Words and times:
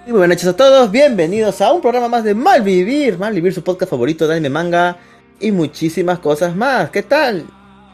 Muy 0.06 0.16
buenas 0.16 0.36
noches 0.36 0.46
a 0.46 0.56
todos, 0.56 0.90
bienvenidos 0.92 1.60
a 1.60 1.72
un 1.72 1.82
programa 1.82 2.08
más 2.08 2.22
de 2.24 2.34
Malvivir, 2.34 3.18
Malvivir, 3.18 3.52
su 3.52 3.62
podcast 3.64 3.90
favorito 3.90 4.26
de 4.28 4.34
anime, 4.34 4.48
manga 4.48 4.96
y 5.40 5.50
muchísimas 5.50 6.20
cosas 6.20 6.54
más. 6.54 6.90
¿Qué 6.90 7.02
tal? 7.02 7.44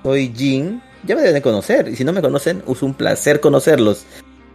Soy 0.02 0.32
Jin, 0.36 0.82
ya 1.04 1.14
me 1.14 1.22
deben 1.22 1.34
de 1.34 1.42
conocer, 1.42 1.88
y 1.88 1.96
si 1.96 2.04
no 2.04 2.12
me 2.12 2.20
conocen, 2.20 2.62
es 2.68 2.82
un 2.82 2.92
placer 2.94 3.40
conocerlos. 3.40 4.04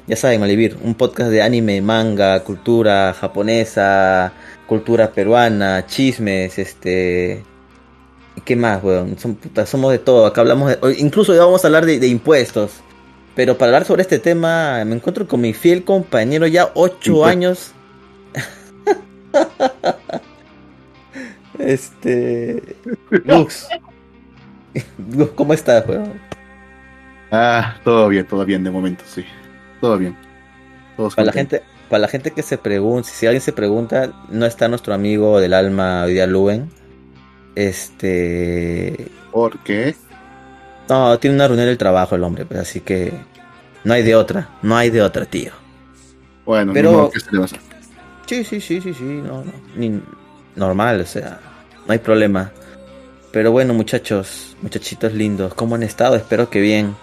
Ya 0.07 0.15
saben, 0.15 0.39
Malvivir, 0.39 0.77
un 0.83 0.93
podcast 0.95 1.31
de 1.31 1.41
anime, 1.41 1.81
manga, 1.81 2.43
cultura 2.43 3.13
japonesa, 3.13 4.31
cultura 4.67 5.11
peruana, 5.11 5.85
chismes, 5.87 6.57
este... 6.59 7.43
¿Qué 8.45 8.55
más, 8.55 8.83
weón? 8.83 9.17
Son, 9.17 9.35
puta, 9.35 9.65
somos 9.65 9.91
de 9.91 9.99
todo, 9.99 10.25
acá 10.25 10.41
hablamos 10.41 10.69
de... 10.69 10.99
Incluso 10.99 11.33
ya 11.33 11.43
vamos 11.43 11.63
a 11.63 11.67
hablar 11.67 11.85
de, 11.85 11.99
de 11.99 12.07
impuestos. 12.07 12.81
Pero 13.35 13.57
para 13.57 13.69
hablar 13.69 13.85
sobre 13.85 14.01
este 14.01 14.19
tema, 14.19 14.83
me 14.85 14.95
encuentro 14.95 15.27
con 15.27 15.41
mi 15.41 15.53
fiel 15.53 15.83
compañero 15.83 16.47
ya 16.47 16.71
ocho 16.73 17.25
años. 17.25 17.71
este. 21.59 22.75
Lux. 23.25 23.67
¿Cómo 25.35 25.53
estás, 25.53 25.87
weón? 25.87 26.13
Ah, 27.31 27.75
todo 27.83 28.09
bien, 28.09 28.27
todo 28.27 28.45
bien 28.45 28.63
de 28.63 28.71
momento, 28.71 29.03
sí. 29.07 29.23
Todo 29.79 29.97
bien. 29.97 30.17
Todos 30.97 31.15
Para 31.15 31.27
la 31.27 31.31
gente, 31.31 31.61
para 31.89 32.01
la 32.01 32.07
gente 32.07 32.31
que 32.31 32.41
se 32.41 32.57
pregunta, 32.57 33.07
si 33.07 33.25
alguien 33.25 33.41
se 33.41 33.53
pregunta, 33.53 34.11
no 34.29 34.45
está 34.45 34.67
nuestro 34.67 34.93
amigo 34.93 35.39
del 35.39 35.53
alma 35.53 36.03
hoy 36.03 36.13
día 36.13 36.27
Luen. 36.27 36.69
Este. 37.59 39.07
¿Por 39.31 39.59
qué? 39.59 39.95
No, 40.87 41.17
tiene 41.19 41.35
una 41.35 41.47
reunión 41.47 41.67
del 41.67 41.77
trabajo 41.77 42.15
el 42.15 42.23
hombre, 42.23 42.45
pues 42.45 42.59
así 42.59 42.79
que. 42.81 43.11
No 43.83 43.93
hay 43.93 44.03
de 44.03 44.15
otra, 44.15 44.49
no 44.61 44.75
hay 44.75 44.89
de 44.89 45.01
otra, 45.01 45.25
tío. 45.25 45.51
Bueno, 46.45 46.73
Pero- 46.73 47.09
¿qué 47.13 47.19
se 47.19 47.31
le 47.31 47.37
va 47.37 47.43
a 47.43 47.45
hacer? 47.45 47.59
Sí, 48.25 48.43
sí, 48.43 48.59
sí, 48.61 48.81
sí, 48.81 48.93
sí, 48.93 49.03
no, 49.03 49.43
no. 49.43 49.51
Ni- 49.75 50.01
normal, 50.55 51.01
o 51.01 51.05
sea, 51.05 51.39
no 51.87 51.93
hay 51.93 51.99
problema. 51.99 52.51
Pero 53.31 53.51
bueno, 53.51 53.73
muchachos, 53.73 54.55
muchachitos 54.61 55.13
lindos, 55.13 55.53
¿cómo 55.53 55.75
han 55.75 55.83
estado? 55.83 56.15
Espero 56.15 56.49
que 56.49 56.59
bien. 56.61 56.95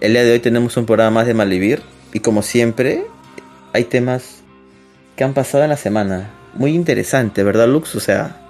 El 0.00 0.12
día 0.12 0.24
de 0.24 0.32
hoy 0.32 0.40
tenemos 0.40 0.76
un 0.76 0.86
programa 0.86 1.10
más 1.20 1.26
de 1.26 1.34
Malvivir. 1.34 1.82
Y 2.12 2.20
como 2.20 2.42
siempre, 2.42 3.04
hay 3.72 3.84
temas 3.84 4.42
que 5.16 5.24
han 5.24 5.34
pasado 5.34 5.64
en 5.64 5.70
la 5.70 5.76
semana. 5.76 6.30
Muy 6.54 6.72
interesante, 6.74 7.42
¿verdad, 7.44 7.68
Lux? 7.68 7.94
O 7.94 8.00
sea, 8.00 8.40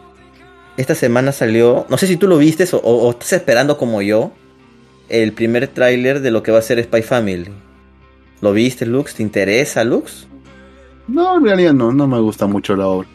esta 0.77 0.95
semana 0.95 1.33
salió. 1.33 1.87
No 1.89 1.99
sé 1.99 2.07
si 2.07 2.17
tú 2.17 2.27
lo 2.27 2.39
viste 2.39 2.65
o, 2.73 2.79
o 2.79 3.11
estás 3.11 3.33
esperando 3.35 3.77
como 3.79 4.03
yo. 4.03 4.33
El 5.09 5.33
primer 5.33 5.69
tráiler 5.69 6.21
de 6.21 6.31
lo 6.31 6.43
que 6.43 6.51
va 6.51 6.59
a 6.59 6.63
ser 6.63 6.83
Spy 6.83 7.03
Family. 7.03 7.51
¿Lo 8.41 8.53
viste, 8.53 8.87
Lux? 8.87 9.15
¿Te 9.15 9.23
interesa, 9.23 9.85
Lux? 9.85 10.27
No, 11.07 11.37
en 11.37 11.45
realidad 11.45 11.75
no, 11.75 11.93
no 11.93 12.07
me 12.07 12.19
gusta 12.19 12.47
mucho 12.47 12.75
la 12.75 12.87
obra. 12.87 13.09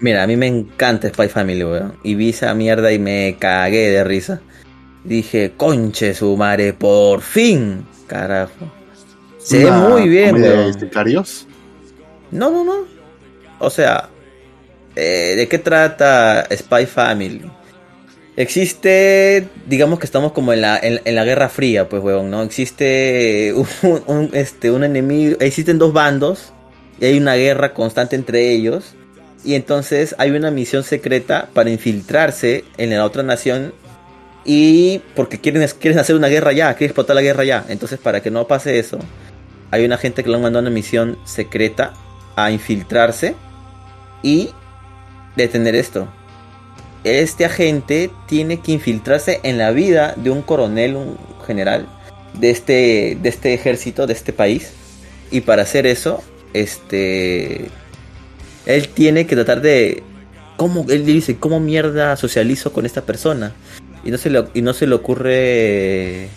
Mira, 0.00 0.22
a 0.22 0.26
mí 0.26 0.36
me 0.36 0.46
encanta 0.46 1.08
Spy 1.08 1.28
Family, 1.28 1.64
weón. 1.64 1.94
Y 2.02 2.14
vi 2.14 2.30
esa 2.30 2.54
mierda 2.54 2.92
y 2.92 2.98
me 2.98 3.36
cagué 3.38 3.90
de 3.90 4.04
risa. 4.04 4.40
Dije, 5.02 5.52
conche 5.56 6.14
su 6.14 6.36
madre, 6.36 6.72
por 6.72 7.20
fin. 7.20 7.84
Carajo. 8.06 8.70
Se 9.38 9.64
ve 9.64 9.70
muy 9.70 10.08
bien, 10.08 10.36
weón. 10.36 10.72
de 10.72 10.80
sicarios. 10.80 11.46
No, 12.30 12.50
no, 12.50 12.64
no. 12.64 12.74
O 13.58 13.70
sea, 13.70 14.08
eh, 14.96 15.34
¿de 15.36 15.48
qué 15.48 15.58
trata 15.58 16.46
Spy 16.54 16.86
Family? 16.86 17.50
Existe, 18.36 19.48
digamos 19.66 20.00
que 20.00 20.06
estamos 20.06 20.32
como 20.32 20.52
en 20.52 20.60
la, 20.60 20.78
en, 20.82 21.14
la 21.14 21.24
Guerra 21.24 21.48
Fría, 21.48 21.88
pues, 21.88 22.02
weón, 22.02 22.30
¿no? 22.30 22.42
Existe 22.42 23.54
un, 23.82 24.02
un, 24.06 24.30
este, 24.32 24.70
un 24.70 24.84
enemigo, 24.84 25.36
existen 25.40 25.78
dos 25.78 25.92
bandos 25.92 26.52
y 27.00 27.06
hay 27.06 27.18
una 27.18 27.34
guerra 27.34 27.74
constante 27.74 28.16
entre 28.16 28.50
ellos. 28.50 28.94
Y 29.44 29.54
entonces 29.54 30.14
hay 30.18 30.30
una 30.30 30.50
misión 30.50 30.84
secreta 30.84 31.48
para 31.52 31.70
infiltrarse 31.70 32.64
en 32.78 32.90
la 32.90 33.04
otra 33.04 33.22
nación 33.22 33.74
y 34.44 35.00
porque 35.14 35.40
quieren, 35.40 35.66
quieren 35.78 35.98
hacer 35.98 36.16
una 36.16 36.28
guerra 36.28 36.52
ya, 36.52 36.72
quieren 36.74 36.90
explotar 36.90 37.16
la 37.16 37.22
guerra 37.22 37.44
ya. 37.44 37.64
Entonces 37.68 37.98
para 37.98 38.22
que 38.22 38.30
no 38.30 38.46
pase 38.46 38.78
eso, 38.78 38.98
hay 39.70 39.84
una 39.84 39.98
gente 39.98 40.22
que 40.22 40.30
le 40.30 40.36
han 40.36 40.42
mandado 40.42 40.62
una 40.62 40.70
misión 40.70 41.18
secreta 41.24 41.92
a 42.36 42.50
infiltrarse 42.50 43.34
y 44.22 44.50
detener 45.36 45.74
esto. 45.74 46.08
Este 47.04 47.44
agente 47.44 48.10
tiene 48.26 48.60
que 48.60 48.72
infiltrarse 48.72 49.40
en 49.42 49.58
la 49.58 49.70
vida 49.72 50.14
de 50.16 50.30
un 50.30 50.42
coronel, 50.42 50.96
un 50.96 51.18
general 51.46 51.86
de 52.38 52.50
este, 52.50 53.18
de 53.20 53.28
este 53.28 53.54
ejército, 53.54 54.06
de 54.06 54.14
este 54.14 54.32
país. 54.32 54.72
Y 55.30 55.42
para 55.42 55.62
hacer 55.62 55.86
eso, 55.86 56.22
este, 56.54 57.66
él 58.66 58.88
tiene 58.88 59.26
que 59.26 59.34
tratar 59.34 59.60
de, 59.60 60.02
cómo 60.56 60.86
él 60.88 61.04
dice, 61.04 61.36
cómo 61.36 61.60
mierda 61.60 62.16
socializo 62.16 62.72
con 62.72 62.86
esta 62.86 63.02
persona. 63.02 63.52
Y 64.04 64.10
no 64.10 64.18
se 64.18 64.30
le, 64.30 64.44
y 64.54 64.62
no 64.62 64.72
se 64.72 64.86
le 64.86 64.94
ocurre 64.94 66.28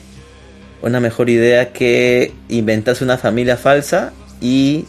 una 0.82 1.00
mejor 1.00 1.30
idea 1.30 1.74
que 1.74 2.34
inventarse 2.50 3.04
una 3.04 3.18
familia 3.18 3.58
falsa 3.58 4.14
y 4.42 4.86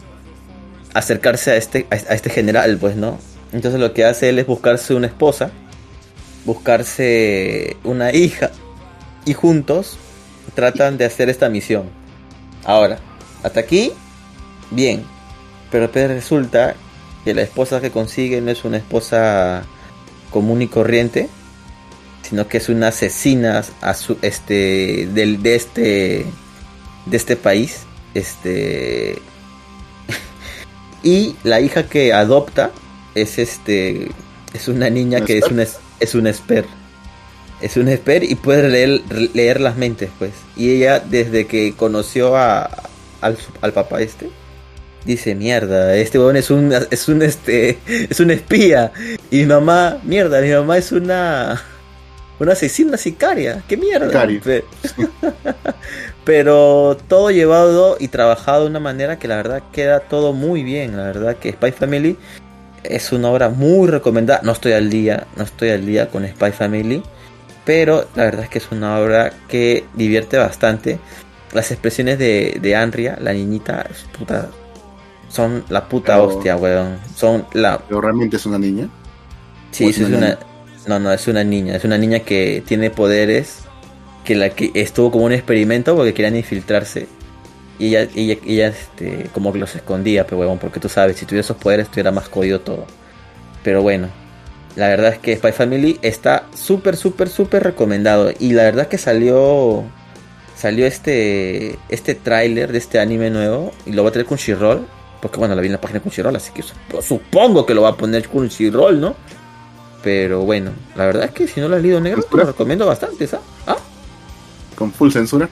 acercarse 0.93 1.51
a 1.51 1.55
este, 1.57 1.85
a 1.89 1.95
este 1.95 2.29
general, 2.29 2.77
pues, 2.79 2.95
¿no? 2.95 3.19
Entonces 3.51 3.79
lo 3.79 3.93
que 3.93 4.05
hace 4.05 4.29
él 4.29 4.39
es 4.39 4.47
buscarse 4.47 4.93
una 4.93 5.07
esposa, 5.07 5.51
buscarse 6.45 7.77
una 7.83 8.13
hija 8.13 8.51
y 9.25 9.33
juntos 9.33 9.97
tratan 10.55 10.97
de 10.97 11.05
hacer 11.05 11.29
esta 11.29 11.49
misión. 11.49 11.89
Ahora, 12.65 12.99
hasta 13.43 13.59
aquí, 13.59 13.91
bien. 14.71 15.03
Pero 15.71 15.91
pues 15.91 16.09
resulta 16.09 16.75
que 17.23 17.33
la 17.33 17.41
esposa 17.41 17.81
que 17.81 17.91
consigue 17.91 18.41
no 18.41 18.51
es 18.51 18.63
una 18.65 18.77
esposa 18.77 19.63
común 20.31 20.61
y 20.61 20.67
corriente, 20.67 21.29
sino 22.21 22.47
que 22.47 22.57
es 22.57 22.69
una 22.69 22.89
asesina 22.89 23.63
a 23.81 23.93
su, 23.93 24.17
este, 24.21 25.07
del, 25.13 25.41
de 25.41 25.55
este, 25.55 26.25
de 27.05 27.17
este 27.17 27.35
país, 27.35 27.81
este, 28.13 29.19
y 31.03 31.35
la 31.43 31.61
hija 31.61 31.83
que 31.83 32.13
adopta 32.13 32.71
es 33.21 33.39
este 33.39 34.09
es 34.53 34.67
una 34.67 34.89
niña 34.89 35.19
¿Un 35.19 35.25
que 35.25 35.37
es 35.37 35.45
una 35.45 35.65
es 35.99 36.15
un 36.15 36.27
esper 36.27 36.65
es 37.61 37.75
un 37.77 37.89
esper 37.89 38.23
y 38.23 38.35
puede 38.35 38.69
leer, 38.69 39.01
leer 39.33 39.59
las 39.59 39.75
mentes 39.75 40.09
pues. 40.17 40.31
Y 40.55 40.71
ella 40.71 40.99
desde 40.99 41.45
que 41.45 41.73
conoció 41.75 42.37
a 42.37 42.69
al, 43.21 43.37
al 43.61 43.73
papá 43.73 44.01
este 44.01 44.29
dice 45.05 45.35
mierda 45.35 45.95
este 45.95 46.19
weón 46.19 46.37
es 46.37 46.49
un 46.49 46.73
es 46.73 47.07
un 47.07 47.21
este 47.21 47.79
es 47.87 48.19
un 48.19 48.31
espía 48.31 48.91
y 49.31 49.37
mi 49.37 49.45
mamá 49.45 49.97
mierda 50.03 50.41
mi 50.41 50.51
mamá 50.51 50.77
es 50.77 50.91
una 50.91 51.61
una 52.39 52.53
asesina 52.53 52.97
sicaria 52.97 53.63
qué 53.67 53.75
mierda 53.75 54.25
pero 56.29 56.95
todo 57.07 57.31
llevado 57.31 57.97
y 57.99 58.09
trabajado 58.09 58.65
de 58.65 58.69
una 58.69 58.79
manera 58.79 59.17
que 59.17 59.27
la 59.27 59.37
verdad 59.37 59.63
queda 59.71 60.01
todo 60.01 60.31
muy 60.31 60.61
bien. 60.61 60.95
La 60.95 61.05
verdad 61.05 61.37
que 61.37 61.53
Spy 61.53 61.71
Family 61.71 62.17
es 62.89 63.11
una 63.11 63.29
obra 63.29 63.49
muy 63.49 63.87
recomendada. 63.87 64.41
No 64.43 64.51
estoy 64.51 64.73
al 64.73 64.89
día, 64.89 65.27
no 65.37 65.43
estoy 65.43 65.69
al 65.69 65.85
día 65.85 66.09
con 66.09 66.27
Spy 66.27 66.51
Family, 66.51 67.03
pero 67.65 68.07
la 68.15 68.25
verdad 68.25 68.43
es 68.43 68.49
que 68.49 68.57
es 68.57 68.71
una 68.71 68.99
obra 68.99 69.31
que 69.47 69.85
divierte 69.95 70.37
bastante. 70.37 70.99
Las 71.53 71.71
expresiones 71.71 72.19
de, 72.19 72.57
de 72.61 72.75
Andrea, 72.75 73.17
la 73.21 73.33
niñita, 73.33 73.85
es 73.89 74.05
puta, 74.17 74.49
son 75.29 75.63
la 75.69 75.87
puta 75.87 76.13
Pero- 76.15 76.27
hostia, 76.27 76.55
weón. 76.57 76.97
Son 77.15 77.45
la... 77.53 77.79
Pero 77.87 78.01
realmente 78.01 78.37
es 78.37 78.45
una 78.45 78.59
niña. 78.59 78.87
Sí, 79.71 79.85
¿O 79.85 79.89
es 79.89 79.99
una? 79.99 80.37
No, 80.87 80.99
no, 80.99 81.11
es 81.11 81.27
una 81.27 81.43
niña. 81.43 81.75
Es 81.75 81.83
una 81.83 81.97
niña 81.97 82.19
que 82.19 82.63
tiene 82.65 82.89
poderes 82.89 83.59
que 84.23 84.35
la 84.35 84.49
que 84.49 84.71
estuvo 84.73 85.11
como 85.11 85.25
un 85.25 85.31
experimento 85.31 85.95
porque 85.95 86.13
querían 86.13 86.35
infiltrarse 86.35 87.07
y 87.79 87.87
ella, 87.95 88.07
ella, 88.15 88.35
ella 88.45 88.67
este, 88.67 89.29
como 89.33 89.51
que 89.53 89.59
los 89.59 89.73
escondía, 89.75 90.25
pero 90.25 90.37
huevón, 90.39 90.59
porque 90.59 90.79
tú 90.79 90.89
sabes, 90.89 91.17
si 91.17 91.25
tuviera 91.25 91.41
esos 91.41 91.57
poderes 91.57 91.85
estuviera 91.85 92.11
más 92.11 92.27
jodido 92.27 92.59
todo. 92.59 92.85
Pero 93.63 93.81
bueno, 93.81 94.09
la 94.75 94.87
verdad 94.89 95.13
es 95.13 95.19
que 95.19 95.35
Spy 95.35 95.51
Family 95.53 95.97
está 96.01 96.43
súper, 96.53 96.95
súper, 96.97 97.29
súper 97.29 97.63
recomendado 97.63 98.31
y 98.39 98.51
la 98.53 98.63
verdad 98.63 98.87
que 98.87 98.97
salió 98.97 99.83
salió 100.55 100.85
este 100.85 101.77
este 101.87 102.15
tráiler 102.15 102.71
de 102.73 102.77
este 102.79 102.99
anime 102.99 103.29
nuevo 103.29 103.71
y 103.85 103.93
lo 103.93 104.03
va 104.03 104.09
a 104.09 104.11
tener 104.11 104.25
con 104.25 104.37
Crunchyroll, 104.37 104.85
porque 105.21 105.37
bueno, 105.37 105.55
la 105.55 105.61
vi 105.61 105.67
en 105.67 105.73
la 105.73 105.81
página 105.81 105.99
de 105.99 106.01
Crunchyroll, 106.03 106.35
así 106.35 106.51
que 106.51 106.61
sup- 106.63 107.01
supongo 107.01 107.65
que 107.65 107.73
lo 107.73 107.81
va 107.83 107.89
a 107.89 107.95
poner 107.97 108.27
Crunchyroll, 108.27 108.99
¿no? 108.99 109.15
Pero 110.03 110.41
bueno, 110.41 110.71
la 110.95 111.05
verdad 111.05 111.25
es 111.25 111.31
que 111.31 111.47
si 111.47 111.59
no 111.59 111.67
lo 111.67 111.75
has 111.75 111.81
leído 111.81 111.99
negro, 111.99 112.23
te 112.23 112.37
lo 112.37 112.43
recomiendo 112.45 112.85
bastante, 112.85 113.25
¿sabes? 113.27 113.45
¿Ah? 113.67 113.77
Con 114.75 114.91
full 114.93 115.11
censura. 115.11 115.49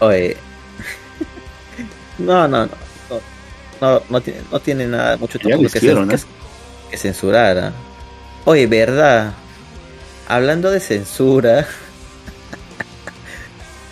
Oye. 0.00 0.36
No, 2.18 2.48
no, 2.48 2.66
no. 2.66 2.72
No, 3.10 3.20
no, 3.80 4.02
no 4.08 4.20
tiene, 4.20 4.40
no 4.50 4.60
tiene 4.60 4.86
nada 4.86 5.16
mucho 5.16 5.38
tampoco 5.38 5.70
que, 5.70 5.78
hicieron, 5.78 6.10
¿eh? 6.10 6.16
que-. 6.90 7.70
Oye, 8.44 8.66
verdad. 8.66 9.34
Hablando 10.26 10.70
de 10.70 10.80
censura, 10.80 11.66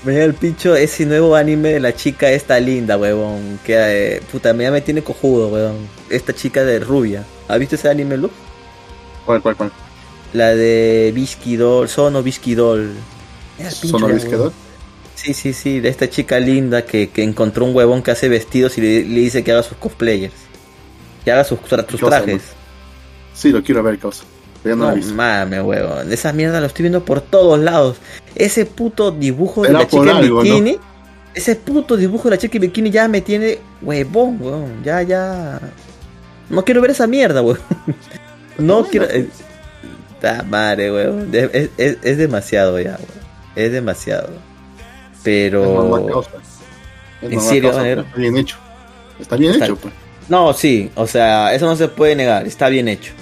Me 0.04 0.14
llega 0.14 0.24
el 0.24 0.34
pincho 0.34 0.74
ese 0.74 1.06
nuevo 1.06 1.36
anime 1.36 1.74
de 1.74 1.80
la 1.80 1.94
chica 1.94 2.28
esta 2.28 2.58
linda, 2.58 2.96
huevón. 2.96 3.60
Que 3.64 4.16
eh, 4.16 4.22
puta, 4.32 4.54
ya 4.56 4.70
me 4.72 4.80
tiene 4.80 5.02
cojudo, 5.02 5.48
huevón. 5.48 5.88
Esta 6.10 6.34
chica 6.34 6.64
de 6.64 6.80
rubia. 6.80 7.24
¿Has 7.46 7.60
visto 7.60 7.76
ese 7.76 7.88
anime, 7.88 8.16
Lu? 8.16 8.28
¿Cuál, 9.24 9.40
cuál, 9.40 9.56
cuál? 9.56 9.72
La 10.32 10.54
de 10.54 11.12
Bisky 11.14 11.54
Doll, 11.54 11.88
Sono 11.88 12.20
Bisky 12.22 12.56
Doll. 12.56 12.90
Mira 13.58 13.70
pincho, 13.70 13.98
¿Sono 13.98 14.08
Bisky. 14.08 14.30
Doll? 14.32 14.52
Sí, 15.14 15.34
sí, 15.34 15.52
sí, 15.52 15.80
de 15.80 15.88
esta 15.88 16.08
chica 16.10 16.40
linda 16.40 16.82
que, 16.84 17.10
que 17.10 17.22
encontró 17.22 17.64
un 17.64 17.74
huevón 17.76 18.02
que 18.02 18.10
hace 18.10 18.28
vestidos 18.28 18.76
y 18.78 18.80
le, 18.80 19.04
le 19.04 19.20
dice 19.20 19.44
que 19.44 19.52
haga 19.52 19.62
sus 19.62 19.76
cosplayers. 19.76 20.32
Que 21.24 21.30
haga 21.32 21.44
sus, 21.44 21.60
tra- 21.60 21.88
sus 21.88 22.00
Cosa, 22.00 22.22
trajes. 22.22 22.42
Sí, 23.34 23.50
lo 23.50 23.62
quiero 23.62 23.82
ver, 23.82 23.98
causa. 23.98 24.24
No, 24.64 24.74
No 24.76 24.96
mames, 25.14 25.60
huevón. 25.62 26.12
Esa 26.12 26.32
mierda 26.32 26.60
lo 26.60 26.66
estoy 26.66 26.84
viendo 26.84 27.04
por 27.04 27.20
todos 27.20 27.58
lados. 27.58 27.96
Ese 28.34 28.64
puto 28.66 29.10
dibujo 29.10 29.62
de 29.62 29.72
la 29.72 29.86
chica 29.86 30.20
en 30.20 30.28
¿no? 30.28 30.40
bikini. 30.42 30.78
Ese 31.34 31.56
puto 31.56 31.96
dibujo 31.96 32.24
de 32.24 32.36
la 32.36 32.38
chica 32.38 32.58
en 32.58 32.62
bikini 32.62 32.90
ya 32.90 33.06
me 33.08 33.20
tiene 33.20 33.58
huevón, 33.80 34.38
huevón. 34.40 34.82
Ya, 34.84 35.02
ya. 35.02 35.60
No 36.48 36.64
quiero 36.64 36.80
ver 36.80 36.90
esa 36.92 37.06
mierda, 37.06 37.42
huevón. 37.42 37.60
No 38.58 38.84
quiero. 38.84 39.06
eh, 39.08 39.28
Ta 40.20 40.42
madre, 40.48 40.92
huevón. 40.92 41.30
Es, 41.32 41.50
es- 41.52 41.70
es- 41.78 41.98
es 42.02 42.18
demasiado 42.18 42.78
ya, 42.80 42.92
huevón. 42.92 43.06
Es 43.56 43.72
demasiado. 43.72 44.28
Pero. 45.22 46.08
Es 47.22 47.32
¿En 47.32 47.40
serio, 47.40 47.72
negro? 47.80 48.02
Está 48.02 48.16
bien 48.18 48.36
hecho. 48.36 48.56
Está 49.20 49.36
bien 49.36 49.52
Está- 49.52 49.64
hecho, 49.66 49.76
pues. 49.76 49.94
No, 50.28 50.52
sí, 50.52 50.90
o 50.94 51.06
sea, 51.06 51.52
eso 51.54 51.66
no 51.66 51.76
se 51.76 51.88
puede 51.88 52.14
negar, 52.16 52.46
está 52.46 52.68
bien 52.68 52.88
hecho. 52.88 53.12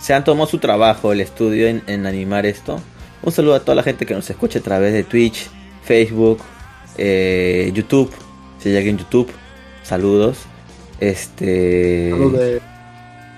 Se 0.00 0.14
han 0.14 0.22
tomado 0.24 0.46
su 0.48 0.58
trabajo, 0.58 1.12
el 1.12 1.20
estudio 1.20 1.66
en, 1.66 1.82
en 1.86 2.06
animar 2.06 2.46
esto. 2.46 2.80
Un 3.22 3.32
saludo 3.32 3.54
a 3.54 3.60
toda 3.60 3.74
la 3.74 3.82
gente 3.82 4.06
que 4.06 4.14
nos 4.14 4.28
escucha 4.30 4.58
a 4.60 4.62
través 4.62 4.92
de 4.92 5.02
Twitch, 5.04 5.48
Facebook, 5.82 6.38
eh, 6.96 7.70
YouTube. 7.74 8.10
Si 8.58 8.74
alguien 8.74 8.96
en 8.96 8.98
YouTube, 9.04 9.30
saludos. 9.82 10.38
Este. 11.00 11.44
De- 12.14 12.60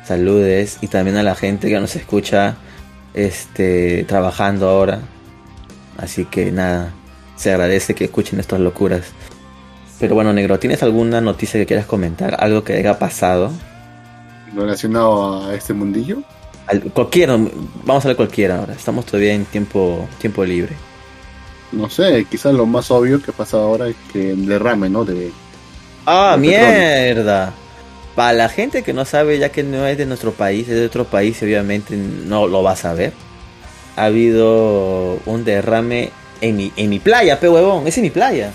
Saludes. 0.05 0.79
Y 0.81 0.89
también 0.89 1.17
a 1.17 1.23
la 1.23 1.35
gente 1.37 1.69
que 1.69 1.79
nos 1.79 1.95
escucha 1.97 2.57
este, 3.15 4.05
trabajando 4.05 4.69
ahora. 4.69 5.01
Así 5.97 6.25
que 6.25 6.51
nada, 6.51 6.93
se 7.43 7.51
agradece 7.53 7.95
que 7.95 8.05
escuchen 8.05 8.39
estas 8.41 8.61
locuras. 8.61 9.03
Pero 9.99 10.15
bueno, 10.15 10.33
negro, 10.33 10.59
¿tienes 10.59 10.83
alguna 10.83 11.21
noticia 11.21 11.59
que 11.61 11.67
quieras 11.67 11.87
comentar? 11.87 12.37
Algo 12.39 12.65
que 12.65 12.75
haya 12.75 12.99
pasado. 12.99 13.51
relacionado 14.55 15.45
a 15.49 15.55
este 15.55 15.73
mundillo. 15.75 16.23
Al- 16.67 16.83
cualquiera, 16.93 17.37
vamos 17.85 18.05
a 18.05 18.09
ver 18.09 18.17
cualquiera 18.17 18.59
ahora. 18.59 18.75
Estamos 18.75 19.07
todavía 19.07 19.33
en 19.35 19.45
tiempo, 19.47 20.09
tiempo 20.21 20.45
libre. 20.45 20.77
No 21.73 21.89
sé, 21.89 22.27
quizás 22.31 22.53
lo 22.55 22.67
más 22.67 22.91
obvio 22.91 23.23
que 23.23 23.33
pasa 23.33 23.57
ahora 23.57 23.89
es 23.89 23.97
que 24.13 24.33
el 24.33 24.47
derrame, 24.47 24.89
¿no? 24.91 25.05
De, 25.05 25.33
¡Ah, 26.07 26.37
petróleo. 26.39 26.83
mierda! 27.09 27.53
Para 28.15 28.35
la 28.35 28.49
gente 28.51 28.83
que 28.83 28.93
no 28.93 29.07
sabe, 29.07 29.39
ya 29.39 29.49
que 29.51 29.63
no 29.63 29.87
es 29.87 29.97
de 29.97 30.05
nuestro 30.05 30.33
país, 30.33 30.69
es 30.69 30.75
de 30.75 30.85
otro 30.87 31.07
país, 31.07 31.43
obviamente 31.43 31.97
no 31.97 32.47
lo 32.47 32.63
va 32.63 32.73
a 32.73 32.77
saber. 32.77 33.15
Ha 33.97 34.05
habido 34.05 35.19
un 35.25 35.45
derrame 35.45 36.11
en 36.43 36.57
mi, 36.57 36.73
en 36.77 36.91
mi 36.91 36.99
playa, 36.99 37.41
pe 37.41 37.49
huevón, 37.49 37.87
es 37.87 37.97
en 37.97 38.03
mi 38.03 38.11
playa. 38.11 38.53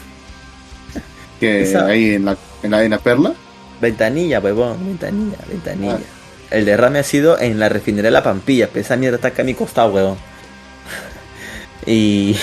que 1.39 1.61
Esa- 1.63 1.87
hay 1.87 2.13
en 2.15 2.25
la, 2.25 2.37
en 2.61 2.71
la, 2.71 2.83
en 2.83 2.91
la 2.91 2.99
perla. 2.99 3.33
Ventanilla, 3.81 4.39
huevón, 4.39 4.77
ventanilla, 4.85 5.37
ventanilla. 5.47 5.99
El 6.51 6.65
derrame 6.65 6.99
ha 6.99 7.03
sido 7.03 7.39
en 7.39 7.59
la 7.59 7.67
refinería 7.69 8.07
de 8.09 8.11
La 8.11 8.23
Pampilla, 8.23 8.69
esa 8.75 8.95
mierda 8.95 9.15
está 9.15 9.29
acá 9.29 9.41
a 9.41 9.45
mi 9.45 9.53
costado, 9.55 9.91
huevón. 9.91 10.17
y. 11.85 12.35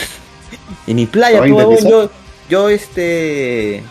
En 0.87 0.97
mi 0.97 1.07
playa, 1.07 1.41
¿Te 1.41 1.41
va 1.41 1.45
a 1.45 1.49
pe, 1.49 1.53
huevón, 1.53 1.89
yo. 1.91 2.11
Yo, 2.49 2.69
este. 2.69 3.83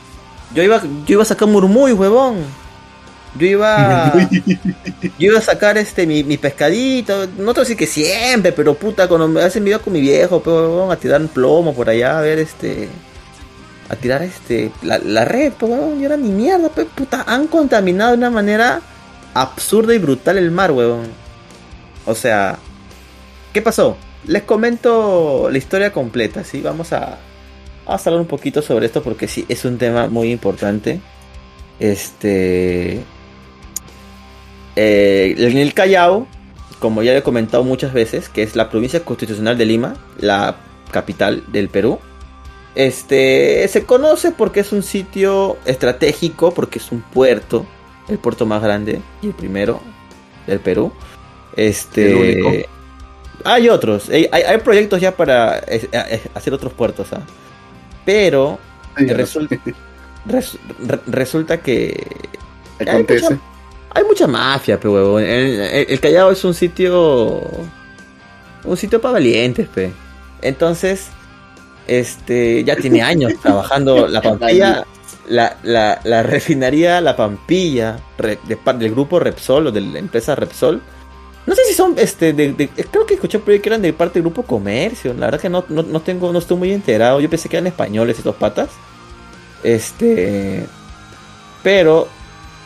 Yo 0.53 0.61
iba, 0.61 0.81
yo 0.81 1.13
iba 1.13 1.23
a 1.23 1.25
sacar 1.25 1.47
murmullo, 1.47 1.95
huevón. 1.95 2.37
Yo 3.37 3.47
iba. 3.47 4.13
Yo 5.01 5.31
iba 5.31 5.39
a 5.39 5.41
sacar 5.41 5.77
este 5.77 6.05
mi, 6.05 6.23
mi 6.23 6.37
pescadito, 6.37 7.27
no 7.27 7.27
te 7.27 7.43
voy 7.43 7.55
a 7.55 7.59
decir 7.59 7.77
que 7.77 7.87
siempre, 7.87 8.51
pero 8.51 8.75
puta, 8.75 9.07
cuando 9.07 9.27
me 9.27 9.41
hacen 9.41 9.63
video 9.63 9.81
con 9.81 9.93
mi 9.93 10.01
viejo, 10.01 10.41
pues 10.41 10.55
huevón, 10.55 10.91
a 10.91 10.95
tirar 10.95 11.21
un 11.21 11.27
plomo 11.27 11.73
por 11.73 11.89
allá, 11.89 12.19
a 12.19 12.21
ver 12.21 12.39
este. 12.39 12.89
A 13.89 13.95
tirar 13.95 14.21
este. 14.21 14.71
La, 14.83 14.99
la 14.99 15.25
red, 15.25 15.53
pues 15.57 15.71
huevón, 15.71 15.99
y 15.99 16.05
era 16.05 16.17
ni 16.17 16.29
mierda, 16.29 16.69
pues 16.69 16.87
puta, 16.93 17.23
han 17.27 17.47
contaminado 17.47 18.11
de 18.11 18.17
una 18.17 18.29
manera 18.29 18.81
absurda 19.33 19.93
y 19.93 19.97
brutal 19.97 20.37
el 20.37 20.51
mar, 20.51 20.71
huevón. 20.71 21.07
O 22.05 22.15
sea, 22.15 22.57
¿qué 23.51 23.61
pasó? 23.61 23.97
Les 24.25 24.43
comento 24.43 25.49
la 25.51 25.57
historia 25.57 25.91
completa, 25.91 26.43
¿sí? 26.43 26.61
Vamos 26.61 26.93
a, 26.93 27.17
vamos 27.85 28.05
a 28.05 28.09
hablar 28.09 28.21
un 28.21 28.27
poquito 28.27 28.61
sobre 28.61 28.85
esto 28.85 29.01
porque 29.01 29.27
sí, 29.27 29.45
es 29.49 29.65
un 29.65 29.77
tema 29.77 30.07
muy 30.07 30.31
importante. 30.31 30.99
Este. 31.79 33.03
Eh, 34.75 35.35
en 35.37 35.57
el 35.57 35.73
Callao, 35.73 36.27
como 36.79 37.03
ya 37.03 37.15
he 37.15 37.21
comentado 37.23 37.63
muchas 37.63 37.93
veces, 37.93 38.29
que 38.29 38.43
es 38.43 38.55
la 38.55 38.69
provincia 38.69 39.03
constitucional 39.05 39.57
de 39.57 39.65
Lima, 39.65 39.95
la 40.19 40.55
capital 40.91 41.43
del 41.51 41.69
Perú. 41.69 41.99
Este 42.75 43.67
se 43.67 43.83
conoce 43.85 44.31
porque 44.31 44.61
es 44.61 44.71
un 44.71 44.81
sitio 44.83 45.57
estratégico, 45.65 46.53
porque 46.53 46.79
es 46.79 46.91
un 46.91 47.01
puerto, 47.01 47.65
el 48.09 48.17
puerto 48.17 48.45
más 48.45 48.63
grande 48.63 48.99
y 49.21 49.27
el 49.27 49.33
primero 49.33 49.79
del 50.47 50.59
Perú. 50.59 50.91
Este, 51.55 52.11
El 52.11 52.15
único. 52.43 52.67
hay 53.45 53.69
otros, 53.69 54.09
hay, 54.09 54.27
hay- 54.31 54.57
proyectos 54.57 54.99
ya 54.99 55.15
para 55.15 55.59
eh, 55.67 55.87
eh, 55.91 56.21
hacer 56.33 56.51
otros 56.53 56.73
puertos, 56.73 57.13
¿ah? 57.13 57.21
pero 58.05 58.57
Sí, 58.97 59.05
resulta, 59.05 59.55
res- 60.25 60.57
re- 60.83 60.99
resulta 61.05 61.59
que 61.61 62.07
mucha- 62.79 63.39
hay 63.93 64.03
mucha 64.03 64.27
mafia, 64.27 64.79
pe 64.79 64.87
huevón. 64.87 65.23
El, 65.23 65.59
el- 65.61 65.85
el 65.89 65.99
Callao 65.99 66.31
es 66.31 66.43
un 66.43 66.53
sitio. 66.53 67.41
Un 68.63 68.77
sitio 68.77 68.99
para 69.01 69.13
valientes, 69.13 69.67
pe. 69.67 69.91
Entonces, 70.41 71.07
este. 71.87 72.63
Ya 72.63 72.75
tiene 72.75 73.01
años 73.01 73.33
trabajando 73.41 74.07
la 74.07 74.21
Pampilla. 74.23 74.85
La, 75.29 75.55
la, 75.63 76.01
la 76.03 76.21
refinería 76.21 76.99
La 76.99 77.15
Pampilla. 77.15 77.97
re- 78.17 78.39
de 78.47 78.57
par- 78.57 78.77
del 78.77 78.91
grupo 78.91 79.19
Repsol 79.19 79.67
o 79.67 79.71
de 79.71 79.81
la 79.81 79.99
empresa 79.99 80.35
Repsol. 80.35 80.81
No 81.45 81.55
sé 81.55 81.61
si 81.65 81.73
son. 81.73 81.93
este 81.97 82.33
de, 82.33 82.53
de- 82.53 82.69
Creo 82.69 83.05
que 83.05 83.13
escuché 83.15 83.41
que 83.41 83.61
eran 83.69 83.81
de 83.81 83.93
parte 83.93 84.15
del 84.15 84.23
grupo 84.23 84.43
Comercio. 84.43 85.13
La 85.13 85.27
verdad 85.27 85.39
que 85.41 85.49
no, 85.49 85.63
no, 85.69 85.83
no 85.83 86.01
tengo, 86.01 86.31
no 86.33 86.39
estoy 86.39 86.57
muy 86.57 86.71
enterado. 86.71 87.19
Yo 87.19 87.29
pensé 87.29 87.47
que 87.49 87.57
eran 87.57 87.67
españoles 87.67 88.17
estos 88.17 88.35
patas. 88.35 88.69
Este. 89.63 90.65
Pero 91.61 92.07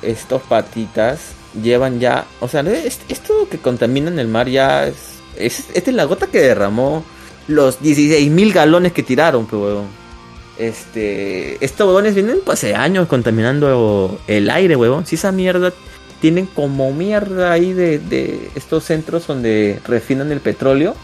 estos 0.01 0.41
patitas 0.43 1.19
llevan 1.61 1.99
ya, 1.99 2.25
o 2.39 2.47
sea, 2.47 2.61
es- 2.61 2.99
esto 3.09 3.47
que 3.49 3.57
contaminan 3.57 4.19
el 4.19 4.27
mar 4.27 4.47
ya 4.49 4.87
es, 4.87 4.95
es 5.37 5.65
esta 5.73 5.89
es 5.91 5.95
la 5.95 6.05
gota 6.05 6.27
que 6.27 6.39
derramó 6.41 7.03
los 7.47 7.81
16 7.81 8.29
mil 8.29 8.53
galones 8.53 8.91
que 8.93 9.03
tiraron, 9.03 9.45
pues, 9.45 9.61
huevón. 9.61 9.85
Este, 10.57 11.63
estos 11.63 11.87
huevones 11.87 12.15
vienen 12.15 12.39
pues, 12.43 12.59
hace 12.59 12.75
años 12.75 13.07
contaminando 13.07 14.19
el 14.27 14.49
aire, 14.49 14.75
huevón. 14.75 15.05
Si 15.05 15.15
esa 15.15 15.31
mierda 15.31 15.71
tienen 16.19 16.47
como 16.47 16.91
mierda 16.91 17.51
ahí 17.51 17.73
de, 17.73 17.99
de 17.99 18.49
estos 18.55 18.83
centros 18.85 19.27
donde 19.27 19.79
refinan 19.85 20.31
el 20.31 20.39
petróleo. 20.39 20.95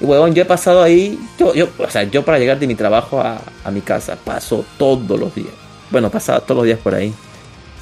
Y 0.00 0.04
huevón, 0.04 0.34
yo 0.34 0.42
he 0.42 0.46
pasado 0.46 0.82
ahí, 0.82 1.18
yo, 1.38 1.54
yo, 1.54 1.68
o 1.78 1.90
sea, 1.90 2.04
yo 2.04 2.24
para 2.24 2.38
llegar 2.38 2.58
de 2.58 2.66
mi 2.66 2.74
trabajo 2.74 3.20
a, 3.20 3.40
a 3.64 3.70
mi 3.70 3.80
casa 3.80 4.16
paso 4.16 4.64
todos 4.76 5.18
los 5.18 5.34
días. 5.34 5.48
Bueno, 5.90 6.10
pasaba 6.10 6.40
todos 6.40 6.58
los 6.58 6.66
días 6.66 6.78
por 6.78 6.94
ahí. 6.94 7.12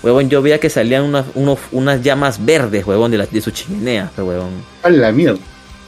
Huevón, 0.06 0.28
yo 0.30 0.40
veía 0.40 0.60
que 0.60 0.70
salían 0.70 1.02
unas, 1.02 1.24
unos- 1.34 1.58
unas 1.72 2.00
llamas 2.00 2.44
verdes, 2.44 2.86
huevón, 2.86 3.10
de, 3.10 3.18
la- 3.18 3.26
de 3.26 3.40
su 3.40 3.50
chimenea, 3.50 4.08
huevón. 4.16 4.50
A 4.84 4.88
la 4.88 5.10
mierda. 5.10 5.40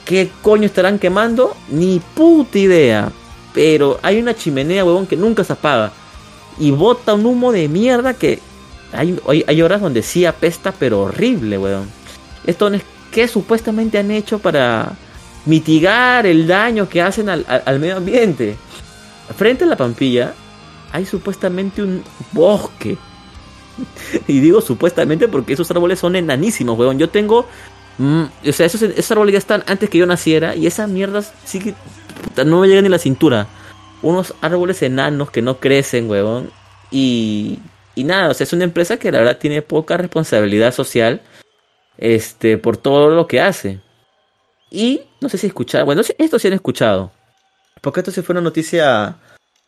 ¿Qué 0.04 0.28
coño 0.42 0.64
estarán 0.66 0.98
quemando? 0.98 1.56
Ni 1.68 2.00
puta 2.16 2.58
idea. 2.58 3.12
Pero 3.54 4.00
hay 4.02 4.18
una 4.18 4.34
chimenea, 4.34 4.84
huevón, 4.84 5.06
que 5.06 5.16
nunca 5.16 5.44
se 5.44 5.52
apaga. 5.52 5.92
Y 6.58 6.72
bota 6.72 7.14
un 7.14 7.26
humo 7.26 7.52
de 7.52 7.68
mierda 7.68 8.12
que 8.14 8.40
hay, 8.92 9.16
hay, 9.28 9.44
hay 9.46 9.62
horas 9.62 9.80
donde 9.80 10.02
sí 10.02 10.24
apesta, 10.26 10.72
pero 10.76 11.02
horrible, 11.02 11.56
huevón. 11.56 11.88
Esto 12.44 12.66
es 12.74 12.82
que 13.12 13.28
supuestamente 13.28 13.98
han 13.98 14.10
hecho 14.10 14.40
para 14.40 14.94
mitigar 15.46 16.26
el 16.26 16.46
daño 16.48 16.88
que 16.88 17.00
hacen 17.02 17.28
al, 17.28 17.44
al- 17.48 17.62
al 17.64 17.78
medio 17.78 17.98
ambiente. 17.98 18.56
Frente 19.36 19.62
a 19.62 19.66
la 19.68 19.76
Pampilla 19.76 20.34
hay 20.90 21.06
supuestamente 21.06 21.82
un 21.82 22.02
bosque. 22.32 22.96
Y 24.26 24.40
digo 24.40 24.60
supuestamente 24.60 25.28
porque 25.28 25.54
esos 25.54 25.70
árboles 25.70 25.98
son 25.98 26.16
enanísimos, 26.16 26.78
huevón. 26.78 26.98
Yo 26.98 27.08
tengo 27.08 27.46
Mm, 27.98 28.24
o 28.48 28.52
sea, 28.52 28.66
esos, 28.66 28.80
esos 28.82 29.10
árboles 29.10 29.32
ya 29.32 29.38
están 29.38 29.64
antes 29.66 29.90
que 29.90 29.98
yo 29.98 30.06
naciera 30.06 30.54
y 30.54 30.66
esas 30.66 30.88
mierdas 30.88 31.32
sí 31.44 31.58
que 31.58 31.74
no 32.44 32.60
me 32.60 32.68
llegan 32.68 32.84
ni 32.84 32.90
la 32.90 32.98
cintura. 32.98 33.48
Unos 34.02 34.34
árboles 34.40 34.82
enanos 34.82 35.30
que 35.30 35.42
no 35.42 35.58
crecen, 35.58 36.08
huevón. 36.08 36.50
Y, 36.92 37.58
y 37.96 38.04
nada, 38.04 38.30
o 38.30 38.34
sea, 38.34 38.44
es 38.44 38.52
una 38.52 38.64
empresa 38.64 38.96
que 38.98 39.10
la 39.10 39.18
verdad 39.18 39.38
tiene 39.38 39.62
poca 39.62 39.96
responsabilidad 39.96 40.72
social 40.72 41.20
este, 41.98 42.56
por 42.56 42.76
todo 42.76 43.10
lo 43.10 43.26
que 43.26 43.40
hace. 43.40 43.80
Y 44.70 45.02
no 45.20 45.28
sé 45.28 45.38
si 45.38 45.48
escucharon, 45.48 45.86
bueno, 45.86 46.02
esto 46.18 46.38
sí 46.38 46.46
han 46.46 46.54
escuchado. 46.54 47.10
Porque 47.80 48.00
esto 48.00 48.12
sí 48.12 48.22
fue 48.22 48.34
una 48.34 48.42
noticia 48.42 49.16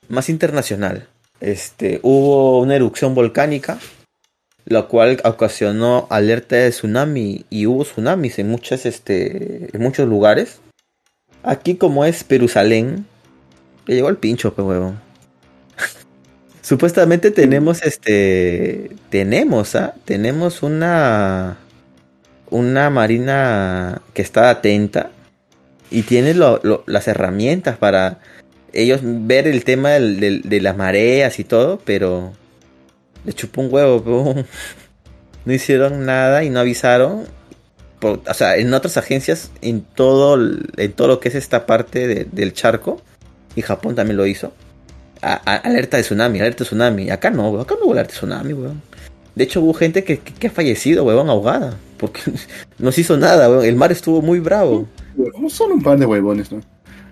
más 0.08 0.28
internacional. 0.28 1.08
Este, 1.40 1.98
hubo 2.02 2.60
una 2.60 2.76
erupción 2.76 3.14
volcánica, 3.14 3.78
la 4.64 4.82
cual 4.82 5.20
ocasionó 5.24 6.06
alerta 6.10 6.56
de 6.56 6.70
tsunami 6.70 7.44
y 7.50 7.66
hubo 7.66 7.84
tsunamis 7.84 8.38
en 8.38 8.56
este, 8.84 9.68
en 9.72 9.82
muchos 9.82 10.08
lugares. 10.08 10.60
Aquí 11.42 11.76
como 11.76 12.04
es 12.04 12.24
Jerusalén, 12.28 13.06
que 13.86 13.94
llegó 13.94 14.08
el 14.08 14.16
pincho, 14.16 14.54
pues 14.54 14.66
huevón. 14.66 15.00
Supuestamente 16.62 17.30
tenemos 17.30 17.82
este, 17.82 18.90
tenemos, 19.08 19.74
¿ah? 19.74 19.94
Tenemos 20.04 20.62
una, 20.62 21.58
una 22.50 22.90
marina 22.90 24.02
que 24.14 24.22
está 24.22 24.50
atenta 24.50 25.10
y 25.90 26.02
tiene 26.02 26.34
las 26.34 27.08
herramientas 27.08 27.76
para 27.78 28.20
ellos 28.72 29.00
ver 29.02 29.48
el 29.48 29.64
tema 29.64 29.90
de 29.90 30.60
las 30.62 30.76
mareas 30.76 31.38
y 31.40 31.44
todo, 31.44 31.80
pero 31.84 32.32
le 33.24 33.32
chupó 33.32 33.62
un 33.62 33.72
huevo, 33.72 34.34
no 35.44 35.52
hicieron 35.52 36.04
nada 36.06 36.44
y 36.44 36.50
no 36.50 36.60
avisaron. 36.60 37.24
o 38.02 38.34
sea, 38.34 38.56
en 38.56 38.72
otras 38.74 38.96
agencias, 38.96 39.50
en 39.62 39.82
todo, 39.82 40.38
en 40.76 40.92
todo 40.92 41.08
lo 41.08 41.20
que 41.20 41.28
es 41.28 41.34
esta 41.34 41.66
parte 41.66 42.26
del 42.30 42.52
charco, 42.52 43.02
y 43.54 43.62
Japón 43.62 43.94
también 43.94 44.16
lo 44.16 44.26
hizo. 44.26 44.52
alerta 45.20 45.96
de 45.96 46.02
tsunami, 46.02 46.40
alerta 46.40 46.64
de 46.64 46.68
tsunami. 46.68 47.10
Acá 47.10 47.30
no, 47.30 47.60
acá 47.60 47.74
no 47.78 47.86
hubo 47.86 47.92
alerta 47.92 48.12
de 48.12 48.18
tsunami, 48.18 48.52
weón. 48.52 48.82
De 49.34 49.44
hecho, 49.44 49.60
hubo 49.60 49.74
gente 49.74 50.04
que, 50.04 50.20
ha 50.46 50.50
fallecido, 50.50 51.04
weón, 51.04 51.28
ahogada. 51.30 51.76
Porque 51.98 52.20
no 52.78 52.92
se 52.92 53.02
hizo 53.02 53.16
nada, 53.16 53.48
weón. 53.48 53.64
El 53.64 53.76
mar 53.76 53.92
estuvo 53.92 54.22
muy 54.22 54.40
bravo. 54.40 54.86
Solo 55.48 55.74
un 55.74 55.82
par 55.82 55.98
de 55.98 56.06
huevones, 56.06 56.50
¿no? 56.52 56.60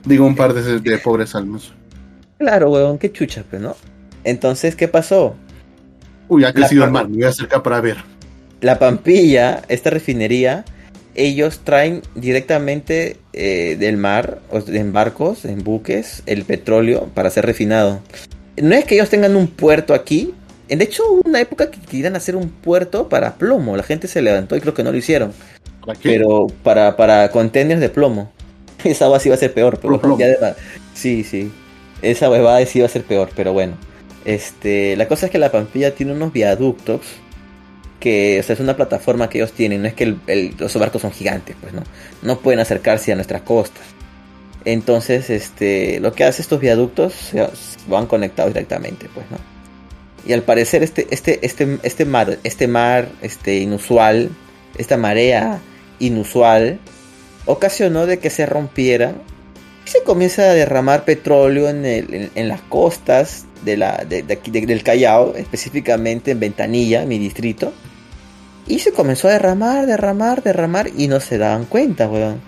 Digo, 0.04 0.26
un 0.26 0.36
par 0.36 0.54
de, 0.54 0.98
pobres 0.98 1.34
almas. 1.34 1.72
Claro, 2.38 2.70
weón, 2.70 2.98
qué 2.98 3.10
chucha, 3.10 3.44
pues, 3.48 3.60
¿no? 3.60 3.76
Entonces, 4.24 4.76
¿qué 4.76 4.88
pasó? 4.88 5.36
Uy, 6.28 6.44
ha 6.44 6.52
crecido 6.52 6.84
el 6.84 6.90
mar, 6.90 7.08
me 7.08 7.16
voy 7.16 7.24
a 7.24 7.28
acercar 7.28 7.62
para 7.62 7.80
ver. 7.80 7.96
La 8.60 8.78
Pampilla, 8.78 9.62
esta 9.68 9.90
refinería, 9.90 10.64
ellos 11.14 11.60
traen 11.64 12.02
directamente 12.14 13.16
eh, 13.32 13.76
del 13.78 13.96
mar, 13.96 14.40
en 14.68 14.92
barcos, 14.92 15.44
en 15.44 15.64
buques, 15.64 16.22
el 16.26 16.44
petróleo 16.44 17.08
para 17.14 17.30
ser 17.30 17.46
refinado. 17.46 18.00
No 18.56 18.74
es 18.74 18.84
que 18.84 18.94
ellos 18.94 19.10
tengan 19.10 19.36
un 19.36 19.48
puerto 19.48 19.94
aquí. 19.94 20.34
De 20.68 20.82
hecho, 20.84 21.02
hubo 21.10 21.22
una 21.24 21.40
época 21.40 21.70
que 21.70 21.80
querían 21.80 22.14
hacer 22.14 22.36
un 22.36 22.48
puerto 22.50 23.08
para 23.08 23.34
plomo. 23.36 23.76
La 23.76 23.82
gente 23.82 24.06
se 24.06 24.22
levantó 24.22 24.56
y 24.56 24.60
creo 24.60 24.74
que 24.74 24.82
no 24.82 24.92
lo 24.92 24.98
hicieron. 24.98 25.32
¿Para 25.84 25.98
qué? 25.98 26.10
Pero 26.10 26.46
para, 26.62 26.96
para 26.96 27.30
contenedores 27.30 27.80
de 27.80 27.88
plomo. 27.88 28.30
Esa 28.84 29.06
agua 29.06 29.18
sí 29.18 29.28
va 29.28 29.36
a 29.36 29.38
ser 29.38 29.54
peor. 29.54 29.78
Pero 29.80 30.18
sí, 30.94 31.24
sí. 31.24 31.50
Esa 32.02 32.30
huevada 32.30 32.64
sí 32.66 32.80
va 32.80 32.86
a 32.86 32.90
ser 32.90 33.02
peor, 33.02 33.30
pero 33.34 33.52
bueno. 33.52 33.76
Este, 34.24 34.96
la 34.96 35.08
cosa 35.08 35.26
es 35.26 35.32
que 35.32 35.38
la 35.38 35.50
Pampilla 35.52 35.94
tiene 35.94 36.12
unos 36.12 36.32
viaductos 36.32 37.00
que 38.00 38.38
es 38.38 38.60
una 38.60 38.76
plataforma 38.76 39.28
que 39.28 39.38
ellos 39.38 39.52
tienen, 39.52 39.82
no 39.82 39.88
es 39.88 39.94
que 39.94 40.16
los 40.58 40.74
barcos 40.74 41.02
son 41.02 41.10
gigantes, 41.10 41.56
pues 41.60 41.72
no, 41.72 41.82
no 42.22 42.38
pueden 42.38 42.60
acercarse 42.60 43.12
a 43.12 43.16
nuestras 43.16 43.42
costas. 43.42 43.82
Entonces, 44.64 45.30
este, 45.30 45.98
lo 46.00 46.12
que 46.12 46.24
hace 46.24 46.42
estos 46.42 46.60
viaductos 46.60 47.12
se 47.14 47.48
van 47.88 48.06
conectados 48.06 48.52
directamente, 48.52 49.08
pues, 49.12 49.26
¿no? 49.30 49.38
Y 50.26 50.32
al 50.32 50.42
parecer 50.42 50.82
este, 50.82 51.06
este, 51.10 51.44
este, 51.46 51.78
este 51.82 52.04
mar, 52.04 52.38
este 52.44 52.68
mar, 52.68 53.08
este 53.22 53.58
inusual, 53.58 54.30
esta 54.76 54.96
marea 54.96 55.60
inusual, 56.00 56.80
ocasionó 57.46 58.06
de 58.06 58.18
que 58.18 58.30
se 58.30 58.44
rompiera 58.44 59.14
y 59.14 59.37
se 59.88 60.02
comienza 60.02 60.42
a 60.42 60.54
derramar 60.54 61.04
petróleo 61.04 61.68
en, 61.68 61.84
en, 61.84 62.48
las 62.48 62.60
costas 62.62 63.46
de 63.64 63.76
la, 63.76 64.04
de, 64.08 64.24
aquí, 64.32 64.50
del 64.50 64.82
Callao, 64.82 65.34
específicamente 65.34 66.32
en 66.32 66.40
Ventanilla, 66.40 67.04
mi 67.06 67.18
distrito. 67.18 67.72
Y 68.66 68.80
se 68.80 68.92
comenzó 68.92 69.28
a 69.28 69.32
derramar, 69.32 69.86
derramar, 69.86 70.42
derramar 70.42 70.90
y 70.96 71.08
no 71.08 71.20
se 71.20 71.38
daban 71.38 71.64
cuenta, 71.64 72.08
weón. 72.08 72.40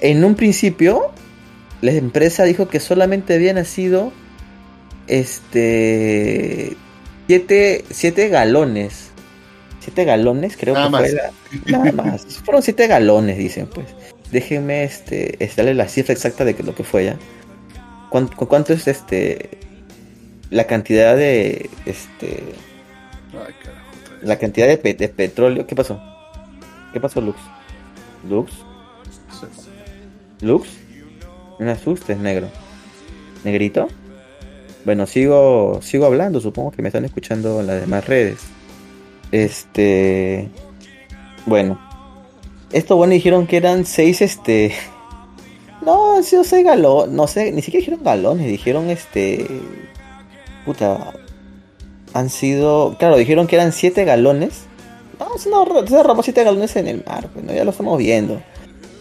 En 0.00 0.24
un 0.24 0.34
principio, 0.34 1.12
la 1.80 1.92
empresa 1.92 2.44
dijo 2.44 2.68
que 2.68 2.80
solamente 2.80 3.34
había 3.34 3.54
nacido 3.54 4.12
este 5.06 6.76
7 7.28 8.28
galones. 8.28 9.10
7 9.80 10.04
galones, 10.04 10.56
creo 10.56 10.74
que 10.74 10.90
fue 10.90 11.72
nada 11.72 11.92
más. 11.92 12.26
Fueron 12.44 12.62
7 12.62 12.86
galones, 12.86 13.38
dicen, 13.38 13.66
pues. 13.66 13.86
Déjenme 14.34 14.82
este, 14.82 15.38
darle 15.56 15.74
la 15.74 15.86
cifra 15.86 16.12
exacta 16.12 16.44
de 16.44 16.60
lo 16.60 16.74
que 16.74 16.82
fue 16.82 17.04
ya. 17.04 17.16
¿Cuánto, 18.10 18.36
cuánto 18.48 18.72
es 18.72 18.88
este 18.88 19.48
la 20.50 20.66
cantidad 20.66 21.16
de 21.16 21.70
este 21.86 22.42
Ay, 23.32 23.54
la 24.22 24.36
cantidad 24.36 24.66
de, 24.66 24.76
petróleo. 24.76 25.68
¿Qué 25.68 25.76
pasó? 25.76 26.02
¿Qué 26.92 26.98
pasó, 26.98 27.20
Lux? 27.20 27.38
¿Lux? 28.28 28.52
¿Lux? 30.40 30.68
No 31.60 31.66
me 31.66 31.70
asustes, 31.70 32.18
negro. 32.18 32.48
¿Negrito? 33.44 33.86
Bueno, 34.84 35.06
sigo, 35.06 35.78
sigo 35.80 36.06
hablando, 36.06 36.40
supongo 36.40 36.72
que 36.72 36.82
me 36.82 36.88
están 36.88 37.04
escuchando 37.04 37.60
en 37.60 37.68
las 37.68 37.80
demás 37.82 38.04
redes. 38.08 38.40
Este. 39.30 40.48
Bueno. 41.46 41.93
Esto, 42.74 42.96
bueno, 42.96 43.14
dijeron 43.14 43.46
que 43.46 43.56
eran 43.56 43.86
seis, 43.86 44.20
este. 44.20 44.74
No, 45.80 46.22
sí, 46.22 46.36
o 46.36 46.44
seis 46.44 46.64
galones. 46.64 47.14
No 47.14 47.26
sé, 47.26 47.52
ni 47.52 47.60
siquiera 47.60 47.82
dijeron 47.82 48.04
galones, 48.04 48.46
dijeron 48.46 48.88
este. 48.90 49.46
Puta, 50.64 51.12
han 52.14 52.30
sido, 52.30 52.96
claro, 52.98 53.16
dijeron 53.16 53.46
que 53.46 53.56
eran 53.56 53.72
7 53.72 54.04
galones. 54.04 54.62
No, 55.18 55.36
se, 55.36 55.50
derramó 55.94 56.22
7 56.22 56.44
galones 56.44 56.74
en 56.76 56.88
el 56.88 57.02
mar, 57.04 57.28
bueno, 57.34 57.52
ya 57.52 57.64
lo 57.64 57.72
estamos 57.72 57.98
viendo. 57.98 58.40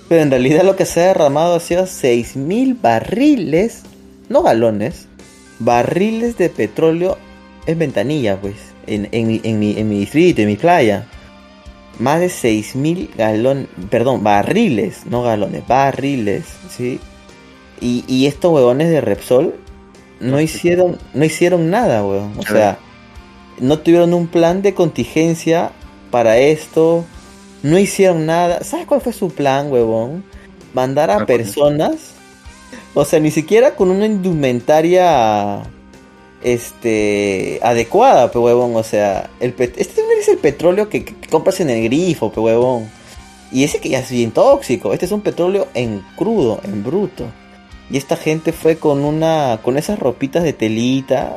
Pero 0.09 0.21
en 0.21 0.31
realidad 0.31 0.63
lo 0.63 0.75
que 0.75 0.85
se 0.85 1.01
ha 1.01 1.07
derramado 1.07 1.55
ha 1.55 1.59
sido 1.59 1.83
6.000 1.83 2.81
barriles, 2.81 3.83
no 4.29 4.41
galones, 4.41 5.07
barriles 5.59 6.37
de 6.37 6.49
petróleo 6.49 7.17
en 7.67 7.79
ventanilla, 7.79 8.41
pues, 8.41 8.55
en, 8.87 9.07
en, 9.11 9.27
mi, 9.27 9.41
en 9.43 9.87
mi 9.87 9.99
distrito, 9.99 10.41
en 10.41 10.47
mi 10.47 10.55
playa. 10.57 11.05
Más 11.99 12.19
de 12.19 12.27
6.000 12.27 13.15
galones, 13.15 13.67
perdón, 13.89 14.23
barriles, 14.23 15.05
no 15.05 15.21
galones, 15.21 15.67
barriles, 15.67 16.45
¿sí? 16.69 16.99
Y, 17.79 18.03
y 18.07 18.25
estos 18.25 18.51
huevones 18.51 18.89
de 18.89 19.01
Repsol 19.01 19.55
no 20.19 20.39
hicieron, 20.39 20.97
no 21.13 21.25
hicieron 21.25 21.69
nada, 21.69 22.03
weón. 22.03 22.33
O 22.37 22.43
sea, 22.43 22.79
no 23.59 23.79
tuvieron 23.79 24.13
un 24.13 24.27
plan 24.27 24.61
de 24.61 24.73
contingencia 24.73 25.71
para 26.09 26.37
esto, 26.37 27.05
no 27.61 27.77
hicieron 27.77 28.25
nada. 28.25 28.63
¿Sabes 28.63 28.85
cuál 28.85 29.01
fue 29.01 29.13
su 29.13 29.29
plan, 29.29 29.71
huevón? 29.71 30.23
Mandar 30.73 31.11
a 31.11 31.25
personas, 31.25 32.13
o 32.93 33.05
sea, 33.05 33.19
ni 33.19 33.29
siquiera 33.29 33.75
con 33.75 33.91
una 33.91 34.07
indumentaria 34.07 35.63
este 36.43 37.59
adecuada, 37.63 38.31
pe 38.31 38.39
huevón, 38.39 38.75
o 38.75 38.83
sea, 38.83 39.29
el 39.39 39.53
este 39.57 40.01
es 40.19 40.27
el 40.27 40.37
petróleo 40.37 40.89
que, 40.89 41.05
compras 41.29 41.59
en 41.59 41.69
el 41.69 41.83
grifo, 41.83 42.31
pe 42.31 42.39
huevón. 42.39 42.89
Y 43.51 43.63
ese 43.63 43.79
que 43.79 43.89
ya 43.89 43.99
es 43.99 44.09
bien 44.09 44.31
tóxico, 44.31 44.93
este 44.93 45.05
es 45.05 45.11
un 45.11 45.21
petróleo 45.21 45.67
en 45.73 46.03
crudo, 46.15 46.59
en 46.63 46.83
bruto. 46.83 47.25
Y 47.89 47.97
esta 47.97 48.17
gente 48.17 48.51
fue 48.51 48.77
con 48.77 49.03
una. 49.03 49.59
con 49.61 49.77
esas 49.77 49.99
ropitas 49.99 50.43
de 50.43 50.53
telita 50.53 51.35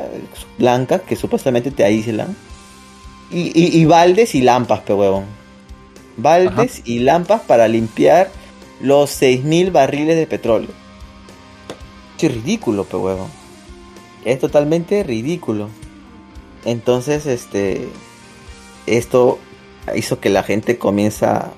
blancas 0.58 1.02
que 1.02 1.16
supuestamente 1.16 1.70
te 1.70 1.84
aíslan. 1.84 2.36
Y, 3.30 3.50
y, 3.54 3.84
baldes 3.84 4.34
y 4.34 4.40
lampas, 4.40 4.80
pe 4.80 4.94
huevón. 4.94 5.24
Baldes 6.16 6.82
y 6.84 7.00
lampas 7.00 7.42
para 7.42 7.66
limpiar 7.66 8.30
los 8.80 9.20
6.000 9.20 9.72
barriles 9.72 10.16
de 10.16 10.26
petróleo. 10.26 10.70
Es 12.20 12.32
ridículo, 12.32 12.84
pe 12.84 12.96
huevón. 12.96 13.45
Es 14.26 14.40
totalmente 14.40 15.02
ridículo. 15.04 15.70
Entonces, 16.66 17.24
este. 17.24 17.88
Esto 18.86 19.38
hizo 19.94 20.20
que 20.20 20.28
la 20.28 20.42
gente 20.42 20.76
comienza. 20.76 21.52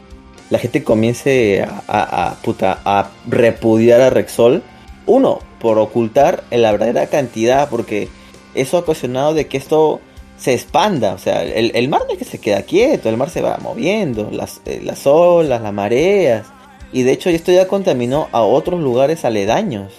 La 0.51 0.59
gente 0.59 0.85
comience 0.85 1.67
a, 1.89 2.37
puta, 2.43 2.81
a 2.85 3.11
repudiar 3.27 4.01
a 4.01 4.11
Rexol 4.11 4.63
uno, 5.09 5.41
por 5.59 5.79
ocultar 5.79 6.45
la 6.51 6.71
verdadera 6.71 7.07
cantidad, 7.07 7.69
porque 7.69 8.09
eso 8.55 8.77
ha 8.77 8.81
ocasionado 8.81 9.35
de 9.35 9.47
que 9.47 9.57
esto 9.57 10.01
se 10.37 10.55
expanda, 10.55 11.15
o 11.15 11.19
sea, 11.19 11.43
el, 11.43 11.89
mar 11.89 12.03
no 12.07 12.13
es 12.13 12.19
que 12.19 12.25
se 12.25 12.39
queda 12.39 12.63
quieto, 12.63 13.09
el 13.09 13.17
mar 13.17 13.29
se 13.29 13.43
va 13.43 13.59
moviendo, 13.61 14.31
las, 14.31 14.61
eh, 14.67 14.81
las 14.85 15.07
olas, 15.07 15.61
las 15.61 15.73
mareas, 15.73 16.47
y 16.93 17.03
de 17.03 17.13
hecho 17.13 17.29
esto 17.31 17.51
ya 17.51 17.67
contaminó 17.67 18.29
a 18.31 18.43
otros 18.43 18.81
lugares 18.81 19.25
aledaños. 19.25 19.93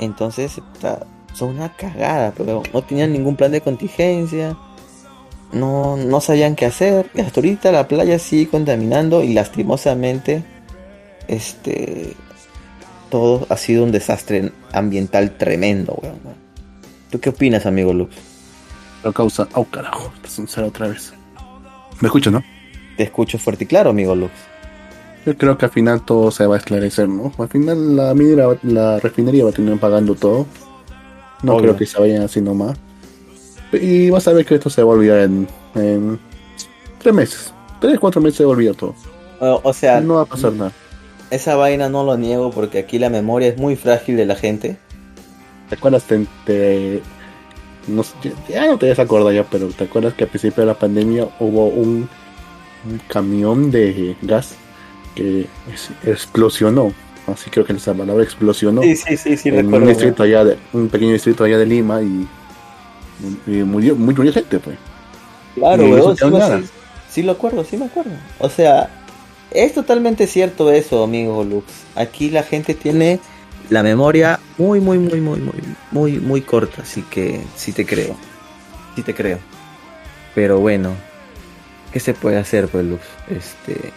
Entonces, 0.00 0.60
son 1.34 1.50
una 1.50 1.72
cagada, 1.74 2.32
pero 2.36 2.62
no 2.72 2.82
tenían 2.82 3.12
ningún 3.12 3.36
plan 3.36 3.52
de 3.52 3.60
contingencia, 3.60 4.56
no, 5.52 5.96
no 5.96 6.20
sabían 6.20 6.56
qué 6.56 6.66
hacer, 6.66 7.10
y 7.14 7.20
hasta 7.20 7.40
ahorita 7.40 7.72
la 7.72 7.88
playa 7.88 8.18
sigue 8.18 8.48
contaminando 8.48 9.22
y 9.22 9.32
lastimosamente, 9.32 10.42
este, 11.28 12.14
todo 13.10 13.46
ha 13.50 13.56
sido 13.56 13.84
un 13.84 13.92
desastre 13.92 14.52
ambiental 14.72 15.36
tremendo, 15.36 15.98
weón. 16.02 16.42
¿Tú 17.10 17.20
qué 17.20 17.28
opinas, 17.28 17.66
amigo 17.66 17.92
Lux? 17.92 18.16
Lo 19.04 19.12
causa. 19.12 19.46
Oh, 19.52 19.64
carajo. 19.64 20.10
Sincero 20.26 20.68
otra 20.68 20.88
vez. 20.88 21.12
¿Me 22.00 22.08
escuchas, 22.08 22.32
no? 22.32 22.42
Te 22.96 23.02
escucho 23.02 23.38
fuerte 23.38 23.64
y 23.64 23.66
claro, 23.66 23.90
amigo 23.90 24.14
Lux. 24.14 24.32
Yo 25.26 25.36
creo 25.36 25.58
que 25.58 25.66
al 25.66 25.70
final 25.70 26.02
todo 26.06 26.30
se 26.30 26.46
va 26.46 26.54
a 26.54 26.58
esclarecer, 26.58 27.08
¿no? 27.08 27.30
Al 27.38 27.48
final 27.48 27.96
la 27.96 28.14
minera, 28.14 28.48
la 28.62 28.98
refinería 28.98 29.44
va 29.44 29.50
a 29.50 29.52
tener 29.52 29.78
pagando 29.78 30.14
todo. 30.14 30.46
No 31.42 31.52
Obvio. 31.54 31.62
creo 31.62 31.76
que 31.76 31.86
se 31.86 31.98
vayan 32.00 32.22
haciendo 32.22 32.54
más. 32.54 32.76
Y 33.72 34.10
vas 34.10 34.28
a 34.28 34.32
ver 34.32 34.44
que 34.44 34.54
esto 34.54 34.70
se 34.70 34.82
va 34.82 34.92
a 34.92 34.96
olvidar 34.96 35.20
en, 35.20 35.48
en 35.74 36.18
tres 36.98 37.14
meses. 37.14 37.54
Tres, 37.80 37.98
cuatro 37.98 38.20
meses 38.20 38.36
se 38.38 38.44
va 38.44 38.50
a 38.50 38.52
olvidar 38.52 38.74
todo. 38.74 38.94
O, 39.40 39.60
o 39.64 39.72
sea, 39.72 40.00
No 40.00 40.14
va 40.14 40.22
a 40.22 40.26
pasar 40.26 40.52
nada. 40.52 40.72
esa 41.30 41.56
vaina 41.56 41.88
no 41.88 42.04
lo 42.04 42.16
niego 42.16 42.50
porque 42.50 42.78
aquí 42.78 42.98
la 42.98 43.08
memoria 43.10 43.48
es 43.48 43.56
muy 43.58 43.74
frágil 43.76 44.16
de 44.16 44.26
la 44.26 44.36
gente. 44.36 44.76
¿Te 45.68 45.74
acuerdas? 45.74 46.04
Te, 46.04 46.26
te- 46.44 47.02
no 47.88 48.04
ya 48.48 48.66
no 48.66 48.78
te 48.78 48.92
acordar 48.92 49.32
ya, 49.34 49.42
pero 49.44 49.68
¿te 49.68 49.84
acuerdas 49.84 50.14
que 50.14 50.24
al 50.24 50.30
principio 50.30 50.60
de 50.62 50.66
la 50.68 50.78
pandemia 50.78 51.28
hubo 51.40 51.66
un, 51.66 52.08
un 52.88 53.00
camión 53.08 53.70
de 53.72 54.14
gas 54.22 54.54
que 55.16 55.46
es- 55.72 55.90
explosionó? 56.04 56.92
Así 57.26 57.50
creo 57.50 57.64
que 57.64 57.72
esa 57.72 57.94
palabra 57.94 58.24
explosionó. 58.24 58.82
Sí, 58.82 58.96
sí, 58.96 59.16
sí, 59.16 59.36
sí, 59.36 59.48
en 59.50 59.56
un 59.58 59.62
recuerdo. 59.64 59.86
distrito 59.88 60.22
allá 60.24 60.44
de, 60.44 60.58
un 60.72 60.88
pequeño 60.88 61.12
distrito 61.12 61.44
allá 61.44 61.58
de 61.58 61.66
Lima 61.66 62.02
y, 62.02 62.26
y 63.46 63.50
murió, 63.62 63.94
muy- 63.94 64.14
murió 64.14 64.32
gente 64.32 64.58
pues 64.58 64.76
Claro, 65.54 65.84
weón, 65.86 66.16
sí, 66.16 66.24
me- 66.24 66.38
nada. 66.38 66.58
sí, 66.60 66.68
sí 67.10 67.22
lo 67.22 67.32
acuerdo, 67.32 67.62
sí 67.64 67.76
me 67.76 67.84
acuerdo. 67.86 68.12
O 68.38 68.48
sea, 68.48 68.90
es 69.50 69.74
totalmente 69.74 70.26
cierto 70.26 70.72
eso, 70.72 71.04
amigo 71.04 71.44
Lux. 71.44 71.66
Aquí 71.94 72.30
la 72.30 72.42
gente 72.42 72.74
tiene 72.74 73.20
la 73.70 73.82
memoria 73.82 74.40
muy, 74.58 74.80
muy, 74.80 74.98
muy, 74.98 75.20
muy, 75.20 75.38
muy, 75.40 75.54
muy, 75.90 76.12
muy 76.18 76.40
corta, 76.40 76.82
así 76.82 77.02
que 77.02 77.40
sí 77.54 77.72
te 77.72 77.84
creo. 77.86 78.16
Sí 78.96 79.02
te 79.02 79.14
creo. 79.14 79.38
Pero 80.34 80.58
bueno, 80.58 80.94
¿qué 81.92 82.00
se 82.00 82.14
puede 82.14 82.38
hacer, 82.38 82.68
pues, 82.68 82.84
Lux? 82.86 83.02
Este, 83.28 83.92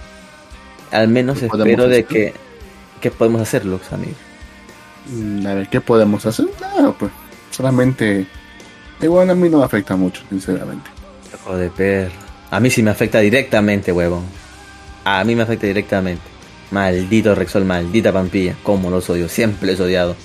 al 0.91 1.07
menos 1.07 1.39
¿Qué 1.39 1.47
podemos 1.47 1.69
espero 1.71 1.87
de 1.89 2.03
que, 2.03 2.33
¿qué 3.05 3.11
podemos 3.11 3.39
hacer, 3.39 3.65
Lux, 3.65 3.93
amigo? 3.93 4.15
Mm, 5.05 5.45
a 5.45 5.53
ver 5.53 5.69
qué 5.69 5.79
podemos 5.79 6.25
hacer 6.25 6.47
nada 6.59 6.91
pues 6.91 7.11
solamente 7.51 8.25
igual 8.99 9.29
a 9.29 9.35
mí 9.35 9.47
no 9.47 9.59
me 9.59 9.63
afecta 9.63 9.95
mucho 9.95 10.23
sinceramente 10.27 10.89
Hijo 11.31 11.55
de 11.55 11.69
perro. 11.69 12.15
A 12.49 12.59
mí 12.59 12.71
sí 12.71 12.81
me 12.81 12.89
afecta 12.89 13.19
directamente, 13.19 13.91
huevón. 13.91 14.23
A 15.03 15.23
mí 15.23 15.35
me 15.35 15.43
afecta 15.43 15.67
directamente. 15.67 16.23
Maldito 16.71 17.35
Rexol, 17.35 17.65
maldita 17.65 18.11
Pampilla. 18.11 18.55
Cómo 18.63 18.89
los 18.89 19.07
odio. 19.11 19.29
Siempre 19.29 19.69
los 19.69 19.79
he 19.79 19.83
odiado. 19.83 20.15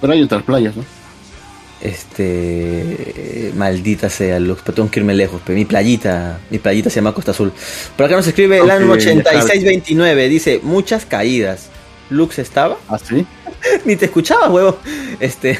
pero 0.00 0.12
hay 0.12 0.22
otras 0.22 0.42
playas 0.42 0.74
no 0.76 0.84
Este. 1.80 3.52
Maldita 3.54 4.10
sea, 4.10 4.40
Lux. 4.40 4.62
Pero 4.62 4.74
tengo 4.74 4.90
que 4.90 4.98
irme 4.98 5.14
lejos. 5.14 5.40
Pero 5.44 5.56
mi 5.56 5.66
playita. 5.66 6.40
Mi 6.50 6.58
playita 6.58 6.90
se 6.90 6.96
llama 6.96 7.12
Costa 7.12 7.30
Azul. 7.30 7.52
Por 7.96 8.06
acá 8.06 8.16
nos 8.16 8.26
escribe 8.26 8.58
el 8.58 8.70
año 8.70 8.90
8629. 8.90 10.28
Dice: 10.28 10.60
Muchas 10.64 11.04
caídas. 11.04 11.68
¿Lux 12.10 12.38
estaba? 12.38 12.76
¿Ah, 12.88 12.98
sí? 12.98 13.26
Ni 13.84 13.96
te 13.96 14.06
escuchaba, 14.06 14.48
huevo. 14.48 14.78
Este. 15.20 15.58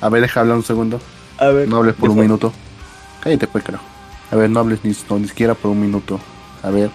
a 0.00 0.08
ver 0.08 0.22
deja 0.22 0.40
hablar 0.40 0.56
un 0.56 0.64
segundo 0.64 1.00
A 1.38 1.46
ver. 1.48 1.68
no 1.68 1.76
hables 1.78 1.94
por 1.94 2.08
¿qué 2.08 2.10
un 2.10 2.16
fue? 2.16 2.24
minuto 2.24 2.52
cállate 3.20 3.46
pues 3.46 3.62
carajo 3.64 3.84
a 4.30 4.36
ver 4.36 4.50
no 4.50 4.60
hables 4.60 4.80
ni, 4.84 4.96
no, 5.08 5.18
ni 5.18 5.28
siquiera 5.28 5.54
por 5.54 5.70
un 5.70 5.80
minuto 5.80 6.18
a 6.62 6.70
ver 6.70 6.90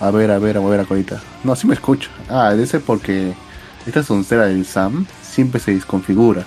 a 0.00 0.10
ver 0.10 0.30
a 0.30 0.38
ver 0.38 0.58
a 0.58 0.60
ver 0.60 0.84
colita 0.86 1.22
no 1.42 1.56
sí 1.56 1.66
me 1.66 1.72
escucho 1.74 2.10
ah 2.28 2.50
debe 2.50 2.66
ser 2.66 2.82
porque 2.82 3.32
esta 3.86 4.02
soncera 4.02 4.46
del 4.46 4.66
Sam 4.66 5.06
siempre 5.22 5.58
se 5.60 5.72
desconfigura 5.74 6.44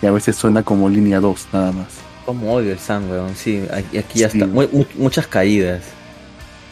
y 0.00 0.06
a 0.06 0.10
veces 0.12 0.34
suena 0.36 0.62
como 0.62 0.88
línea 0.88 1.20
2 1.20 1.48
nada 1.52 1.72
más 1.72 1.88
Como 2.24 2.54
odio 2.54 2.72
el 2.72 2.78
Sam, 2.78 3.10
weón. 3.10 3.34
Sí, 3.36 3.62
aquí, 3.70 3.98
aquí 3.98 4.18
ya 4.20 4.30
Sí. 4.30 4.38
está. 4.40 4.46
Mu- 4.50 4.68
mu- 4.72 4.86
muchas 4.96 5.26
caídas. 5.26 5.82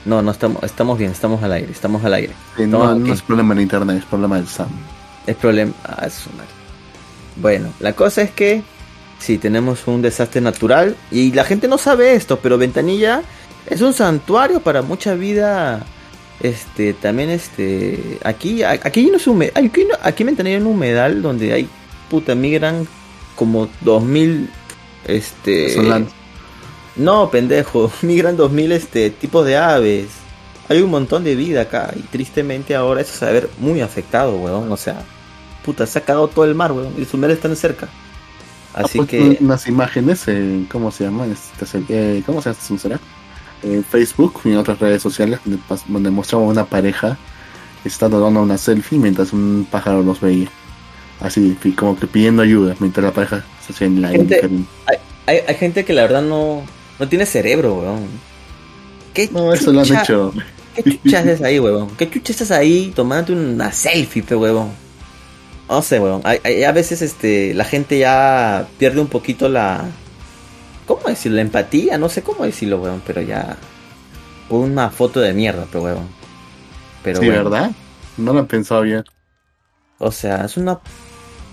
No, 0.05 0.21
no 0.23 0.31
estamos, 0.33 0.63
estamos 0.65 0.99
bien, 0.99 1.13
estamos 1.13 1.43
al 1.43 1.53
aire, 1.53 1.71
estamos 1.71 2.05
al 2.05 2.15
aire. 2.15 2.33
Sí, 2.57 2.65
Estamos 2.65 2.99
no, 2.99 3.13
es 3.13 3.23
problema 3.23 3.55
de 3.55 3.63
internet 3.63 3.99
es 3.99 4.05
problema 4.05 4.37
del 4.37 4.49
Sam 4.49 4.69
El 5.27 5.35
problema. 5.37 5.73
Ah, 5.85 6.05
es 6.07 6.27
una- 6.33 6.45
Bueno, 7.37 7.69
la 7.81 7.93
cosa 7.95 8.23
es 8.23 8.31
que 8.33 8.63
sí, 9.19 9.39
tenemos 9.39 9.87
un 9.87 10.03
desastre 10.03 10.41
natural 10.41 10.97
y 11.11 11.33
la 11.33 11.45
gente 11.45 11.69
no 11.69 11.79
sabe 11.79 12.15
esto, 12.15 12.39
pero 12.41 12.59
Ventanilla 12.59 13.23
es 13.67 13.81
un 13.81 13.93
santuario 13.93 14.61
para 14.61 14.83
mucha 14.83 15.15
vida. 15.15 15.85
Este, 16.41 16.93
también 16.95 17.31
este, 17.31 18.19
aquí, 18.25 18.65
aquí 18.65 19.09
no 19.11 19.17
es 19.19 19.27
un, 19.29 19.41
aquí, 19.45 19.85
no- 19.89 19.97
aquí 20.03 20.25
en 20.25 20.27
Ventanilla 20.27 20.57
hay 20.57 20.63
un 20.63 20.67
humedal 20.69 21.23
donde 21.23 21.53
hay, 21.53 21.69
puta, 22.11 22.35
migran 22.35 22.89
como 23.37 23.69
2000, 23.83 24.51
este, 25.07 25.75
Solano. 25.75 26.07
No, 26.97 27.31
pendejo, 27.31 27.91
migran 28.03 28.37
2000 28.37 28.73
este, 28.73 29.11
tipos 29.11 29.45
de 29.47 29.57
aves. 29.57 30.09
Hay 30.69 30.81
un 30.81 30.91
montón 30.91 31.25
de 31.25 31.35
vida 31.35 31.63
acá 31.63 31.93
y 31.97 32.01
tristemente 32.03 32.75
ahora 32.75 33.01
eso 33.01 33.15
se 33.17 33.25
va 33.25 33.31
a 33.31 33.35
ver 33.35 33.51
muy 33.59 33.81
afectado, 33.81 34.37
weón. 34.37 34.71
O 34.71 34.77
sea, 34.77 35.03
puta, 35.65 35.87
se 35.87 35.99
ha 35.99 36.03
cagado 36.03 36.29
todo 36.29 36.45
el 36.45 36.55
mar, 36.55 36.73
weón. 36.73 36.95
Y 36.99 37.05
sus 37.05 37.19
mares 37.21 37.37
están 37.37 37.55
cerca. 37.57 37.89
Así 38.75 38.99
Ah, 38.99 39.05
pues, 39.05 39.09
que, 39.09 39.39
unas 39.41 39.67
imágenes 39.69 40.27
en, 40.29 40.67
¿cómo 40.71 40.91
se 40.91 41.05
llama? 41.05 41.27
Este, 41.27 41.83
eh, 41.91 42.23
¿Cómo 42.25 42.41
se 42.41 42.55
llama? 42.55 43.01
En 43.63 43.85
Facebook 43.85 44.41
y 44.45 44.49
en 44.51 44.57
otras 44.57 44.79
redes 44.79 45.03
sociales 45.03 45.41
donde, 45.45 45.61
donde 45.89 46.11
mostraba 46.11 46.45
una 46.45 46.65
pareja 46.65 47.19
estando 47.85 48.19
dando 48.19 48.41
una 48.43 48.57
selfie 48.57 48.99
mientras 48.99 49.33
un 49.33 49.67
pájaro 49.71 50.03
los 50.03 50.21
veía. 50.21 50.49
Así, 51.21 51.57
como 51.77 51.97
que 51.99 52.07
pidiendo 52.07 52.43
ayuda 52.43 52.75
mientras 52.81 53.05
la 53.05 53.13
pareja 53.13 53.45
se 53.65 53.73
hacía 53.73 53.87
en 53.89 54.01
la 54.03 54.09
Gente- 54.09 54.23
indiferente. 54.41 54.69
hay, 55.27 55.39
hay 55.47 55.55
gente 55.55 55.85
que 55.85 55.93
la 55.93 56.03
verdad 56.03 56.23
no, 56.23 56.63
no 57.03 57.09
tiene 57.09 57.27
cerebro, 57.27 57.75
weón. 57.75 58.07
¿Qué 59.13 59.29
No, 59.33 59.53
eso 59.53 59.73
lo 59.73 59.81
han 59.81 59.97
hecho. 59.97 60.33
¿Qué 60.77 60.85
chucha 60.85 61.19
haces 61.19 61.43
ahí, 61.43 61.59
huevón? 61.59 61.91
¿Qué 61.97 62.09
chucha 62.09 62.33
estás 62.33 62.53
ahí 62.53 62.93
tomándote 62.95 63.33
una 63.33 63.73
selfie, 63.73 64.23
pe, 64.23 64.37
huevón? 64.37 64.71
No 65.69 65.83
sé, 65.83 66.01
hay- 66.23 66.63
a 66.63 66.71
veces 66.71 67.03
este, 67.03 67.55
la 67.55 67.65
gente 67.65 67.99
ya 67.99 68.69
pierde 68.79 69.01
un 69.01 69.09
poquito 69.09 69.49
la... 69.49 69.85
¿Cómo 70.87 71.03
decirlo? 71.09 71.37
La 71.37 71.43
empatía, 71.43 71.99
no 71.99 72.09
sé 72.09 72.23
cómo 72.23 72.45
decirlo, 72.45 72.79
huevón. 72.81 73.03
Pero 73.05 73.21
ya... 73.21 73.57
Una 74.49 74.89
foto 74.91 75.19
de 75.19 75.33
mierda, 75.33 75.65
pe, 75.65 75.79
huevón. 75.79 76.07
Pero 77.03 77.19
sí, 77.21 77.29
¿verdad? 77.29 77.73
No 78.17 78.33
lo 78.33 78.39
han 78.39 78.47
pensado 78.47 78.83
bien. 78.83 79.03
O 79.99 80.13
sea, 80.13 80.45
es 80.45 80.57
una... 80.57 80.79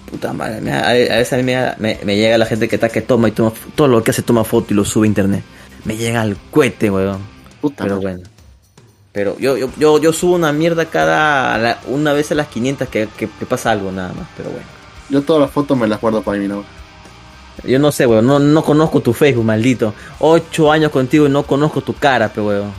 Puta 0.09 0.33
madre. 0.33 0.61
me- 0.61 0.71
A, 0.73 0.89
a 0.89 0.93
veces 0.93 1.33
a 1.33 1.37
mí 1.37 1.43
me, 1.43 1.73
me- 1.77 1.99
me 2.03 2.15
llega 2.15 2.37
la 2.37 2.45
gente 2.45 2.67
que 2.67 2.75
está 2.75 2.89
que 2.89 3.01
toma 3.01 3.27
y 3.27 3.31
toma... 3.31 3.51
Todo 3.75 3.87
lo 3.87 4.03
que 4.03 4.11
hace 4.11 4.21
toma 4.21 4.43
foto 4.43 4.67
y 4.73 4.75
lo 4.75 4.85
sube 4.85 5.05
a 5.05 5.07
internet. 5.07 5.43
Me 5.85 5.95
llega 5.97 6.21
al 6.21 6.37
cohete, 6.51 6.89
huevón. 6.89 7.19
Puta 7.61 7.83
Pero 7.83 7.95
madre. 7.97 8.13
bueno. 8.15 8.29
Pero 9.11 9.37
yo, 9.39 9.57
yo, 9.57 9.69
yo, 9.77 9.99
yo 9.99 10.13
subo 10.13 10.35
una 10.35 10.51
mierda 10.51 10.85
cada 10.85 11.57
la- 11.57 11.79
una 11.87 12.13
vez 12.13 12.31
a 12.31 12.35
las 12.35 12.47
500 12.47 12.87
que, 12.89 13.07
que, 13.17 13.27
que 13.27 13.45
pasa 13.45 13.71
algo 13.71 13.91
nada 13.91 14.13
más. 14.13 14.27
Pero 14.37 14.49
bueno. 14.49 14.65
Yo 15.09 15.21
todas 15.21 15.41
las 15.41 15.51
fotos 15.51 15.77
me 15.77 15.87
las 15.87 15.99
guardo 15.99 16.21
para 16.21 16.37
mí, 16.39 16.47
¿no? 16.47 16.63
Yo 17.65 17.77
no 17.79 17.91
sé, 17.91 18.05
weón. 18.05 18.25
No, 18.25 18.39
no 18.39 18.63
conozco 18.63 19.01
tu 19.01 19.11
Facebook, 19.13 19.43
maldito. 19.43 19.93
Ocho 20.19 20.71
años 20.71 20.91
contigo 20.91 21.27
y 21.27 21.29
no 21.29 21.43
conozco 21.43 21.81
tu 21.81 21.93
cara, 21.93 22.29
pero 22.33 22.47
weón. 22.47 22.71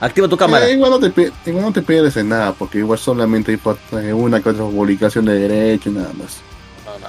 Activa 0.00 0.28
tu 0.28 0.36
cámara. 0.36 0.68
Eh, 0.68 0.74
igual, 0.74 0.90
no 0.90 0.98
te, 1.00 1.32
igual 1.46 1.64
no 1.64 1.72
te 1.72 1.80
pierdes 1.80 2.16
en 2.18 2.28
nada, 2.28 2.52
porque 2.52 2.78
igual 2.78 2.98
solamente 2.98 3.52
hay 3.52 4.08
eh, 4.08 4.12
una 4.12 4.42
que 4.42 4.50
otra 4.50 4.64
publicación 4.64 5.24
de 5.24 5.38
derecho 5.38 5.88
y 5.88 5.92
nada 5.94 6.12
más. 6.12 6.38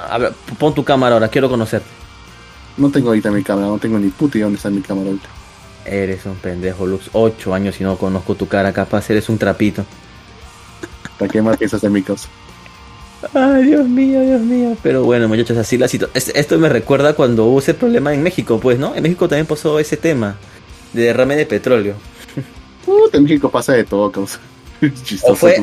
A 0.09 0.17
ver, 0.17 0.33
pon 0.59 0.73
tu 0.73 0.83
cámara 0.83 1.15
ahora, 1.15 1.27
quiero 1.29 1.49
conocer. 1.49 1.81
No 2.77 2.89
tengo 2.91 3.09
ahorita 3.09 3.31
mi 3.31 3.43
cámara, 3.43 3.67
no 3.67 3.79
tengo 3.79 3.97
ni 3.97 4.09
puta 4.09 4.37
idea 4.37 4.45
dónde 4.45 4.57
está 4.57 4.69
mi 4.69 4.81
cámara 4.81 5.07
ahorita. 5.07 5.27
Eres 5.85 6.25
un 6.25 6.35
pendejo, 6.35 6.85
Lux. 6.85 7.09
Ocho 7.13 7.53
años 7.53 7.79
y 7.79 7.83
no 7.83 7.97
conozco 7.97 8.35
tu 8.35 8.47
cara. 8.47 8.73
Capaz 8.73 9.09
eres 9.09 9.29
un 9.29 9.37
trapito. 9.37 9.85
¿Para 11.17 11.31
qué 11.31 11.41
más 11.41 11.57
piensas 11.57 11.83
en 11.83 11.93
mi 11.93 12.03
casa? 12.03 12.27
Ay, 13.33 13.63
Dios 13.63 13.87
mío, 13.87 14.21
Dios 14.21 14.41
mío. 14.41 14.77
Pero 14.83 15.03
bueno, 15.03 15.27
muchachos, 15.27 15.57
así 15.57 15.77
la 15.77 15.87
situación. 15.87 16.35
Esto 16.35 16.59
me 16.59 16.69
recuerda 16.69 17.13
cuando 17.13 17.45
hubo 17.45 17.59
ese 17.59 17.73
problema 17.73 18.13
en 18.13 18.21
México, 18.21 18.59
pues, 18.59 18.77
¿no? 18.77 18.93
En 18.95 19.01
México 19.01 19.27
también 19.27 19.47
pasó 19.47 19.79
ese 19.79 19.97
tema 19.97 20.35
de 20.93 21.03
derrame 21.03 21.35
de 21.35 21.45
petróleo. 21.45 21.95
Puta, 22.85 23.17
en 23.17 23.23
México 23.23 23.49
pasa 23.49 23.73
de 23.73 23.85
todo, 23.85 24.11
causa. 24.11 24.39
Chistoso 25.03 25.33
O 25.33 25.35
fue-. 25.35 25.57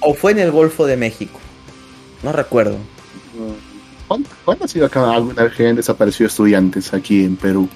O 0.00 0.14
fue 0.14 0.32
en 0.32 0.38
el 0.38 0.52
Golfo 0.52 0.86
de 0.86 0.96
México. 0.96 1.40
No 2.22 2.32
recuerdo. 2.32 2.76
¿Cuándo, 4.06 4.28
cuándo 4.44 4.64
ha 4.64 4.68
sido 4.68 4.86
acá 4.86 5.10
alguna 5.12 5.42
vez 5.44 5.54
que 5.54 5.62
hayan 5.64 5.76
desaparecido 5.76 6.28
estudiantes 6.28 6.94
aquí 6.94 7.24
en 7.24 7.36
Perú? 7.36 7.68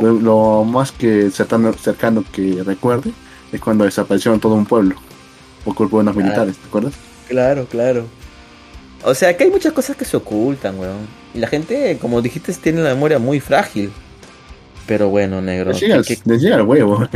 Lo, 0.00 0.12
lo 0.12 0.64
más 0.64 0.92
que 0.92 1.30
cercano, 1.30 1.72
cercano 1.74 2.24
que 2.32 2.62
recuerde 2.64 3.12
es 3.52 3.60
cuando 3.60 3.84
desaparecieron 3.84 4.40
todo 4.40 4.54
un 4.54 4.64
pueblo 4.64 4.94
por 5.64 5.74
culpa 5.74 5.96
de 5.96 6.00
unos 6.02 6.14
Claro. 6.14 6.26
militares, 6.26 6.56
¿te 6.56 6.66
acuerdas? 6.68 6.94
Claro, 7.28 7.66
claro. 7.66 8.06
O 9.04 9.14
sea, 9.14 9.36
que 9.36 9.44
hay 9.44 9.50
muchas 9.50 9.72
cosas 9.72 9.96
que 9.96 10.04
se 10.04 10.16
ocultan, 10.16 10.78
weón. 10.78 11.06
Y 11.34 11.38
la 11.38 11.48
gente, 11.48 11.98
como 12.00 12.22
dijiste, 12.22 12.52
tiene 12.54 12.80
la 12.82 12.90
memoria 12.94 13.18
muy 13.18 13.40
frágil. 13.40 13.90
Pero 14.86 15.08
bueno, 15.08 15.40
negro. 15.42 15.70
Les 15.72 15.80
llega, 15.80 15.96
el- 15.96 16.04
que- 16.04 16.16
que- 16.16 16.30
les 16.30 16.40
llega 16.42 16.56
el 16.56 16.62
huevo. 16.62 17.06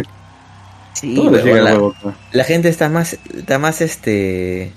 sí, 0.94 1.16
weón, 1.18 1.34
llega 1.44 1.58
el 1.58 1.64
huevo. 1.64 1.94
la 2.32 2.44
gente 2.44 2.68
está 2.68 2.88
más, 2.88 3.16
está 3.34 3.58
más, 3.58 3.80
este... 3.80 4.72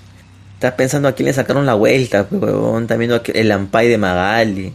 Está 0.60 0.76
pensando 0.76 1.08
a 1.08 1.12
quién 1.12 1.24
le 1.24 1.32
sacaron 1.32 1.64
la 1.64 1.72
vuelta, 1.72 2.26
viendo 2.30 3.16
aquí 3.16 3.32
el 3.34 3.50
Ampay 3.50 3.88
de 3.88 3.96
Magali. 3.96 4.74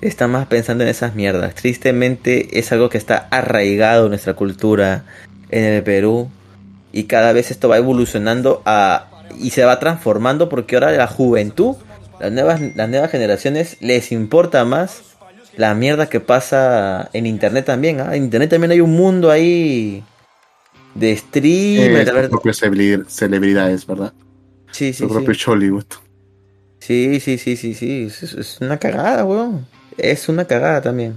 está 0.00 0.26
más 0.26 0.48
pensando 0.48 0.82
en 0.82 0.90
esas 0.90 1.14
mierdas. 1.14 1.54
Tristemente 1.54 2.58
es 2.58 2.72
algo 2.72 2.88
que 2.88 2.98
está 2.98 3.28
arraigado 3.30 4.06
en 4.06 4.08
nuestra 4.08 4.34
cultura 4.34 5.04
en 5.50 5.62
el 5.62 5.84
Perú 5.84 6.28
y 6.90 7.04
cada 7.04 7.32
vez 7.32 7.52
esto 7.52 7.68
va 7.68 7.76
evolucionando 7.76 8.62
a, 8.66 9.06
y 9.38 9.50
se 9.50 9.64
va 9.64 9.78
transformando 9.78 10.48
porque 10.48 10.74
ahora 10.74 10.90
la 10.90 11.06
juventud, 11.06 11.76
las 12.18 12.32
nuevas, 12.32 12.60
las 12.74 12.88
nuevas 12.88 13.08
generaciones 13.08 13.76
les 13.78 14.10
importa 14.10 14.64
más 14.64 15.02
la 15.56 15.72
mierda 15.76 16.08
que 16.08 16.18
pasa 16.18 17.10
en 17.12 17.26
internet 17.26 17.64
también. 17.64 18.00
¿ah? 18.00 18.16
En 18.16 18.24
internet 18.24 18.50
también 18.50 18.72
hay 18.72 18.80
un 18.80 18.96
mundo 18.96 19.30
ahí 19.30 20.02
de 20.96 21.16
streamers. 21.16 22.08
Eh, 22.08 23.04
celebridades, 23.06 23.86
¿verdad? 23.86 24.12
Sí, 24.76 24.92
sí. 24.92 25.06
Propio 25.06 25.34
Hollywood. 25.46 25.86
Sí, 26.80 27.18
sí, 27.20 27.38
sí, 27.38 27.56
sí, 27.56 27.72
sí. 27.72 28.08
Es, 28.08 28.58
una 28.60 28.76
cagada, 28.76 29.24
weón. 29.24 29.66
Es 29.96 30.28
una 30.28 30.44
cagada 30.44 30.82
también. 30.82 31.16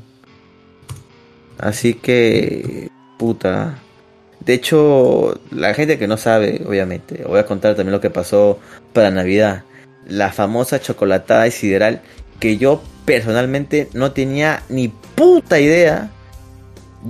Así 1.57 1.93
que, 1.93 2.89
puta. 3.17 3.77
De 4.39 4.53
hecho, 4.53 5.41
la 5.51 5.73
gente 5.73 5.99
que 5.99 6.07
no 6.07 6.15
sabe, 6.15 6.61
obviamente, 6.65 7.25
voy 7.27 7.37
a 7.37 7.45
contar 7.45 7.75
también 7.75 7.91
lo 7.91 7.99
que 7.99 8.09
pasó 8.09 8.59
para 8.93 9.11
Navidad. 9.11 9.65
La 10.07 10.31
famosa 10.31 10.79
chocolatada 10.79 11.45
y 11.45 11.51
sideral 11.51 12.01
que 12.39 12.55
yo 12.55 12.81
personalmente 13.03 13.89
no 13.91 14.13
tenía 14.13 14.63
ni 14.69 14.87
puta 14.87 15.59
idea. 15.59 16.09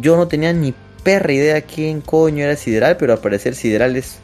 Yo 0.02 0.18
no 0.18 0.28
tenía 0.28 0.52
ni 0.52 0.74
perra 1.04 1.32
idea 1.32 1.62
quién 1.62 2.02
coño 2.02 2.44
era 2.44 2.56
Sideral, 2.56 2.98
pero 2.98 3.14
al 3.14 3.20
parecer 3.20 3.54
Sideral 3.54 3.96
es, 3.96 4.18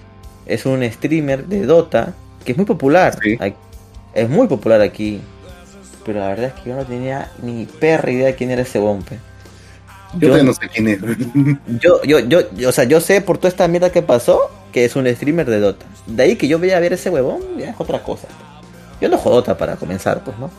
es 0.46 0.66
un 0.66 0.84
streamer 0.90 1.46
de 1.46 1.66
Dota 1.66 2.14
que 2.44 2.52
es 2.52 2.58
muy 2.58 2.66
popular. 2.66 3.18
Es 4.14 4.30
muy 4.30 4.48
popular 4.48 4.82
aquí. 4.82 5.20
Pero 6.06 6.20
la 6.20 6.28
verdad 6.30 6.54
es 6.56 6.62
que 6.62 6.70
yo 6.70 6.76
no 6.76 6.86
tenía 6.86 7.32
ni 7.42 7.66
perra 7.66 8.12
idea 8.12 8.28
de 8.28 8.36
quién 8.36 8.52
era 8.52 8.62
ese 8.62 8.80
bombe. 8.80 9.20
Yo, 10.20 10.42
no 10.44 10.54
sé 10.54 10.70
quién 10.70 10.88
es. 10.88 11.00
yo, 11.82 12.02
yo, 12.04 12.20
yo, 12.20 12.70
o 12.70 12.72
sea, 12.72 12.84
yo 12.86 13.02
sé 13.02 13.22
por 13.22 13.38
toda 13.38 13.50
esta 13.50 13.68
mierda 13.68 13.92
que 13.92 14.02
pasó 14.02 14.52
que 14.72 14.86
es 14.86 14.96
un 14.96 15.08
streamer 15.08 15.50
de 15.50 15.60
Dota. 15.60 15.86
De 16.06 16.24
ahí 16.24 16.36
que 16.36 16.48
yo 16.48 16.60
veía 16.60 16.78
a 16.78 16.80
ver 16.80 16.94
ese 16.94 17.10
huevón, 17.10 17.42
ya 17.58 17.70
es 17.72 17.76
otra 17.78 18.04
cosa. 18.04 18.28
Yo 19.02 19.10
no 19.10 19.18
juego 19.18 19.38
Dota 19.38 19.58
para 19.58 19.78
comenzar, 19.78 20.24
pues, 20.24 20.38
¿no? 20.38 20.52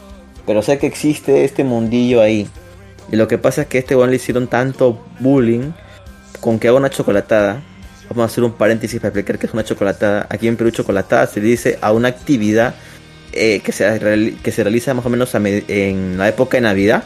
Pero 0.47 0.63
sé 0.63 0.79
que 0.79 0.87
existe 0.87 1.45
este 1.45 1.65
mundillo 1.65 2.21
ahí. 2.21 2.49
Y 3.13 3.17
lo 3.17 3.29
que 3.29 3.39
pasa 3.39 3.63
es 3.63 3.69
que 3.69 3.79
a 3.79 3.81
este 3.81 3.95
weón 3.95 4.11
le 4.11 4.17
hicieron 4.17 4.49
tanto 4.49 4.99
bullying 5.21 5.73
con 6.41 6.59
que 6.59 6.69
haga 6.69 6.79
una 6.79 6.91
chocolatada. 6.91 7.63
Vamos 8.09 8.23
a 8.23 8.27
hacer 8.27 8.45
un 8.45 8.53
paréntesis 8.53 9.01
para 9.01 9.09
explicar 9.09 9.39
que 9.39 9.47
es 9.47 9.53
una 9.53 9.65
chocolatada. 9.65 10.27
Aquí 10.31 10.49
en 10.49 10.57
Perú 10.57 10.71
chocolatada 10.71 11.27
se 11.27 11.41
le 11.41 11.49
dice 11.49 11.79
a 11.81 11.93
una 11.93 12.09
actividad 12.09 12.75
eh, 13.33 13.61
que, 13.65 13.73
se, 13.73 14.35
que 14.43 14.53
se 14.53 14.63
realiza 14.63 14.95
más 14.95 15.05
o 15.05 15.11
menos 15.11 15.35
en 15.35 16.17
la 16.17 16.29
época 16.29 16.57
de 16.57 16.63
Navidad, 16.63 17.05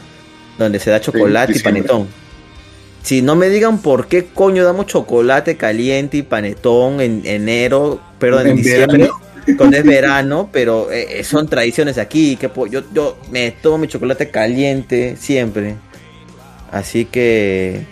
donde 0.57 0.79
se 0.79 0.91
da 0.91 1.01
chocolate 1.01 1.57
y 1.57 1.59
panetón. 1.59 2.07
Si 3.03 3.21
no 3.21 3.35
me 3.35 3.49
digan 3.49 3.79
por 3.79 4.07
qué 4.07 4.25
coño 4.25 4.63
damos 4.63 4.85
chocolate 4.85 5.57
caliente 5.57 6.17
y 6.17 6.21
panetón 6.21 7.01
en 7.01 7.23
enero, 7.25 7.99
perdón, 8.19 8.47
en, 8.47 8.55
diciembre, 8.57 9.09
cuando 9.57 9.77
es 9.77 9.83
verano, 9.83 10.49
pero 10.51 10.91
eh, 10.91 11.19
eh, 11.19 11.23
son 11.23 11.47
tradiciones 11.47 11.97
aquí. 11.97 12.35
Que 12.35 12.49
yo, 12.69 12.83
yo 12.93 13.17
me 13.31 13.49
tomo 13.51 13.79
mi 13.79 13.87
chocolate 13.87 14.29
caliente 14.29 15.15
siempre. 15.17 15.75
Así 16.71 17.05
que. 17.05 17.85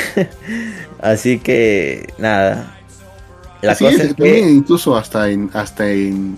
Así 1.00 1.38
que, 1.38 2.12
nada. 2.18 2.78
La 3.60 3.76
cosa 3.76 4.02
es, 4.02 4.14
que... 4.14 4.40
incluso 4.40 4.96
hasta 4.96 5.30
en 5.30 5.48
hasta 5.52 5.88
en, 5.88 6.36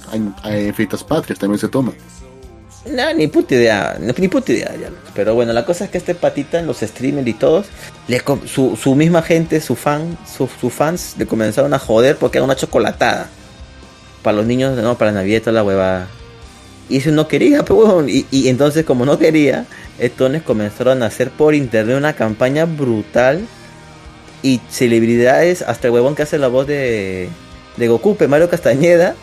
fiestas 0.74 1.02
patrias 1.02 1.38
también 1.38 1.58
se 1.58 1.68
toma. 1.68 1.92
No, 2.84 3.14
ni 3.14 3.28
puta 3.28 3.54
idea, 3.54 3.98
ni 3.98 4.28
puta 4.28 4.52
idea. 4.52 4.70
Pero 5.14 5.34
bueno, 5.34 5.54
la 5.54 5.64
cosa 5.64 5.86
es 5.86 5.90
que 5.90 5.96
este 5.96 6.14
patita 6.14 6.58
en 6.58 6.66
los 6.66 6.80
streamers 6.80 7.26
y 7.26 7.32
todos, 7.32 7.66
su, 8.44 8.76
su 8.76 8.94
misma 8.94 9.22
gente, 9.22 9.62
su 9.62 9.74
fan, 9.74 10.18
sus 10.26 10.72
fans 10.72 11.14
le 11.16 11.24
comenzaron 11.24 11.72
a 11.72 11.78
joder 11.78 12.16
porque 12.16 12.38
era 12.38 12.44
una 12.44 12.56
chocolatada. 12.56 13.30
Para 14.22 14.36
los 14.38 14.46
niños, 14.46 14.76
no, 14.76 14.98
para 14.98 15.12
Navidad 15.12 15.40
toda 15.40 15.52
la 15.52 15.64
huevada. 15.64 16.08
Y 16.88 16.98
eso 16.98 17.10
no 17.10 17.28
quería, 17.28 17.64
pues, 17.64 18.08
y, 18.08 18.26
y 18.30 18.48
entonces 18.48 18.84
como 18.84 19.06
no 19.06 19.18
quería, 19.18 19.66
entonces 19.98 20.42
comenzaron 20.42 21.02
a 21.02 21.06
hacer 21.06 21.30
por 21.30 21.54
internet 21.54 21.96
una 21.96 22.14
campaña 22.14 22.66
brutal 22.66 23.46
y 24.42 24.60
celebridades, 24.68 25.62
hasta 25.62 25.88
el 25.88 25.94
huevón 25.94 26.14
que 26.14 26.22
hace 26.22 26.38
la 26.38 26.48
voz 26.48 26.66
de, 26.66 27.28
de 27.76 27.88
Goku, 27.88 28.16
Mario 28.28 28.50
Castañeda, 28.50 29.14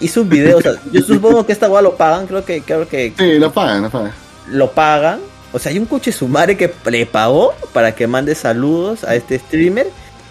hizo 0.00 0.22
un 0.22 0.28
video. 0.28 0.58
yo 0.60 1.00
supongo 1.06 1.46
que 1.46 1.52
esta 1.52 1.68
hueá 1.70 1.82
lo 1.82 1.96
pagan, 1.96 2.26
creo 2.26 2.44
que, 2.44 2.62
creo 2.62 2.88
que. 2.88 3.12
Sí, 3.16 3.38
lo 3.38 3.52
pagan, 3.52 3.82
lo 3.82 3.90
pagan. 3.90 4.12
Lo 4.50 4.72
pagan. 4.72 5.20
O 5.52 5.58
sea, 5.60 5.70
hay 5.70 5.78
un 5.78 5.86
coche 5.86 6.10
sumare 6.10 6.56
que 6.56 6.68
prepagó 6.68 7.54
para 7.72 7.94
que 7.94 8.08
mande 8.08 8.34
saludos 8.34 9.04
a 9.04 9.14
este 9.14 9.38
streamer 9.38 9.86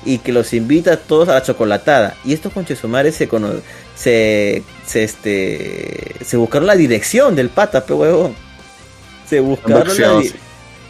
y 0.06 0.20
que 0.20 0.32
los 0.32 0.54
invita 0.54 0.94
a 0.94 0.98
todos 0.98 1.30
a 1.30 1.34
la 1.34 1.44
chocolatada. 1.44 2.16
Y 2.24 2.34
estos 2.34 2.54
conches 2.54 2.80
sumares 2.80 3.16
se, 3.16 3.30
se, 3.96 4.64
se, 4.86 5.04
este, 5.04 6.16
se 6.24 6.38
buscaron 6.38 6.68
la 6.68 6.76
dirección 6.76 7.36
del 7.36 7.50
pata, 7.50 7.86
pe 7.86 7.94
huevón. 7.94 8.36
Se 9.28 9.40
buscaron 9.40 9.88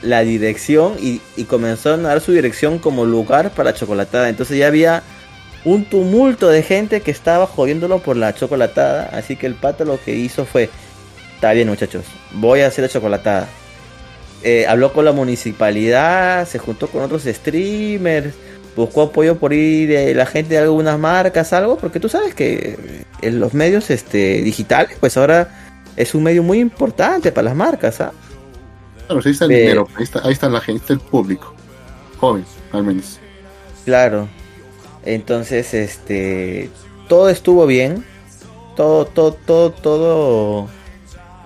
la, 0.02 0.22
dirección 0.22 0.96
y, 1.00 1.22
y, 1.38 1.46
comenzaron 1.46 2.06
a 2.06 2.10
dar 2.10 2.22
su 2.22 2.32
dirección 2.34 2.80
como 2.80 3.06
lugar 3.06 3.52
para 3.52 3.74
chocolatada. 3.74 4.30
Entonces 4.30 4.58
ya 4.58 4.68
había 4.68 5.04
un 5.66 5.86
tumulto 5.86 6.50
de 6.50 6.62
gente 6.62 7.02
que 7.02 7.12
estaba 7.12 7.48
jodiéndolo 7.48 8.00
por 8.00 8.18
la 8.18 8.34
chocolatada. 8.34 9.10
Así 9.14 9.36
que 9.36 9.48
el 9.48 9.56
pata 9.56 9.86
lo 9.86 10.02
que 10.02 10.16
hizo 10.16 10.46
fue, 10.46 10.70
está 11.36 11.54
bien 11.54 11.70
muchachos, 11.70 12.06
voy 12.34 12.62
a 12.62 12.68
hacer 12.68 12.84
la 12.84 12.90
chocolatada. 12.90 13.48
Eh, 14.44 14.66
habló 14.68 14.92
con 14.92 15.06
la 15.06 15.14
municipalidad, 15.14 16.46
se 16.48 16.60
juntó 16.60 16.88
con 16.88 17.02
otros 17.02 17.24
streamers, 17.24 18.34
buscó 18.76 19.04
apoyo 19.04 19.38
por 19.38 19.54
ir 19.54 19.90
de 19.90 20.16
la 20.16 20.26
gente 20.26 20.56
de 20.56 20.60
algunas 20.60 20.98
marcas, 21.00 21.54
algo, 21.54 21.78
porque 21.78 22.00
tú 22.00 22.10
sabes 22.10 22.34
que 22.34 22.78
en 23.22 23.40
los 23.40 23.54
medios 23.54 23.90
este, 23.90 24.42
digitales, 24.42 24.98
pues 25.00 25.18
ahora 25.18 25.50
es 25.96 26.16
un 26.16 26.24
medio 26.24 26.44
muy 26.44 26.60
importante 26.60 27.32
para 27.32 27.46
las 27.46 27.56
marcas, 27.56 28.02
¿ah? 28.02 28.12
Claro, 29.08 29.22
ahí 29.24 29.32
está 29.32 29.46
el 29.46 29.52
dinero, 29.52 29.88
ahí 29.96 30.04
está, 30.04 30.22
ahí 30.24 30.34
está 30.34 30.50
la 30.50 30.62
gente, 30.62 30.94
el 30.94 31.00
público, 31.00 31.54
joven, 32.18 32.46
al 32.72 32.84
menos. 32.84 33.20
Claro, 33.86 34.28
entonces, 35.06 35.74
este, 35.74 36.70
todo 37.08 37.30
estuvo 37.30 37.66
bien, 37.66 38.06
todo, 38.76 39.06
todo, 39.06 39.34
todo, 39.34 39.72
todo 39.72 40.68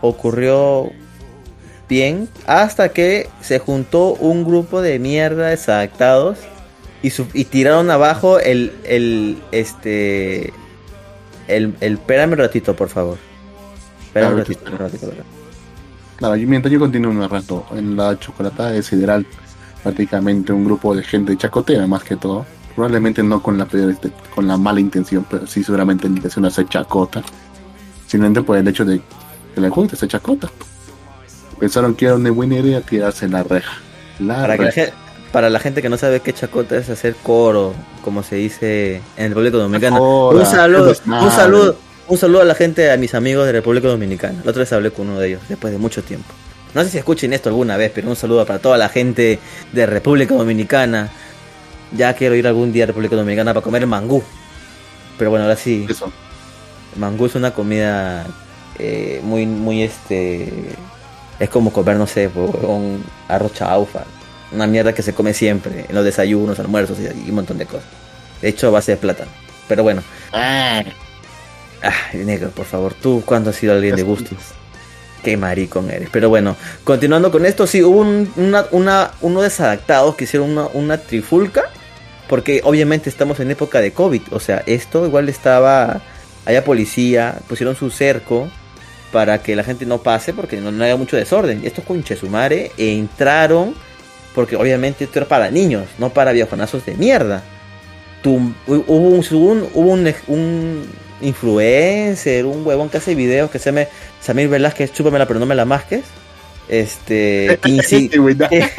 ocurrió 0.01 0.91
bien, 1.89 2.29
hasta 2.45 2.89
que 2.89 3.27
se 3.41 3.59
juntó 3.59 4.13
un 4.13 4.45
grupo 4.45 4.81
de 4.81 4.99
mierda 4.99 5.47
desadaptados 5.47 6.37
y, 7.01 7.12
y 7.33 7.45
tiraron 7.45 7.89
abajo 7.91 8.39
el, 8.39 8.73
el, 8.83 9.38
este, 9.51 10.53
el, 11.47 11.75
el, 11.79 11.93
espérame 11.93 12.33
un 12.33 12.38
ratito, 12.38 12.75
por 12.75 12.89
favor. 12.89 13.17
Espérame 14.07 14.33
un 14.33 14.39
ratito, 14.39 14.71
un 14.71 14.77
ratito, 14.77 15.12
Claro, 16.17 16.36
mientras 16.36 16.71
yo 16.71 16.79
continúo 16.79 17.12
un 17.12 17.29
rato, 17.29 17.65
en 17.73 17.95
la 17.95 18.17
chocolatada 18.17 18.71
de 18.71 18.81
Sideral, 18.81 19.25
prácticamente 19.83 20.51
un 20.51 20.65
grupo 20.65 20.95
de 20.95 21.03
gente 21.03 21.38
chacotea 21.38 21.86
más 21.86 22.03
que 22.03 22.15
todo. 22.15 22.45
Probablemente 22.75 23.23
no 23.23 23.41
con 23.41 23.57
la 23.57 23.67
con 24.33 24.47
la 24.47 24.57
mala 24.57 24.79
intención, 24.79 25.25
pero 25.29 25.45
sí 25.47 25.63
seguramente 25.63 26.07
la 26.07 26.15
intención 26.15 26.43
de 26.43 26.49
hacer 26.49 26.67
chacota. 26.67 27.23
Simplemente 28.07 28.41
por 28.41 28.57
el 28.57 28.67
hecho 28.67 28.86
de 28.86 29.01
que 29.53 29.62
la 29.62 29.71
gente 29.71 29.95
se 29.95 30.07
chacota. 30.07 30.49
Pensaron 31.60 31.95
que 31.95 32.05
era 32.05 32.15
una 32.15 32.31
buena 32.31 32.55
idea 32.55 32.81
tirarse 32.81 33.27
la 33.27 33.43
reja. 33.43 33.73
La 34.19 34.41
para, 34.41 34.57
reja. 34.57 34.93
Para 35.31 35.49
la 35.49 35.59
gente 35.59 35.81
que 35.81 35.89
no 35.89 35.97
sabe 35.97 36.19
qué 36.19 36.33
chacota 36.33 36.77
es 36.77 36.89
hacer 36.89 37.15
coro, 37.15 37.73
como 38.03 38.23
se 38.23 38.35
dice 38.37 39.01
en 39.17 39.29
República 39.29 39.57
Dominicana. 39.57 39.99
un 39.99 40.45
saludo, 40.45 40.93
un 41.05 41.31
saludo, 41.31 41.77
un 42.07 42.17
saludo 42.17 42.41
a 42.41 42.45
la 42.45 42.55
gente, 42.55 42.91
a 42.91 42.97
mis 42.97 43.13
amigos 43.13 43.45
de 43.45 43.51
República 43.51 43.87
Dominicana. 43.87 44.41
La 44.43 44.51
otra 44.51 44.61
vez 44.61 44.73
hablé 44.73 44.91
con 44.91 45.09
uno 45.09 45.19
de 45.19 45.27
ellos, 45.29 45.41
después 45.49 45.73
de 45.73 45.79
mucho 45.79 46.03
tiempo. 46.03 46.33
No 46.73 46.83
sé 46.83 46.89
si 46.89 46.97
escuchen 46.97 47.33
esto 47.33 47.49
alguna 47.49 47.77
vez, 47.77 47.91
pero 47.93 48.09
un 48.09 48.15
saludo 48.15 48.45
para 48.45 48.59
toda 48.59 48.77
la 48.77 48.89
gente 48.89 49.39
de 49.71 49.85
República 49.85 50.35
Dominicana. 50.35 51.09
Ya 51.95 52.13
quiero 52.13 52.35
ir 52.35 52.45
algún 52.47 52.71
día 52.71 52.83
a 52.83 52.87
República 52.87 53.15
Dominicana 53.15 53.53
para 53.53 53.63
comer 53.63 53.87
mangú. 53.87 54.21
Pero 55.17 55.29
bueno, 55.29 55.45
ahora 55.45 55.55
sí. 55.55 55.85
Eso. 55.89 56.11
Mangú 56.97 57.25
es 57.25 57.35
una 57.35 57.51
comida 57.51 58.25
eh, 58.79 59.21
muy, 59.23 59.45
muy 59.45 59.83
este. 59.83 60.51
Es 61.39 61.49
como 61.49 61.71
comer, 61.71 61.97
no 61.97 62.07
sé, 62.07 62.29
un 62.35 63.03
arroz 63.27 63.53
chaufa. 63.53 64.03
Una 64.51 64.67
mierda 64.67 64.93
que 64.93 65.01
se 65.01 65.13
come 65.13 65.33
siempre 65.33 65.86
en 65.88 65.95
los 65.95 66.05
desayunos, 66.05 66.60
almuerzos 66.60 66.97
y, 66.99 67.29
un 67.29 67.36
montón 67.36 67.57
de 67.57 67.65
cosas. 67.65 67.88
De 68.41 68.49
hecho, 68.49 68.67
a 68.67 68.71
base 68.71 68.91
de 68.91 68.97
plátano. 68.97 69.31
Pero 69.67 69.83
bueno. 69.83 70.03
Ah. 70.31 70.83
Ah, 71.83 71.93
negro, 72.13 72.49
por 72.49 72.65
favor, 72.65 72.93
tú 72.93 73.21
cuando 73.25 73.51
has 73.51 73.55
sido 73.55 73.73
alguien 73.73 73.95
de 73.95 74.03
gustos. 74.03 74.38
Qué 75.23 75.38
maricón 75.38 75.91
eres. 75.91 76.10
Pero 76.12 76.29
bueno, 76.29 76.55
continuando 76.83 77.31
con 77.31 77.45
esto, 77.45 77.67
sí, 77.67 77.83
hubo 77.83 77.99
un, 77.99 78.31
una, 78.36 78.65
una, 78.71 79.12
uno 79.21 79.41
desadaptados 79.41 80.15
que 80.15 80.23
hicieron 80.23 80.51
una, 80.51 80.67
una 80.67 80.97
trifulca. 80.97 81.63
Porque 82.27 82.62
obviamente 82.63 83.10
estamos 83.10 83.39
en 83.39 83.51
época 83.51 83.79
de 83.79 83.91
COVID. 83.91 84.21
O 84.31 84.39
sea, 84.39 84.63
esto 84.65 85.05
igual 85.05 85.29
estaba. 85.29 86.01
Allá 86.45 86.63
policía, 86.63 87.39
pusieron 87.47 87.75
su 87.75 87.89
cerco 87.89 88.49
para 89.12 89.41
que 89.41 89.55
la 89.55 89.63
gente 89.63 89.86
no 89.86 89.99
pase 89.99 90.33
porque 90.33 90.57
no, 90.57 90.71
no 90.71 90.83
haya 90.83 90.95
mucho 90.95 91.17
desorden. 91.17 91.62
Y 91.63 91.67
estos 91.67 91.83
conchesumare 91.83 92.71
entraron 92.77 93.75
porque 94.38 94.56
obviamente 94.56 95.06
esto 95.06 95.17
era 95.17 95.28
para 95.28 95.50
niños, 95.50 95.86
no 95.97 96.10
para 96.13 96.32
viejonazos 96.32 96.86
de 96.86 96.93
mierda. 96.93 97.41
Tu- 98.21 98.54
hubo 98.67 98.84
un, 99.10 99.26
un- 99.32 99.67
hubo 99.73 99.89
un, 99.93 100.13
un 100.28 100.86
influencer, 101.21 102.45
un 102.45 102.63
huevón 102.63 102.88
que 102.89 102.97
hace 102.97 103.15
videos 103.15 103.50
que 103.50 103.58
se 103.58 103.71
llama 103.71 103.88
Samir 104.21 104.47
Velázquez, 104.47 104.93
chúpamela 104.93 105.26
pero 105.26 105.39
no 105.39 105.47
me 105.47 105.56
la 105.56 105.65
masques. 105.65 106.04
Este, 106.69 107.58
que, 107.63 107.69
insi- 107.69 108.10
que, 108.50 108.69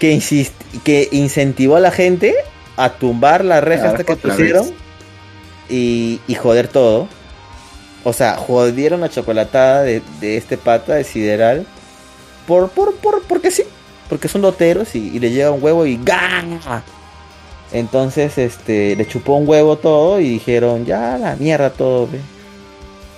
que 0.00 0.12
insist- 0.12 0.80
que 0.82 1.08
incentivó 1.12 1.76
a 1.76 1.80
la 1.80 1.92
gente 1.92 2.34
a 2.76 2.90
tumbar 2.94 3.44
la 3.44 3.60
reja 3.60 3.82
hasta 3.92 4.02
que 4.04 4.16
pusieron 4.32 4.66
y, 5.68 6.20
y 6.26 6.34
joder 6.34 6.66
todo. 6.66 7.06
O 8.02 8.12
sea, 8.12 8.34
jodieron 8.34 9.02
la 9.02 9.08
chocolatada 9.08 9.82
de, 9.82 10.02
de 10.20 10.36
este 10.36 10.56
pata 10.56 10.94
de 10.94 11.04
Sideral 11.04 11.64
por, 12.48 12.70
por, 12.70 12.96
por, 12.96 13.22
porque 13.22 13.52
sí, 13.52 13.62
porque 14.10 14.28
son 14.28 14.42
loteros 14.42 14.94
y, 14.94 15.16
y 15.16 15.20
le 15.20 15.30
llega 15.30 15.52
un 15.52 15.62
huevo 15.62 15.86
y 15.86 15.96
¡gah! 16.04 16.82
Entonces, 17.72 18.36
este, 18.36 18.96
le 18.96 19.06
chupó 19.06 19.34
un 19.34 19.48
huevo 19.48 19.78
todo 19.78 20.20
y 20.20 20.28
dijeron, 20.28 20.84
ya 20.84 21.16
la 21.16 21.36
mierda 21.36 21.70
todo, 21.70 22.08
ve. 22.08 22.18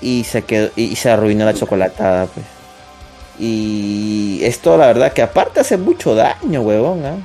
Y 0.03 0.25
se 0.25 0.43
quedó, 0.43 0.69
y, 0.77 0.85
y 0.85 0.97
se 0.97 1.11
arruinó 1.11 1.47
la 1.47 1.55
chocolatada, 1.55 2.27
pues. 2.27 2.45
Y 3.39 4.41
esto, 4.43 4.77
la 4.77 4.87
verdad, 4.89 5.13
que 5.15 5.23
aparte 5.23 5.61
hace 5.61 5.79
mucho 5.79 6.15
daño, 6.15 6.61
huevón, 6.61 7.05
¿ah? 7.07 7.17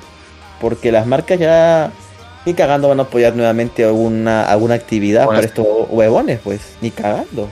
Porque 0.62 0.92
las 0.92 1.06
marcas 1.06 1.38
ya 1.38 1.92
ni 2.46 2.54
cagando 2.54 2.88
van 2.88 3.02
a 3.02 3.04
apoyar 3.04 3.36
nuevamente 3.36 3.84
alguna, 3.84 4.46
alguna 4.46 4.76
actividad 4.76 5.26
Pues- 5.26 5.36
para 5.36 5.48
estos 5.48 5.68
huevones, 5.90 6.40
pues. 6.42 6.62
Ni 6.82 6.92
cagando. 6.92 7.50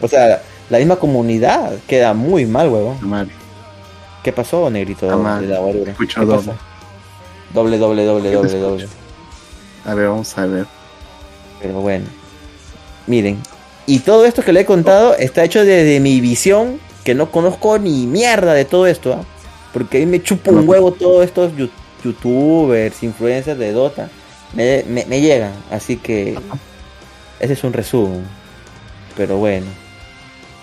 O 0.00 0.06
sea, 0.06 0.40
la 0.70 0.78
misma 0.78 0.96
comunidad 0.96 1.72
queda 1.88 2.14
muy 2.14 2.46
mal, 2.46 2.68
huevón. 2.68 2.98
¿Qué 4.22 4.32
pasó, 4.32 4.68
negrito 4.70 5.06
mal. 5.18 5.40
de 5.40 5.54
la 5.54 5.60
guarura? 5.60 5.92
Escucho 5.92 6.20
¿Qué 6.20 6.26
doble. 6.26 6.52
Doble, 7.54 7.78
doble, 7.78 8.04
doble, 8.04 8.30
¿Qué 8.30 8.48
te 8.48 8.58
doble. 8.58 8.88
A 9.84 9.94
ver, 9.94 10.08
vamos 10.08 10.36
a 10.36 10.46
ver. 10.46 10.66
Pero 11.62 11.80
bueno. 11.80 12.06
Miren. 13.06 13.38
Y 13.86 14.00
todo 14.00 14.26
esto 14.26 14.42
que 14.42 14.52
le 14.52 14.60
he 14.60 14.64
contado 14.66 15.14
está 15.14 15.44
hecho 15.44 15.64
desde 15.64 15.98
mi 16.00 16.20
visión, 16.20 16.78
que 17.04 17.14
no 17.14 17.30
conozco 17.30 17.78
ni 17.78 18.06
mierda 18.06 18.52
de 18.52 18.66
todo 18.66 18.86
esto. 18.86 19.14
¿ah? 19.14 19.24
Porque 19.72 19.98
ahí 19.98 20.06
me 20.06 20.22
chupo 20.22 20.50
un 20.50 20.68
huevo 20.68 20.92
todos 20.92 21.24
estos 21.24 21.52
youtubers, 22.04 23.02
influencers 23.02 23.58
de 23.58 23.72
Dota. 23.72 24.10
Me, 24.52 24.84
me- 24.86 25.06
me 25.06 25.20
llegan. 25.22 25.52
Así 25.70 25.96
que 25.96 26.38
ese 27.40 27.52
es 27.54 27.64
un 27.64 27.72
resumen. 27.72 28.24
Pero 29.16 29.38
bueno. 29.38 29.66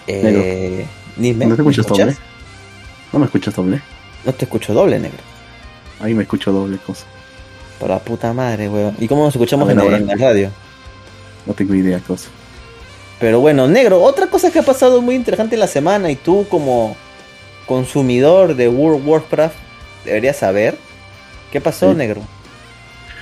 Eh, 0.07 0.85
¿No 1.17 1.23
te 1.23 1.33
¿me 1.33 1.55
escuchas 1.55 1.87
doble? 1.87 2.15
¿No 3.15 3.19
me 3.19 3.27
escuchas 3.27 3.55
doble? 3.55 3.81
No 4.25 4.33
te 4.33 4.43
escucho 4.43 4.73
doble, 4.73 4.99
negro. 4.99 5.19
Ahí 6.01 6.13
me 6.13 6.23
escucho 6.23 6.51
doble 6.51 6.77
cosa. 6.85 7.05
Por 7.79 7.89
la 7.89 7.99
puta 7.99 8.33
madre, 8.33 8.67
weón. 8.67 8.93
¿Y 8.99 9.07
cómo 9.07 9.23
nos 9.23 9.33
escuchamos 9.33 9.65
ver, 9.69 9.79
en, 9.79 9.93
en 9.93 10.07
la 10.07 10.15
radio? 10.15 10.51
No 11.45 11.53
tengo 11.53 11.73
idea 11.75 11.97
cosa. 11.99 12.27
Pero 13.17 13.39
bueno, 13.39 13.69
negro, 13.69 14.03
otra 14.03 14.27
cosa 14.27 14.51
que 14.51 14.59
ha 14.59 14.63
pasado 14.63 15.01
muy 15.01 15.15
interesante 15.15 15.55
en 15.55 15.61
la 15.61 15.67
semana 15.67 16.11
y 16.11 16.17
tú 16.17 16.45
como 16.49 16.97
consumidor 17.65 18.53
de 18.53 18.67
World 18.67 19.07
Warcraft 19.07 19.55
deberías 20.03 20.35
saber. 20.35 20.77
¿Qué 21.53 21.61
pasó, 21.61 21.91
Sí. 21.91 21.97
negro? 21.97 22.19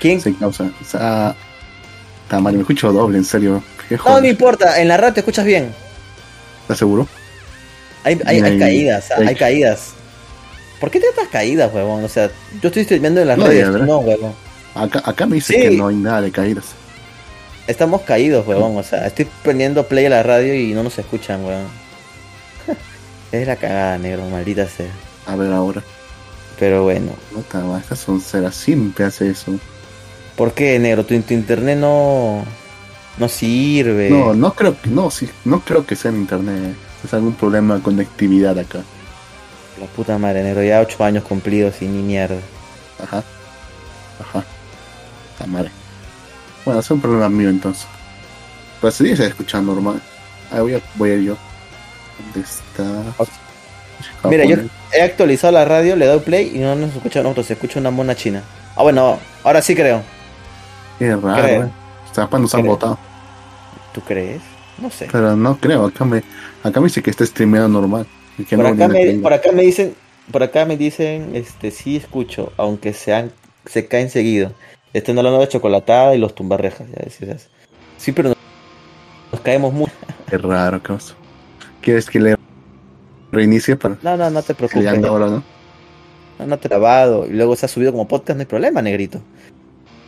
¿Quién? 0.01 0.19
Sí, 0.21 0.33
causa. 0.33 0.71
O 0.81 0.85
sea, 0.85 1.35
está 2.23 2.39
mal, 2.39 2.55
me 2.55 2.61
escucho 2.61 2.91
doble, 2.91 3.19
en 3.19 3.25
serio. 3.25 3.63
¿Qué 3.87 3.95
No, 3.97 4.19
no 4.19 4.27
importa, 4.27 4.81
en 4.81 4.87
la 4.87 4.97
radio 4.97 5.13
te 5.13 5.19
escuchas 5.19 5.45
bien. 5.45 5.71
¿Estás 6.63 6.79
seguro? 6.79 7.07
Hay, 8.03 8.19
hay, 8.25 8.59
caídas, 8.59 9.11
ah, 9.11 9.15
hay- 9.19 9.27
hay 9.27 9.35
caídas. 9.35 9.89
¿Por 10.79 10.91
qué 10.91 10.99
te 10.99 11.05
das 11.15 11.27
caídas, 11.29 11.73
huevón? 11.73 12.03
O 12.03 12.09
sea, 12.09 12.29
yo 12.61 12.67
estoy 12.67 12.83
streameando 12.83 13.21
en 13.21 13.27
las 13.29 13.37
No, 13.37 13.47
redes, 13.47 13.69
no, 13.69 13.99
huevón. 13.99 14.33
Acá, 14.75 15.01
acá 15.05 15.25
me 15.25 15.35
dice 15.35 15.53
Sí. 15.53 15.61
que 15.61 15.71
no 15.71 15.87
hay 15.87 15.95
nada 15.95 16.21
de 16.21 16.31
caídas. 16.31 16.65
Estamos 17.67 18.01
caídos, 18.01 18.45
huevón. 18.45 18.75
O 18.77 18.83
sea, 18.83 19.07
estoy 19.07 19.27
prendiendo 19.43 19.87
play 19.87 20.05
a 20.07 20.09
la 20.09 20.23
radio 20.23 20.53
y 20.53 20.73
no 20.73 20.83
nos 20.83 20.97
escuchan, 20.99 21.45
huevón. 21.45 21.67
es 23.31 23.47
la 23.47 23.55
cagada, 23.55 23.97
negro, 23.97 24.27
maldita 24.29 24.67
sea. 24.67 24.91
A 25.25 25.35
ver 25.35 25.53
ahora. 25.53 25.81
Pero 26.59 26.83
bueno. 26.83 27.11
No 27.31 27.39
está 27.39 27.59
mal, 27.59 27.79
estas 27.81 27.99
son 27.99 28.19
ceras, 28.19 28.55
siempre 28.55 29.05
hace 29.05 29.29
eso. 29.29 29.53
¿Por 30.35 30.53
qué, 30.53 30.77
negro? 30.79 31.05
Tu, 31.05 31.19
tu 31.21 31.33
internet 31.33 31.77
no, 31.77 32.43
no 33.17 33.29
sirve. 33.29 34.09
No, 34.09 34.33
no 34.33 34.53
creo 34.53 34.79
que, 34.81 34.89
no, 34.89 35.09
sí, 35.11 35.29
no 35.45 35.61
creo 35.61 35.85
que 35.85 35.95
sea 35.95 36.11
en 36.11 36.17
internet. 36.17 36.75
Es 37.03 37.13
algún 37.13 37.33
problema 37.35 37.75
de 37.75 37.81
conectividad 37.81 38.57
acá. 38.57 38.79
La 39.79 39.87
puta 39.87 40.17
madre, 40.17 40.43
negro. 40.43 40.63
Ya 40.63 40.79
ocho 40.79 41.03
años 41.03 41.23
cumplidos 41.23 41.81
y 41.81 41.87
ni 41.87 42.01
mierda. 42.01 42.37
Ajá. 43.01 43.23
Ajá. 44.21 44.43
La 45.39 45.47
madre. 45.47 45.71
Bueno, 46.63 46.79
es 46.79 46.91
un 46.91 47.01
problema 47.01 47.29
mío 47.29 47.49
entonces. 47.49 47.85
Pero 48.79 48.91
sí 48.91 49.15
se 49.15 49.27
escucha 49.27 49.59
normal. 49.61 50.01
Ahí 50.51 50.61
voy 50.61 50.75
a, 50.75 50.81
voy 50.95 51.09
a 51.11 51.13
ir 51.15 51.21
yo. 51.23 51.37
¿Dónde 52.33 52.47
está? 52.47 52.83
Mira, 54.29 54.45
yo 54.45 54.57
he 54.93 55.01
actualizado 55.01 55.53
la 55.53 55.65
radio, 55.65 55.95
le 55.95 56.05
doy 56.05 56.19
play 56.19 56.51
y 56.53 56.59
no 56.59 56.75
nos 56.75 56.95
escucha 56.95 57.19
a 57.19 57.23
nosotros, 57.23 57.47
se 57.47 57.53
escucha 57.53 57.79
una 57.79 57.91
mona 57.91 58.15
china. 58.15 58.43
Ah, 58.75 58.83
bueno, 58.83 59.19
ahora 59.43 59.61
sí 59.61 59.75
creo. 59.75 60.01
Qué 60.99 61.15
raro, 61.15 61.43
creo. 61.43 61.63
eh. 61.63 61.71
O 62.11 62.15
sea, 62.15 62.27
nos 62.39 62.53
han 62.55 62.65
votado. 62.65 62.97
¿Tú 63.93 64.01
crees? 64.01 64.41
No 64.81 64.89
sé. 64.89 65.07
Pero 65.11 65.35
no 65.35 65.57
creo, 65.57 65.85
acá 65.85 66.05
me, 66.05 66.23
acá 66.63 66.79
me 66.79 66.87
dice 66.87 67.01
que 67.01 67.11
está 67.11 67.25
streameado 67.25 67.67
normal. 67.67 68.05
Y 68.37 68.43
que 68.43 68.55
Por 68.55 68.65
no 68.65 68.71
acá, 68.71 68.87
me, 68.87 69.13
por 69.15 69.33
acá 69.33 69.51
me 69.51 69.61
dicen, 69.61 69.95
por 70.31 70.43
acá 70.43 70.65
me 70.65 70.77
dicen, 70.77 71.35
este, 71.35 71.71
sí 71.71 71.95
escucho, 71.97 72.51
aunque 72.57 72.93
sean, 72.93 73.31
se 73.65 73.87
caen 73.87 74.09
seguido. 74.09 74.51
Están 74.93 75.17
hablando 75.17 75.39
de 75.39 75.47
chocolatada 75.47 76.15
y 76.15 76.19
los 76.19 76.35
tumbarrejas, 76.35 76.87
ya 76.89 77.03
decías. 77.03 77.49
Sí, 77.97 78.11
pero 78.11 78.29
nos, 78.29 78.37
nos 79.31 79.41
caemos 79.41 79.73
mucho. 79.73 79.93
Qué 80.29 80.37
raro, 80.37 80.81
¿qué 80.81 80.93
pasa? 80.93 81.15
¿Quieres 81.81 82.09
que 82.09 82.19
le 82.19 82.35
reinicie 83.31 83.75
para 83.75 83.97
No, 84.01 84.17
no, 84.17 84.29
no 84.29 84.41
te 84.41 84.53
preocupes. 84.53 84.87
ande 84.87 85.07
ahora, 85.07 85.27
no? 85.27 85.43
No, 86.39 86.45
no 86.47 86.57
te 86.57 86.67
grabado 86.67 87.27
y 87.27 87.31
luego 87.33 87.55
se 87.55 87.65
ha 87.65 87.69
subido 87.69 87.91
como 87.91 88.07
podcast, 88.07 88.37
no 88.37 88.41
hay 88.41 88.45
problema, 88.47 88.81
negrito. 88.81 89.21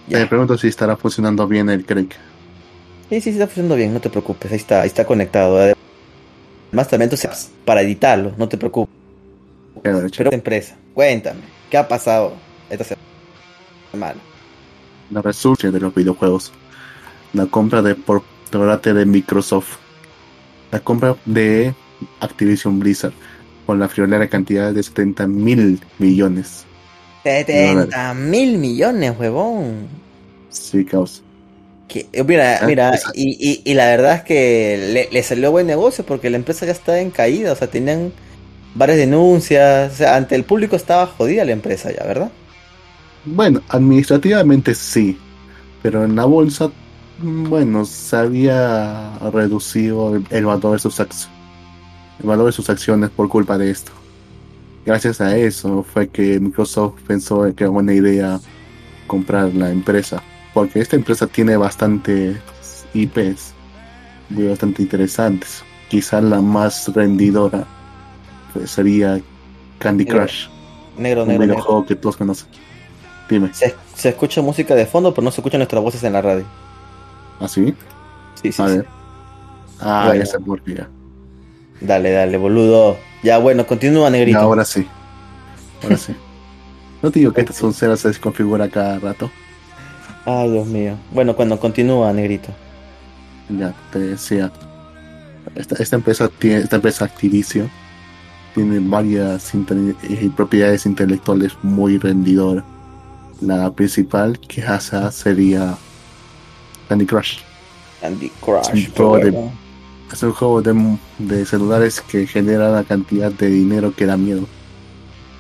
Ya. 0.08 0.20
Me 0.20 0.28
pregunto 0.28 0.58
si 0.58 0.68
estará 0.68 0.96
funcionando 0.96 1.48
bien 1.48 1.70
el 1.70 1.86
Craig. 1.86 2.10
Sí, 3.10 3.22
sí, 3.22 3.22
sí, 3.22 3.30
está 3.32 3.46
funcionando 3.46 3.76
bien, 3.76 3.94
no 3.94 4.02
te 4.02 4.10
preocupes, 4.10 4.52
ahí 4.52 4.58
está, 4.58 4.82
ahí 4.82 4.88
está 4.88 5.06
conectado. 5.06 5.58
Además 5.58 6.88
también 6.90 7.04
entonces 7.04 7.52
para 7.64 7.82
editarlo, 7.82 8.34
no 8.38 8.48
te 8.50 8.58
preocupes. 8.58 8.94
Pero, 9.82 10.08
Pero 10.18 10.32
empresa, 10.34 10.76
cuéntame, 10.94 11.42
¿qué 11.70 11.78
ha 11.78 11.88
pasado 11.88 12.34
esta 12.70 12.96
semana? 13.92 14.20
la 15.12 15.22
resurge 15.22 15.72
de 15.72 15.80
los 15.80 15.94
videojuegos. 15.94 16.52
La 17.34 17.46
compra 17.46 17.82
de 17.82 17.96
por 17.96 18.24
parte 18.52 18.94
de 18.94 19.06
Microsoft. 19.06 19.78
La 20.72 20.80
compra 20.80 21.16
de 21.26 21.74
Activision 22.20 22.80
Blizzard 22.80 23.14
con 23.66 23.80
la 23.80 23.88
friolera 23.88 24.28
cantidad 24.28 24.72
de 24.74 24.84
70 24.84 25.28
mil 25.28 25.80
millones. 25.98 26.66
70 27.24 28.14
mil 28.14 28.58
millones, 28.58 29.14
huevón. 29.18 29.88
Sí, 30.50 30.86
caos. 30.86 31.24
Que, 31.88 32.10
eh, 32.14 32.24
mira, 32.24 32.60
Ah, 32.62 32.66
mira, 32.66 33.00
y, 33.14 33.38
y, 33.40 33.62
y 33.72 33.74
la 33.76 33.86
verdad 33.88 34.16
es 34.16 34.24
que 34.24 34.78
le, 34.94 35.10
le 35.12 35.24
salió 35.24 35.52
buen 35.52 35.68
negocio 35.68 36.06
porque 36.06 36.30
la 36.30 36.38
empresa 36.38 36.66
ya 36.66 36.72
está 36.72 37.00
en 37.00 37.12
caída, 37.12 37.52
o 37.54 37.56
sea, 37.56 37.70
tenían 37.70 38.14
varias 38.74 38.98
denuncias, 39.00 39.94
o 39.94 39.96
sea, 39.98 40.16
ante 40.18 40.36
el 40.36 40.46
público 40.46 40.76
estaba 40.76 41.08
jodida 41.08 41.46
la 41.46 41.54
empresa 41.54 41.92
ya, 41.92 42.04
¿verdad? 42.06 42.34
Bueno, 43.24 43.64
administrativamente 43.70 44.76
sí, 44.76 45.26
pero 45.82 46.04
en 46.06 46.16
la 46.16 46.26
bolsa, 46.26 46.74
mm, 47.18 47.50
bueno, 47.50 47.86
se 47.86 48.16
había 48.18 49.18
reducido 49.32 50.16
el, 50.16 50.28
el 50.30 50.46
valor 50.46 50.74
de 50.74 50.80
sus 50.80 51.00
acciones, 51.00 51.36
el 52.20 52.28
valor 52.28 52.48
de 52.48 52.52
sus 52.54 52.70
acciones 52.70 53.12
por 53.12 53.30
culpa 53.30 53.58
de 53.58 53.72
esto. 53.72 53.94
Gracias 54.86 55.22
a 55.22 55.36
eso 55.38 55.84
fue 55.84 56.12
que 56.12 56.40
Microsoft 56.40 57.02
pensó 57.08 57.44
que 57.56 57.64
era 57.66 57.72
buena 57.72 57.94
idea 57.94 58.44
comprar 59.08 59.54
la 59.56 59.72
empresa, 59.72 60.28
porque 60.56 60.80
esta 60.80 60.96
empresa 60.96 61.28
tiene 61.28 61.58
bastantes 61.58 62.38
IPs, 62.96 63.54
muy 64.30 64.48
bastante 64.48 64.82
interesantes. 64.82 65.64
Quizá 65.90 66.22
la 66.22 66.42
más 66.42 66.88
rendidora 66.96 67.68
pues, 68.54 68.72
sería 68.72 69.22
Candy 69.80 70.06
Crush, 70.06 70.48
Negro, 70.98 71.24
un 71.24 71.28
negro, 71.30 71.46
negro. 71.46 71.56
videojuego 71.56 71.86
que 71.86 71.96
todos 71.96 72.18
conocen. 72.18 72.48
Dime, 73.30 73.54
Se, 73.54 73.76
se 73.94 74.10
escucha 74.10 74.42
música 74.42 74.76
de 74.76 74.86
fondo, 74.86 75.14
pero 75.14 75.26
no 75.26 75.32
se 75.32 75.42
escuchan 75.42 75.60
nuestras 75.60 75.84
voces 75.84 76.04
en 76.04 76.14
la 76.14 76.22
radio. 76.22 76.46
¿así? 77.40 77.76
Sí, 78.42 78.52
sí, 78.52 78.62
A 78.64 78.70
sí. 78.70 78.78
ver. 78.78 78.88
Ah, 79.80 80.04
Bueno. 80.08 80.24
ya 80.24 80.26
sé 80.26 80.40
por 80.40 80.62
qué 80.64 80.76
ya. 80.76 80.90
Dale, 81.82 82.12
dale, 82.12 82.38
boludo. 82.38 82.98
Ya, 83.24 83.38
bueno, 83.40 83.68
continúa, 83.68 84.10
negrito. 84.10 84.40
ahora 84.40 84.64
sí. 84.64 84.88
Ahora 85.84 85.98
sí. 85.98 86.16
No 87.02 87.12
te 87.12 87.20
digo 87.20 87.34
que 87.34 87.42
estas 87.42 87.58
sonceras 87.58 88.00
se 88.00 88.08
desconfigura 88.08 88.70
cada 88.70 88.98
rato. 88.98 89.30
Ay, 90.26 90.52
Dios 90.52 90.68
mío. 90.68 90.98
Bueno, 91.12 91.36
cuando 91.36 91.60
continúa, 91.60 92.12
negrito. 92.12 92.50
Ya 93.50 93.74
te 93.92 94.00
decía. 94.00 94.52
esta, 95.56 95.76
esta 95.76 95.96
empresa 95.96 96.28
tiene, 96.28 96.58
esta 96.58 96.78
empresa 96.78 97.06
Activision 97.06 97.70
tiene 98.56 98.80
varias 98.80 99.54
eh, 99.54 100.32
propiedades 100.36 100.86
intelectuales 100.86 101.52
muy 101.62 102.00
rendidoras. 102.00 102.64
La 103.42 103.72
principal 103.72 104.40
que 104.40 104.64
hace 104.64 105.12
sería 105.12 105.78
Candy 106.88 107.06
Crush. 107.06 107.40
Candy 108.02 108.32
Crush. 108.42 108.72
De-. 108.72 109.50
Es 110.12 110.24
un 110.24 110.32
juego 110.32 110.62
de, 110.62 110.98
de 111.20 111.46
celulares 111.46 112.02
que 112.02 112.26
genera 112.26 112.72
una 112.72 112.84
cantidad 112.84 113.32
de 113.32 113.50
dinero 113.50 113.94
que 113.94 114.06
da 114.06 114.16
miedo. 114.16 114.48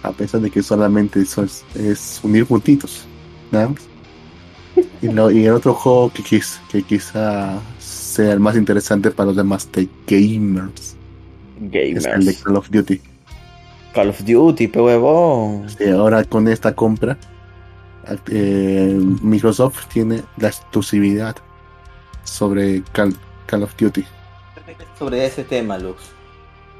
A 0.03 0.11
pesar 0.11 0.41
de 0.41 0.51
que 0.51 0.61
solamente 0.61 1.21
es 1.21 2.19
unir 2.21 2.45
puntitos. 2.45 3.05
Nada 3.51 3.69
más. 3.69 3.94
Y, 5.01 5.07
lo- 5.09 5.31
y 5.31 5.45
el 5.45 5.53
otro 5.53 5.73
juego 5.73 6.11
que, 6.11 6.23
quis- 6.23 6.59
que 6.69 6.83
quizá 6.83 7.59
sea 7.79 8.33
el 8.33 8.39
más 8.39 8.55
interesante 8.55 9.11
para 9.11 9.27
los 9.27 9.35
demás 9.35 9.69
de 9.71 9.87
gamers 10.07 10.95
es 11.71 12.05
el 12.05 12.25
de 12.25 12.33
Gamers. 12.33 12.43
Call 12.43 12.55
of 12.57 12.69
Duty. 12.69 13.01
Call 13.93 14.09
of 14.09 14.21
Duty, 14.23 14.67
pe 14.67 14.79
huevón. 14.81 15.67
Y 15.79 15.89
ahora 15.89 16.23
con 16.25 16.47
esta 16.47 16.73
compra, 16.75 17.17
eh, 18.29 18.97
Microsoft 19.21 19.87
tiene 19.87 20.23
la 20.37 20.49
exclusividad 20.49 21.35
sobre 22.23 22.83
Call, 22.91 23.15
Call 23.45 23.63
of 23.63 23.75
Duty. 23.77 24.03
Sobre 24.99 25.25
ese 25.25 25.43
tema, 25.43 25.77
Lux. 25.77 26.01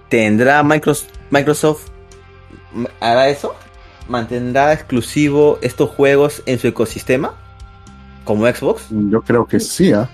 ¿Tendrá 0.10 0.64
Micros- 0.64 1.08
Microsoft, 1.32 1.88
m- 2.74 2.88
hará 3.00 3.30
eso? 3.30 3.56
¿Mantendrá 4.08 4.72
exclusivo 4.74 5.58
estos 5.62 5.90
juegos 5.90 6.44
en 6.46 6.60
su 6.60 6.68
ecosistema? 6.68 7.34
¿Como 8.26 8.46
Xbox? 8.46 8.88
Yo 8.90 9.22
creo 9.22 9.46
que 9.46 9.60
sí, 9.62 9.94
¿ah? 9.94 10.10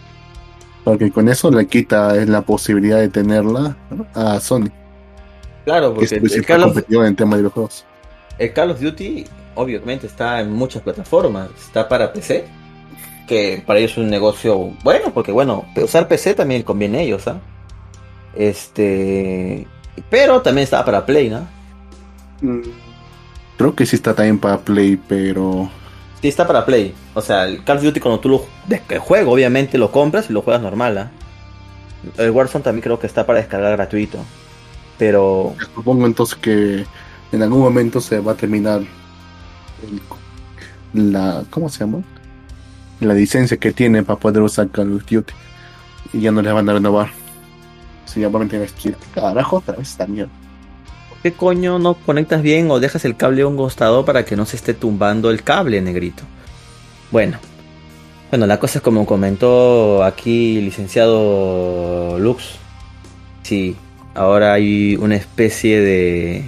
porque 0.83 1.11
con 1.11 1.29
eso 1.29 1.49
le 1.49 1.65
quita 1.67 2.15
eh, 2.15 2.25
la 2.25 2.41
posibilidad 2.41 2.99
de 2.99 3.09
tenerla 3.09 3.75
a 4.13 4.39
Sony, 4.39 4.69
Claro, 5.65 5.93
que 5.95 6.05
es 6.05 6.13
porque 6.13 6.35
el, 6.35 6.45
Call 6.45 6.63
of, 6.63 6.77
en 6.89 7.15
tema 7.15 7.37
de 7.37 7.43
los 7.43 7.53
juegos. 7.53 7.85
el 8.39 8.51
Call 8.53 8.71
of 8.71 8.79
Duty 8.79 9.25
obviamente 9.55 10.07
está 10.07 10.39
en 10.41 10.51
muchas 10.51 10.81
plataformas. 10.81 11.49
Está 11.57 11.87
para 11.87 12.11
PC, 12.11 12.45
que 13.27 13.63
para 13.65 13.79
ellos 13.79 13.91
es 13.91 13.97
un 13.97 14.09
negocio 14.09 14.73
bueno, 14.83 15.13
porque 15.13 15.31
bueno, 15.31 15.65
usar 15.75 16.07
PC 16.07 16.33
también 16.33 16.63
conviene 16.63 16.99
a 16.99 17.01
ellos, 17.01 17.27
¿ah? 17.27 17.39
Este... 18.35 19.67
Pero 20.09 20.41
también 20.41 20.63
está 20.63 20.83
para 20.85 21.05
Play, 21.05 21.29
¿no? 21.29 21.47
Creo 23.57 23.75
que 23.75 23.85
sí 23.85 23.97
está 23.97 24.15
también 24.15 24.39
para 24.39 24.57
Play, 24.57 24.97
pero 25.07 25.69
está 26.27 26.45
para 26.47 26.65
Play. 26.65 26.93
O 27.13 27.21
sea, 27.21 27.45
el 27.45 27.63
Call 27.63 27.77
of 27.77 27.83
Duty 27.83 27.99
cuando 27.99 28.19
tú 28.19 28.29
lo 28.29 28.45
el 28.89 28.99
juego, 28.99 29.31
obviamente 29.31 29.77
lo 29.77 29.91
compras 29.91 30.29
y 30.29 30.33
lo 30.33 30.41
juegas 30.41 30.61
normal, 30.61 30.97
¿ah? 30.97 31.11
El 32.17 32.31
Warzone 32.31 32.63
también 32.63 32.81
creo 32.81 32.99
que 32.99 33.07
está 33.07 33.25
para 33.25 33.39
descargar 33.39 33.71
gratuito. 33.73 34.19
Pero 34.97 35.55
supongo 35.75 36.05
entonces 36.05 36.35
que 36.35 36.85
en 37.31 37.41
algún 37.41 37.59
momento 37.59 38.01
se 38.01 38.19
va 38.19 38.33
a 38.33 38.35
terminar 38.35 38.81
la 40.93 41.43
¿cómo 41.49 41.69
se 41.69 41.79
llama? 41.79 42.03
La 42.99 43.13
licencia 43.13 43.57
que 43.57 43.71
tiene 43.71 44.03
para 44.03 44.19
poder 44.19 44.41
usar 44.43 44.69
Call 44.69 44.93
of 44.93 45.05
Duty 45.05 45.33
y 46.13 46.21
ya 46.21 46.31
no 46.31 46.41
les 46.41 46.53
van 46.53 46.69
a 46.69 46.73
renovar. 46.73 47.09
Sí, 48.05 48.19
ya 48.19 48.29
van 48.29 48.43
a 48.43 48.47
tener 48.47 48.69
que 48.69 48.89
ir. 48.89 48.97
Carajo, 49.13 49.57
otra 49.57 49.75
vez 49.75 49.89
esta 49.89 50.05
mierda. 50.05 50.31
¿Qué 51.23 51.33
coño 51.33 51.79
no 51.79 51.93
conectas 51.93 52.41
bien 52.41 52.69
o 52.71 52.79
dejas 52.79 53.05
el 53.05 53.15
cable 53.15 53.41
a 53.43 53.47
un 53.47 53.57
costado 53.57 54.05
para 54.05 54.25
que 54.25 54.35
no 54.35 54.45
se 54.45 54.55
esté 54.55 54.73
tumbando 54.73 55.29
el 55.29 55.43
cable, 55.43 55.81
negrito? 55.81 56.23
Bueno. 57.11 57.37
Bueno, 58.29 58.47
la 58.47 58.59
cosa 58.59 58.79
es 58.79 58.83
como 58.83 59.05
comentó 59.05 60.03
aquí 60.05 60.61
licenciado 60.61 62.17
Lux. 62.17 62.55
Sí, 63.43 63.75
ahora 64.15 64.53
hay 64.53 64.95
una 64.95 65.15
especie 65.17 65.81
de 65.81 66.43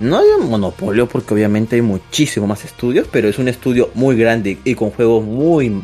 no 0.00 0.16
hay 0.18 0.26
un 0.40 0.48
monopolio 0.48 1.06
porque 1.08 1.34
obviamente 1.34 1.76
hay 1.76 1.82
muchísimo 1.82 2.46
más 2.46 2.64
estudios, 2.64 3.06
pero 3.10 3.28
es 3.28 3.38
un 3.38 3.48
estudio 3.48 3.90
muy 3.94 4.16
grande 4.16 4.58
y 4.64 4.74
con 4.76 4.90
juegos 4.90 5.24
muy, 5.24 5.82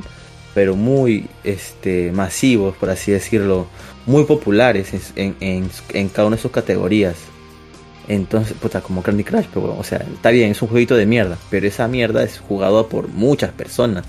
pero 0.55 0.75
muy 0.77 1.27
este, 1.43 2.11
masivos, 2.13 2.77
por 2.77 2.89
así 2.91 3.11
decirlo, 3.13 3.67
muy 4.07 4.25
populares 4.25 4.93
en, 5.17 5.35
en- 5.41 5.69
en 5.93 6.09
cada 6.09 6.29
una 6.29 6.37
de 6.37 6.43
sus 6.43 6.53
categorías. 6.53 7.17
Entonces, 8.09 8.55
puta, 8.55 8.81
como 8.81 9.03
Candy 9.03 9.25
Crush, 9.25 9.47
pero, 9.53 9.77
o 9.79 9.85
sea, 9.85 9.99
está 9.99 10.31
bien, 10.31 10.51
es 10.51 10.61
un 10.61 10.69
jueguito 10.69 10.95
de 10.95 11.07
mierda, 11.07 11.39
pero 11.51 11.67
esa 11.67 11.89
mierda 11.89 12.23
es 12.23 12.39
jugado 12.39 12.89
por 12.89 13.09
muchas 13.09 13.53
personas. 13.53 14.05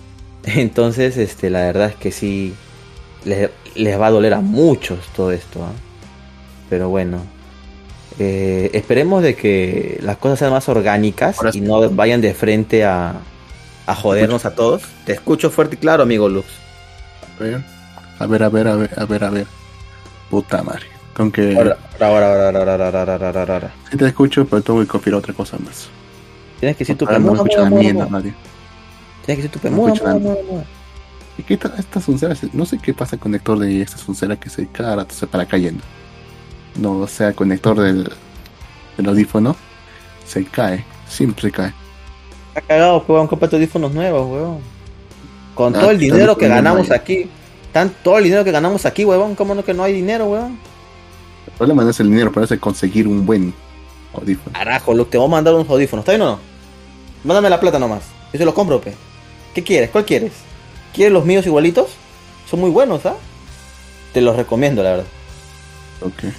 Entonces, 0.44 1.16
este, 1.16 1.50
la 1.50 1.60
verdad 1.60 1.88
es 1.90 1.96
que 1.96 2.12
sí, 2.12 2.54
les, 3.24 3.50
les 3.74 4.00
va 4.00 4.06
a 4.06 4.10
doler 4.10 4.34
a 4.34 4.40
muchos 4.40 5.00
todo 5.16 5.32
esto. 5.32 5.64
¿ah? 5.64 5.72
Pero 6.68 6.88
bueno, 6.88 7.22
eh, 8.18 8.70
esperemos 8.74 9.22
de 9.22 9.34
que 9.34 9.98
las 10.02 10.16
cosas 10.18 10.38
sean 10.38 10.52
más 10.52 10.68
orgánicas 10.68 11.38
Ahora 11.38 11.50
y 11.54 11.60
no 11.60 11.88
vayan 11.90 12.20
de 12.20 12.34
frente 12.34 12.84
a, 12.84 13.14
a 13.86 13.94
jodernos 13.94 14.44
a 14.44 14.54
todos. 14.54 14.82
Te 15.04 15.12
escucho 15.12 15.50
fuerte 15.50 15.74
y 15.74 15.78
claro, 15.78 16.02
amigo 16.02 16.28
Lux. 16.28 16.46
A 17.38 17.42
ver, 18.26 18.42
a 18.42 18.48
ver, 18.48 18.68
a 18.68 18.76
ver, 18.76 18.90
a 18.96 19.04
ver, 19.06 19.24
a 19.24 19.30
ver. 19.30 19.46
Puta 20.28 20.62
madre. 20.62 20.99
Con 21.14 21.32
que. 21.32 21.56
Ahora, 21.56 21.78
ahora, 22.00 22.46
ahora, 22.46 22.60
ahora, 22.60 22.74
ahora, 22.74 23.14
ahora, 23.14 23.54
ahora, 23.54 23.74
Sí 23.90 23.96
te 23.96 24.06
escucho, 24.06 24.44
pero 24.46 24.62
tengo 24.62 24.80
que 24.80 24.86
copiar 24.86 25.16
otra 25.16 25.34
cosa 25.34 25.58
más. 25.58 25.88
Tienes 26.60 26.76
que 26.76 26.84
decir 26.84 26.96
tu 26.96 27.06
pemuda. 27.06 27.32
No 27.32 27.36
escucho 27.36 27.62
la 27.62 27.70
mierda, 27.70 28.06
nadie. 28.10 28.34
Tienes 29.24 29.26
que 29.26 29.36
decir 29.36 29.50
tu 29.50 29.58
pemuda. 29.58 29.94
Es 31.38 31.46
que 31.46 31.54
esta, 31.54 31.74
esta 31.78 32.00
suncera, 32.00 32.34
no 32.52 32.66
sé 32.66 32.78
qué 32.78 32.92
pasa 32.92 33.16
con 33.16 33.34
el 33.34 33.40
conector 33.40 33.66
de 33.66 33.82
esta 33.82 33.96
suncera 33.96 34.36
que 34.36 34.50
se 34.50 34.66
cada 34.66 34.96
rato 34.96 35.14
se 35.14 35.26
para 35.26 35.46
cayendo. 35.46 35.82
No, 36.76 36.98
o 36.98 37.08
sea, 37.08 37.32
conector 37.32 37.80
del, 37.80 38.12
del 38.96 39.08
audífono 39.08 39.56
se 40.26 40.44
cae, 40.44 40.84
siempre 41.08 41.50
cae. 41.50 41.72
Está 42.48 42.60
cagado, 42.60 43.02
pues, 43.04 43.14
weón, 43.16 43.26
compra 43.26 43.48
audífonos 43.50 43.92
nuevos, 43.92 44.30
weón. 44.30 44.58
Con 45.54 45.74
ah, 45.74 45.80
todo 45.80 45.90
el 45.90 45.98
dinero 45.98 46.36
que 46.36 46.48
ganamos 46.48 46.90
aquí. 46.90 47.28
Tan, 47.72 47.90
todo 48.02 48.18
el 48.18 48.24
dinero 48.24 48.44
que 48.44 48.50
ganamos 48.50 48.84
aquí, 48.84 49.04
weón, 49.04 49.34
¿cómo 49.34 49.54
no 49.54 49.64
que 49.64 49.72
no 49.72 49.82
hay 49.82 49.92
dinero, 49.92 50.26
weón? 50.26 50.58
Problema 51.60 51.84
no 51.84 51.90
es 51.90 52.00
el 52.00 52.08
dinero, 52.08 52.32
el 52.34 52.58
conseguir 52.58 53.06
un 53.06 53.26
buen 53.26 53.52
audífono. 54.14 54.54
Carajo, 54.54 54.94
Luke, 54.94 55.10
te 55.10 55.18
voy 55.18 55.26
a 55.26 55.30
mandar 55.30 55.52
unos 55.52 55.68
audífonos, 55.68 56.04
¿está 56.04 56.12
bien 56.12 56.22
o 56.22 56.30
no? 56.30 56.38
Mándame 57.22 57.50
la 57.50 57.60
plata 57.60 57.78
nomás. 57.78 58.00
Yo 58.32 58.38
se 58.38 58.46
los 58.46 58.54
compro, 58.54 58.80
pe. 58.80 58.94
¿Qué 59.52 59.62
quieres? 59.62 59.90
¿Cuál 59.90 60.06
quieres? 60.06 60.32
¿Quieres 60.94 61.12
los 61.12 61.26
míos 61.26 61.44
igualitos? 61.44 61.90
Son 62.48 62.60
muy 62.60 62.70
buenos, 62.70 63.04
¿ah? 63.04 63.14
Te 64.14 64.22
los 64.22 64.36
recomiendo, 64.36 64.82
la 64.82 64.92
verdad. 64.92 65.04
Ok. 66.00 66.32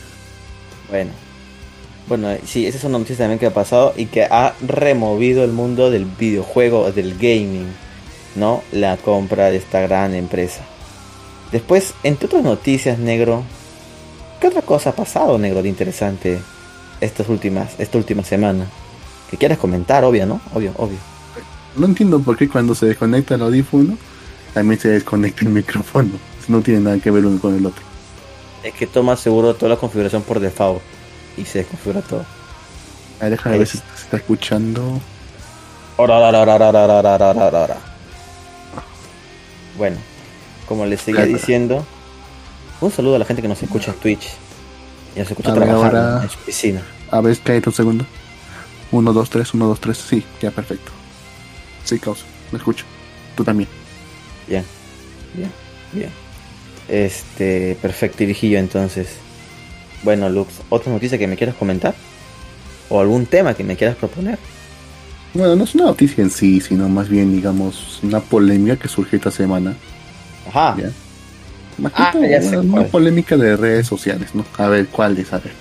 Bueno. 0.90 1.12
Bueno, 2.08 2.30
sí, 2.44 2.66
esa 2.66 2.80
es 2.80 2.84
una 2.84 2.98
noticia 2.98 3.18
también 3.18 3.38
que 3.38 3.46
ha 3.46 3.54
pasado 3.54 3.94
y 3.96 4.08
que 4.08 4.24
ha 4.24 4.56
removido 4.68 5.44
el 5.44 5.52
mundo 5.52 5.92
del 5.92 6.06
videojuego, 6.06 6.92
del 6.92 7.14
gaming, 7.20 7.68
¿no? 8.36 8.64
La 8.72 8.98
compra 8.98 9.52
de 9.52 9.58
esta 9.58 9.82
gran 9.82 10.16
empresa. 10.16 10.62
Después, 11.52 11.94
entre 12.02 12.26
otras 12.26 12.44
noticias, 12.44 12.98
negro, 12.98 13.44
¿Qué 14.42 14.48
otra 14.48 14.64
cosa 14.64 14.90
ha 14.90 14.94
pasado, 14.94 15.38
negro, 15.38 15.62
de 15.62 15.70
interesante 15.70 16.42
estas 17.00 17.30
últimas, 17.30 17.80
esta 17.80 18.00
última 18.00 18.24
semana? 18.24 18.66
Que 19.30 19.38
quieras 19.38 19.60
comentar, 19.60 20.04
obvio, 20.04 20.26
¿no? 20.26 20.42
Obvio, 20.56 20.74
obvio. 20.78 20.98
No 21.76 21.86
entiendo 21.86 22.20
por 22.20 22.36
qué 22.36 22.50
cuando 22.50 22.74
se 22.74 22.88
desconecta 22.88 23.36
el 23.36 23.44
audífono, 23.44 23.96
también 24.56 24.80
se 24.80 24.90
desconecta 24.90 25.46
el 25.46 25.52
micrófono. 25.52 26.10
No 26.48 26.62
tiene 26.62 26.80
nada 26.80 26.98
que 26.98 27.12
ver 27.12 27.24
uno 27.24 27.40
con 27.40 27.56
el 27.56 27.64
otro. 27.64 27.84
Es 28.64 28.74
que 28.74 28.88
toma 28.88 29.16
seguro 29.16 29.54
toda 29.54 29.70
la 29.70 29.78
configuración 29.78 30.24
por 30.24 30.40
default 30.40 30.82
y 31.38 31.46
se 31.46 31.60
desconfigura 31.60 32.02
todo. 32.02 32.26
A 33.20 33.26
ver, 33.26 33.32
déjame 33.34 33.60
ver 33.60 33.68
si 33.68 33.78
se 33.78 33.84
está 34.04 34.18
escuchando. 34.18 35.00
Ahora, 35.98 36.16
ahora, 36.16 36.40
ahora, 36.40 36.54
ahora, 36.56 36.80
ahora, 36.98 37.16
ahora, 37.16 37.60
ahora. 37.62 37.78
Bueno, 39.78 39.98
como 40.68 40.88
les 40.88 41.02
seguía 41.02 41.26
diciendo 41.26 41.86
un 42.82 42.92
saludo 42.92 43.16
a 43.16 43.20
la 43.20 43.26
gente 43.26 43.42
que 43.42 43.48
nos 43.48 43.62
escucha 43.62 43.92
en 43.92 43.98
Twitch 43.98 44.28
y 45.16 45.20
nos 45.20 45.30
escucha 45.30 45.52
A 45.54 45.72
ahora- 45.74 46.24
en 46.24 46.30
su 46.30 46.38
piscina. 46.40 46.82
A 47.10 47.22
ver, 47.22 47.38
cállate 47.44 47.70
un 47.70 47.76
segundo. 47.76 48.06
1, 48.92 49.14
2, 49.14 49.30
3, 49.30 49.54
1, 49.54 49.68
2, 49.68 49.80
3. 49.80 49.98
Sí, 49.98 50.24
ya 50.42 50.52
perfecto. 50.52 50.92
Sí, 51.84 52.00
causa. 52.00 52.24
Me 52.52 52.58
escucho. 52.58 52.86
Tú 53.36 53.44
también. 53.44 53.70
Bien, 54.48 54.64
bien, 55.34 55.52
bien. 55.94 56.10
Este, 56.90 57.78
perfecto, 57.82 58.24
Irijillo, 58.24 58.58
entonces. 58.60 59.10
Bueno, 60.04 60.30
Lux, 60.30 60.54
¿otra 60.70 60.92
noticia 60.92 61.18
que 61.18 61.28
me 61.28 61.38
quieras 61.38 61.56
comentar? 61.56 61.94
¿O 62.90 63.00
algún 63.00 63.26
tema 63.26 63.54
que 63.54 63.64
me 63.64 63.78
quieras 63.78 63.96
proponer? 63.96 64.38
Bueno, 65.34 65.56
no 65.56 65.64
es 65.64 65.74
una 65.76 65.86
noticia 65.86 66.22
en 66.24 66.30
sí, 66.32 66.60
sino 66.60 66.90
más 66.90 67.08
bien, 67.08 67.32
digamos, 67.34 68.00
una 68.04 68.20
polémica 68.20 68.76
que 68.76 68.90
surgió 68.90 69.16
esta 69.18 69.32
semana. 69.32 69.76
Ajá. 70.50 70.76
Ya. 70.78 70.92
Más 71.82 71.94
que 71.94 72.02
Ah, 72.02 72.14
ya 72.30 72.42
sé 72.42 72.58
una 72.58 72.84
polémica 72.84 73.36
de 73.36 73.58
redes 73.58 73.88
sociales, 73.88 74.36
¿no? 74.36 74.46
A 74.58 74.68
ver, 74.68 74.88
¿cuál 74.88 75.18
es? 75.18 75.34
A 75.34 75.40
ver. 75.40 75.52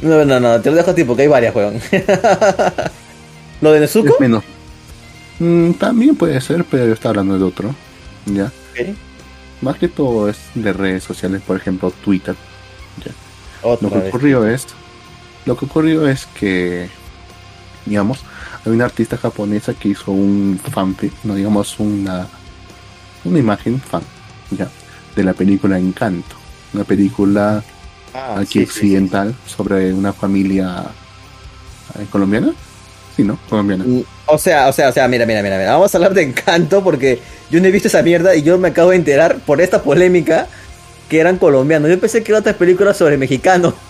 No, 0.00 0.24
no, 0.24 0.40
no, 0.40 0.60
te 0.60 0.70
lo 0.70 0.76
dejo 0.76 0.90
a 0.90 0.94
ti 0.94 1.04
porque 1.04 1.22
hay 1.22 1.28
varias, 1.28 1.54
weón. 1.54 1.80
¿Lo 3.60 3.72
de 3.72 3.80
Nezuko? 3.80 4.14
Es 4.14 4.20
menos. 4.20 4.44
Mm, 5.38 5.72
también 5.72 6.16
puede 6.16 6.40
ser, 6.40 6.64
pero 6.64 6.86
yo 6.86 6.92
estaba 6.92 7.10
hablando 7.10 7.38
de 7.38 7.44
otro. 7.44 7.74
Ya. 8.26 8.46
Ok. 8.46 8.96
Más 9.60 9.76
que 9.76 9.88
todo 9.88 10.28
es 10.28 10.38
de 10.54 10.72
redes 10.72 11.04
sociales, 11.04 11.42
por 11.46 11.56
ejemplo, 11.56 11.92
Twitter. 12.04 12.34
lo 13.62 13.78
que 13.78 14.08
ocurrió 14.08 14.46
es, 14.46 14.66
lo 15.46 15.56
que 15.56 15.64
ocurrió 15.64 16.08
es 16.08 16.26
que, 16.26 16.88
digamos, 17.86 18.20
hay 18.64 18.72
una 18.72 18.84
artista 18.84 19.16
japonesa 19.16 19.74
que 19.74 19.88
hizo 19.88 20.12
un 20.12 20.60
fanfic, 20.72 21.12
no 21.24 21.34
digamos 21.34 21.80
una, 21.80 22.28
una 23.24 23.38
imagen 23.38 23.80
fan, 23.80 24.02
ya, 24.50 24.68
de 25.18 25.24
la 25.24 25.34
película 25.34 25.76
Encanto, 25.76 26.36
una 26.72 26.84
película 26.84 27.64
ah, 28.14 28.36
aquí 28.38 28.62
occidental 28.62 29.34
sobre 29.46 29.92
una 29.92 30.12
familia 30.12 30.84
eh, 31.98 32.06
colombiana. 32.08 32.52
Sí, 33.16 33.24
¿no? 33.24 33.36
Colombiana. 33.48 33.84
O 34.26 34.38
sea, 34.38 34.68
o 34.68 34.72
sea, 34.72 34.90
o 34.90 34.92
sea, 34.92 35.08
mira, 35.08 35.26
mira, 35.26 35.42
mira, 35.42 35.58
mira. 35.58 35.72
Vamos 35.72 35.92
a 35.92 35.98
hablar 35.98 36.14
de 36.14 36.22
Encanto 36.22 36.84
porque 36.84 37.20
yo 37.50 37.60
no 37.60 37.66
he 37.66 37.72
visto 37.72 37.88
esa 37.88 38.00
mierda 38.02 38.36
y 38.36 38.42
yo 38.42 38.58
me 38.58 38.68
acabo 38.68 38.90
de 38.90 38.96
enterar 38.96 39.38
por 39.38 39.60
esta 39.60 39.82
polémica 39.82 40.46
que 41.08 41.18
eran 41.18 41.36
colombianos. 41.36 41.90
Yo 41.90 41.98
pensé 41.98 42.22
que 42.22 42.30
eran 42.30 42.42
otras 42.42 42.54
películas 42.54 42.96
sobre 42.96 43.18
mexicanos. 43.18 43.74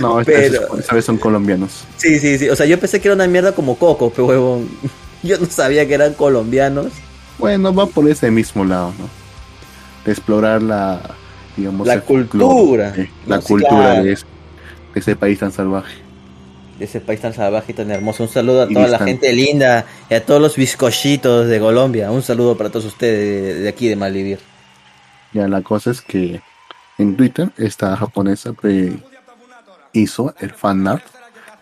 No, 0.00 0.20
esta, 0.20 0.94
vez 0.94 1.04
son 1.04 1.16
colombianos. 1.16 1.84
Sí, 1.96 2.20
sí, 2.20 2.38
sí. 2.38 2.48
O 2.50 2.54
sea, 2.54 2.66
yo 2.66 2.78
pensé 2.78 3.00
que 3.00 3.08
era 3.08 3.16
una 3.16 3.26
mierda 3.26 3.52
como 3.52 3.76
Coco, 3.76 4.10
pero 4.10 4.26
huevón. 4.26 4.68
Yo 5.24 5.38
no 5.38 5.46
sabía 5.46 5.88
que 5.88 5.94
eran 5.94 6.14
colombianos. 6.14 6.92
Bueno, 7.38 7.74
va 7.74 7.86
por 7.86 8.08
ese 8.08 8.30
mismo 8.30 8.64
lado, 8.64 8.92
¿no? 8.96 9.17
Explorar 10.10 10.62
la, 10.62 11.00
digamos, 11.56 11.86
la 11.86 12.00
cultura. 12.00 12.94
la 13.26 13.40
cultura 13.40 14.02
de, 14.02 14.16
ese, 14.94 15.16
país 15.16 15.38
tan 15.38 15.52
salvaje. 15.52 15.96
De 16.78 16.84
ese 16.84 17.00
país 17.00 17.20
tan 17.20 17.34
salvaje 17.34 17.72
y 17.72 17.74
tan 17.74 17.90
hermoso. 17.90 18.22
Un 18.22 18.28
saludo 18.28 18.62
a 18.62 18.68
toda 18.68 18.88
la 18.88 18.98
gente 18.98 19.32
linda 19.32 19.84
y 20.08 20.14
a 20.14 20.24
todos 20.24 20.40
los 20.40 20.56
bizcochitos 20.56 21.46
de 21.46 21.60
Colombia. 21.60 22.10
Un 22.10 22.22
saludo 22.22 22.56
para 22.56 22.70
todos 22.70 22.86
ustedes 22.86 23.62
de, 23.62 23.68
aquí 23.68 23.88
de 23.88 23.96
Malivir. 23.96 24.38
Ya, 25.32 25.46
la 25.46 25.62
cosa 25.62 25.90
es 25.90 26.00
que 26.00 26.40
en 26.96 27.16
Twitter 27.16 27.50
esta 27.58 27.96
japonesa 27.96 28.54
hizo 29.92 30.34
el 30.38 30.50
fan 30.52 30.86
art. 30.86 31.04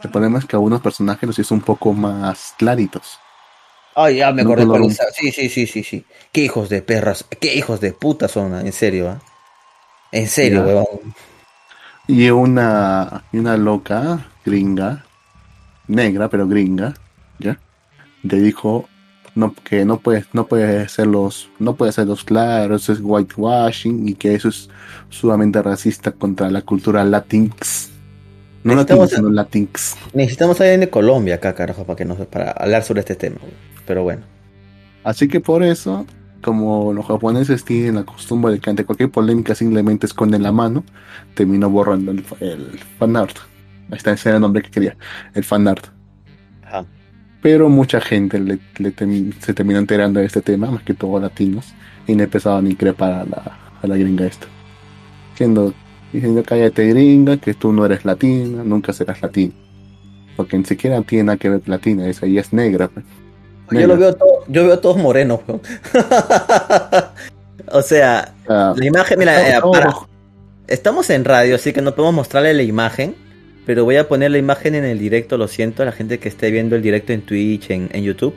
El 0.03 0.11
problema 0.11 0.39
es 0.39 0.45
que 0.45 0.57
algunos 0.57 0.81
personajes 0.81 1.27
los 1.27 1.39
hizo 1.39 1.55
un 1.55 1.63
poco 1.63 1.93
más 1.93 2.55
claritos. 2.59 3.19
Ay, 3.99 4.17
ya 4.17 4.31
me 4.31 4.43
acordé 4.43 4.67
por 4.67 4.93
Sí, 4.93 5.33
sí, 5.33 5.49
sí, 5.49 5.67
sí, 5.67 5.83
sí. 5.83 6.05
Qué 6.31 6.43
hijos 6.43 6.69
de 6.69 6.83
perras, 6.83 7.25
qué 7.41 7.55
hijos 7.55 7.81
de 7.81 7.93
puta 7.95 8.29
son, 8.29 8.55
en 8.55 8.73
serio, 8.73 9.09
¿ah? 9.09 9.23
En 10.13 10.29
serio, 10.29 10.65
weón. 10.65 11.15
Y 12.07 12.29
una, 12.29 13.25
y 13.33 13.39
una 13.39 13.57
loca 13.57 14.27
gringa, 14.45 15.07
negra, 15.89 16.29
pero 16.29 16.47
gringa, 16.47 16.93
¿ya? 17.39 17.59
Le 18.23 18.37
dijo 18.39 18.87
no, 19.35 19.55
que 19.55 19.87
no 19.87 19.99
puede, 19.99 20.27
no 20.35 20.47
puede 20.47 20.87
los 21.07 21.49
no 21.59 21.75
puede 21.75 22.05
los 22.05 22.23
claros, 22.23 22.91
es 22.91 23.01
whitewashing 23.01 24.09
y 24.09 24.15
que 24.15 24.35
eso 24.35 24.51
es 24.51 24.69
sumamente 25.09 25.63
racista 25.63 26.13
contra 26.13 26.51
la 26.51 26.61
cultura 26.61 27.03
latinx. 27.03 27.91
No 28.63 28.75
necesitamos, 28.75 29.11
sino 29.11 29.31
latinx. 29.31 29.97
Necesitamos 30.13 30.61
alguien 30.61 30.81
de 30.81 30.91
Colombia 30.91 31.37
acá, 31.37 31.55
carajo, 31.55 31.85
para 31.85 31.97
que 31.97 32.05
nos, 32.05 32.19
para 32.27 32.51
hablar 32.51 32.83
sobre 32.83 33.01
este 33.01 33.15
tema. 33.15 33.37
Pero 33.87 34.03
bueno. 34.03 34.23
Así 35.05 35.29
que 35.29 35.41
por 35.41 35.63
eso, 35.63 36.05
como 36.43 36.93
los 36.93 37.07
japoneses 37.07 37.65
tienen 37.65 37.95
la 37.95 38.05
costumbre 38.05 38.53
de 38.53 38.59
que 38.61 38.71
ante 38.71 38.85
cualquier 38.85 39.11
polémica 39.11 39.55
simplemente 39.55 40.07
esconden 40.07 40.43
la 40.43 40.53
mano, 40.53 40.85
terminó 41.35 41.71
borrando 41.71 42.11
el, 42.11 42.25
el 42.41 42.79
fanart. 42.99 43.37
Ahí 43.91 43.99
está, 43.99 44.13
ese 44.13 44.31
era 44.31 44.37
el 44.37 44.43
nombre 44.43 44.63
que 44.63 44.71
quería, 44.71 44.97
el 45.35 45.45
fanart. 45.45 45.87
Pero 47.43 47.69
mucha 47.69 48.01
gente 48.01 48.41
le, 48.41 48.59
se 49.39 49.55
terminó 49.55 49.79
enterando 49.79 50.19
de 50.19 50.27
este 50.27 50.43
tema, 50.43 50.69
más 50.69 50.83
que 50.83 50.95
todo 50.95 51.21
latinos, 51.21 51.75
y 52.07 52.17
no 52.17 52.25
empezaban 52.25 52.65
ni 52.65 52.75
crepar 52.75 53.13
a 53.13 53.25
la, 53.25 53.59
a 53.83 53.87
la 53.87 53.97
gringa 53.97 54.27
esta. 54.27 54.49
Diciendo, 55.31 55.73
diciendo 56.13 56.43
cállate 56.43 56.89
gringa, 56.89 57.37
que 57.37 57.55
tú 57.55 57.73
no 57.73 57.87
eres 57.87 58.05
latina, 58.05 58.65
nunca 58.65 58.93
serás 58.93 59.23
latina. 59.23 59.53
Porque 60.37 60.59
ni 60.59 60.65
siquiera 60.65 61.01
tiene 61.03 61.25
nada 61.25 61.37
que 61.37 61.49
ver 61.49 61.69
latina, 61.69 62.09
esa 62.09 62.27
ella 62.27 62.41
es 62.41 62.53
negra. 62.53 62.89
Pues. 62.89 63.05
Yo 63.71 63.87
lo 63.87 63.97
veo 63.97 64.15
todo, 64.15 64.45
yo 64.49 64.67
veo 64.67 64.79
todos 64.79 64.97
morenos, 64.97 65.41
o 67.73 67.83
sea, 67.83 68.33
ah, 68.49 68.75
la 68.77 68.87
imagen, 68.87 69.19
mira, 69.19 69.59
eh, 69.59 69.61
estamos 70.69 71.11
en 71.11 71.25
radio, 71.25 71.57
así 71.57 71.73
que 71.73 71.83
no 71.83 71.95
podemos 71.95 72.15
mostrarle 72.15 72.55
la 72.55 72.63
imagen, 72.63 73.17
pero 73.65 73.85
voy 73.85 73.97
a 73.97 74.09
poner 74.09 74.31
la 74.31 74.39
imagen 74.39 74.75
en 74.77 74.85
el 74.85 74.99
directo, 74.99 75.37
lo 75.37 75.49
siento, 75.49 75.83
a 75.83 75.87
la 75.87 75.93
gente 75.93 76.19
que 76.19 76.29
esté 76.29 76.51
viendo 76.51 76.77
el 76.77 76.83
directo 76.83 77.13
en 77.13 77.23
Twitch, 77.23 77.71
en, 77.71 77.89
YouTube. 77.89 78.35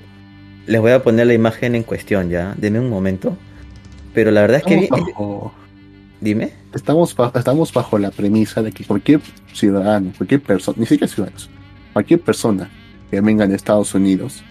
Les 0.66 0.82
voy 0.82 0.92
a 0.92 1.04
poner 1.04 1.28
la 1.28 1.34
imagen 1.34 1.76
en 1.76 1.84
cuestión 1.84 2.30
ya, 2.30 2.56
denme 2.58 2.80
un 2.80 2.90
momento. 2.90 3.38
Pero 4.14 4.32
la 4.32 4.42
verdad 4.42 4.58
es 4.58 4.64
que... 4.64 4.90
Dime. 6.22 6.52
Estamos, 6.74 7.16
estamos 7.34 7.74
bajo 7.74 7.98
la 7.98 8.12
premisa 8.12 8.62
de 8.62 8.72
que 8.72 8.84
cualquier 8.84 9.22
ciudadano, 9.54 10.12
cualquier 10.18 10.42
persona, 10.42 10.78
ni 10.80 10.86
siquiera 10.86 11.12
ciudadanos, 11.12 11.50
cualquier 11.94 12.20
persona 12.20 12.70
que 13.10 13.22
venga 13.22 13.48
de 13.48 13.56
Estados 13.56 13.96
Unidos 13.96 14.44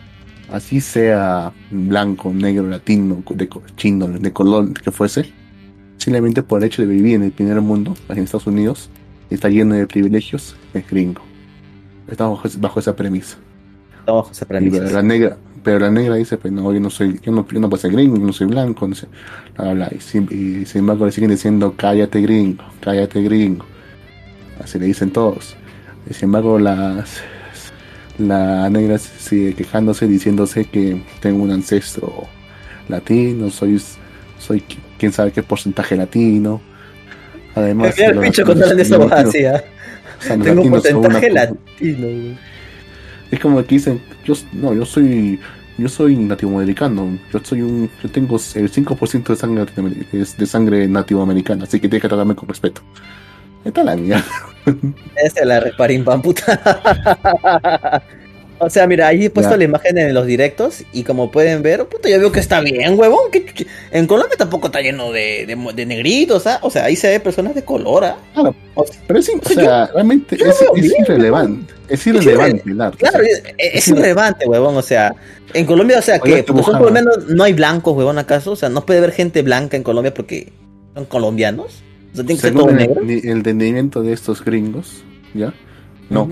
así 0.53 0.81
sea 0.81 1.53
blanco, 1.71 2.33
negro, 2.33 2.67
latino, 2.69 3.23
de 3.29 3.49
chino, 3.77 4.09
de 4.09 4.33
color 4.33 4.73
que 4.73 4.91
fuese, 4.91 5.33
simplemente 5.99 6.43
por 6.43 6.61
el 6.61 6.69
hecho 6.69 6.83
de 6.83 6.89
vivir 6.89 7.17
en 7.17 7.25
el 7.25 7.33
primer 7.33 7.61
mundo, 7.61 7.95
en 8.09 8.19
Estados 8.19 8.47
Unidos, 8.47 8.91
está 9.31 9.49
lleno 9.49 9.75
de 9.75 9.87
privilegios, 9.87 10.57
es 10.75 10.89
gringo. 10.89 11.23
Estamos 12.09 12.59
bajo, 12.61 12.81
esa 12.81 12.97
premisa. 12.97 13.37
Estamos 14.01 14.23
bajo 14.23 14.33
esa 14.33 14.47
premisa. 14.47 14.79
Pero 14.79 14.91
la 14.91 15.03
negra, 15.03 15.37
pero 15.63 15.79
la 15.79 15.91
negra 15.91 16.15
dice, 16.15 16.39
pues 16.39 16.53
no, 16.53 16.73
yo 16.73 16.81
no 16.81 16.91
soy, 16.91 17.21
yo 17.23 17.33
no, 17.33 17.45
puedo 17.45 17.77
ser 17.77 17.93
gringo, 17.93 18.17
yo 18.17 18.25
no 18.25 18.33
soy 18.33 18.47
blanco, 18.47 18.89
no 18.89 18.95
sé, 18.95 19.07
Y, 19.95 20.65
sin, 20.65 20.81
embargo 20.81 21.07
le 21.07 21.13
siguen 21.13 21.31
diciendo, 21.31 21.75
cállate 21.77 22.21
gringo, 22.23 22.65
cállate 22.81 23.23
gringo. 23.23 23.65
Así 24.63 24.79
le 24.79 24.87
dicen 24.87 25.11
todos. 25.11 25.57
Y 26.09 26.15
sin 26.15 26.27
embargo 26.27 26.59
las 26.59 27.23
la 28.19 28.69
negra 28.69 28.99
sigue 28.99 29.55
quejándose, 29.55 30.07
diciéndose 30.07 30.65
que 30.65 31.01
tengo 31.21 31.43
un 31.43 31.51
ancestro 31.51 32.27
latino, 32.89 33.51
soy, 33.51 33.81
soy 34.39 34.63
quién 34.99 35.13
sabe 35.13 35.33
qué 35.33 35.43
porcentaje 35.43 35.97
latino. 35.97 36.61
Además, 37.55 37.99
el 37.99 38.19
pincho 38.19 38.45
con 38.45 38.63
esa 38.63 38.99
vacía. 38.99 39.65
Tengo 40.43 40.63
un 40.63 40.71
porcentaje 40.71 41.31
latino. 41.31 42.37
Es 43.31 43.41
como 43.41 43.63
que 43.65 43.75
dicen, 43.75 44.01
yo 44.25 44.35
no, 44.53 44.75
yo 44.75 44.85
soy 44.85 45.39
yo 45.79 45.89
soy 45.89 46.17
nativoamericano, 46.17 47.19
yo 47.33 47.41
soy 47.43 47.63
un 47.63 47.89
yo 48.03 48.11
tengo 48.11 48.37
el 48.37 48.71
5% 48.73 49.27
de 49.29 49.37
sangre 49.37 49.67
de 50.37 50.47
sangre 50.47 50.89
nativoamericana, 50.89 51.65
así 51.65 51.79
que 51.79 51.89
tienes 51.89 52.03
que 52.03 52.09
tratarme 52.09 52.35
con 52.35 52.49
respeto. 52.49 52.83
Esta 53.69 53.85
la 53.85 53.97
mía. 53.97 54.25
Esa 55.17 55.41
es 55.41 55.47
la 55.47 55.61
reparín 55.61 56.05
puta. 56.05 58.03
O 58.61 58.69
sea, 58.69 58.89
mira, 58.89 59.07
ahí 59.07 59.27
he 59.27 59.31
puesto 59.31 59.57
la 59.57 59.63
imagen 59.63 59.99
en 59.99 60.13
los 60.13 60.27
directos 60.27 60.83
y 60.93 61.05
como 61.05 61.31
pueden 61.31 61.63
ver, 61.63 61.85
puta, 61.87 62.09
yo 62.09 62.19
veo 62.19 62.33
que 62.33 62.41
está 62.41 62.61
bien, 62.61 62.99
huevón. 62.99 63.31
Que, 63.31 63.67
en 63.93 64.07
Colombia 64.07 64.37
tampoco 64.37 64.67
está 64.67 64.81
lleno 64.81 65.13
de, 65.13 65.47
de, 65.75 65.87
negritos, 65.87 66.47
¿ah? 66.47 66.59
O 66.63 66.71
sea, 66.71 66.87
ahí 66.87 66.97
se 66.97 67.09
ve 67.09 67.21
personas 67.21 67.55
de 67.55 67.65
color, 67.65 68.05
¿ah? 68.05 68.17
Claro, 68.35 68.55
pero 69.07 69.23
sí, 69.23 69.33
o, 69.41 69.49
sea, 69.49 69.87
realmente 69.87 70.37
es, 70.37 70.65
irrelevante. 70.99 71.73
Es 71.89 72.05
irrelevante 72.07 72.63
el 72.67 72.81
arte. 72.81 72.99
Claro, 72.99 73.25
es, 73.59 73.89
irrelevante, 73.89 74.47
huevón. 74.47 74.77
O 74.77 74.83
sea, 74.83 75.15
en 75.55 75.65
Colombia, 75.65 75.99
o 76.01 76.03
sea, 76.03 76.19
que 76.19 76.43
por 76.43 76.81
lo 76.81 76.91
menos 76.91 77.29
no 77.29 77.45
hay 77.45 77.53
blancos, 77.53 77.97
huevón, 77.97 78.19
¿acaso? 78.19 78.53
O 78.53 78.57
sea, 78.57 78.71
no 78.71 78.85
puede 78.85 78.99
haber 78.99 79.13
gente 79.13 79.43
blanca 79.43 79.77
en 79.77 79.85
Colombia 79.85 80.13
porque 80.13 80.53
son 80.95 81.05
colombianos. 81.05 81.85
O 82.17 82.69
el, 82.71 83.21
entendimiento 83.25 84.03
de 84.03 84.13
estos 84.13 84.45
gringos, 84.45 85.03
¿ya? 85.35 85.53
No. 86.11 86.29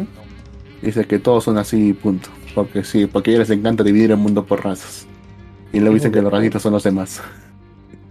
Dice 0.82 1.04
que 1.04 1.18
todos 1.18 1.44
son 1.44 1.58
así, 1.58 1.92
punto. 1.92 2.28
Porque 2.54 2.84
sí, 2.84 3.06
porque 3.06 3.30
a 3.30 3.34
ellos 3.34 3.48
les 3.48 3.58
encanta 3.58 3.84
dividir 3.84 4.10
el 4.10 4.16
mundo 4.16 4.46
por 4.46 4.64
razas. 4.64 5.06
Y 5.72 5.80
luego 5.80 5.94
dicen 5.94 6.12
que 6.12 6.22
los 6.22 6.32
racistas 6.32 6.62
son 6.62 6.72
los 6.72 6.82
demás. 6.82 7.20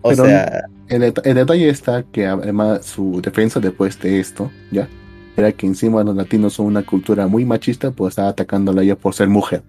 O 0.02 0.14
sea... 0.14 0.66
El, 0.88 1.02
detalle 1.02 1.70
está 1.70 2.04
que 2.04 2.28
además 2.28 2.86
su 2.86 3.20
defensa 3.22 3.60
después 3.60 4.00
de 4.00 4.20
esto, 4.20 4.52
¿ya? 4.72 4.88
Era 5.36 5.52
que 5.52 5.66
encima 5.66 6.04
los 6.04 6.16
latinos 6.16 6.54
son 6.54 6.68
una 6.68 6.84
cultura 6.84 7.26
muy 7.28 7.44
machista, 7.44 7.90
pues 7.90 8.12
estaba 8.12 8.30
atacándola 8.30 8.84
ella 8.84 8.96
por 8.96 9.16
ser 9.16 9.28
mujer. 9.28 9.64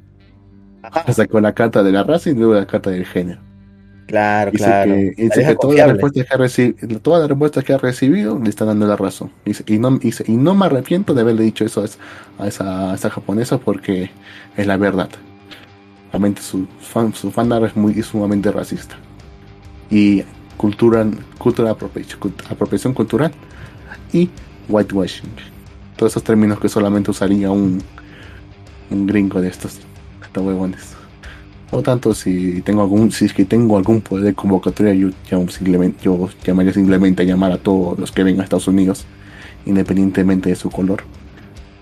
Sacó 1.10 1.40
la 1.40 1.54
carta 1.54 1.82
de 1.82 1.90
la 1.90 2.04
raza 2.04 2.30
y 2.30 2.34
luego 2.34 2.54
la 2.54 2.66
carta 2.66 2.90
del 2.90 3.06
género. 3.06 3.40
Claro, 4.06 4.52
claro. 4.52 4.94
dice 4.94 5.44
que 5.44 5.56
todas 5.60 5.78
las, 5.78 5.88
respuestas 5.88 6.26
que 6.26 6.34
ha 6.34 6.38
recibido, 6.38 7.00
todas 7.00 7.20
las 7.20 7.28
respuestas 7.28 7.64
que 7.64 7.72
ha 7.72 7.78
recibido 7.78 8.38
le 8.38 8.50
están 8.50 8.68
dando 8.68 8.86
la 8.86 8.96
razón. 8.96 9.32
y, 9.44 9.78
no, 9.78 9.98
y, 10.00 10.32
no 10.32 10.54
me 10.54 10.66
arrepiento 10.66 11.12
de 11.12 11.22
haberle 11.22 11.42
dicho 11.42 11.64
eso 11.64 11.82
a 12.38 12.46
esa, 12.46 12.92
a 12.92 12.94
esa 12.94 13.10
japonesa 13.10 13.58
porque 13.58 14.10
es 14.56 14.66
la 14.66 14.76
verdad. 14.76 15.08
Realmente 16.12 16.40
su, 16.40 16.68
fan, 16.80 17.12
su 17.14 17.28
es 17.28 17.76
muy 17.76 18.00
sumamente 18.02 18.52
racista. 18.52 18.96
Y 19.90 20.22
cultura, 20.56 21.04
cultura 21.36 21.72
apropiación, 21.72 22.94
cultural 22.94 23.32
y 24.12 24.30
whitewashing. 24.68 25.30
Todos 25.96 26.12
esos 26.12 26.22
términos 26.22 26.60
que 26.60 26.68
solamente 26.68 27.10
usaría 27.10 27.50
un, 27.50 27.82
un 28.90 29.06
gringo 29.06 29.40
de 29.40 29.48
estos, 29.48 29.80
estos 30.22 30.44
huevones. 30.44 30.95
Por 31.70 31.80
lo 31.80 31.82
tanto, 31.82 32.14
si 32.14 32.62
tengo 32.62 32.82
algún, 32.82 33.10
si 33.10 33.24
es 33.24 33.32
que 33.32 33.44
tengo 33.44 33.76
algún 33.76 34.00
poder 34.00 34.24
de 34.24 34.34
convocatoria, 34.34 34.94
yo, 34.94 35.10
simplemente, 35.48 36.04
yo 36.04 36.28
llamaría 36.44 36.72
simplemente 36.72 37.22
a 37.22 37.26
llamar 37.26 37.50
a 37.52 37.58
todos 37.58 37.98
los 37.98 38.12
que 38.12 38.22
vengan 38.22 38.42
a 38.42 38.44
Estados 38.44 38.68
Unidos, 38.68 39.04
independientemente 39.64 40.48
de 40.48 40.54
su 40.54 40.70
color, 40.70 41.02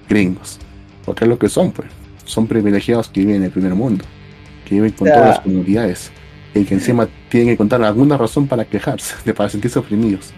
gringos. 0.09 0.59
Porque 1.05 1.24
es 1.24 1.28
lo 1.28 1.39
que 1.39 1.51
son, 1.51 1.70
pues. 1.70 1.89
Son 2.24 2.47
privilegiados 2.47 3.09
que 3.09 3.20
viven 3.20 3.37
en 3.37 3.43
el 3.45 3.51
primer 3.51 3.74
mundo, 3.74 4.07
que 4.66 4.76
viven 4.76 4.93
con 4.93 5.07
todas 5.07 5.28
las 5.28 5.41
comunidades, 5.41 6.11
y 6.55 6.64
que 6.64 6.74
encima 6.74 7.07
tienen 7.28 7.51
que 7.51 7.57
contar 7.59 7.82
alguna 7.82 8.16
razón 8.16 8.47
para 8.47 8.64
quejarse, 8.64 9.16
de 9.26 9.35
para 9.35 9.51
sentirse 9.51 9.78
oprimidos. 9.78 10.32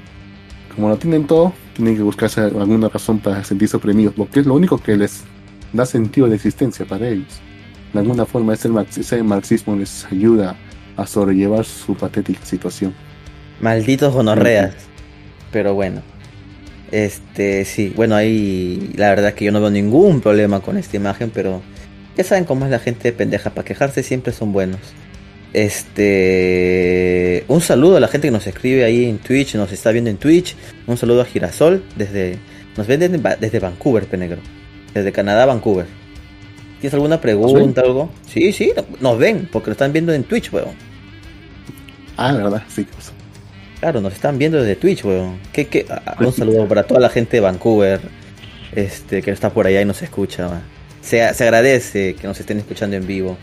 Como 0.74 0.88
lo 0.88 0.96
tienen 0.96 1.24
todo, 1.24 1.52
tienen 1.74 1.96
que 1.96 2.02
buscarse 2.02 2.40
alguna 2.40 2.88
razón 2.88 3.20
para 3.20 3.44
sentirse 3.44 3.76
oprimidos, 3.76 4.12
porque 4.16 4.40
es 4.40 4.46
lo 4.46 4.54
único 4.54 4.78
que 4.78 4.96
les 4.96 5.22
da 5.72 5.86
sentido 5.86 6.28
de 6.28 6.34
existencia 6.34 6.84
para 6.84 7.08
ellos 7.08 7.40
de 7.96 8.02
alguna 8.02 8.26
forma 8.26 8.54
ese, 8.54 8.68
ese 8.98 9.22
marxismo 9.22 9.76
les 9.76 10.04
ayuda 10.10 10.56
a 10.96 11.06
sobrellevar 11.06 11.64
su 11.64 11.94
patética 11.94 12.44
situación. 12.44 12.94
Malditos 13.60 14.12
gonorreas. 14.12 14.74
Pero 15.52 15.74
bueno. 15.74 16.02
Este, 16.92 17.64
sí, 17.64 17.92
bueno, 17.96 18.14
ahí 18.14 18.92
la 18.96 19.10
verdad 19.10 19.34
que 19.34 19.44
yo 19.44 19.52
no 19.52 19.60
veo 19.60 19.70
ningún 19.70 20.20
problema 20.20 20.60
con 20.60 20.78
esta 20.78 20.96
imagen, 20.96 21.30
pero 21.34 21.60
ya 22.16 22.22
saben 22.24 22.44
cómo 22.44 22.64
es 22.64 22.70
la 22.70 22.78
gente 22.78 23.12
pendeja, 23.12 23.50
para 23.50 23.64
quejarse 23.64 24.02
siempre 24.02 24.32
son 24.32 24.52
buenos. 24.52 24.80
Este, 25.52 27.44
un 27.48 27.60
saludo 27.60 27.96
a 27.96 28.00
la 28.00 28.08
gente 28.08 28.28
que 28.28 28.32
nos 28.32 28.46
escribe 28.46 28.84
ahí 28.84 29.06
en 29.06 29.18
Twitch, 29.18 29.54
nos 29.56 29.72
está 29.72 29.90
viendo 29.90 30.10
en 30.10 30.18
Twitch. 30.18 30.54
Un 30.86 30.96
saludo 30.96 31.22
a 31.22 31.24
Girasol 31.24 31.82
desde, 31.96 32.38
nos 32.76 32.86
ven 32.86 33.00
desde, 33.00 33.18
desde 33.40 33.58
Vancouver, 33.58 34.04
Penegro, 34.04 34.40
desde 34.94 35.12
Canadá, 35.12 35.46
Vancouver. 35.46 35.86
¿Tienes 36.80 36.94
alguna 36.94 37.20
pregunta, 37.20 37.80
algo? 37.80 38.10
Sí, 38.28 38.52
sí, 38.52 38.72
nos 39.00 39.18
ven, 39.18 39.48
porque 39.50 39.68
lo 39.68 39.72
están 39.72 39.92
viendo 39.92 40.12
en 40.12 40.24
Twitch, 40.24 40.52
weón. 40.52 40.74
Ah, 42.16 42.32
verdad, 42.32 42.62
sí. 42.68 42.86
Claro, 43.80 44.00
nos 44.00 44.12
están 44.12 44.38
viendo 44.38 44.58
desde 44.58 44.76
Twitch, 44.76 45.04
weón. 45.04 45.38
¿Qué, 45.52 45.66
qué? 45.66 45.86
Un 46.20 46.32
saludo 46.32 46.66
para 46.68 46.82
toda 46.84 47.00
la 47.00 47.08
gente 47.08 47.38
de 47.38 47.40
Vancouver, 47.40 48.00
este, 48.72 49.22
que 49.22 49.30
está 49.30 49.50
por 49.50 49.66
allá 49.66 49.80
y 49.80 49.84
nos 49.84 50.02
escucha. 50.02 50.62
Se, 51.00 51.32
se 51.34 51.44
agradece 51.44 52.14
que 52.14 52.26
nos 52.26 52.38
estén 52.40 52.58
escuchando 52.58 52.96
en 52.96 53.06
vivo. 53.06 53.36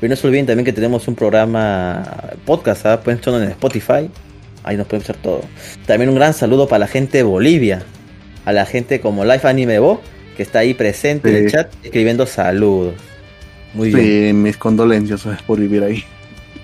Pero 0.00 0.10
no 0.10 0.16
se 0.16 0.26
olviden 0.26 0.46
también 0.46 0.64
que 0.64 0.72
tenemos 0.72 1.06
un 1.06 1.14
programa 1.14 2.32
podcast, 2.44 2.86
¿ah? 2.86 3.00
pueden 3.00 3.20
escucharlo 3.20 3.44
en 3.44 3.50
Spotify. 3.50 4.10
Ahí 4.64 4.76
nos 4.76 4.88
pueden 4.88 5.02
escuchar 5.02 5.22
todo. 5.22 5.42
También 5.86 6.08
un 6.08 6.16
gran 6.16 6.34
saludo 6.34 6.66
para 6.66 6.80
la 6.80 6.86
gente 6.88 7.18
de 7.18 7.22
Bolivia. 7.22 7.84
A 8.44 8.52
la 8.52 8.66
gente 8.66 9.00
como 9.00 9.24
Life 9.24 9.46
Anime 9.46 9.78
Bo, 9.78 10.00
que 10.36 10.42
está 10.42 10.60
ahí 10.60 10.74
presente 10.74 11.30
en 11.30 11.44
el 11.44 11.50
chat 11.50 11.72
escribiendo 11.82 12.26
saludos. 12.26 12.94
Muy 13.74 13.92
bien. 13.92 14.42
mis 14.42 14.56
condolencias 14.56 15.26
por 15.46 15.58
vivir 15.58 15.82
ahí. 15.82 16.04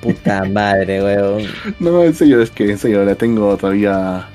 Puta 0.01 0.45
madre, 0.45 1.03
weón. 1.03 1.45
No, 1.81 2.05
en 2.05 2.14
serio, 2.14 2.43
es 2.43 2.51
que 2.51 2.71
en 2.71 2.79
serio 2.79 3.05
le 3.05 3.14
tengo 3.14 3.57
todavía 3.57 4.29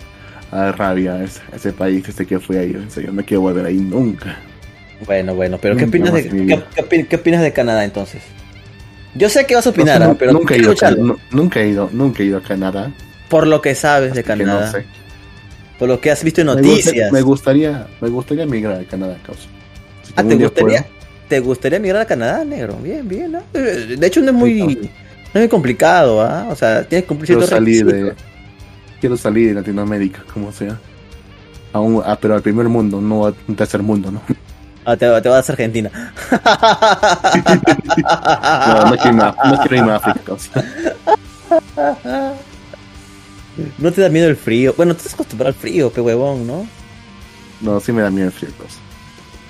a 0.51 0.71
rabia 0.71 1.15
a 1.15 1.23
ese, 1.55 1.73
país 1.73 2.05
desde 2.05 2.25
que 2.25 2.39
fui 2.39 2.57
ahí. 2.57 2.71
En 2.71 2.91
serio, 2.91 3.11
no 3.11 3.23
quiero 3.23 3.41
volver 3.41 3.65
ahí 3.65 3.77
nunca. 3.77 4.37
Bueno, 5.05 5.35
bueno, 5.35 5.57
pero 5.61 5.75
¿qué 5.75 5.85
opinas, 5.85 6.13
de, 6.13 6.63
¿qué, 7.09 7.15
opinas 7.15 7.41
de 7.41 7.51
Canadá 7.51 7.83
entonces? 7.83 8.21
Yo 9.15 9.29
sé 9.29 9.45
que 9.45 9.55
vas 9.55 9.67
a 9.67 9.69
opinar, 9.69 10.01
¿ah? 10.01 10.15
pero 10.17 10.31
nunca 10.31 10.55
he, 10.55 10.59
ido, 10.59 10.73
nunca 11.31 11.61
he 11.61 11.67
ido, 11.67 11.89
nunca 11.91 12.23
he 12.23 12.25
ido 12.25 12.37
a 12.37 12.41
Canadá. 12.41 12.91
Por 13.29 13.47
lo 13.47 13.61
que 13.61 13.75
sabes 13.75 14.13
de 14.13 14.23
Canadá. 14.23 14.65
No 14.65 14.71
sé. 14.71 14.85
Por 15.79 15.87
lo 15.87 15.99
que 15.99 16.11
has 16.11 16.23
visto 16.23 16.41
en 16.41 16.47
noticias. 16.47 17.11
Me, 17.11 17.21
gustaría, 17.21 17.87
me 17.99 18.09
gustaría 18.09 18.45
migrar 18.45 18.79
a 18.79 18.83
Canadá, 18.85 19.17
causa. 19.25 19.47
ah, 20.15 20.23
¿te 20.23 20.35
gustaría, 20.35 20.85
¿te 21.27 21.39
gustaría 21.39 21.79
migrar 21.79 22.03
a 22.03 22.05
Canadá, 22.05 22.45
negro? 22.45 22.77
Bien, 22.77 23.07
bien, 23.07 23.31
¿no? 23.33 23.43
Eh, 23.53 23.95
de 23.97 24.07
hecho, 24.07 24.21
no 24.21 24.27
es 24.27 24.33
muy, 24.33 24.63
no 24.63 24.81
es 25.33 25.33
muy 25.33 25.49
complicado, 25.49 26.21
¿ah? 26.21 26.47
O 26.49 26.55
sea, 26.55 26.87
tienes 26.87 27.03
que 27.03 27.07
cumplir 27.07 27.27
quiero 27.27 27.47
salir 27.47 27.85
de 27.85 28.13
Quiero 28.99 29.17
salir 29.17 29.49
de 29.49 29.55
Latinoamérica, 29.55 30.23
como 30.33 30.51
sea. 30.51 30.79
A 31.73 31.79
ah, 32.05 32.17
pero 32.21 32.35
al 32.35 32.41
primer 32.41 32.69
mundo, 32.69 33.01
no 33.01 33.25
al 33.25 33.35
tercer 33.57 33.81
mundo, 33.83 34.11
¿no? 34.11 34.21
Ah, 34.85 34.97
te, 34.97 35.05
te 35.21 35.29
vas 35.29 35.49
a 35.49 35.53
Argentina. 35.53 35.89
no, 38.67 38.85
no 38.89 38.97
quiero, 38.97 39.17
no 39.45 39.57
quiero 39.61 39.75
irme 39.77 39.91
a 39.93 39.95
África, 39.95 40.19
causa. 40.25 40.51
¿No 43.77 43.91
te 43.91 44.01
da 44.01 44.09
miedo 44.09 44.27
el 44.27 44.35
frío? 44.35 44.73
Bueno, 44.75 44.93
tú 44.93 44.99
estás 44.99 45.13
acostumbrado 45.13 45.49
al 45.49 45.59
frío, 45.59 45.93
qué 45.93 46.01
huevón, 46.01 46.47
¿no? 46.47 46.67
No, 47.61 47.79
sí 47.79 47.91
me 47.91 48.01
da 48.01 48.09
miedo 48.09 48.27
el 48.27 48.33
frío, 48.33 48.51
pues. 48.57 48.73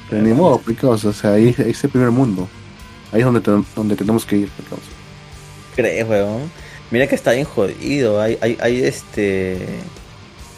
Pero 0.09 0.21
ni 0.21 0.33
modo, 0.33 0.59
picos, 0.59 1.05
o 1.05 1.13
sea, 1.13 1.33
ahí, 1.33 1.55
es 1.57 1.83
el 1.83 1.89
primer 1.89 2.11
mundo. 2.11 2.47
Ahí 3.11 3.19
es 3.19 3.25
donde, 3.25 3.63
donde 3.75 3.95
tenemos 3.95 4.25
que 4.25 4.37
ir, 4.37 4.49
picos. 4.49 4.79
¿Crees, 5.75 6.07
huevón? 6.07 6.51
Mira 6.91 7.07
que 7.07 7.15
está 7.15 7.31
bien 7.31 7.45
jodido. 7.45 8.21
Hay, 8.21 8.37
hay, 8.41 8.57
hay 8.61 8.83
este. 8.83 9.57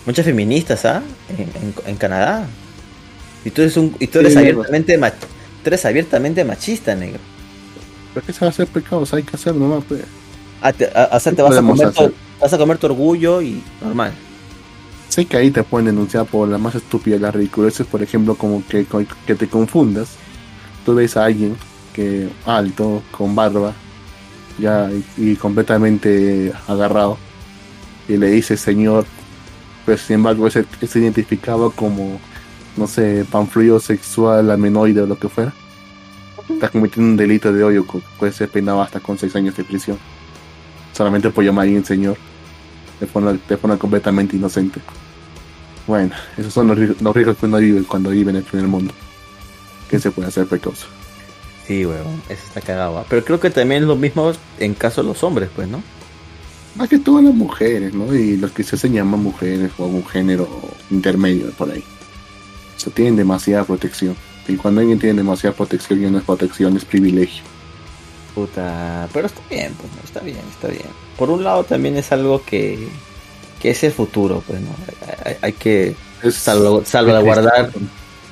Muchas 0.05 0.25
feministas, 0.25 0.83
¿ah? 0.85 1.01
En, 1.85 1.95
Canadá. 1.95 2.47
Y 3.45 3.51
tú 3.51 3.61
eres 3.61 3.77
un. 3.77 3.95
Y 3.99 4.07
tú 4.07 4.19
eres 4.19 4.35
abiertamente 4.35 4.97
tú 4.97 5.69
eres 5.69 5.85
abiertamente 5.85 6.43
machista, 6.43 6.93
negro. 6.93 7.19
¿Pero 8.13 8.25
qué 8.25 8.33
se 8.33 8.41
va 8.41 8.47
a 8.47 8.49
hacer 8.49 8.67
pecados? 8.67 9.13
Hay 9.13 9.23
que 9.23 9.35
hacer 9.35 9.55
nomás, 9.55 9.83
pues. 9.87 10.01
Ah, 10.61 10.73
te, 10.73 10.85
a, 10.85 11.17
te 11.19 11.41
vas 11.41 11.57
a 11.57 11.61
comer 11.61 11.91
todo, 11.91 12.11
vas 12.39 12.53
a 12.53 12.57
comer 12.57 12.77
tu 12.77 12.87
orgullo 12.87 13.41
y 13.41 13.61
normal. 13.81 14.13
Sé 15.09 15.25
que 15.25 15.37
ahí 15.37 15.51
te 15.51 15.63
pueden 15.63 15.87
denunciar 15.87 16.25
por 16.25 16.47
la 16.47 16.57
más 16.57 16.75
estúpida 16.75 17.17
las 17.17 17.33
ridiculeces, 17.33 17.85
por 17.87 18.03
ejemplo, 18.03 18.35
como 18.35 18.63
que, 18.67 18.85
que 19.25 19.35
te 19.35 19.47
confundas. 19.47 20.09
Tú 20.85 20.95
ves 20.95 21.15
a 21.15 21.25
alguien 21.25 21.55
que 21.93 22.29
alto, 22.45 23.01
con 23.11 23.35
barba, 23.35 23.73
ya 24.59 24.89
y, 25.17 25.35
completamente 25.35 26.51
agarrado, 26.67 27.17
y 28.07 28.17
le 28.17 28.27
dice 28.31 28.57
señor, 28.57 29.05
pues 29.85 30.01
sin 30.01 30.15
embargo 30.15 30.47
es, 30.47 30.57
es 30.57 30.95
identificado 30.95 31.71
como, 31.71 32.19
no 32.75 32.87
sé, 32.87 33.25
panfluyo 33.31 33.79
sexual, 33.79 34.51
amenoide 34.51 35.01
o 35.01 35.07
lo 35.07 35.17
que 35.17 35.29
fuera. 35.29 35.53
Estás 36.49 36.71
cometiendo 36.71 37.11
un 37.11 37.17
delito 37.17 37.51
de 37.53 37.63
odio, 37.63 37.85
puede 38.19 38.33
ser 38.33 38.49
penado 38.49 38.81
hasta 38.81 38.99
con 38.99 39.17
seis 39.17 39.35
años 39.35 39.55
de 39.55 39.63
prisión 39.63 39.97
solamente 40.95 41.29
por 41.29 41.43
llamar 41.43 41.63
a 41.63 41.65
alguien 41.65 41.85
señor 41.85 42.17
de 42.99 43.57
forma, 43.57 43.77
completamente 43.77 44.35
inocente. 44.35 44.79
Bueno, 45.87 46.15
esos 46.37 46.53
son 46.53 46.67
los, 46.67 46.77
riesgos 46.77 47.37
que 47.37 47.45
uno 47.45 47.57
vive 47.57 47.83
cuando 47.83 48.09
vive 48.09 48.31
en 48.31 48.37
el 48.37 48.43
primer 48.43 48.67
mundo. 48.67 48.93
¿Qué 49.89 49.99
se 49.99 50.11
puede 50.11 50.29
hacer 50.29 50.47
precoz? 50.47 50.85
Sí, 51.67 51.85
weón, 51.85 52.21
eso 52.29 52.43
está 52.47 52.61
cagado. 52.61 52.99
¿ah? 52.99 53.05
Pero 53.09 53.23
creo 53.23 53.39
que 53.39 53.49
también 53.49 53.83
es 53.83 53.87
lo 53.87 53.95
mismo 53.95 54.31
en 54.59 54.73
caso 54.73 55.01
de 55.01 55.09
los 55.09 55.23
hombres, 55.23 55.49
pues, 55.55 55.67
¿no? 55.67 55.83
Más 56.75 56.89
que 56.89 56.99
todas 56.99 57.23
las 57.23 57.33
mujeres, 57.33 57.93
¿no? 57.93 58.13
Y 58.13 58.37
los 58.37 58.51
que 58.51 58.63
se 58.63 58.75
hacen 58.75 58.93
llaman 58.93 59.21
mujeres 59.21 59.71
o 59.77 59.85
un 59.85 60.05
género 60.05 60.47
intermedio 60.89 61.51
por 61.51 61.71
ahí. 61.71 61.83
O 62.75 62.79
sea, 62.79 62.93
tienen 62.93 63.15
demasiada 63.15 63.63
protección. 63.63 64.15
Y 64.47 64.55
cuando 64.55 64.81
alguien 64.81 64.99
tiene 64.99 65.17
demasiada 65.17 65.55
protección, 65.55 65.99
ya 65.99 66.09
no 66.09 66.17
es 66.17 66.23
protección, 66.23 66.75
es 66.77 66.85
privilegio. 66.85 67.43
Puta, 68.35 69.07
pero 69.13 69.27
está 69.27 69.39
bien, 69.49 69.73
pues, 69.79 69.89
está 70.03 70.19
bien, 70.19 70.41
está 70.51 70.67
bien. 70.67 70.83
Por 71.17 71.29
un 71.29 71.45
lado 71.45 71.63
también 71.63 71.95
es 71.95 72.11
algo 72.11 72.43
que, 72.43 72.89
que 73.61 73.69
es 73.71 73.81
el 73.85 73.93
futuro, 73.93 74.43
pues, 74.45 74.59
¿no? 74.59 74.67
Hay, 75.41 75.53
que 75.53 75.95
salvaguardar, 76.31 77.71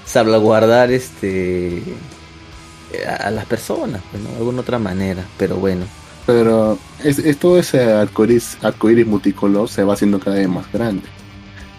salvaguardar 0.06 0.91
este 0.91 1.82
a, 3.18 3.32
las 3.32 3.45
personas, 3.45 4.01
pues, 4.12 4.22
¿no? 4.22 4.32
De 4.32 4.38
alguna 4.39 4.60
otra 4.60 4.78
manera, 4.78 5.24
pero 5.38 5.56
bueno. 5.56 5.86
Pero 6.26 6.78
es, 7.01 7.38
todo 7.38 7.58
ese 7.58 7.82
arcoíris, 7.82 8.58
arcoíris 8.62 9.08
multicolor 9.08 9.70
se 9.70 9.86
va 9.86 9.93
haciendo 9.93 10.20
cada 10.20 10.36
vez 10.36 10.49
más 10.49 10.70
grande 10.70 11.08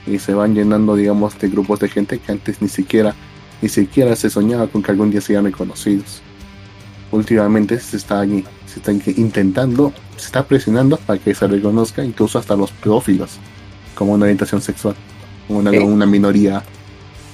y 0.07 0.19
se 0.19 0.33
van 0.33 0.55
llenando, 0.55 0.97
digamos, 0.97 1.39
de 1.39 1.51
grupos 1.51 1.79
de 1.81 1.91
gente 1.91 2.19
que 2.19 2.33
antes 2.33 2.63
ni 2.63 2.69
siquiera, 2.69 3.15
ni 3.61 3.69
siquiera 3.69 4.17
se 4.17 4.31
soñaba 4.31 4.67
con 4.67 4.83
que 4.83 4.93
algún 4.93 5.11
día 5.11 5.21
sean 5.21 5.45
reconocidos 5.45 6.23
últimamente 7.15 7.79
se 7.79 7.97
está 7.97 8.21
allí, 8.21 8.45
se 8.67 8.81
está 8.81 8.93
intentando, 8.93 9.93
se 10.17 10.27
está 10.27 10.45
presionando 10.45 10.97
para 10.97 11.19
que 11.19 11.35
se 11.35 11.47
reconozca 11.47 12.05
incluso 12.05 12.39
hasta 12.39 12.57
los 12.57 12.71
pedófilos 12.73 13.39
como 13.95 14.13
una 14.13 14.25
orientación 14.25 14.61
sexual, 14.61 14.97
como 15.47 15.61
una, 15.61 16.07
minoría, 16.07 16.63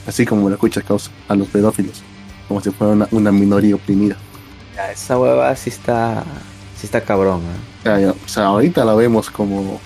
así 0.06 0.26
como 0.26 0.48
lo 0.48 0.54
escuchas 0.56 0.84
causa, 0.84 1.10
a 1.28 1.34
los 1.34 1.48
pedófilos, 1.48 2.02
como 2.46 2.60
si 2.60 2.70
fuera 2.70 3.08
una, 3.10 3.32
minoría 3.32 3.74
oprimida. 3.74 4.16
esa 4.92 5.18
hueva 5.18 5.56
sí 5.56 5.70
está, 5.70 6.22
sí 6.78 6.86
está 6.86 7.00
cabrón. 7.00 7.40
¿eh? 7.86 8.06
o 8.08 8.28
sea, 8.28 8.46
ahorita 8.46 8.84
la 8.84 8.94
vemos 8.94 9.30
como 9.30 9.80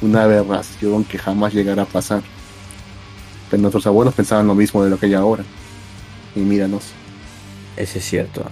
una 0.00 0.22
aberración 0.22 1.04
que 1.04 1.18
jamás 1.18 1.52
llegará 1.52 1.82
a 1.82 1.86
pasar. 1.86 2.22
Pero 3.50 3.60
nuestros 3.60 3.86
abuelos 3.86 4.14
pensaban 4.14 4.46
lo 4.46 4.54
mismo 4.54 4.82
de 4.82 4.88
lo 4.88 4.98
que 4.98 5.04
hay 5.06 5.14
ahora. 5.14 5.44
Y 6.34 6.40
míranos. 6.40 6.84
Ese 7.76 7.98
es 7.98 8.04
cierto 8.06 8.44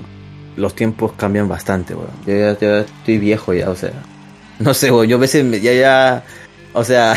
los 0.57 0.75
tiempos 0.75 1.13
cambian 1.13 1.49
bastante, 1.49 1.95
weón. 1.95 2.11
Yo 2.27 2.35
ya, 2.35 2.81
estoy 2.81 3.19
viejo 3.19 3.55
ya, 3.55 3.71
o 3.71 3.77
sea. 3.77 3.93
No 4.59 4.75
sé, 4.75 4.91
weón. 4.91 5.09
Yo 5.09 5.17
a 5.17 5.21
veces 5.21 5.63
ya, 5.63 5.73
ya. 5.73 6.25
O 6.73 6.85
sea. 6.85 7.15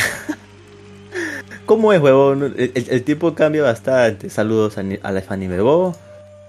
¿Cómo 1.66 1.94
es, 1.94 2.02
weón? 2.02 2.56
El, 2.58 3.04
tiempo 3.04 3.34
cambia 3.34 3.64
bastante. 3.64 4.30
Saludos 4.30 4.78
a, 4.78 4.84
a 5.02 5.12
la 5.12 5.22
Fanny 5.22 5.48
Bebo. 5.48 5.96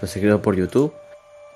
Los 0.01 0.11
seguido 0.11 0.43
por 0.43 0.57
YouTube. 0.57 0.93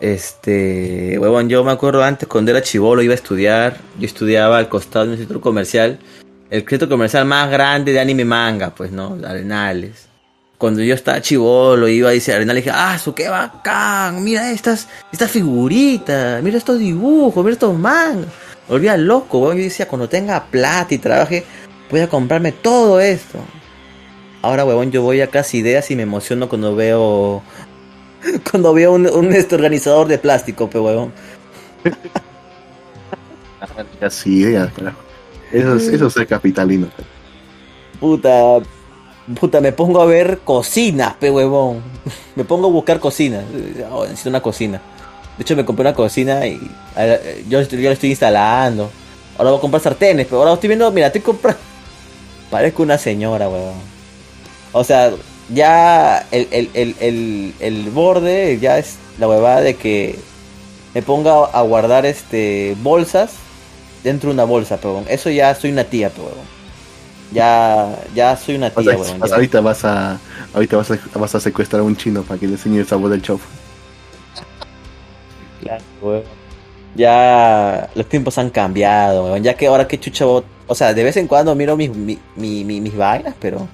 Este, 0.01 1.19
huevón, 1.19 1.51
yo 1.51 1.63
me 1.63 1.73
acuerdo 1.73 2.03
antes 2.03 2.27
cuando 2.27 2.51
era 2.51 2.63
chivolo 2.63 3.03
iba 3.03 3.13
a 3.13 3.17
estudiar, 3.17 3.77
yo 3.99 4.07
estudiaba 4.07 4.57
al 4.57 4.71
costado 4.71 5.05
de 5.05 5.13
un 5.13 5.19
centro 5.19 5.43
comercial, 5.43 5.99
el 6.49 6.67
centro 6.67 6.89
comercial 6.89 7.27
más 7.27 7.51
grande 7.51 7.93
de 7.93 8.01
anime 8.01 8.25
manga, 8.25 8.71
pues, 8.71 8.91
¿no? 8.91 9.19
Arenales. 9.23 10.10
Cuando 10.61 10.83
yo 10.83 10.95
estaba 10.95 11.23
chivolo 11.23 11.89
iba 11.89 12.11
a 12.11 12.13
decir 12.13 12.35
Arenales, 12.35 12.63
dije, 12.67 12.77
ah, 12.79 12.99
su 12.99 13.15
qué 13.15 13.31
bacán, 13.31 14.23
mira 14.23 14.51
estas, 14.51 14.89
estas 15.11 15.31
figuritas, 15.31 16.43
mira 16.43 16.59
estos 16.59 16.79
dibujos, 16.79 17.43
mira 17.43 17.55
estos 17.55 17.75
mangas. 17.77 18.27
Volvía 18.69 18.95
loco, 18.99 19.39
huevón, 19.39 19.57
yo 19.57 19.65
decía, 19.65 19.89
cuando 19.89 20.07
tenga 20.07 20.45
plata 20.45 20.93
y 20.95 20.99
trabaje, 20.99 21.45
voy 21.91 22.01
a 22.01 22.09
comprarme 22.11 22.53
todo 22.53 23.01
esto. 23.01 23.39
Ahora, 24.43 24.67
huevón, 24.67 24.91
yo 24.91 25.01
voy 25.01 25.23
a 25.23 25.29
casi 25.29 25.59
ideas 25.59 25.91
y 25.91 25.97
me 25.97 26.03
emociono 26.03 26.47
cuando 26.51 26.77
veo 26.77 27.43
cuando 28.51 28.75
veo 28.75 28.93
un, 28.93 29.07
un 29.07 29.33
este 29.33 29.55
organizador 29.55 30.09
de 30.09 30.19
plástico, 30.19 30.69
pe 30.69 30.79
huevón. 30.79 31.11
Así, 34.01 34.53
ya, 34.53 34.69
carajo. 34.71 34.99
Eso, 35.53 35.77
es- 35.77 35.89
eso 35.89 36.07
es 36.21 36.27
capitalino. 36.29 36.89
Puta, 37.99 38.59
puta, 39.39 39.61
me 39.61 39.73
pongo 39.73 40.01
a 40.01 40.07
ver 40.07 40.41
cocinas, 40.45 41.15
pe 41.15 41.31
huevón. 41.31 41.83
Me 42.37 42.45
pongo 42.45 42.69
a 42.69 42.71
buscar 42.71 43.01
cocinas. 43.01 43.45
Oh, 43.91 44.05
necesito 44.05 44.31
una 44.31 44.41
cocina. 44.41 44.81
De 45.37 45.43
hecho, 45.43 45.57
me 45.57 45.65
compré 45.65 45.83
una 45.83 45.95
cocina 45.95 46.47
y 46.47 46.61
eh, 46.97 47.45
yo, 47.49 47.63
yo 47.63 47.89
la 47.89 47.93
estoy 47.93 48.11
instalando. 48.11 48.91
Ahora 49.37 49.51
voy 49.51 49.59
a 49.59 49.61
comprar 49.61 49.83
sartenes, 49.83 50.27
pero 50.27 50.39
ahora 50.39 50.55
estoy 50.55 50.69
viendo, 50.69 50.91
mira, 50.91 51.09
estoy 51.09 51.23
comprando. 51.23 51.61
Parezco 52.51 52.83
una 52.83 52.99
señora, 52.99 53.49
huevón. 53.49 53.75
O 54.73 54.85
sea, 54.85 55.13
ya 55.53 56.27
el, 56.31 56.49
el, 56.51 56.71
el, 56.75 56.97
el, 57.01 57.55
el 57.61 57.91
borde 57.91 58.59
ya 58.61 58.79
es 58.79 58.97
la 59.19 59.29
huevada 59.29 59.61
de 59.61 59.75
que 59.75 60.19
me 60.95 61.03
ponga 61.03 61.45
a 61.45 61.63
guardar 61.63 62.07
este 62.07 62.77
bolsas 62.83 63.33
dentro 64.03 64.31
de 64.31 64.35
una 64.35 64.45
bolsa, 64.45 64.79
pero 64.79 65.05
eso 65.09 65.31
ya 65.31 65.55
soy 65.55 65.71
una 65.73 65.85
tía, 65.85 66.11
pero 66.11 66.31
ya 67.33 67.97
ya 68.15 68.37
soy 68.37 68.57
una 68.57 68.71
tía, 68.71 68.97
ya. 69.27 69.35
ahorita 69.35 69.61
vas 69.61 69.85
a 69.85 70.19
ahorita 70.55 70.77
vas 70.77 70.91
a, 70.91 70.99
vas 71.15 71.35
a 71.35 71.41
secuestrar 71.41 71.81
a 71.81 71.85
un 71.85 71.97
chino 71.97 72.23
para 72.23 72.39
que 72.41 72.47
le 72.47 72.53
enseñe 72.55 72.79
el 72.79 72.87
sabor 72.87 73.11
del 73.11 73.23
chofu. 73.23 73.47
Claro, 75.63 75.83
huevón. 76.01 76.23
Ya 76.95 77.89
los 77.95 78.09
tiempos 78.09 78.37
han 78.39 78.51
cambiado, 78.51 79.25
huevón. 79.25 79.43
Ya 79.43 79.55
que 79.55 79.67
ahora 79.67 79.87
que 79.87 79.99
chucha, 80.01 80.25
bo- 80.25 80.45
o 80.67 80.75
sea, 80.75 80.93
de 80.95 81.05
vez 81.05 81.17
en 81.17 81.27
cuando 81.29 81.55
miro 81.55 81.77
mis, 81.77 81.95
mi, 81.95 82.19
mi- 82.37 82.65
mi- 82.65 82.81
mis 82.81 82.97
vainas, 82.97 83.35
pero 83.41 83.69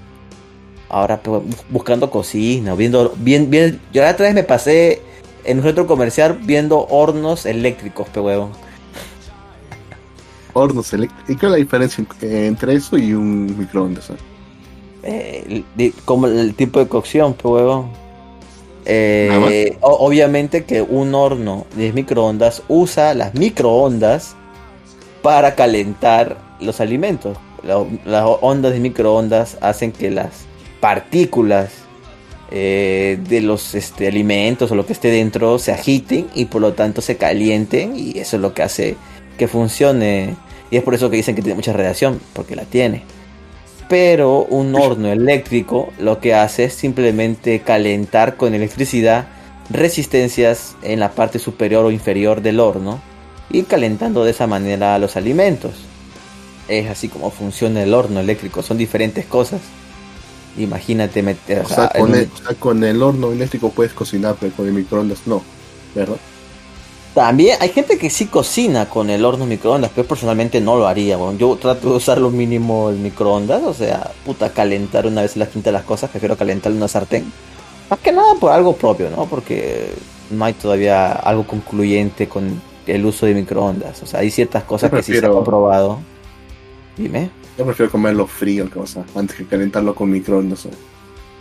ahora 0.88 1.18
pues, 1.22 1.42
bu- 1.42 1.64
buscando 1.70 2.10
cocina, 2.10 2.74
viendo, 2.74 3.14
bien, 3.16 3.50
bien, 3.50 3.80
yo 3.92 4.02
la 4.02 4.10
otra 4.10 4.26
vez 4.26 4.34
me 4.34 4.44
pasé 4.44 5.02
en 5.44 5.58
un 5.58 5.64
centro 5.64 5.86
comercial 5.86 6.38
viendo 6.42 6.86
hornos 6.88 7.46
eléctricos, 7.46 8.08
pe 8.08 8.20
huevón. 8.20 8.50
Hornos 10.56 10.92
eléctricos. 10.92 11.30
¿Y 11.30 11.34
cuál 11.36 11.52
es 11.52 11.58
la 11.58 11.64
diferencia 11.64 12.04
en- 12.22 12.44
entre 12.46 12.74
eso 12.74 12.96
y 12.96 13.12
un 13.12 13.56
microondas? 13.58 14.10
eh? 15.04 15.62
Como 16.04 16.26
el 16.26 16.54
tipo 16.54 16.78
de 16.80 16.88
cocción, 16.88 17.34
pe 17.34 17.46
huevón. 17.48 17.90
Eh, 18.88 19.76
obviamente 19.80 20.64
que 20.64 20.80
un 20.80 21.14
horno 21.14 21.66
de 21.76 21.92
microondas 21.92 22.62
usa 22.68 23.14
las 23.14 23.34
microondas 23.34 24.36
para 25.22 25.54
calentar 25.54 26.38
los 26.60 26.80
alimentos. 26.80 27.36
La- 27.64 27.84
las 28.04 28.24
ondas 28.40 28.72
de 28.72 28.80
microondas 28.80 29.58
hacen 29.60 29.92
que 29.92 30.10
las 30.10 30.30
partículas 30.80 31.70
eh, 32.52 33.18
de 33.28 33.40
los 33.40 33.74
este, 33.74 34.06
alimentos 34.06 34.70
o 34.70 34.76
lo 34.76 34.86
que 34.86 34.92
esté 34.92 35.08
dentro 35.10 35.58
se 35.58 35.72
agiten 35.72 36.28
y 36.32 36.44
por 36.44 36.60
lo 36.62 36.74
tanto 36.74 37.00
se 37.02 37.16
calienten 37.16 37.96
y 37.96 38.18
eso 38.20 38.36
es 38.36 38.42
lo 38.42 38.54
que 38.54 38.62
hace 38.62 38.96
que 39.36 39.48
funcione. 39.48 40.36
Y 40.70 40.76
es 40.76 40.82
por 40.82 40.94
eso 40.94 41.10
que 41.10 41.16
dicen 41.16 41.34
que 41.34 41.42
tiene 41.42 41.56
mucha 41.56 41.72
radiación, 41.72 42.20
porque 42.32 42.56
la 42.56 42.64
tiene. 42.64 43.04
Pero 43.88 44.44
un 44.44 44.74
horno 44.74 45.08
eléctrico 45.08 45.92
lo 45.98 46.18
que 46.20 46.34
hace 46.34 46.64
es 46.64 46.74
simplemente 46.74 47.60
calentar 47.60 48.36
con 48.36 48.54
electricidad 48.54 49.28
resistencias 49.70 50.76
en 50.82 51.00
la 51.00 51.12
parte 51.12 51.38
superior 51.38 51.84
o 51.84 51.90
inferior 51.90 52.40
del 52.40 52.60
horno 52.60 53.00
y 53.50 53.62
calentando 53.62 54.24
de 54.24 54.30
esa 54.30 54.46
manera 54.46 54.98
los 54.98 55.16
alimentos. 55.16 55.72
Es 56.68 56.90
así 56.90 57.08
como 57.08 57.30
funciona 57.30 57.82
el 57.82 57.94
horno 57.94 58.20
eléctrico, 58.20 58.62
son 58.62 58.76
diferentes 58.76 59.24
cosas. 59.26 59.60
Imagínate 60.58 61.22
meter 61.22 61.60
O 61.60 61.68
sea, 61.68 61.90
con 61.90 62.14
el, 62.14 62.28
o 62.32 62.36
sea, 62.36 62.56
con 62.58 62.82
el 62.82 63.02
horno 63.02 63.30
eléctrico 63.30 63.70
puedes 63.70 63.92
cocinar, 63.92 64.36
pero 64.40 64.52
con 64.54 64.66
el 64.66 64.72
microondas 64.72 65.26
no, 65.26 65.42
¿verdad? 65.94 66.16
También 67.16 67.56
hay 67.62 67.70
gente 67.70 67.96
que 67.96 68.10
sí 68.10 68.26
cocina 68.26 68.90
con 68.90 69.08
el 69.08 69.24
horno 69.24 69.46
microondas, 69.46 69.90
pero 69.94 70.06
personalmente 70.06 70.60
no 70.60 70.76
lo 70.76 70.86
haría. 70.86 71.16
weón. 71.16 71.38
Yo 71.38 71.56
trato 71.56 71.88
de 71.88 71.96
usar 71.96 72.18
lo 72.18 72.28
mínimo 72.30 72.90
el 72.90 72.98
microondas, 72.98 73.62
o 73.62 73.72
sea, 73.72 74.10
puta, 74.26 74.50
calentar 74.52 75.06
una 75.06 75.22
vez 75.22 75.34
en 75.34 75.40
la 75.40 75.46
quinta 75.46 75.72
las 75.72 75.84
cosas, 75.84 76.10
prefiero 76.10 76.36
calentar 76.36 76.70
en 76.72 76.76
una 76.76 76.88
sartén. 76.88 77.32
Más 77.88 77.98
que 78.00 78.12
nada 78.12 78.34
por 78.38 78.52
algo 78.52 78.76
propio, 78.76 79.08
¿no? 79.08 79.24
Porque 79.24 79.94
no 80.30 80.44
hay 80.44 80.52
todavía 80.52 81.12
algo 81.12 81.46
concluyente 81.46 82.28
con 82.28 82.60
el 82.86 83.06
uso 83.06 83.24
de 83.24 83.32
microondas. 83.32 84.02
O 84.02 84.06
sea, 84.06 84.20
hay 84.20 84.30
ciertas 84.30 84.64
cosas 84.64 84.90
Yo 84.90 84.98
que 84.98 85.02
sí 85.02 85.12
se 85.12 85.16
han 85.16 85.20
prefiero- 85.22 85.36
comprobado. 85.36 85.98
Dime. 86.98 87.30
Yo 87.56 87.64
prefiero 87.64 87.90
comerlo 87.90 88.26
frío, 88.26 88.68
sea, 88.86 89.04
antes 89.14 89.36
que 89.38 89.46
calentarlo 89.46 89.94
con 89.94 90.10
microondas. 90.10 90.66
eh. 90.66 90.70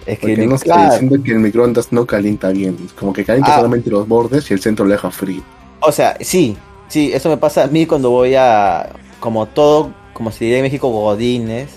Es 0.06 0.20
que 0.20 0.28
Porque 0.28 0.38
no 0.38 0.52
mic- 0.52 0.56
estoy 0.56 0.72
claro, 0.72 0.92
diciendo 0.94 1.18
que 1.22 1.32
el 1.34 1.40
microondas 1.40 1.92
no 1.92 2.06
calienta 2.06 2.48
bien. 2.52 2.78
Como 2.98 3.12
que 3.12 3.26
calienta 3.26 3.52
Ah. 3.54 3.58
solamente 3.58 3.90
los 3.90 4.08
bordes 4.08 4.50
y 4.50 4.54
el 4.54 4.62
centro 4.62 4.86
lo 4.86 4.92
deja 4.94 5.12
frío. 5.12 5.42
O 5.88 5.92
sea, 5.92 6.18
sí, 6.22 6.58
sí, 6.88 7.12
eso 7.14 7.30
me 7.30 7.38
pasa 7.38 7.64
a 7.64 7.68
mí 7.68 7.86
cuando 7.86 8.10
voy 8.10 8.36
a, 8.36 8.90
como 9.20 9.46
todo, 9.48 9.94
como 10.14 10.32
se 10.32 10.46
diría 10.46 10.58
en 10.60 10.64
México, 10.64 10.90
godines, 10.90 11.70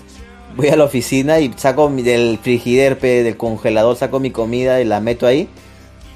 voy 0.55 0.69
a 0.69 0.75
la 0.75 0.85
oficina 0.85 1.39
y 1.39 1.53
saco 1.57 1.89
mi- 1.89 2.01
del 2.03 2.39
frigider, 2.41 2.97
pe, 2.99 3.23
del 3.23 3.37
congelador, 3.37 3.95
saco 3.95 4.19
mi 4.19 4.31
comida 4.31 4.81
y 4.81 4.85
la 4.85 4.99
meto 5.01 5.27
ahí. 5.27 5.49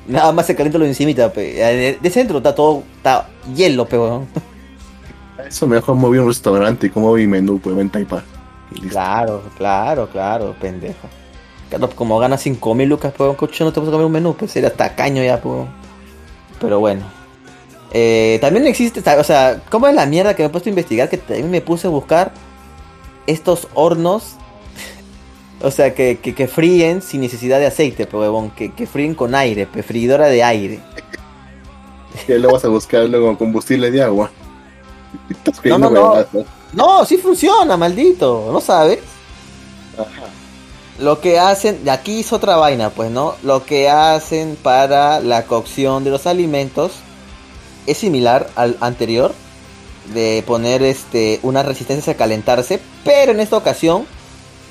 Nada 0.07 0.31
más 0.33 0.47
se 0.47 0.55
calienta 0.55 0.79
lo 0.79 0.85
de 0.85 0.91
encimita, 0.91 1.33
pe. 1.33 1.53
De, 1.53 1.99
de 2.01 2.09
centro 2.11 2.37
está 2.39 2.55
todo, 2.55 2.83
está 2.97 3.29
hielo, 3.55 3.87
pe, 3.87 3.97
weón. 3.99 4.27
Eso 5.47 5.67
mejor 5.67 5.95
moví 5.95 6.17
un 6.17 6.27
restaurante 6.27 6.87
y 6.87 6.89
como 6.89 7.13
mi 7.13 7.27
menú, 7.27 7.59
pues 7.59 7.75
venta 7.75 7.99
y 7.99 8.05
pa. 8.05 8.23
Claro, 8.89 9.43
claro, 9.57 10.09
claro, 10.09 10.55
pendejo. 10.59 11.09
Claro, 11.69 11.89
como 11.95 12.19
ganas 12.19 12.41
5 12.41 12.75
mil 12.75 12.89
lucas, 12.89 13.13
pues, 13.17 13.35
coche, 13.37 13.63
no 13.63 13.71
te 13.73 13.79
puedes 13.79 13.91
comer 13.91 14.05
un 14.05 14.11
menú, 14.11 14.35
pues, 14.35 14.51
sería 14.51 14.73
tacaño 14.73 15.23
ya, 15.23 15.41
pues. 15.41 15.67
Pero 16.59 16.79
bueno. 16.79 17.05
Eh, 17.93 18.39
también 18.41 18.65
existe, 18.65 19.01
o 19.07 19.23
sea, 19.23 19.61
¿cómo 19.69 19.87
es 19.87 19.93
la 19.93 20.07
mierda 20.07 20.35
que 20.35 20.41
me 20.41 20.47
he 20.47 20.49
puesto 20.49 20.67
a 20.67 20.71
investigar? 20.71 21.09
Que 21.09 21.17
también 21.17 21.51
me 21.51 21.61
puse 21.61 21.85
a 21.85 21.91
buscar 21.91 22.31
estos 23.27 23.67
hornos, 23.75 24.35
o 25.61 25.69
sea, 25.69 25.93
que, 25.93 26.17
que, 26.17 26.33
que 26.33 26.47
fríen 26.47 27.03
sin 27.03 27.21
necesidad 27.21 27.59
de 27.59 27.67
aceite, 27.67 28.07
pero 28.07 28.21
huevón, 28.21 28.49
que, 28.49 28.73
que 28.73 28.87
fríen 28.87 29.13
con 29.13 29.35
aire, 29.35 29.67
pe, 29.67 29.83
freidora 29.83 30.27
de 30.27 30.43
aire. 30.43 30.79
Y 32.27 32.33
lo 32.33 32.51
vas 32.51 32.63
a 32.63 32.67
buscar 32.67 33.09
luego 33.09 33.35
combustible 33.37 33.89
de 33.89 34.03
agua. 34.03 34.29
Estás 35.29 35.65
No, 35.65 35.79
no, 35.79 35.89
no. 35.89 36.25
No, 36.71 37.05
sí 37.05 37.17
funciona, 37.17 37.75
maldito, 37.75 38.49
¿no 38.51 38.61
sabes? 38.61 38.99
Ajá. 39.97 40.27
Lo 40.99 41.19
que 41.19 41.39
hacen, 41.39 41.89
aquí 41.89 42.19
es 42.19 42.31
otra 42.31 42.55
vaina, 42.55 42.91
pues, 42.91 43.09
¿no? 43.09 43.35
Lo 43.43 43.65
que 43.65 43.89
hacen 43.89 44.55
para 44.61 45.19
la 45.21 45.45
cocción 45.45 46.03
de 46.03 46.11
los 46.11 46.27
alimentos 46.27 46.93
es 47.87 47.97
similar 47.97 48.49
al 48.55 48.77
anterior, 48.81 49.33
de 50.13 50.43
poner 50.45 50.83
este 50.83 51.39
una 51.43 51.63
resistencia 51.63 52.13
a 52.13 52.17
calentarse, 52.17 52.79
pero 53.03 53.31
en 53.31 53.39
esta 53.39 53.57
ocasión 53.57 54.05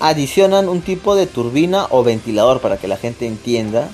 adicionan 0.00 0.68
un 0.68 0.82
tipo 0.82 1.14
de 1.14 1.26
turbina 1.26 1.86
o 1.90 2.02
ventilador 2.02 2.60
para 2.60 2.76
que 2.76 2.88
la 2.88 2.96
gente 2.96 3.26
entienda 3.26 3.88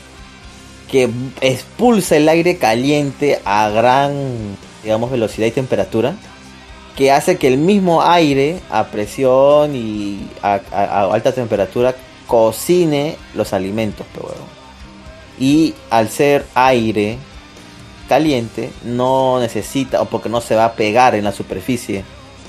que 0.91 1.11
expulsa 1.41 2.17
el 2.17 2.29
aire 2.29 2.57
caliente 2.57 3.41
a 3.45 3.69
gran, 3.69 4.57
digamos, 4.83 5.11
velocidad 5.11 5.47
y 5.47 5.53
temperatura 5.53 6.17
que 6.99 7.13
hace 7.13 7.37
que 7.37 7.47
el 7.47 7.59
mismo 7.59 8.03
aire 8.03 8.59
a 8.71 8.89
presión 8.89 9.77
y 9.77 10.29
a, 10.43 10.57
alta 11.13 11.31
temperatura 11.31 11.95
cocine 12.27 13.17
los 13.35 13.53
alimentos, 13.53 14.05
pe 14.13 14.19
huevón. 14.19 14.59
Y 15.39 15.75
al 15.91 16.09
ser 16.09 16.45
aire 16.55 17.19
caliente, 18.09 18.73
no 18.83 19.39
necesita, 19.39 20.03
o 20.03 20.07
porque 20.07 20.29
no 20.29 20.41
se 20.41 20.57
va 20.57 20.65
a 20.65 20.73
pegar 20.73 21.15
en 21.15 21.25
la 21.25 21.33
superficie, 21.33 22.05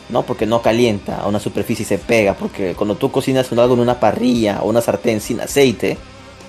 ¿no? 0.10 0.24
Porque 0.24 0.46
no 0.46 0.62
calienta 0.62 1.18
a 1.22 1.28
una 1.28 1.40
superficie 1.40 1.84
y 1.84 1.86
se 1.86 1.98
pega, 2.00 2.34
porque 2.34 2.74
cuando 2.74 2.96
tú 2.96 3.12
cocinas 3.12 3.52
algo 3.52 3.76
en 3.76 3.82
una 3.82 4.00
parrilla 4.00 4.62
o 4.62 4.70
una 4.70 4.82
sartén 4.82 5.22
sin 5.22 5.42
aceite, 5.42 5.98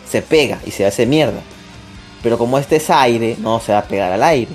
se 0.09 0.23
pega 0.23 0.61
y 0.65 0.71
se 0.71 0.87
hace 0.87 1.05
mierda. 1.07 1.41
Pero 2.23 2.39
como 2.39 2.59
este 2.59 2.77
es 2.77 2.91
aire, 2.91 3.37
no 3.41 3.61
se 3.61 3.73
va 3.73 3.79
a 3.79 3.85
pegar 3.85 4.13
al 4.13 4.23
aire. 4.23 4.51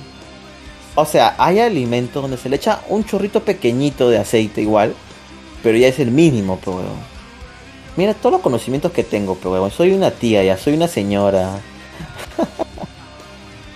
O 0.95 1.05
sea, 1.05 1.35
hay 1.37 1.59
alimentos 1.59 2.21
donde 2.21 2.37
se 2.37 2.49
le 2.49 2.55
echa 2.55 2.81
un 2.89 3.03
chorrito 3.03 3.43
pequeñito 3.43 4.09
de 4.09 4.17
aceite 4.17 4.61
igual, 4.61 4.95
pero 5.61 5.77
ya 5.77 5.87
es 5.87 5.99
el 5.99 6.11
mínimo, 6.11 6.59
pero. 6.63 6.83
Mira 7.97 8.13
todos 8.13 8.33
los 8.33 8.41
conocimientos 8.41 8.91
que 8.91 9.03
tengo, 9.03 9.37
pero. 9.41 9.69
Soy 9.69 9.91
una 9.91 10.11
tía 10.11 10.43
ya, 10.43 10.57
soy 10.57 10.73
una 10.73 10.87
señora. 10.87 11.59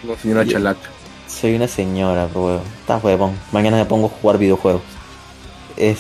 Una 0.10 0.18
señora 0.18 0.46
chalaca. 0.46 0.90
Soy 1.28 1.56
una 1.56 1.68
señora, 1.68 2.28
huevón. 2.34 2.62
Estás 2.80 3.04
huevón. 3.04 3.38
Mañana 3.52 3.78
me 3.78 3.86
pongo 3.86 4.08
a 4.08 4.10
jugar 4.10 4.40
videojuegos. 4.40 4.82
Es. 5.78 6.00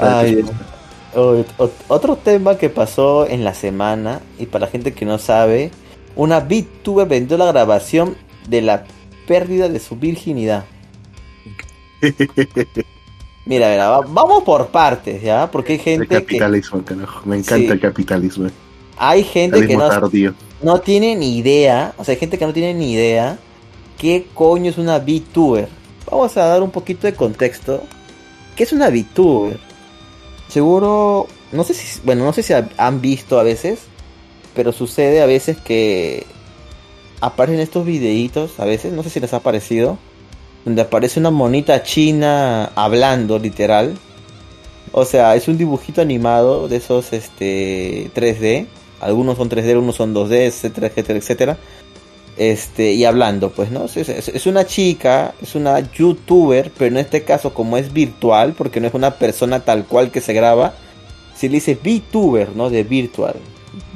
Ay, 0.00 0.42
otro 1.88 2.16
tema 2.16 2.56
que 2.56 2.70
pasó 2.70 3.28
en 3.28 3.44
la 3.44 3.52
semana, 3.52 4.22
y 4.38 4.46
para 4.46 4.64
la 4.64 4.70
gente 4.70 4.94
que 4.94 5.04
no 5.04 5.18
sabe, 5.18 5.70
una 6.16 6.40
VTuber 6.40 7.06
vendió 7.06 7.36
la 7.36 7.46
grabación 7.46 8.16
de 8.48 8.62
la 8.62 8.84
pérdida 9.26 9.68
de 9.68 9.78
su 9.78 9.96
virginidad. 9.96 10.64
Mira, 13.44 13.70
mira, 13.70 13.88
vamos 14.06 14.44
por 14.44 14.68
partes, 14.68 15.20
¿ya? 15.20 15.50
Porque 15.50 15.72
hay 15.72 15.78
gente 15.80 16.14
el 16.14 16.22
capitalismo, 16.22 16.84
que... 16.84 16.94
Me 17.24 17.38
encanta 17.38 17.72
el 17.72 17.80
capitalismo. 17.80 18.48
Hay 18.96 19.24
gente 19.24 19.66
que 19.66 19.76
no, 19.76 19.88
no 20.62 20.80
tiene 20.80 21.16
ni 21.16 21.38
idea, 21.38 21.94
o 21.98 22.04
sea, 22.04 22.12
hay 22.12 22.18
gente 22.18 22.38
que 22.38 22.46
no 22.46 22.52
tiene 22.52 22.74
ni 22.74 22.92
idea 22.92 23.38
qué 23.98 24.26
coño 24.34 24.70
es 24.70 24.78
una 24.78 24.98
VTuber. 24.98 25.68
Vamos 26.10 26.36
a 26.36 26.46
dar 26.46 26.62
un 26.62 26.70
poquito 26.70 27.06
de 27.06 27.14
contexto. 27.14 27.82
¿Qué 28.56 28.64
es 28.64 28.72
una 28.72 28.90
VTuber? 28.90 29.58
Seguro, 30.48 31.28
no 31.52 31.64
sé 31.64 31.72
si, 31.72 32.00
bueno, 32.04 32.24
no 32.24 32.32
sé 32.32 32.42
si 32.42 32.52
han 32.52 33.00
visto 33.00 33.38
a 33.38 33.42
veces, 33.42 33.80
pero 34.54 34.72
sucede 34.72 35.22
a 35.22 35.26
veces 35.26 35.56
que 35.56 36.26
aparecen 37.20 37.60
estos 37.60 37.86
videitos, 37.86 38.58
a 38.58 38.64
veces, 38.64 38.92
no 38.92 39.04
sé 39.04 39.10
si 39.10 39.20
les 39.20 39.32
ha 39.32 39.40
parecido, 39.40 39.96
donde 40.64 40.82
aparece 40.82 41.20
una 41.20 41.30
monita 41.30 41.82
china 41.84 42.72
hablando, 42.74 43.38
literal. 43.38 43.96
O 44.90 45.04
sea, 45.04 45.36
es 45.36 45.48
un 45.48 45.56
dibujito 45.56 46.02
animado 46.02 46.68
de 46.68 46.76
esos 46.76 47.12
este 47.12 48.10
3D. 48.14 48.66
Algunos 49.02 49.36
son 49.36 49.50
3D, 49.50 49.70
algunos 49.70 49.96
son 49.96 50.14
2D, 50.14 50.46
etcétera, 50.46 50.86
etcétera, 50.86 51.18
etcétera. 51.18 51.58
Este, 52.36 52.92
y 52.92 53.04
hablando, 53.04 53.50
pues, 53.50 53.70
¿no? 53.70 53.84
Es, 53.84 54.46
una 54.46 54.64
chica, 54.64 55.34
es 55.42 55.54
una 55.54 55.80
youtuber, 55.80 56.70
pero 56.76 56.88
en 56.88 56.96
este 56.96 57.24
caso, 57.24 57.52
como 57.52 57.76
es 57.76 57.92
virtual, 57.92 58.54
porque 58.54 58.80
no 58.80 58.86
es 58.86 58.94
una 58.94 59.12
persona 59.16 59.60
tal 59.60 59.84
cual 59.84 60.10
que 60.10 60.20
se 60.20 60.32
graba, 60.32 60.74
se 61.36 61.48
le 61.48 61.54
dice 61.54 61.74
VTuber, 61.74 62.56
¿no? 62.56 62.70
De 62.70 62.84
virtual. 62.84 63.34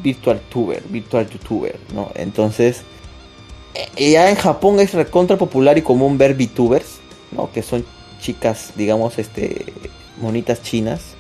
Virtual 0.03 0.41
tuber, 0.51 0.83
virtual 0.89 1.29
youtuber, 1.29 1.79
¿no? 1.95 2.11
Entonces, 2.15 2.83
ya 3.97 4.31
en 4.31 4.37
Japón 4.37 4.81
es 4.81 4.95
recontra 4.95 5.37
popular 5.37 5.79
y 5.79 5.83
común 5.83 6.19
ver 6.19 6.35
VTubers, 6.35 6.99
¿no? 7.33 7.51
Que 7.53 7.63
son 7.63 7.85
chicas, 8.21 8.73
digamos, 8.77 9.19
este, 9.19 9.73
monitas 10.21 10.63
chinas. 10.63 11.16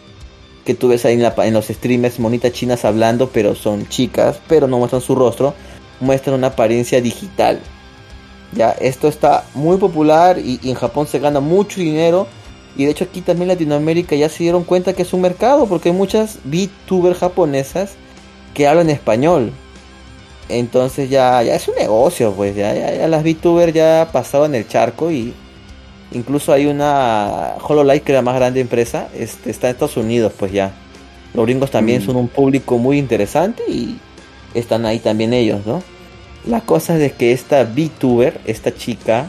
Que 0.66 0.74
tú 0.74 0.88
ves 0.88 1.06
ahí 1.06 1.14
en, 1.14 1.54
los 1.54 1.66
streamers, 1.68 2.18
monitas 2.18 2.52
chinas 2.52 2.84
hablando, 2.84 3.30
pero 3.30 3.54
son 3.54 3.88
chicas, 3.88 4.40
pero 4.48 4.66
no 4.66 4.78
muestran 4.78 5.00
su 5.00 5.14
rostro, 5.14 5.54
muestran 6.00 6.34
una 6.34 6.48
apariencia 6.48 7.00
digital. 7.00 7.60
Ya, 8.52 8.72
esto 8.72 9.08
está 9.08 9.44
muy 9.54 9.78
popular 9.78 10.38
y, 10.38 10.60
en 10.64 10.74
Japón 10.74 11.06
se 11.06 11.20
gana 11.20 11.40
mucho 11.40 11.80
dinero. 11.80 12.26
Y 12.76 12.84
de 12.84 12.90
hecho 12.90 13.04
aquí 13.04 13.22
también 13.22 13.48
Latinoamérica 13.48 14.16
ya 14.16 14.28
se 14.28 14.42
dieron 14.42 14.64
cuenta 14.64 14.92
que 14.92 15.02
es 15.02 15.12
un 15.12 15.22
mercado, 15.22 15.66
porque 15.66 15.90
hay 15.90 15.94
muchas 15.94 16.40
VTubers 16.44 17.18
japonesas 17.18 17.92
que 18.52 18.66
hablan 18.66 18.90
español. 18.90 19.52
Entonces 20.48 21.10
ya, 21.10 21.42
ya 21.42 21.54
es 21.54 21.68
un 21.68 21.76
negocio, 21.76 22.32
pues 22.32 22.54
ya, 22.54 22.74
ya, 22.74 23.08
las 23.08 23.22
VTubers 23.22 23.72
ya 23.72 24.08
pasaban 24.12 24.54
el 24.54 24.68
charco 24.68 25.10
y 25.10 25.32
incluso 26.12 26.52
hay 26.52 26.66
una 26.66 27.54
HoloLive 27.61 28.00
que 28.00 28.12
es 28.12 28.16
la 28.16 28.22
más 28.22 28.36
grande 28.36 28.61
empresa, 28.61 29.09
este, 29.14 29.50
está 29.50 29.68
en 29.68 29.72
Estados 29.74 29.96
Unidos, 29.96 30.32
pues 30.36 30.52
ya. 30.52 30.72
Los 31.34 31.44
gringos 31.44 31.70
también 31.70 32.02
mm. 32.02 32.07
son 32.07 32.16
un 32.16 32.28
público 32.28 32.78
muy 32.78 32.98
interesante 32.98 33.62
y 33.68 33.98
están 34.54 34.86
ahí 34.86 34.98
también 34.98 35.32
ellos, 35.32 35.66
¿no? 35.66 35.82
La 36.46 36.61
cosa 36.61 36.94
es 36.94 37.00
de 37.00 37.12
que 37.12 37.32
esta 37.32 37.64
VTuber, 37.64 38.40
esta 38.46 38.74
chica, 38.74 39.26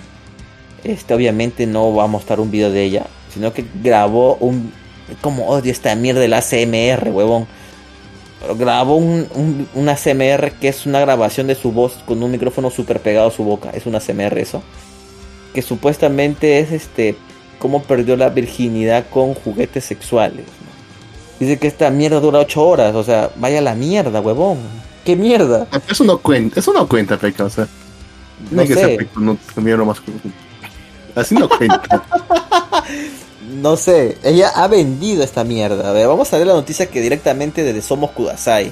este 0.83 1.13
obviamente 1.13 1.65
no 1.65 1.93
va 1.93 2.03
a 2.03 2.07
mostrar 2.07 2.39
un 2.39 2.51
video 2.51 2.69
de 2.69 2.83
ella, 2.83 3.05
sino 3.33 3.53
que 3.53 3.65
grabó 3.83 4.35
un 4.35 4.71
como 5.21 5.47
odio 5.47 5.71
esta 5.71 5.95
mierda 5.95 6.19
del 6.19 6.33
ACMR, 6.33 7.09
huevón 7.09 7.47
grabó 8.57 8.95
un, 8.97 9.67
una 9.73 9.95
CMR 9.95 10.51
que 10.59 10.67
es 10.67 10.85
una 10.85 10.99
grabación 10.99 11.47
de 11.47 11.55
su 11.55 11.71
voz 11.71 11.93
con 12.05 12.21
un 12.21 12.31
micrófono 12.31 12.69
super 12.69 12.99
pegado 12.99 13.29
a 13.29 13.31
su 13.31 13.43
boca. 13.43 13.71
Es 13.73 13.85
una 13.85 13.99
CMR 13.99 14.37
eso. 14.37 14.61
Que 15.53 15.61
supuestamente 15.61 16.59
es 16.59 16.71
este 16.71 17.15
cómo 17.59 17.83
perdió 17.83 18.15
la 18.15 18.29
virginidad 18.29 19.05
con 19.09 19.33
juguetes 19.33 19.85
sexuales. 19.85 20.45
Dice 21.39 21.57
que 21.57 21.67
esta 21.67 21.89
mierda 21.89 22.19
dura 22.19 22.39
8 22.39 22.61
horas. 22.63 22.95
O 22.95 23.03
sea, 23.03 23.29
vaya 23.35 23.61
la 23.61 23.75
mierda, 23.75 24.21
huevón. 24.21 24.57
¿Qué 25.05 25.15
mierda? 25.15 25.67
Eso 25.89 26.03
no 26.03 26.17
cuenta, 26.17 26.59
eso 26.59 26.73
no 26.73 26.87
cuenta, 26.87 27.17
Peca. 27.17 27.45
O 27.45 27.49
sea, 27.49 27.67
no, 28.51 28.61
hay 28.61 28.67
que 28.67 28.73
ser 28.73 29.07
no, 29.15 29.37
más. 29.85 30.01
Así 31.15 31.35
no 31.35 31.47
cuenta. 31.47 32.03
no 33.61 33.77
sé, 33.77 34.17
ella 34.23 34.49
ha 34.49 34.67
vendido 34.67 35.23
esta 35.23 35.43
mierda. 35.43 35.89
A 35.89 35.93
ver, 35.93 36.07
vamos 36.07 36.31
a 36.33 36.37
ver 36.37 36.47
la 36.47 36.53
noticia 36.53 36.89
que 36.89 37.01
directamente 37.01 37.63
desde 37.63 37.81
Somos 37.81 38.11
Kudasai. 38.11 38.71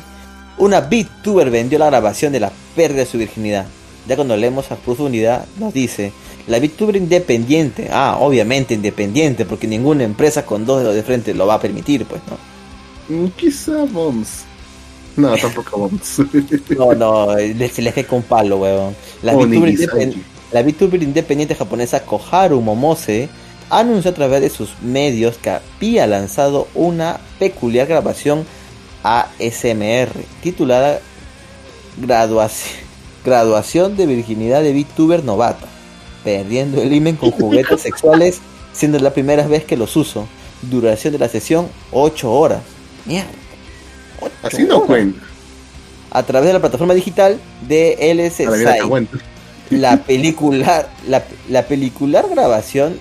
Una 0.57 0.81
VTuber 0.81 1.49
vendió 1.49 1.79
la 1.79 1.87
grabación 1.87 2.31
de 2.31 2.39
la 2.39 2.51
pérdida 2.75 2.99
de 2.99 3.05
su 3.05 3.17
virginidad. 3.17 3.65
Ya 4.07 4.15
cuando 4.15 4.37
leemos 4.37 4.71
a 4.71 4.75
profundidad 4.75 5.45
nos 5.57 5.73
dice, 5.73 6.13
la 6.47 6.59
VTuber 6.59 6.95
independiente, 6.95 7.89
ah, 7.91 8.17
obviamente 8.19 8.73
independiente, 8.73 9.45
porque 9.45 9.67
ninguna 9.67 10.03
empresa 10.03 10.45
con 10.45 10.65
dos 10.65 10.81
dedos 10.81 10.95
de 10.95 11.03
frente 11.03 11.33
lo 11.33 11.47
va 11.47 11.55
a 11.55 11.59
permitir, 11.59 12.05
pues, 12.05 12.21
¿no? 12.29 13.15
Mm, 13.15 13.29
quizá 13.29 13.85
Boms. 13.85 14.43
No, 15.17 15.35
tampoco 15.37 15.79
Boms. 15.79 16.21
no, 16.77 16.93
no, 16.93 17.35
se 17.35 17.81
le 17.81 18.05
con 18.05 18.21
palo, 18.23 18.57
weón. 18.57 18.95
La, 19.23 19.35
VTuber, 19.35 20.13
la 20.51 20.61
VTuber 20.61 21.01
independiente 21.01 21.55
japonesa 21.55 22.03
Koharu 22.05 22.61
Momose 22.61 23.29
anunció 23.69 24.11
a 24.11 24.13
través 24.13 24.41
de 24.41 24.49
sus 24.49 24.79
medios 24.81 25.37
que 25.37 25.49
había 25.49 26.05
lanzado 26.07 26.67
una 26.75 27.19
peculiar 27.39 27.87
grabación 27.87 28.45
ASMR 29.03 30.09
titulada 30.41 30.99
Graduación, 31.97 33.95
de 33.95 34.05
virginidad 34.05 34.61
de 34.61 34.73
VTuber 34.73 35.23
novata, 35.23 35.67
perdiendo 36.25 36.81
el 36.81 36.91
imen 36.91 37.15
con 37.15 37.31
juguetes 37.31 37.79
sexuales, 37.81 38.41
siendo 38.73 38.99
la 38.99 39.13
primera 39.13 39.47
vez 39.47 39.63
que 39.63 39.77
los 39.77 39.95
uso. 39.95 40.27
Duración 40.63 41.13
de 41.13 41.19
la 41.19 41.29
sesión 41.29 41.69
8 41.91 42.31
horas. 42.31 42.61
Mierda. 43.05 43.29
Así 44.41 44.63
no 44.63 44.81
cuenta. 44.81 45.21
A 46.11 46.23
través 46.23 46.47
de 46.47 46.53
la 46.53 46.59
plataforma 46.59 46.93
digital 46.93 47.39
de 47.67 47.97
LS 48.13 48.39
la 49.69 49.97
película 49.97 50.87
la, 51.07 51.23
la 51.49 51.63
pelicular 51.63 52.29
grabación 52.29 52.99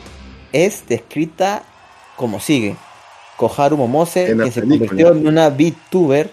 es 0.52 0.86
descrita 0.86 1.62
como 2.16 2.40
sigue. 2.40 2.76
Koharu 3.36 3.76
Momose, 3.76 4.36
que 4.36 4.50
se 4.50 4.60
convirtió 4.60 5.12
en 5.12 5.26
una 5.26 5.48
VTuber. 5.48 6.30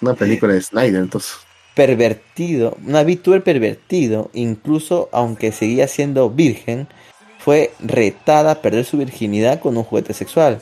Una 0.00 0.14
película 0.14 0.52
de 0.52 0.62
Snyder, 0.62 1.00
entonces. 1.00 1.45
Pervertido, 1.76 2.74
una 2.86 3.02
VTuber 3.02 3.42
pervertido, 3.42 4.30
incluso 4.32 5.10
aunque 5.12 5.52
seguía 5.52 5.86
siendo 5.88 6.30
virgen, 6.30 6.88
fue 7.38 7.70
retada 7.80 8.52
a 8.52 8.62
perder 8.62 8.86
su 8.86 8.96
virginidad 8.96 9.60
con 9.60 9.76
un 9.76 9.84
juguete 9.84 10.14
sexual. 10.14 10.58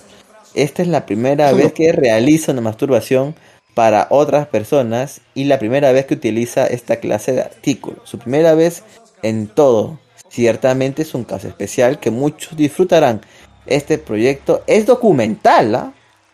Esta 0.54 0.82
es 0.82 0.88
la 0.88 1.06
primera 1.06 1.52
vez 1.52 1.72
que 1.72 1.92
realiza 1.92 2.50
una 2.50 2.62
masturbación 2.62 3.36
para 3.74 4.08
otras 4.10 4.48
personas 4.48 5.20
y 5.36 5.44
la 5.44 5.60
primera 5.60 5.92
vez 5.92 6.06
que 6.06 6.14
utiliza 6.14 6.66
esta 6.66 6.96
clase 6.96 7.32
de 7.32 7.42
artículo. 7.42 7.98
Su 8.02 8.18
primera 8.18 8.54
vez 8.54 8.82
en 9.22 9.46
todo. 9.46 10.00
Ciertamente 10.28 11.02
es 11.02 11.14
un 11.14 11.22
caso 11.22 11.46
especial 11.46 12.00
que 12.00 12.10
muchos 12.10 12.56
disfrutarán. 12.56 13.20
Este 13.66 13.98
proyecto 13.98 14.64
es 14.66 14.84
documental 14.84 15.76
¿ah? 15.76 15.92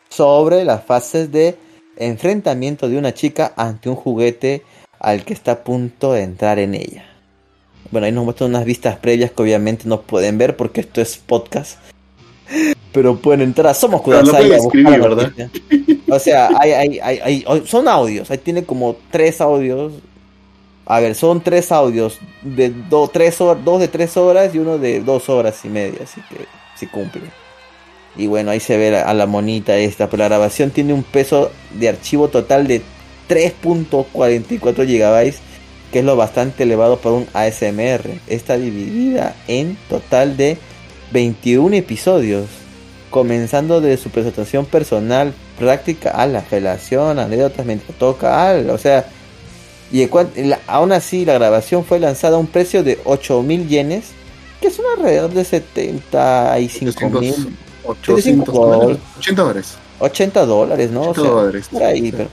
sobre 0.09 0.65
las 0.65 0.83
fases 0.85 1.31
de 1.31 1.59
enfrentamiento 1.97 2.89
de 2.89 2.97
una 2.97 3.13
chica 3.13 3.53
ante 3.57 3.91
un 3.91 3.95
juguete 3.95 4.63
al 5.01 5.25
que 5.25 5.33
está 5.33 5.53
a 5.53 5.65
punto 5.65 6.13
de 6.13 6.23
entrar 6.23 6.59
en 6.59 6.75
ella. 6.75 7.05
Bueno, 7.91 8.07
ahí 8.07 8.13
nos 8.13 8.25
muestran 8.25 8.51
unas 8.51 8.65
vistas 8.65 8.97
previas 8.97 9.33
que 9.33 9.43
obviamente 9.43 9.85
no 9.87 10.03
pueden 10.03 10.39
ver 10.39 10.57
porque 10.57 10.83
esto 10.83 11.01
es 11.01 11.17
podcast. 11.17 11.79
Pero 12.93 13.17
pueden 13.17 13.41
entrar 13.41 13.69
a 13.69 13.75
Somos 13.75 14.03
Kudasai 14.03 14.49
¿verdad? 14.49 15.33
O 16.09 16.19
sea, 16.19 16.49
hay, 16.59 16.73
hay, 16.73 16.99
hay, 17.01 17.45
son 17.67 17.89
audios. 17.89 18.31
Ahí 18.31 18.39
tiene 18.39 18.65
como 18.65 18.97
tres 19.11 19.41
audios 19.41 19.93
a 20.91 20.99
ver, 20.99 21.15
son 21.15 21.41
tres 21.41 21.71
audios 21.71 22.19
de 22.43 22.75
tres 23.13 23.39
dos 23.39 23.79
de 23.79 23.87
tres 23.87 24.17
horas 24.17 24.53
y 24.53 24.59
uno 24.59 24.77
de 24.77 25.01
dos 25.01 25.29
horas 25.29 25.65
y 25.65 25.69
media, 25.69 26.01
así 26.03 26.21
que 26.29 26.47
se 26.75 26.89
cumple. 26.89 27.23
Y 28.17 28.27
bueno, 28.27 28.51
ahí 28.51 28.59
se 28.59 28.77
ve 28.77 28.99
a 28.99 29.15
la 29.15 29.27
monita 29.27 29.77
esta, 29.77 30.11
pero 30.11 30.25
la 30.25 30.29
grabación 30.29 30.71
tiene 30.71 30.93
un 30.93 31.05
peso 31.05 31.53
de 31.79 31.91
archivo 31.91 32.27
total 32.27 32.67
de 32.67 32.83
3.44 33.31 34.85
GB, 34.85 35.35
que 35.93 35.99
es 36.01 36.05
lo 36.05 36.17
bastante 36.17 36.65
elevado 36.65 36.97
para 36.97 37.15
un 37.15 37.29
ASMR. 37.33 38.19
Está 38.27 38.57
dividida 38.57 39.37
en 39.47 39.79
total 39.89 40.37
de 40.37 40.59
21 41.13 41.77
episodios, 41.77 42.47
comenzando 43.11 43.81
de 43.81 43.97
su 43.97 44.11
presentación 44.11 44.67
personal, 44.67 45.33
práctica 45.59 46.11
a 46.11 46.27
la 46.27 46.41
relación, 46.51 47.21
anécdotas 47.21 47.65
mientras 47.65 47.97
toca, 47.99 48.51
al, 48.51 48.69
o 48.71 48.79
sea, 48.79 49.07
Y 49.93 50.09
aún 50.67 50.93
así 50.93 51.25
la 51.25 51.35
grabación 51.35 51.85
fue 51.85 52.01
lanzada 52.01 52.37
a 52.37 52.41
un 52.41 52.49
precio 52.49 52.83
de 52.83 53.03
8.000 53.05 53.69
yenes, 53.69 54.07
que 54.61 54.69
es 54.69 54.79
un 54.79 54.87
alrededor 54.97 55.31
de 55.33 55.45
75 55.45 57.11
mil. 57.11 57.35
80 57.85 58.53
dólares. 58.53 58.99
80 60.01 60.47
dólares, 60.47 60.91
¿no? 60.91 61.13
pero, 61.13 62.29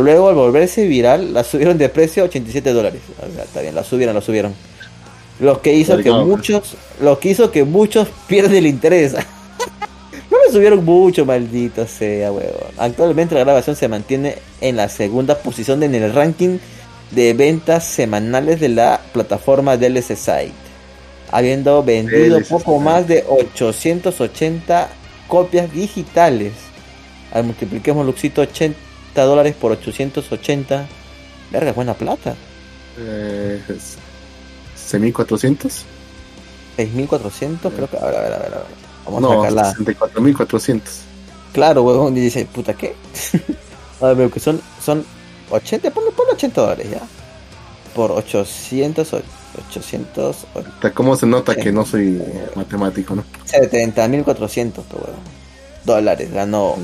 luego 0.00 0.28
al 0.28 0.34
volverse 0.34 0.86
viral 0.86 1.32
la 1.32 1.42
subieron 1.42 1.78
de 1.78 1.88
precio 1.88 2.22
a 2.22 2.26
87 2.26 2.72
dólares. 2.72 3.00
está 3.42 3.62
bien, 3.62 3.74
la 3.74 3.82
subieron, 3.82 4.14
la 4.14 4.20
subieron. 4.20 4.54
Lo 5.40 5.62
que 5.62 5.72
hizo 5.72 5.96
que 5.96 6.10
muchos, 6.10 6.76
lo 7.00 7.18
que 7.18 7.30
hizo 7.30 7.50
que 7.50 7.64
muchos 7.64 8.08
pierden 8.28 8.56
el 8.56 8.66
interés. 8.66 9.14
no 10.30 10.36
le 10.46 10.52
subieron 10.52 10.84
mucho, 10.84 11.24
maldito 11.24 11.86
sea, 11.86 12.30
huevón. 12.30 12.70
Actualmente 12.76 13.34
la 13.34 13.40
grabación 13.40 13.74
se 13.74 13.88
mantiene 13.88 14.36
en 14.60 14.76
la 14.76 14.90
segunda 14.90 15.38
posición 15.38 15.82
en 15.82 15.94
el 15.94 16.12
ranking 16.12 16.58
de 17.10 17.32
ventas 17.32 17.84
semanales 17.84 18.60
de 18.60 18.68
la 18.68 19.00
plataforma 19.12 19.78
DLC 19.78 20.14
Site, 20.14 20.52
habiendo 21.32 21.82
vendido 21.82 22.38
poco 22.42 22.78
más 22.78 23.08
de 23.08 23.24
880 23.26 24.90
copias 25.26 25.72
digitales. 25.72 26.52
Al 27.32 27.44
multipliquemos 27.44 28.04
Luxito 28.04 28.42
80 28.42 28.89
dólares 29.14 29.54
por 29.54 29.72
880, 29.72 30.86
verga, 31.50 31.72
buena 31.72 31.94
plata. 31.94 32.34
Eh, 32.98 33.60
6.400. 34.76 35.82
6.400, 36.76 37.72
creo 37.72 37.90
que. 37.90 37.96
A 37.96 38.06
ver, 38.06 38.16
a 38.16 38.20
ver, 38.20 38.32
a 38.32 38.38
ver. 38.38 38.64
Vamos 39.04 39.22
no, 39.22 39.32
a 39.32 39.36
sacarla. 39.36 39.74
64.400. 39.74 40.80
Claro, 41.52 41.82
huevón, 41.82 42.16
y 42.16 42.20
dice, 42.20 42.46
puta, 42.46 42.74
¿qué? 42.74 42.94
a 44.00 44.12
ver, 44.12 44.30
que 44.30 44.40
son, 44.40 44.60
son 44.82 45.04
80, 45.50 45.90
ponle, 45.90 46.10
ponle 46.12 46.32
80 46.32 46.60
dólares 46.60 46.90
ya. 46.90 47.02
Por 47.94 48.12
800, 48.12 49.14
800. 49.68 50.36
¿Cómo 50.94 51.16
se 51.16 51.26
nota 51.26 51.56
que 51.56 51.72
no 51.72 51.84
soy 51.84 52.22
matemático, 52.54 53.16
no? 53.16 53.24
70.400, 53.46 54.82
dólares 55.84 56.32
ganó 56.32 56.76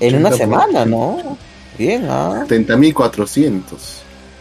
en 0.00 0.16
una 0.16 0.32
semana, 0.32 0.84
¿no? 0.84 1.38
Bien, 1.78 2.06
¿ah? 2.08 2.44
70.400. 2.48 3.62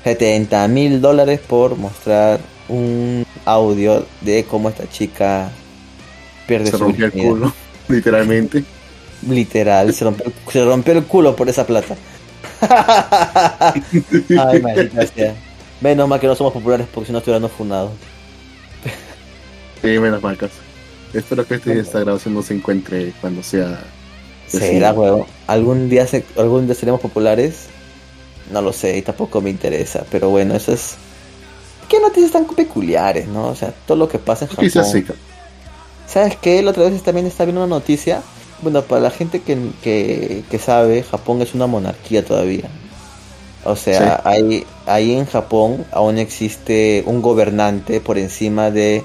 70 0.04 0.68
mil 0.70 1.02
dólares 1.02 1.39
por 1.45 1.76
mostrar 1.76 2.39
un 2.70 3.26
audio 3.45 4.06
de 4.22 4.45
cómo 4.45 4.70
esta 4.70 4.89
chica 4.89 5.52
pierde 6.48 6.72
se 6.72 6.78
rompió 6.78 7.06
el 7.06 7.12
culo, 7.12 7.54
literalmente. 7.88 8.64
Literal, 9.28 9.93
se 9.93 10.06
rompió, 10.06 10.32
se 10.52 10.64
rompió 10.64 10.93
el 10.93 11.04
culo 11.04 11.36
por 11.36 11.50
esa 11.50 11.66
plata. 11.66 11.95
Ay, 12.62 14.62
maldita 14.62 15.08
sea. 15.08 15.36
Menos 15.82 16.08
mal 16.08 16.20
que 16.20 16.28
no 16.28 16.36
somos 16.36 16.54
populares 16.54 16.88
porque 16.91 17.08
si 17.08 17.12
no 17.12 17.20
estuviéramos 17.20 17.52
fundados. 17.52 17.91
sí, 19.82 20.00
menos 20.00 20.24
mal 20.24 20.38
Espero 21.14 21.48
que 21.48 21.56
este, 21.56 21.80
esta 21.80 22.00
grabación 22.00 22.34
no 22.34 22.41
se 22.41 22.56
encuentre 22.56 23.14
cuando 23.22 23.43
sea. 23.43 23.84
Será, 24.48 24.93
huevo. 24.93 25.28
¿Algún 25.48 25.89
día, 25.89 26.08
se, 26.08 26.24
algún 26.38 26.66
día 26.66 26.76
seremos 26.76 27.02
populares. 27.02 27.68
No 28.52 28.62
lo 28.62 28.72
sé 28.72 28.98
y 28.98 29.02
tampoco 29.02 29.41
me 29.41 29.50
interesa. 29.50 30.06
Pero 30.10 30.30
bueno, 30.30 30.56
eso 30.56 30.74
es. 30.74 30.95
¿Qué 31.89 32.00
noticias 32.00 32.32
tan 32.32 32.45
peculiares, 32.45 33.28
no? 33.28 33.48
O 33.48 33.56
sea, 33.56 33.74
todo 33.86 33.98
lo 33.98 34.10
que 34.10 34.20
pasa 34.20 34.45
en 34.45 34.52
Japón. 34.52 34.70
¿Sabes 36.08 36.38
qué? 36.38 36.62
La 36.62 36.72
otra 36.72 36.89
vez 36.89 37.04
también 37.04 37.28
está 37.28 37.43
viendo 37.43 37.64
una 37.64 37.76
noticia 37.76 38.22
bueno, 38.62 38.82
para 38.82 39.02
la 39.02 39.12
gente 39.12 39.41
que, 39.41 40.43
que, 40.50 40.60
sabe, 40.60 41.04
Japón 41.04 41.41
es 41.41 41.54
una 41.54 41.68
monarquía 41.68 42.26
todavía. 42.26 42.70
O 43.64 43.76
sea, 43.76 44.22
ahí, 44.24 44.66
ahí 44.86 45.14
en 45.14 45.26
Japón 45.26 45.86
aún 45.91 46.18
existe 46.18 47.04
un 47.06 47.22
gobernante 47.22 48.00
por 48.00 48.18
encima 48.18 48.72
de... 48.72 49.04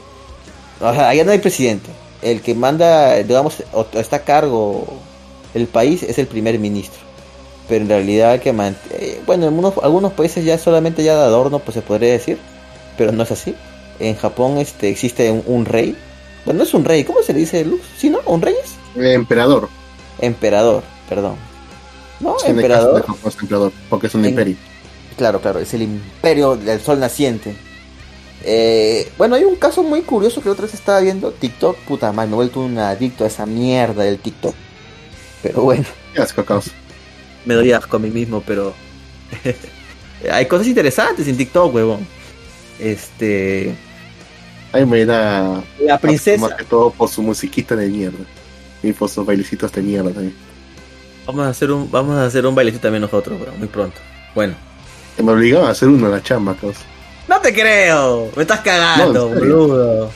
O 0.81 0.93
sea, 0.93 1.09
allá 1.09 1.25
no 1.25 1.33
hay 1.33 1.39
presidente. 1.39 1.91
El 2.23 2.41
que 2.41 2.55
manda, 2.55 3.17
digamos, 3.17 3.63
está 3.95 4.17
a 4.17 4.25
cargo 4.25 4.87
el 5.55 5.67
país 5.67 6.03
es 6.03 6.19
el 6.19 6.27
primer 6.27 6.59
ministro. 6.59 7.01
Pero 7.69 7.83
en 7.83 7.89
realidad 7.89 8.41
que 8.41 8.51
eh, 8.51 9.21
bueno, 9.27 9.45
en 9.45 9.49
algunos, 9.49 9.75
algunos 9.83 10.13
países 10.13 10.45
ya 10.45 10.59
solamente 10.59 11.03
ya 11.05 11.17
de 11.17 11.23
adorno, 11.23 11.59
pues 11.59 11.75
se 11.75 11.83
podría 11.83 12.13
decir. 12.13 12.39
Pero 12.99 13.13
no 13.13 13.23
es 13.23 13.31
así. 13.31 13.55
En 13.99 14.17
Japón 14.17 14.59
este, 14.59 14.89
existe 14.89 15.31
un, 15.31 15.65
rey. 15.65 15.97
Bueno, 16.45 16.59
no 16.59 16.65
es 16.65 16.75
un 16.75 16.85
rey, 16.85 17.05
¿cómo 17.05 17.23
se 17.23 17.33
le 17.33 17.41
dice 17.41 17.65
luz? 17.65 17.81
¿Sí, 17.97 18.11
no? 18.11 18.19
¿Un 18.27 18.43
rey 18.43 18.55
es? 18.63 18.77
emperador. 19.15 19.69
Emperador, 20.19 20.83
perdón. 21.09 21.37
No, 22.21 22.37
emperador. 22.45 23.05
Es 23.25 23.41
emperador, 23.41 23.73
porque 23.89 24.09
es 24.09 24.15
un 24.15 24.25
imperio. 24.25 24.57
Claro, 25.17 25.41
claro, 25.41 25.61
es 25.61 25.73
el 25.75 25.83
imperio 25.83 26.57
del 26.57 26.81
sol 26.81 26.99
naciente. 26.99 27.55
Eh, 28.45 29.11
bueno, 29.19 29.37
hay 29.37 29.45
un 29.45 29.57
caso 29.57 29.83
muy 29.83 30.03
curioso 30.03 30.41
que 30.41 30.51
otra 30.51 30.67
vez 30.67 30.75
estaba 30.75 31.01
viendo. 31.01 31.33
TikTok, 31.33 31.77
puta 31.79 32.13
madre, 32.13 32.29
me 32.29 32.35
he 32.35 32.37
vuelto 32.37 32.61
un 32.61 32.79
adicto 32.79 33.25
a 33.25 33.29
esa 33.29 33.47
mierda 33.47 34.03
del 34.03 34.19
TikTok. 34.19 34.55
Pero 35.43 35.63
bueno. 35.63 35.85
Qué 36.15 36.23
asco, 36.23 36.45
Me 37.45 37.55
doy 37.55 37.73
asco 37.73 37.97
a 37.97 38.01
mí 38.01 38.11
mismo, 38.11 38.43
pero. 38.47 38.75
hay 40.33 40.47
cosas 40.47 40.67
interesantes 40.67 41.27
en 41.27 41.37
TikTok, 41.37 41.75
huevón. 41.75 42.07
Este. 42.79 43.75
Ay, 44.73 44.87
me 44.87 45.05
da. 45.05 45.63
La 45.81 45.99
princesa. 45.99 46.41
Más 46.41 46.55
que 46.55 46.65
todo 46.65 46.91
por 46.91 47.09
su 47.09 47.23
musiquita 47.23 47.77
de 47.77 47.89
mierda. 47.89 48.25
Y 48.83 48.93
por 48.93 49.09
sus 49.09 49.25
bailecitos 49.25 49.73
de 49.73 49.83
mierda 49.83 50.11
también. 50.11 50.35
Vamos 51.27 51.47
a 51.47 51.51
hacer 51.51 51.71
un, 51.71 51.91
vamos 51.91 52.17
a 52.17 52.25
hacer 52.25 52.45
un 52.47 52.55
bailecito 52.55 52.83
también 52.83 53.03
nosotros, 53.03 53.41
bro, 53.41 53.53
muy 53.53 53.69
pronto. 53.69 53.99
Bueno. 54.35 54.55
Me 55.23 55.31
obligaban 55.31 55.69
a 55.69 55.71
hacer 55.71 55.89
uno 55.89 56.07
en 56.07 56.13
la 56.13 56.23
chamba, 56.23 56.57
causa. 56.57 56.81
No 57.29 57.41
te 57.41 57.53
creo, 57.53 58.31
me 58.35 58.43
estás 58.43 58.61
cagando, 58.61 59.29
boludo. 59.29 60.11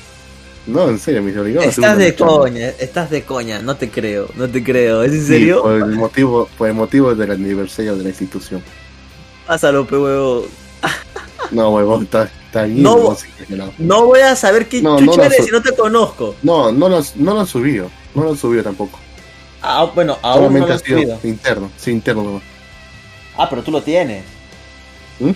No, 0.66 0.88
en 0.88 0.98
serio, 0.98 1.20
a 1.20 1.58
hacer 1.60 1.68
Estás 1.68 1.98
de 1.98 2.14
coña, 2.16 2.68
estás 2.78 3.10
de 3.10 3.22
coña, 3.22 3.60
no 3.60 3.76
te 3.76 3.88
creo, 3.88 4.28
no 4.34 4.48
te 4.48 4.64
creo. 4.64 5.02
¿Es 5.04 5.12
en 5.12 5.26
serio? 5.26 5.62
por 5.62 5.74
el 5.74 5.86
motivo, 5.86 6.48
por 6.58 6.68
el 6.68 6.74
motivo 6.74 7.14
del 7.14 7.30
aniversario 7.30 7.96
de 7.96 8.02
la 8.02 8.08
institución. 8.08 8.62
Pásalo, 9.46 9.86
pe 9.86 9.96
huevo. 9.96 10.46
No, 11.52 11.70
huevón, 11.70 12.02
está, 12.02 12.24
está 12.24 12.64
bien. 12.64 12.82
No, 12.82 13.16
no, 13.78 14.06
voy 14.06 14.18
a 14.18 14.34
saber 14.34 14.66
quién 14.66 14.82
no, 14.82 14.98
chucha 14.98 15.26
eres 15.26 15.44
si 15.44 15.52
no 15.52 15.62
te 15.62 15.72
conozco. 15.76 16.34
No, 16.42 16.72
no 16.72 16.88
lo, 16.88 17.00
no 17.14 17.34
lo 17.34 17.40
han 17.40 17.46
subido. 17.46 17.88
No 18.16 18.24
lo 18.24 18.30
han 18.30 18.36
subido 18.36 18.64
tampoco. 18.64 18.98
Ah, 19.62 19.88
bueno, 19.94 20.18
aún 20.22 20.52
no 20.52 20.66
lo 20.66 20.72
han 20.72 20.78
subido. 20.80 21.20
Interno, 21.22 21.70
sí, 21.76 21.92
interno 21.92 22.42
Ah, 23.36 23.48
pero 23.48 23.62
tú 23.62 23.70
lo 23.70 23.80
tienes. 23.80 24.24
¿Mm? 25.20 25.30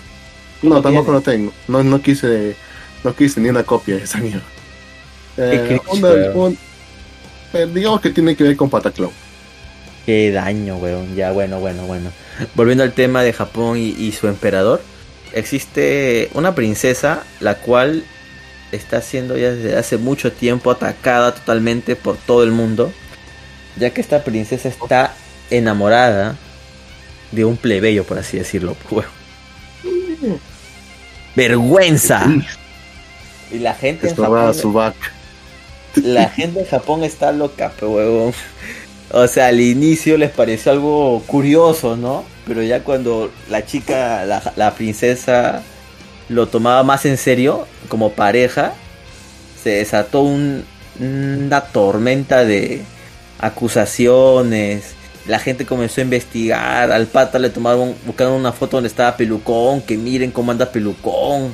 No, 0.63 0.83
tampoco 0.83 1.13
lo 1.13 1.21
tengo. 1.21 1.53
No, 1.69 1.85
no 1.85 2.03
quise 2.03 2.57
no 3.05 3.15
quise 3.15 3.41
ni 3.41 3.49
una 3.49 3.63
copia 3.63 3.97
de 3.97 4.03
esa 4.03 4.19
mierda. 4.19 4.43
Eh, 5.37 5.81
eh, 7.53 7.69
digamos 7.73 8.01
que 8.01 8.11
tiene 8.11 8.37
que 8.37 8.45
ver 8.45 8.57
con 8.57 8.71
Pataclown. 8.71 9.13
Qué 10.07 10.31
daño, 10.33 10.77
weón. 10.77 11.15
Ya, 11.15 11.33
bueno, 11.33 11.61
bueno, 11.61 11.87
bueno. 11.87 12.11
Volviendo 12.55 12.85
al 12.85 12.93
tema 12.93 13.23
de 13.23 13.33
Japón 13.33 13.79
y 13.79 14.13
su 14.13 14.29
emperador 14.29 14.81
existe 15.33 16.31
una 16.35 16.55
princesa 16.55 17.25
la 17.41 17.57
cual 17.57 18.05
está 18.73 19.03
siendo 19.03 19.37
ya 19.37 19.51
desde 19.51 19.77
hace 19.77 19.97
mucho 19.97 20.33
tiempo 20.33 20.71
atacada 20.71 21.35
totalmente 21.35 21.97
por 21.97 22.17
todo 22.17 22.45
el 22.45 22.53
mundo, 22.53 22.93
ya 23.77 23.91
que 23.91 24.01
esta 24.01 24.23
princesa 24.23 24.69
está 24.69 25.15
enamorada 25.51 26.37
de 27.33 27.45
un 27.45 27.57
plebeyo, 27.57 28.05
por 28.05 28.19
así 28.19 28.39
decirlo. 28.39 28.77
Vergüenza. 31.37 32.27
Y 33.51 33.59
la 33.59 33.75
gente 33.75 34.09
en 34.09 34.17
Japón, 34.17 34.55
la 35.97 36.29
gente 36.29 36.61
en 36.61 36.67
Japón 36.67 37.05
está 37.05 37.33
loca, 37.33 37.73
pero 37.79 38.33
O 39.13 39.27
sea, 39.27 39.49
al 39.49 39.61
inicio 39.61 40.17
les 40.17 40.31
pareció 40.31 40.71
algo 40.71 41.23
curioso, 41.27 41.97
¿no? 41.97 42.25
Pero 42.47 42.63
ya 42.63 42.85
cuando 42.85 43.31
la 43.49 43.67
chica, 43.67 44.25
la, 44.25 44.75
princesa, 44.75 45.63
lo 46.29 46.47
tomaba 46.47 46.85
más 46.85 47.05
en 47.07 47.17
serio, 47.17 47.67
como 47.89 48.13
pareja, 48.13 48.73
se 49.63 49.71
desató 49.71 50.23
una 50.23 51.61
tormenta 51.73 52.45
de 52.45 52.83
acusaciones. 53.41 54.95
La 55.27 55.41
gente 55.41 55.67
comenzó 55.67 56.01
a 56.01 56.05
investigar. 56.05 56.93
Al 56.93 57.07
pata 57.07 57.39
le 57.41 57.51
tomaron, 57.51 57.95
buscaron 58.07 58.35
una 58.35 58.53
foto 58.53 58.77
donde 58.77 58.89
estaba 58.89 59.17
Pelucón, 59.17 59.83
que 59.83 59.97
miren 59.97 60.31
cómo 60.31 60.53
anda 60.53 60.71
Pelucón. 60.71 61.53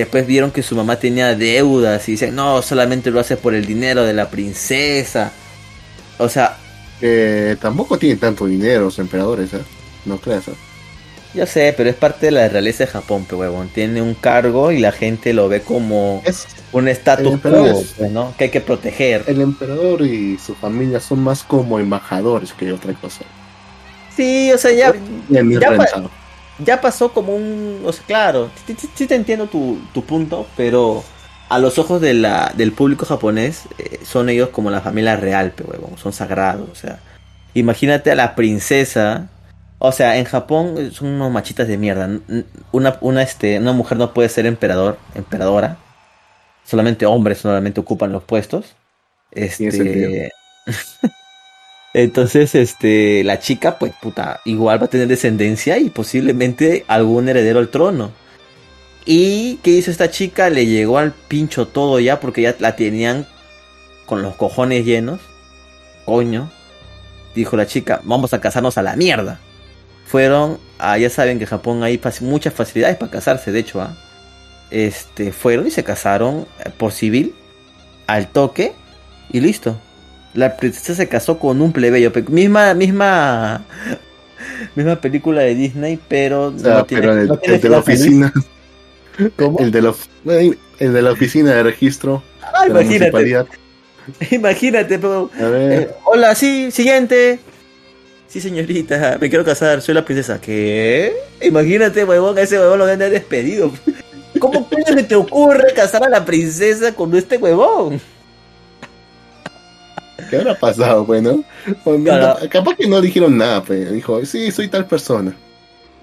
Después 0.00 0.26
vieron 0.26 0.50
que 0.50 0.62
su 0.62 0.76
mamá 0.76 0.96
tenía 0.96 1.34
deudas 1.34 2.06
y 2.06 2.12
dicen, 2.12 2.34
no, 2.34 2.60
solamente 2.60 3.10
lo 3.10 3.18
hace 3.18 3.38
por 3.38 3.54
el 3.54 3.64
dinero 3.64 4.04
de 4.04 4.12
la 4.12 4.28
princesa. 4.28 5.32
O 6.18 6.28
sea, 6.28 6.58
tampoco 7.60 7.98
tienen 7.98 8.18
tanto 8.18 8.44
dinero 8.44 8.84
los 8.84 8.98
emperadores, 8.98 9.54
¿eh? 9.54 9.62
No 10.04 10.18
creas. 10.18 10.48
¿eh? 10.48 10.54
Yo 11.32 11.46
sé, 11.46 11.72
pero 11.74 11.88
es 11.88 11.96
parte 11.96 12.26
de 12.26 12.32
la 12.32 12.46
realeza 12.46 12.84
de 12.84 12.90
Japón, 12.90 13.24
pero 13.26 13.38
huevón. 13.38 13.68
Tiene 13.68 14.02
un 14.02 14.12
cargo 14.12 14.70
y 14.70 14.80
la 14.80 14.92
gente 14.92 15.32
lo 15.32 15.48
ve 15.48 15.62
como 15.62 16.22
un 16.72 16.88
estatus 16.88 17.40
quo, 17.40 17.82
pues, 17.96 18.10
¿no? 18.10 18.34
Que 18.36 18.44
hay 18.44 18.50
que 18.50 18.60
proteger. 18.60 19.24
El 19.26 19.40
emperador 19.40 20.02
y 20.02 20.36
su 20.36 20.54
familia 20.54 21.00
son 21.00 21.24
más 21.24 21.42
como 21.42 21.78
embajadores 21.78 22.52
que 22.52 22.70
otra 22.70 22.92
cosa. 22.92 23.24
Sí, 24.14 24.52
o 24.52 24.58
sea, 24.58 24.72
ya. 24.72 24.94
ya 25.30 25.42
pasó 26.80 27.12
como 27.12 27.34
un... 27.34 27.82
O 27.84 27.92
sea, 27.92 28.04
claro, 28.06 28.50
sí, 28.94 29.06
te 29.06 29.14
entiendo 29.14 29.46
tu, 29.46 29.78
tu, 29.92 30.04
punto, 30.04 30.46
pero 30.56 31.04
a 31.48 31.58
los 31.58 31.78
ojos 31.78 32.00
de 32.00 32.14
la, 32.14 32.52
del 32.56 32.72
público 32.72 33.06
japonés 33.06 33.64
eh, 33.78 34.00
son 34.04 34.28
ellos 34.28 34.48
como 34.50 34.70
la 34.70 34.80
familia 34.80 35.16
real, 35.16 35.52
pero 35.54 35.78
son 35.96 36.12
sagrados. 36.12 36.68
O 36.70 36.74
sea, 36.74 37.00
imagínate 37.54 38.10
a 38.10 38.14
la 38.14 38.34
princesa. 38.34 39.28
O 39.78 39.92
sea, 39.92 40.16
en 40.16 40.24
Japón 40.24 40.90
son 40.92 41.08
unos 41.08 41.30
machitas 41.30 41.68
de 41.68 41.76
mierda. 41.76 42.08
Una, 42.72 42.96
una, 43.00 43.22
este, 43.22 43.58
una 43.58 43.72
mujer 43.72 43.98
no 43.98 44.14
puede 44.14 44.28
ser 44.28 44.46
emperador, 44.46 44.98
emperadora. 45.14 45.76
Solamente 46.64 47.06
hombres 47.06 47.38
solamente 47.38 47.80
ocupan 47.80 48.12
los 48.12 48.24
puestos. 48.24 48.74
Este... 49.30 50.32
Entonces, 51.98 52.54
este, 52.54 53.24
la 53.24 53.38
chica, 53.38 53.78
pues, 53.78 53.94
puta, 53.94 54.42
igual 54.44 54.78
va 54.82 54.84
a 54.84 54.90
tener 54.90 55.08
descendencia 55.08 55.78
y 55.78 55.88
posiblemente 55.88 56.84
algún 56.88 57.26
heredero 57.26 57.58
al 57.58 57.70
trono. 57.70 58.12
¿Y 59.06 59.56
qué 59.62 59.70
hizo 59.70 59.90
esta 59.90 60.10
chica? 60.10 60.50
Le 60.50 60.66
llegó 60.66 60.98
al 60.98 61.12
pincho 61.12 61.68
todo 61.68 61.98
ya 61.98 62.20
porque 62.20 62.42
ya 62.42 62.54
la 62.58 62.76
tenían 62.76 63.26
con 64.04 64.20
los 64.20 64.36
cojones 64.36 64.84
llenos. 64.84 65.22
Coño. 66.04 66.50
Dijo 67.34 67.56
la 67.56 67.66
chica, 67.66 68.02
vamos 68.04 68.34
a 68.34 68.42
casarnos 68.42 68.76
a 68.76 68.82
la 68.82 68.94
mierda. 68.94 69.40
Fueron, 70.04 70.58
a, 70.78 70.98
ya 70.98 71.08
saben 71.08 71.38
que 71.38 71.46
Japón 71.46 71.82
hay 71.82 71.98
muchas 72.20 72.52
facilidades 72.52 72.98
para 72.98 73.10
casarse, 73.10 73.52
de 73.52 73.60
hecho, 73.60 73.80
¿ah? 73.80 73.96
Este, 74.70 75.32
fueron 75.32 75.66
y 75.66 75.70
se 75.70 75.82
casaron 75.82 76.46
por 76.76 76.92
civil, 76.92 77.34
al 78.06 78.28
toque, 78.28 78.74
y 79.32 79.40
listo 79.40 79.78
la 80.36 80.56
princesa 80.56 80.94
se 80.94 81.08
casó 81.08 81.38
con 81.38 81.60
un 81.60 81.72
plebeyo. 81.72 82.12
Misma, 82.28 82.74
misma, 82.74 83.64
misma 84.74 85.00
película 85.00 85.42
de 85.42 85.54
Disney, 85.54 85.98
pero 86.08 86.52
no 86.52 86.84
tiene, 86.84 87.06
el, 87.42 87.60
de 87.60 87.68
la 87.68 87.78
oficina. 87.78 88.32
El 89.58 89.70
de 89.70 89.82
la, 89.82 89.94
el 90.78 90.92
de 90.92 91.02
la 91.02 91.12
oficina 91.12 91.54
de 91.54 91.62
registro. 91.62 92.22
Ah, 92.42 92.66
imagínate. 92.68 93.46
Imagínate, 94.30 95.00
eh, 95.02 95.90
hola, 96.04 96.36
sí, 96.36 96.70
siguiente. 96.70 97.40
Sí, 98.28 98.40
señorita, 98.40 99.18
me 99.20 99.28
quiero 99.28 99.44
casar, 99.44 99.82
soy 99.82 99.94
la 99.94 100.04
princesa. 100.04 100.40
¿Qué? 100.40 101.12
Imagínate, 101.42 102.04
huevón, 102.04 102.38
ese 102.38 102.56
huevón 102.56 102.78
lo 102.78 102.84
han 102.84 102.98
despedido. 102.98 103.72
¿Cómo 104.38 104.68
se 104.86 105.02
te 105.02 105.16
ocurre 105.16 105.72
casar 105.74 106.04
a 106.04 106.08
la 106.08 106.24
princesa 106.24 106.92
con 106.94 107.16
este 107.16 107.36
huevón? 107.36 108.00
¿Qué 110.30 110.36
habrá 110.36 110.54
pasado, 110.58 111.04
bueno? 111.04 111.44
Pues, 111.84 112.00
capaz 112.50 112.76
que 112.76 112.86
no 112.86 113.00
dijeron 113.00 113.36
nada, 113.36 113.62
pues. 113.62 113.92
Dijo, 113.92 114.24
sí, 114.24 114.50
soy 114.50 114.68
tal 114.68 114.86
persona. 114.86 115.34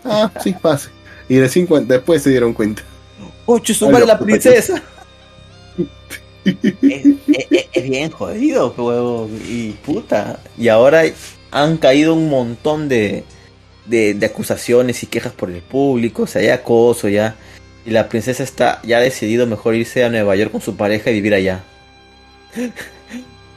Ah, 0.03 0.31
sí, 0.41 0.53
pase. 0.53 0.89
Y 1.29 1.35
de 1.35 1.49
cinco, 1.49 1.79
después 1.79 2.21
se 2.21 2.29
dieron 2.29 2.53
cuenta. 2.53 2.83
¡Ocho, 3.45 3.73
suma 3.73 3.99
la 3.99 4.19
princesa! 4.19 4.81
es, 6.45 7.89
bien 7.89 8.11
jodido, 8.11 8.73
huevo. 8.77 9.29
Y 9.47 9.71
puta. 9.71 10.39
Y 10.57 10.67
ahora 10.67 11.03
han 11.51 11.77
caído 11.77 12.13
un 12.13 12.29
montón 12.29 12.89
de, 12.89 13.23
de, 13.85 14.13
de, 14.13 14.25
acusaciones 14.25 15.03
y 15.03 15.07
quejas 15.07 15.33
por 15.33 15.49
el 15.49 15.61
público. 15.61 16.23
O 16.23 16.27
sea, 16.27 16.41
ya 16.41 16.55
acoso, 16.55 17.07
ya. 17.07 17.35
Y 17.85 17.91
la 17.91 18.09
princesa 18.09 18.43
está 18.43 18.81
ya 18.83 18.97
ha 18.97 19.01
decidido 19.01 19.45
mejor 19.45 19.75
irse 19.75 20.03
a 20.03 20.09
Nueva 20.09 20.35
York 20.35 20.51
con 20.51 20.61
su 20.61 20.75
pareja 20.75 21.11
y 21.11 21.15
vivir 21.15 21.33
allá 21.33 21.63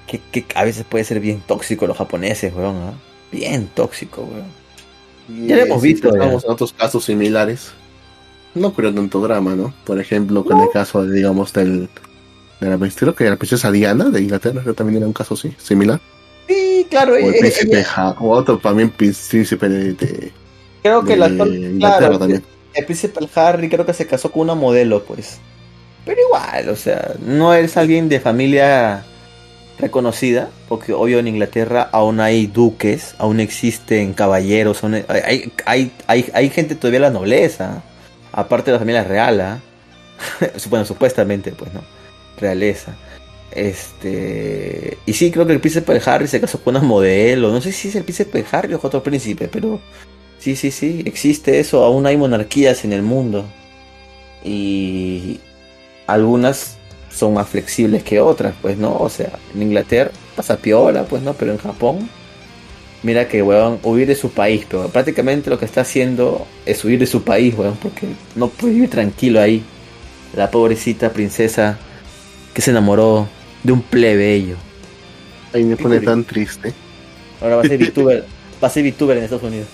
que, 0.07 0.45
a 0.55 0.65
veces 0.65 0.85
puede 0.85 1.05
ser 1.05 1.21
bien 1.21 1.43
tóxico 1.47 1.87
los 1.87 1.97
japoneses, 1.97 2.55
weón. 2.55 2.77
¿ah? 2.77 2.95
Bien 3.33 3.69
tóxico, 3.75 4.23
weón. 4.23 5.49
ya 5.49 5.57
lo 5.57 5.63
hemos 5.63 5.83
visto. 5.83 6.09
Estamos 6.09 6.45
en 6.45 6.51
otros 6.51 6.73
casos 6.73 7.05
similares. 7.05 7.73
No 8.55 8.73
creo 8.73 8.95
tanto 8.95 9.21
drama, 9.21 9.55
¿no? 9.55 9.75
Por 9.85 10.01
ejemplo, 10.01 10.45
con 10.45 10.61
el 10.61 10.71
caso, 10.71 11.05
digamos, 11.05 11.53
del. 11.53 11.89
De 12.61 12.71
la, 12.71 12.79
creo 12.79 13.15
que 13.15 13.29
la 13.29 13.37
princesa 13.37 13.71
Diana 13.71 14.09
de 14.09 14.23
Inglaterra, 14.23 14.63
creo 14.63 14.73
también 14.73 14.99
era 14.99 15.07
un 15.07 15.13
caso 15.13 15.35
así, 15.35 15.53
similar. 15.59 16.01
Sí, 16.49 16.87
claro. 16.89 17.13
O 17.13 17.17
el 17.17 17.35
eh, 17.35 17.39
príncipe 17.41 17.85
o 17.99 18.31
otro 18.31 18.59
también 18.59 18.91
príncipe 18.91 19.69
de. 19.69 20.33
creo 20.83 21.05
que 21.05 21.17
la 21.17 21.29
Inglaterra 21.29 22.19
también. 22.19 22.43
El 22.73 22.85
príncipe 22.85 23.29
Harry 23.35 23.69
creo 23.69 23.85
que 23.85 23.93
se 23.93 24.07
casó 24.07 24.31
con 24.31 24.43
una 24.43 24.55
modelo, 24.55 25.03
pues. 25.05 25.39
Pero 26.07 26.21
igual, 26.21 26.69
o 26.69 26.77
sea, 26.77 27.15
no 27.21 27.53
es 27.53 27.77
alguien 27.77 28.09
de 28.09 28.21
familia 28.21 29.05
reconocida, 29.79 30.51
porque 30.69 30.93
obvio 30.93 31.19
en 31.19 31.29
Inglaterra 31.29 31.89
aún 31.93 32.21
hay 32.21 32.47
duques, 32.47 33.15
aún 33.19 33.41
existen 33.41 34.15
caballeros, 34.15 34.83
hay, 34.85 35.53
hay, 35.67 35.93
hay, 36.07 36.31
hay, 36.33 36.51
gente 36.51 36.75
todavía 36.75 37.01
la 37.01 37.11
nobleza, 37.11 37.83
aparte 38.33 38.71
de 38.71 38.73
la 38.75 38.79
familia 38.79 39.05
real, 39.05 39.41
¿ah? 39.41 39.61
bueno, 40.71 40.85
supuestamente, 40.85 41.53
pues, 41.53 41.73
¿no? 41.73 41.83
Realeza. 42.39 42.95
Este. 43.51 44.99
Y 45.07 45.13
sí, 45.15 45.31
creo 45.31 45.47
que 45.47 45.55
el 45.55 45.61
príncipe 45.61 46.01
Harry 46.05 46.29
se 46.29 46.41
casó 46.41 46.61
con 46.61 46.77
una 46.77 46.85
modelo. 46.85 47.51
No 47.51 47.61
sé 47.61 47.73
si 47.73 47.89
es 47.89 47.97
el 47.97 48.05
príncipe 48.05 48.45
Harry 48.53 48.75
o 48.75 48.81
otro 48.83 49.03
príncipe, 49.03 49.49
pero. 49.49 49.81
Sí, 50.39 50.55
sí, 50.57 50.71
sí, 50.71 51.03
existe 51.07 51.59
eso. 51.59 51.83
Aún 51.83 52.07
hay 52.07 52.17
monarquías 52.17 52.85
en 52.85 52.93
el 52.93 53.03
mundo. 53.03 53.47
Y. 54.45 55.41
Algunas 56.07 56.76
son 57.17 57.33
más 57.35 57.49
flexibles 57.49 58.03
que 58.03 58.21
otras, 58.21 58.55
pues, 58.61 58.77
¿no? 58.77 58.95
O 58.95 59.09
sea, 59.09 59.33
en 59.55 59.63
Inglaterra 59.63 60.11
pasa 60.37 60.59
piola, 60.59 61.05
pues, 61.05 61.23
¿no? 61.23 61.33
Pero 61.33 61.53
en 61.53 61.59
Japón, 61.59 62.11
mira 63.03 63.27
que, 63.27 63.43
weón, 63.43 63.79
huir 63.83 64.07
de 64.07 64.15
su 64.15 64.31
país, 64.31 64.67
pero 64.69 64.89
prácticamente 64.89 65.49
lo 65.49 65.59
que 65.59 65.65
está 65.65 65.81
haciendo 65.81 66.47
es 66.67 66.85
huir 66.85 66.99
de 66.99 67.07
su 67.07 67.23
país, 67.23 67.55
weón, 67.57 67.77
porque 67.81 68.07
no 68.35 68.49
puede 68.49 68.75
vivir 68.75 68.91
tranquilo 68.91 69.41
ahí. 69.41 69.63
La 70.35 70.51
pobrecita 70.51 71.11
princesa 71.11 71.79
que 72.53 72.61
se 72.61 72.71
enamoró 72.71 73.27
de 73.63 73.73
un 73.73 73.81
plebeyo. 73.81 74.57
Ahí 75.55 75.65
me 75.65 75.77
pone 75.77 76.01
tan 76.01 76.23
triste. 76.25 76.75
Ahora 77.41 77.57
va 77.57 77.63
a 77.63 77.67
ser 77.67 77.79
VTuber, 77.91 78.27
va 78.63 78.69
a 78.69 78.71
ser 78.71 78.85
VTuber 78.85 79.17
en 79.17 79.25
Estados 79.25 79.45
Unidos. 79.45 79.69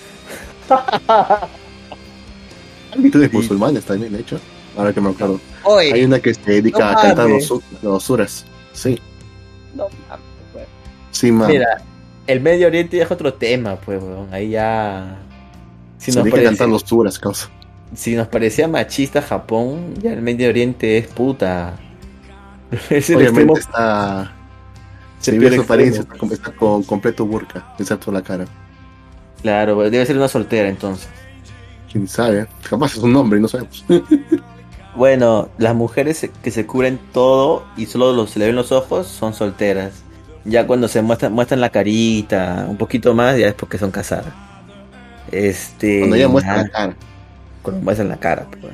VTubers 2.95 3.33
musulmanes 3.33 3.83
también, 3.83 4.13
de 4.13 4.21
hecho. 4.21 4.39
Ahora 4.77 4.93
que 4.93 5.01
me 5.01 5.09
acuerdo. 5.09 5.39
Hay 5.79 6.03
una 6.03 6.19
que 6.19 6.33
se 6.33 6.51
dedica 6.51 6.91
a 6.91 7.01
cantar 7.01 7.29
los, 7.29 7.53
los 7.81 8.03
suras. 8.03 8.45
Sí. 8.73 8.99
No 9.75 9.87
mames, 10.09 10.25
pues. 10.51 10.67
Sí, 11.11 11.31
Mira, 11.31 11.81
el 12.27 12.41
Medio 12.41 12.67
Oriente 12.67 12.97
ya 12.97 13.03
es 13.03 13.11
otro 13.11 13.33
tema, 13.33 13.75
pues, 13.75 14.01
weón. 14.01 14.33
Ahí 14.33 14.49
ya. 14.51 15.19
Si 15.97 16.11
se 16.11 16.17
nos 16.17 16.25
dedica 16.25 16.41
a 16.41 16.55
cantar 16.55 16.69
causa. 17.21 17.49
Si 17.95 18.15
nos 18.15 18.27
parecía 18.27 18.67
machista 18.67 19.21
Japón, 19.21 19.93
ya 20.01 20.13
el 20.13 20.21
Medio 20.21 20.49
Oriente 20.49 20.97
es 20.97 21.07
puta. 21.07 21.75
es 22.89 23.09
el 23.09 23.17
Obviamente 23.17 23.59
está. 23.59 24.33
Se 25.19 25.31
pierde 25.31 25.55
su 25.55 25.61
apariencia, 25.61 26.05
está, 26.31 26.51
con 26.51 26.83
completo 26.83 27.25
burka, 27.25 27.73
excepto 27.79 28.11
la 28.11 28.21
cara. 28.21 28.45
Claro, 29.41 29.79
debe 29.89 30.05
ser 30.05 30.17
una 30.17 30.27
soltera 30.27 30.67
entonces. 30.67 31.07
Quién 31.89 32.07
sabe, 32.07 32.47
capaz 32.67 32.97
es 32.97 32.97
un 32.97 33.15
hombre 33.15 33.39
y 33.39 33.41
no 33.41 33.47
sabemos. 33.47 33.85
Bueno, 34.95 35.49
las 35.57 35.73
mujeres 35.73 36.29
que 36.43 36.51
se 36.51 36.65
cubren 36.67 36.99
todo 37.13 37.63
y 37.77 37.87
solo 37.87 38.27
se 38.27 38.39
le 38.39 38.47
ven 38.47 38.55
los 38.55 38.71
ojos 38.71 39.07
son 39.07 39.33
solteras. 39.33 40.03
Ya 40.45 40.67
cuando 40.67 40.87
se 40.87 41.01
muestran, 41.01 41.33
muestran 41.33 41.61
la 41.61 41.69
carita, 41.69 42.65
un 42.69 42.77
poquito 42.77 43.13
más, 43.13 43.37
ya 43.37 43.47
es 43.47 43.53
porque 43.53 43.77
son 43.77 43.91
casadas. 43.91 44.33
Este, 45.31 45.99
cuando 45.99 46.15
ya 46.17 46.27
muestran 46.27 46.57
la 46.57 46.69
cara. 46.69 46.95
Cuando 47.63 47.81
muestran 47.81 48.09
la 48.09 48.17
cara. 48.17 48.45
Pues. 48.61 48.73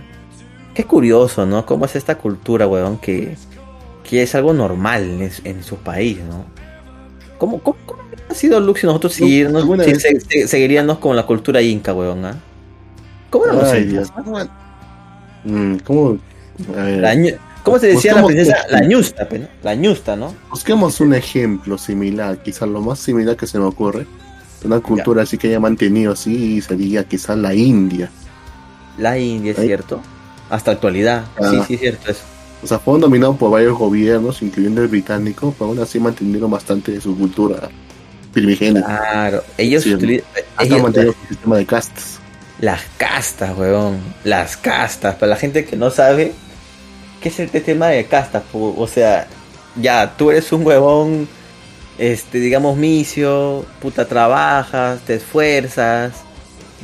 Qué 0.74 0.84
curioso, 0.84 1.46
¿no? 1.46 1.66
Cómo 1.66 1.86
es 1.86 1.96
esta 1.96 2.18
cultura, 2.18 2.68
weón, 2.68 2.98
que, 2.98 3.36
que 4.04 4.24
es 4.24 4.36
algo 4.36 4.54
normal 4.54 5.22
en, 5.44 5.64
su 5.64 5.78
país, 5.78 6.20
¿no? 6.20 6.46
¿Cómo, 7.38 7.60
cómo, 7.60 7.78
ha 8.30 8.34
sido 8.34 8.60
Lux 8.60 8.82
si 8.82 8.88
nosotros 8.88 9.14
seguirnos, 9.14 9.66
seguiríamos 10.48 10.98
con 11.00 11.16
la 11.16 11.26
cultura 11.26 11.62
inca, 11.62 11.94
weón? 11.94 12.26
¿ah? 12.26 12.36
¿Cómo 13.30 13.46
no 13.46 13.54
nos 13.54 13.74
Mm, 13.74 14.48
¿Cómo? 15.84 16.18
¿Cómo 17.64 17.80
se 17.80 17.88
decía 17.88 18.16
la 18.16 18.26
princesa? 18.26 18.58
La 18.70 18.82
ñusta, 18.82 19.28
la 19.64 19.76
ñusta, 19.76 20.16
¿no? 20.16 20.34
Busquemos 20.50 21.00
un 21.02 21.14
ejemplo 21.14 21.78
similar, 21.78 22.42
quizás 22.42 22.70
lo 22.70 22.82
más 22.82 23.00
similar 23.00 23.36
que 23.36 23.48
se 23.48 23.60
me 23.60 23.66
ocurre. 23.66 24.08
Una 24.64 24.80
cultura 24.80 25.24
así 25.24 25.38
que 25.38 25.48
haya 25.48 25.60
mantenido 25.60 26.14
así 26.14 26.62
sería 26.62 27.04
quizás 27.06 27.38
la 27.38 27.54
India. 27.54 28.10
La 28.98 29.18
India, 29.18 29.52
es 29.52 29.58
cierto. 29.58 30.02
Hasta 30.50 30.72
actualidad. 30.72 31.26
Sí, 31.38 31.58
ah. 31.60 31.66
sí, 31.66 31.74
es 31.76 31.80
cierto 31.80 32.12
eso. 32.12 32.24
O 32.62 32.68
sea, 32.68 32.80
fueron 32.80 33.02
dominados 33.02 33.38
por 33.38 33.52
varios 33.52 33.78
gobiernos, 33.78 34.42
incluyendo 34.42 34.82
el 34.82 34.90
británico, 34.90 35.54
pero 35.58 35.70
aún 35.70 35.80
así 35.80 36.00
mantenido 36.00 36.50
bastante 36.50 36.92
de 36.92 37.00
su 37.00 37.18
cultura 37.18 37.70
primigenia. 38.34 38.84
Claro, 38.84 39.44
ellos, 39.58 39.86
utilizan, 39.86 40.26
mantenido 40.82 41.14
su 41.14 41.28
sistema 41.30 41.58
de 41.58 41.66
castas. 41.66 42.19
Las 42.60 42.82
castas, 42.98 43.58
weón. 43.58 44.00
Las 44.24 44.58
castas. 44.58 45.16
Para 45.16 45.32
la 45.32 45.36
gente 45.36 45.66
que 45.66 45.78
no 45.78 45.90
sabe, 45.90 46.34
¿qué 47.22 47.30
es 47.30 47.40
este 47.40 47.62
tema 47.62 47.88
de 47.88 48.06
castas? 48.06 48.44
O 48.54 48.88
sea, 48.88 49.28
ya, 49.76 50.14
tú 50.18 50.32
eres 50.32 50.52
un 50.52 50.66
huevón, 50.66 51.28
este, 51.98 52.40
digamos, 52.40 52.78
misio, 52.78 53.66
puta, 53.82 54.06
trabajas, 54.08 55.00
te 55.06 55.16
esfuerzas, 55.16 56.14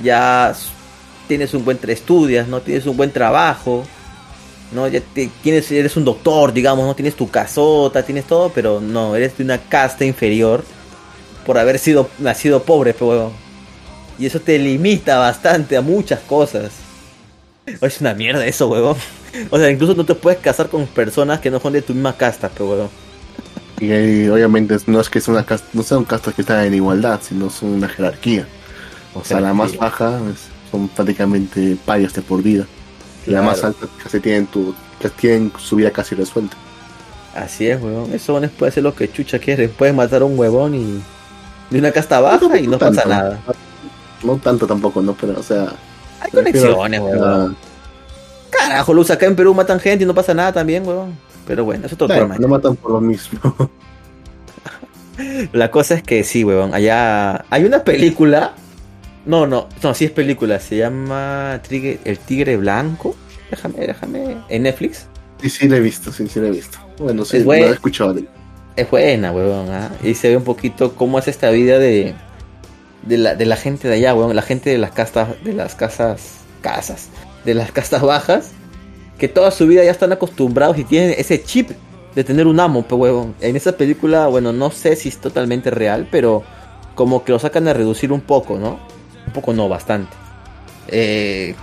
ya 0.02 0.54
tienes 1.28 1.54
un 1.54 1.66
buen 1.66 1.80
estudias, 1.88 2.48
no 2.48 2.62
tienes 2.62 2.86
un 2.86 2.98
buen 2.98 3.12
trabajo, 3.12 3.84
no 4.72 4.88
ya 4.88 5.02
tienes 5.42 5.72
eres 5.72 5.98
un 5.98 6.06
doctor, 6.06 6.54
digamos, 6.54 6.86
no 6.86 6.96
tienes 6.96 7.16
tu 7.16 7.30
casota, 7.30 8.04
tienes 8.04 8.26
todo, 8.26 8.50
pero 8.50 8.80
no, 8.80 9.16
eres 9.16 9.38
de 9.38 9.44
una 9.44 9.58
casta 9.58 10.06
inferior 10.06 10.64
por 11.46 11.58
haber 11.58 11.80
sido 11.80 12.10
nacido 12.20 12.64
pobre, 12.64 12.94
pero 12.94 13.32
y 14.18 14.26
eso 14.26 14.40
te 14.40 14.58
limita 14.58 15.18
bastante 15.18 15.78
a 15.78 15.82
muchas 15.82 16.20
cosas. 16.22 16.72
Es 17.66 18.02
una 18.02 18.14
mierda 18.14 18.46
eso, 18.46 18.68
huevón. 18.68 18.96
O 19.50 19.58
sea, 19.58 19.70
incluso 19.70 19.96
no 19.96 20.06
te 20.06 20.16
puedes 20.16 20.40
casar 20.40 20.70
con 20.70 20.86
personas 20.88 21.40
que 21.40 21.52
no 21.52 21.60
son 21.60 21.74
de 21.74 21.82
tu 21.82 21.94
misma 21.94 22.16
casta, 22.16 22.50
pero 22.50 22.70
huevón. 22.70 22.90
Y, 23.80 24.28
obviamente 24.30 24.78
no 24.88 25.02
es 25.02 25.10
que 25.10 25.20
es 25.20 25.28
una 25.28 25.46
casta, 25.46 25.68
no 25.74 25.84
son 25.84 26.06
castas 26.06 26.34
que 26.34 26.42
están 26.42 26.64
en 26.64 26.74
igualdad, 26.74 27.20
sino 27.22 27.50
son 27.50 27.70
una 27.70 27.90
jerarquía. 27.90 28.48
O 29.14 29.24
sea, 29.24 29.40
la 29.40 29.54
más 29.54 29.76
baja 29.76 30.20
son 30.72 30.88
prácticamente 30.90 31.78
payas 31.86 32.14
de 32.14 32.22
por 32.22 32.42
vida. 32.42 32.66
Y 33.26 33.32
la 33.32 33.42
más 33.42 33.64
alta 33.64 33.88
casi 34.02 34.20
tienen 34.20 34.46
tu, 34.46 34.76
tienen 35.20 35.52
su 35.58 35.78
vida 35.78 35.92
casi 35.92 36.16
resuelta. 36.16 36.56
Así 37.36 37.68
es, 37.68 37.82
huevón. 37.82 38.14
Eso 38.14 38.40
puede 38.58 38.70
hacer 38.70 38.84
lo 38.84 38.96
que 38.96 39.12
chucha 39.12 39.40
quiere. 39.40 39.68
Puedes 39.68 39.96
matar 39.96 40.22
a 40.22 40.26
un 40.26 40.38
huevón 40.38 40.76
y 40.76 41.02
de 41.70 41.80
una 41.80 41.92
casta 41.92 42.22
baja 42.22 42.58
y 42.58 42.68
no 42.68 42.78
pasa 42.78 43.06
nada. 43.06 43.42
No 44.24 44.38
tanto 44.38 44.68
tampoco, 44.68 45.02
¿no? 45.02 45.14
Pero, 45.20 45.40
o 45.40 45.44
sea. 45.44 45.74
Hay 46.22 46.32
conexiones, 46.32 47.00
weón. 47.00 47.56
Carajo, 48.50 48.94
Luz, 48.94 49.12
acá 49.12 49.26
en 49.26 49.36
Perú 49.36 49.54
matan 49.54 49.80
gente 49.80 50.04
y 50.04 50.08
no 50.08 50.16
pasa 50.16 50.34
nada 50.34 50.54
también, 50.54 50.88
weón. 50.88 51.18
Pero 51.46 51.64
bueno, 51.66 51.86
eso 51.86 51.96
es 51.96 52.02
otro 52.02 52.28
No 52.40 52.48
matan 52.48 52.76
por 52.76 52.92
lo 52.92 53.02
mismo. 53.02 53.40
La 55.54 55.72
cosa 55.72 55.96
es 55.96 56.04
que 56.04 56.24
sí, 56.24 56.44
weón. 56.44 56.74
Allá 56.74 57.46
hay 57.50 57.64
una 57.64 57.84
película. 57.84 58.54
No, 59.26 59.48
no, 59.48 59.68
no, 59.82 59.94
sí 59.94 60.06
es 60.06 60.12
película. 60.12 60.60
Se 60.60 60.78
llama 60.78 61.62
El 61.70 62.20
Tigre 62.20 62.58
Blanco. 62.58 63.16
Déjame, 63.50 63.88
déjame. 63.88 64.38
¿En 64.50 64.64
Netflix? 64.64 65.08
Sí, 65.42 65.50
sí, 65.50 65.68
la 65.68 65.78
he 65.78 65.80
visto, 65.80 66.12
sí, 66.12 66.28
sí, 66.28 66.40
la 66.40 66.48
he 66.48 66.52
visto. 66.52 66.78
Bueno, 66.98 67.26
sí, 67.26 67.44
la 67.44 67.56
he 67.56 67.70
escuchado. 67.72 68.16
Es 68.76 68.90
buena, 68.90 69.32
weón. 69.32 69.70
¿ah? 69.70 69.92
Y 70.04 70.16
se 70.16 70.30
ve 70.30 70.38
un 70.38 70.44
poquito 70.44 70.96
cómo 70.96 71.20
es 71.20 71.28
esta 71.28 71.50
vida 71.50 71.80
de 71.80 72.14
de 73.06 73.18
la, 73.18 73.36
de 73.36 73.46
la 73.46 73.56
gente 73.56 73.88
de 73.88 73.96
allá, 73.96 74.14
weón, 74.14 74.36
la 74.36 74.42
gente 74.42 74.70
de 74.70 74.78
las 74.78 74.92
casas, 74.92 75.30
de 75.44 75.54
las 75.54 75.76
casas, 75.76 76.22
casas, 76.62 77.10
de 77.46 77.54
las 77.54 77.72
casas 77.72 78.02
bajas, 78.02 78.52
que 79.18 79.28
toda 79.28 79.52
su 79.52 79.68
vida 79.68 79.84
ya 79.84 79.92
están 79.92 80.12
acostumbrados 80.12 80.78
y 80.78 80.84
tienen 80.84 81.16
ese 81.18 81.42
chip 81.44 81.72
de 82.16 82.24
tener 82.24 82.48
un 82.48 82.60
amo, 82.60 82.84
pues. 82.84 83.14
En 83.42 83.56
esa 83.56 83.74
película, 83.78 84.28
bueno, 84.28 84.54
no 84.54 84.72
sé 84.72 84.96
si 84.96 85.10
es 85.10 85.18
totalmente 85.18 85.70
real, 85.70 86.08
pero 86.10 86.44
como 86.96 87.24
que 87.24 87.34
lo 87.34 87.40
sacan 87.40 87.68
a 87.68 87.74
reducir 87.74 88.12
un 88.12 88.22
poco, 88.22 88.58
¿no? 88.58 88.80
Un 89.28 89.34
poco 89.34 89.54
no, 89.54 89.68
bastante. 89.68 90.16
Eh, 90.88 91.56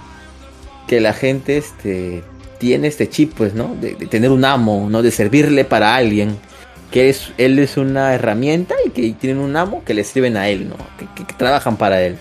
que 0.87 1.01
la 1.01 1.15
gente 1.15 1.57
este, 1.57 2.23
tiene 2.59 2.89
este 2.89 3.09
chip, 3.09 3.33
pues, 3.35 3.55
¿no? 3.55 3.75
De, 3.81 3.95
tener 3.95 4.31
un 4.31 4.45
amo, 4.45 4.89
¿no? 4.91 5.03
De 5.03 5.11
servirle 5.11 5.65
para 5.65 5.95
alguien 5.95 6.37
que 6.93 7.09
es, 7.09 7.33
él 7.39 7.59
es 7.59 7.77
una 7.77 8.15
herramienta 8.15 8.75
y 8.87 8.91
que 8.91 9.13
tienen 9.15 9.43
un 9.43 9.57
amo 9.57 9.83
que 9.85 9.95
le 9.95 10.05
sirven 10.05 10.37
a 10.37 10.49
él, 10.49 10.69
¿no? 10.69 10.77
Que, 11.17 11.25
trabajan 11.37 11.77
para 11.77 12.01
él. 12.03 12.17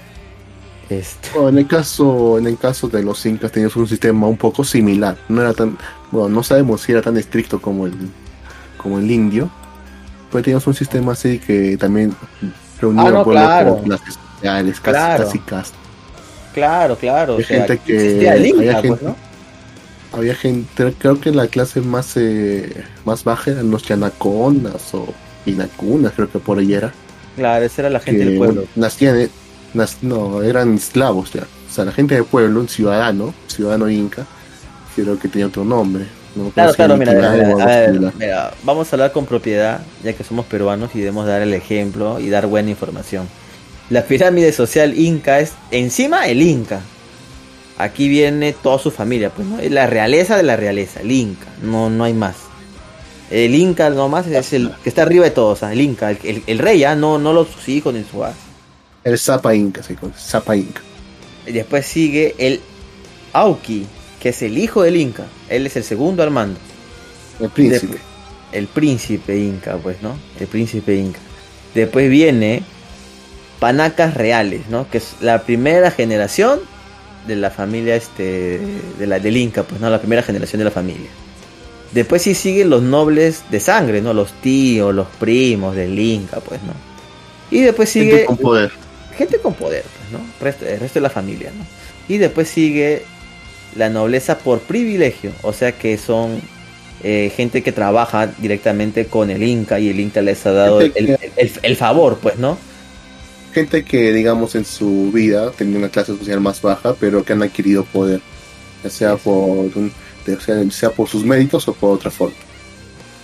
Este. 0.90 1.30
en 1.38 1.58
el 1.58 1.68
caso, 1.68 2.38
en 2.38 2.48
el 2.48 2.58
caso 2.58 2.90
de 2.90 3.02
los 3.02 3.26
incas 3.26 3.52
teníamos 3.52 3.76
un 3.78 3.88
sistema 3.88 4.28
un 4.28 4.38
poco 4.38 4.64
similar. 4.64 5.16
No 5.30 5.42
era 5.42 5.54
tan, 5.54 5.78
bueno, 6.12 6.30
no 6.30 6.44
sabemos 6.44 6.82
si 6.82 6.92
era 6.92 7.02
tan 7.02 7.18
estricto 7.18 7.62
como 7.62 7.86
el, 7.86 7.94
como 8.78 8.98
el 8.98 9.10
indio, 9.12 9.50
pero 10.32 10.44
teníamos 10.44 10.68
un 10.68 10.74
sistema 10.74 11.12
así 11.12 11.38
que 11.40 11.78
también 11.78 12.14
reunía 12.80 13.08
ah, 13.08 13.12
no, 13.12 13.24
claro. 13.24 13.78
por 13.78 13.88
las 13.88 14.02
sociales, 14.02 14.80
claro. 14.80 15.26
casi, 15.26 15.40
casi 15.40 15.72
Claro, 16.54 16.96
claro. 16.98 17.38
Hay 17.38 17.44
gente 17.44 17.78
que, 17.78 18.28
el 18.28 18.46
Inca, 18.46 18.82
pues, 18.82 19.02
¿no? 19.02 19.16
Había 20.12 20.36
gente, 20.36 20.94
creo 20.98 21.20
que 21.20 21.32
la 21.32 21.48
clase 21.48 21.82
más 21.82 22.14
eh, 22.16 22.84
más 23.06 23.24
baja 23.24 23.52
eran 23.52 23.72
los 23.72 23.84
yanaconas 23.84 24.94
o 24.94 25.08
inacunas, 25.46 26.14
creo 26.16 26.32
que 26.32 26.40
por 26.40 26.60
ahí 26.60 26.74
era. 26.74 26.92
Claro, 27.36 27.66
esa 27.66 27.84
era 27.84 27.90
la 27.90 28.00
gente 28.00 28.26
del 28.26 28.38
pueblo. 28.38 28.66
Nacían, 28.76 29.30
no, 30.02 30.44
eran 30.44 30.76
esclavos 30.76 31.32
ya. 31.34 31.44
O 31.70 31.74
sea, 31.74 31.86
la 31.86 31.92
gente 31.92 32.16
del 32.16 32.26
pueblo, 32.26 32.60
un 32.60 32.68
ciudadano, 32.68 33.34
ciudadano 33.48 33.90
inca, 33.90 34.26
creo 34.96 35.18
que 35.18 35.28
tenía 35.28 35.48
otro 35.48 35.64
nombre. 35.64 36.06
claro, 36.54 36.74
claro, 36.74 36.98
mira, 36.98 37.14
mira, 38.18 38.54
vamos 38.64 38.92
a 38.92 38.96
hablar 38.96 39.12
con 39.12 39.26
propiedad, 39.26 39.82
ya 40.04 40.14
que 40.14 40.24
somos 40.24 40.46
peruanos 40.46 40.92
y 40.94 41.00
debemos 41.00 41.26
dar 41.26 41.42
el 41.42 41.54
ejemplo 41.54 42.20
y 42.20 42.30
dar 42.30 42.48
buena 42.48 42.70
información. 42.70 43.28
La 43.90 44.04
pirámide 44.04 44.52
social 44.54 44.98
inca 44.98 45.40
es 45.40 45.54
encima 45.72 46.28
el 46.28 46.42
inca, 46.42 46.82
aquí 47.84 48.08
viene 48.08 48.54
toda 48.54 48.80
su 48.80 48.92
familia, 48.92 49.30
pues, 49.30 49.48
¿no? 49.48 49.58
La 49.70 49.88
realeza 49.88 50.38
de 50.38 50.44
la 50.44 50.56
realeza, 50.56 51.02
el 51.02 51.12
Inca, 51.12 51.48
no, 51.62 51.90
no 51.90 52.04
hay 52.04 52.14
más. 52.14 52.36
El 53.30 53.56
Inca 53.56 53.90
nomás 53.90 54.28
es 54.28 54.54
el 54.54 54.72
que 54.84 54.90
está 54.90 55.04
arriba 55.04 55.24
de 55.24 55.32
todos, 55.32 55.64
el 55.64 55.82
Inca, 55.82 56.12
el, 56.12 56.60
rey, 56.60 56.80
ya, 56.80 56.96
no, 56.96 57.18
no 57.18 57.34
los 57.34 57.48
sus 57.48 57.70
hijos 57.70 57.94
ni 57.94 58.04
su 58.04 58.24
El 59.04 59.18
Zapa 59.18 59.56
Inca, 59.56 59.82
sí, 59.84 59.96
Zapa 60.18 60.56
Inca. 60.56 60.82
Y 61.48 61.54
después 61.54 61.86
sigue 61.86 62.36
el 62.38 62.60
Auki, 63.34 63.86
que 64.20 64.30
es 64.30 64.42
el 64.42 64.58
hijo 64.58 64.84
del 64.84 64.98
Inca. 64.98 65.26
Él 65.50 65.66
es 65.66 65.76
el 65.76 65.84
segundo 65.84 66.24
Armando. 66.24 66.60
El 67.40 67.50
príncipe. 67.50 67.98
el 68.52 68.68
príncipe 68.68 69.38
Inca, 69.38 69.78
pues, 69.78 70.02
¿no? 70.02 70.16
El 70.40 70.48
príncipe 70.48 70.96
Inca. 70.96 71.20
Después 71.74 72.10
viene 72.10 72.64
Panacas 73.60 74.14
Reales, 74.14 74.68
¿no? 74.70 74.90
Que 74.90 74.98
es 74.98 75.16
la 75.22 75.44
primera 75.44 75.90
generación 75.90 76.60
de 77.28 77.36
la 77.36 77.52
familia 77.52 77.96
este 77.96 78.60
de 78.98 79.08
la 79.08 79.20
del 79.20 79.38
Inca, 79.38 79.64
pues 79.64 79.80
no 79.80 79.90
la 79.90 80.00
primera 80.00 80.24
generación 80.24 80.60
de 80.60 80.66
la 80.66 80.72
familia. 80.72 81.10
Después 81.92 82.22
sí 82.22 82.34
siguen 82.36 82.70
los 82.70 82.82
nobles 82.82 83.44
de 83.52 83.60
sangre, 83.60 84.02
¿no? 84.02 84.14
Los 84.14 84.32
tíos, 84.42 84.96
los 84.96 85.08
primos 85.20 85.76
del 85.76 85.98
Inca, 86.00 86.40
pues, 86.40 86.62
¿no? 86.64 86.74
Y 87.52 87.62
después 87.62 87.90
sigue 87.90 88.12
gente 88.12 88.26
con 88.26 88.38
poder. 88.38 88.72
Gente 89.18 89.38
con 89.40 89.54
poder, 89.54 89.84
pues, 89.84 90.12
¿no? 90.12 90.68
el 90.68 90.80
resto 90.80 91.00
de 91.00 91.02
la 91.02 91.10
familia, 91.10 91.52
¿no? 91.56 91.66
Y 92.08 92.18
después 92.18 92.48
sigue 92.48 93.04
la 93.76 93.90
nobleza 93.90 94.38
por 94.38 94.60
privilegio, 94.60 95.32
o 95.44 95.54
sea 95.54 95.74
que 95.74 95.98
son 95.98 96.42
eh, 97.04 97.32
gente 97.36 97.62
que 97.62 97.72
trabaja 97.72 98.28
directamente 98.28 99.06
con 99.06 99.30
el 99.30 99.44
Inca 99.44 99.80
y 99.80 99.90
el 99.90 100.00
Inca 100.00 100.22
les 100.22 100.46
ha 100.46 100.54
dado 100.54 100.82
el, 100.82 101.18
el 101.62 101.76
favor, 101.76 102.20
pues, 102.22 102.38
¿no? 102.38 102.58
Gente 103.52 103.84
que, 103.84 104.12
digamos, 104.14 104.56
en 104.56 104.66
su 104.66 105.12
vida 105.12 105.52
tenía 105.52 105.78
una 105.78 105.90
clase 105.90 106.18
social 106.18 106.40
más 106.40 106.62
baja, 106.62 106.96
pero 107.00 107.24
que 107.24 107.34
han 107.34 107.44
adquirido 107.44 107.84
poder, 107.86 108.22
ya 108.84 108.90
sea 108.90 109.18
por, 109.18 109.70
sea, 110.72 110.90
por 110.92 111.08
sus 111.08 111.24
méritos 111.24 111.68
o 111.68 111.74
por 111.74 111.92
otra 111.92 112.12
forma. 112.12 112.36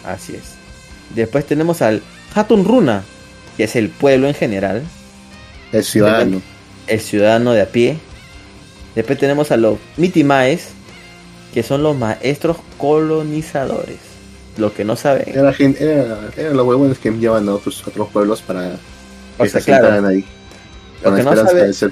Así 0.04 0.36
es. 0.36 0.56
Después 1.16 1.46
tenemos 1.46 1.82
al 1.82 2.02
Hatun 2.34 2.66
Runa, 2.66 3.04
que 3.56 3.64
es 3.64 3.76
el 3.76 3.90
pueblo 3.90 4.28
en 4.28 4.34
general. 4.34 4.84
El 5.72 5.84
ciudadano. 5.84 6.42
El 6.88 7.00
ciudadano 7.00 7.54
de 7.54 7.62
a 7.62 7.68
pie. 7.68 7.98
Después 8.96 9.18
tenemos 9.18 9.52
a 9.52 9.58
los 9.58 9.78
Mitimaes, 9.98 10.70
que 11.54 11.64
son 11.64 11.84
los 11.84 11.98
maestros 11.98 12.58
colonizadores. 12.78 13.98
Lo 14.58 14.74
que 14.74 14.84
no 14.84 14.96
saben. 14.96 15.26
Era, 15.28 15.54
era, 15.60 16.30
era 16.36 16.50
los 16.52 16.66
huevones 16.66 16.98
que 16.98 17.10
enviaban 17.10 17.48
a 17.48 17.54
otros, 17.54 17.84
a 17.86 17.90
otros 17.90 18.10
pueblos 18.10 18.42
para 18.42 18.78
o 19.38 19.46
sea, 19.46 19.62
claro, 19.62 20.08
ahí. 20.08 20.26
Con 21.04 21.14
la 21.14 21.20
esperanza 21.20 21.54
de 21.54 21.74
ser 21.74 21.92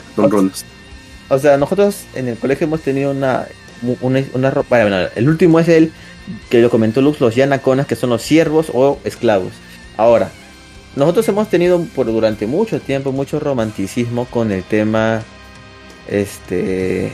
o, 1.29 1.39
sea, 1.39 1.57
nosotros 1.57 2.05
en 2.13 2.27
el 2.27 2.37
colegio 2.37 2.65
hemos 2.65 2.81
tenido 2.81 3.11
una, 3.11 3.47
una, 4.01 4.23
una 4.33 4.51
ropa. 4.51 4.81
Bueno, 4.81 5.07
el 5.15 5.29
último 5.29 5.59
es 5.59 5.67
el 5.69 5.91
que 6.49 6.61
lo 6.61 6.69
comentó 6.69 7.01
Lux, 7.01 7.19
los 7.19 7.35
yanaconas, 7.35 7.87
que 7.87 7.95
son 7.95 8.09
los 8.11 8.21
siervos 8.21 8.67
o 8.73 8.99
esclavos. 9.03 9.53
Ahora, 9.97 10.29
nosotros 10.95 11.27
hemos 11.29 11.49
tenido 11.49 11.83
por 11.95 12.07
durante 12.07 12.47
mucho 12.47 12.79
tiempo 12.79 13.11
mucho 13.11 13.39
romanticismo 13.39 14.25
con 14.25 14.51
el 14.51 14.63
tema 14.63 15.23
este 16.07 17.11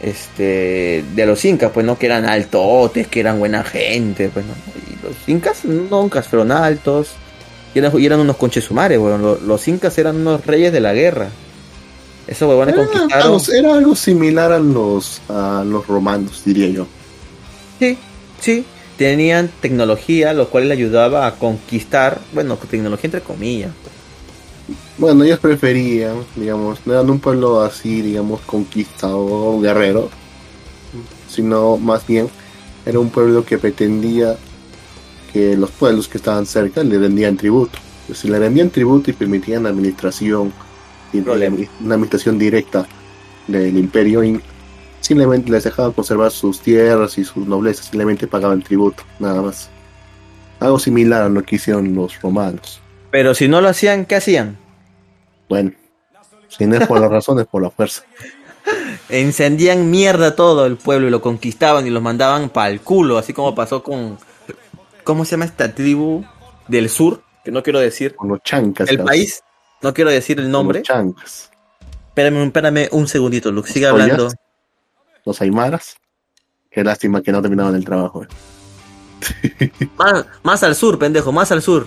este 0.00 1.04
de 1.14 1.26
los 1.26 1.44
incas 1.44 1.72
pues 1.72 1.84
no 1.84 1.98
que 1.98 2.06
eran 2.06 2.26
altotes 2.26 3.08
que 3.08 3.20
eran 3.20 3.38
buena 3.38 3.64
gente 3.64 4.28
pues 4.28 4.44
no 4.44 4.52
y 4.76 5.04
los 5.04 5.16
incas 5.28 5.64
nunca 5.64 6.22
fueron 6.22 6.52
altos 6.52 7.14
y 7.76 8.06
eran, 8.06 8.20
unos 8.20 8.36
conchesumares, 8.36 8.98
weón. 8.98 9.38
Los, 9.46 9.68
incas 9.68 9.96
eran 9.98 10.16
unos 10.16 10.44
reyes 10.46 10.72
de 10.72 10.80
la 10.80 10.94
guerra. 10.94 11.28
Esos 12.26 12.48
huevones 12.48 12.74
era, 12.74 12.86
conquistaron. 12.86 13.40
Era 13.54 13.74
algo 13.74 13.94
similar 13.94 14.52
a 14.52 14.58
los, 14.58 15.20
a 15.28 15.62
los 15.64 15.86
romanos, 15.86 16.42
diría 16.44 16.68
yo. 16.68 16.86
Sí, 17.78 17.98
sí. 18.40 18.64
Tenían 18.96 19.50
tecnología, 19.60 20.32
lo 20.32 20.48
cual 20.48 20.68
les 20.68 20.78
ayudaba 20.78 21.26
a 21.26 21.34
conquistar, 21.34 22.20
bueno, 22.32 22.56
tecnología 22.56 23.08
entre 23.08 23.20
comillas. 23.20 23.72
Bueno, 24.96 25.24
ellos 25.24 25.38
preferían, 25.38 26.24
digamos, 26.34 26.78
no 26.86 26.94
eran 26.94 27.10
un 27.10 27.20
pueblo 27.20 27.60
así, 27.60 28.00
digamos, 28.00 28.40
conquistado 28.40 29.60
guerrero, 29.60 30.08
sino 31.28 31.76
más 31.76 32.06
bien 32.06 32.30
era 32.86 32.98
un 32.98 33.10
pueblo 33.10 33.44
que 33.44 33.58
pretendía 33.58 34.36
los 35.56 35.70
pueblos 35.70 36.08
que 36.08 36.18
estaban 36.18 36.46
cerca 36.46 36.82
le 36.82 36.98
rendían 36.98 37.36
tributo. 37.36 37.78
Pues, 38.06 38.18
si 38.18 38.28
le 38.28 38.38
rendían 38.38 38.70
tributo 38.70 39.10
y 39.10 39.14
permitían 39.14 39.66
administración, 39.66 40.52
una 41.12 41.94
administración 41.94 42.38
directa 42.38 42.86
del 43.46 43.76
imperio 43.76 44.22
simplemente 45.00 45.50
les 45.50 45.64
dejaban 45.64 45.92
conservar 45.92 46.30
sus 46.30 46.60
tierras 46.60 47.16
y 47.18 47.24
sus 47.24 47.46
noblezas, 47.46 47.86
simplemente 47.86 48.26
pagaban 48.26 48.62
tributo, 48.62 49.04
nada 49.18 49.40
más. 49.40 49.70
Algo 50.58 50.78
similar 50.78 51.22
a 51.22 51.28
lo 51.28 51.42
que 51.42 51.56
hicieron 51.56 51.94
los 51.94 52.20
romanos. 52.20 52.80
Pero 53.10 53.34
si 53.34 53.46
no 53.46 53.60
lo 53.60 53.68
hacían, 53.68 54.04
¿qué 54.04 54.16
hacían? 54.16 54.58
Bueno, 55.48 55.72
si 56.48 56.66
no 56.66 56.76
es 56.76 56.86
por 56.86 57.00
las 57.00 57.10
razones, 57.10 57.46
por 57.46 57.62
la 57.62 57.70
fuerza. 57.70 58.02
Encendían 59.08 59.90
mierda 59.90 60.34
todo 60.34 60.66
el 60.66 60.76
pueblo 60.76 61.06
y 61.06 61.10
lo 61.10 61.20
conquistaban 61.20 61.86
y 61.86 61.90
los 61.90 62.02
mandaban 62.02 62.48
para 62.48 62.70
el 62.70 62.80
culo, 62.80 63.18
así 63.18 63.32
como 63.32 63.54
pasó 63.54 63.82
con. 63.82 64.18
¿Cómo 65.06 65.24
se 65.24 65.30
llama 65.30 65.44
esta 65.44 65.72
tribu 65.72 66.24
del 66.66 66.90
sur? 66.90 67.22
Que 67.44 67.52
no 67.52 67.62
quiero 67.62 67.78
decir. 67.78 68.16
Con 68.16 68.28
los 68.28 68.42
chancas. 68.42 68.90
El 68.90 69.04
país. 69.04 69.40
No 69.80 69.94
quiero 69.94 70.10
decir 70.10 70.40
el 70.40 70.50
nombre. 70.50 70.80
Los 70.80 70.88
chancas. 70.88 71.52
Espérame, 72.08 72.42
espérame 72.46 72.88
un 72.90 73.06
segundito, 73.06 73.52
Luke. 73.52 73.70
Sigue 73.70 73.86
hablando. 73.86 74.28
Los 75.24 75.40
aymaras. 75.40 75.94
Qué 76.68 76.82
lástima 76.82 77.22
que 77.22 77.30
no 77.30 77.40
terminaban 77.40 77.76
el 77.76 77.84
trabajo. 77.84 78.24
Eh. 78.24 79.70
más, 79.96 80.26
más 80.42 80.64
al 80.64 80.74
sur, 80.74 80.98
pendejo, 80.98 81.30
más 81.30 81.52
al 81.52 81.62
sur. 81.62 81.86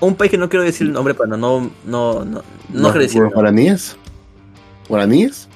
un 0.00 0.14
país 0.14 0.30
que 0.30 0.36
no 0.36 0.50
quiero 0.50 0.66
decir 0.66 0.88
el 0.88 0.92
nombre 0.92 1.14
para 1.14 1.30
no. 1.30 1.38
No, 1.38 1.72
no, 1.86 2.24
no, 2.26 2.42
no 2.68 2.88
quiero 2.90 3.04
decir. 3.04 3.22
¿Los 3.22 3.32
guaraníes? 3.32 3.96
¿Guaraníes? 4.86 5.48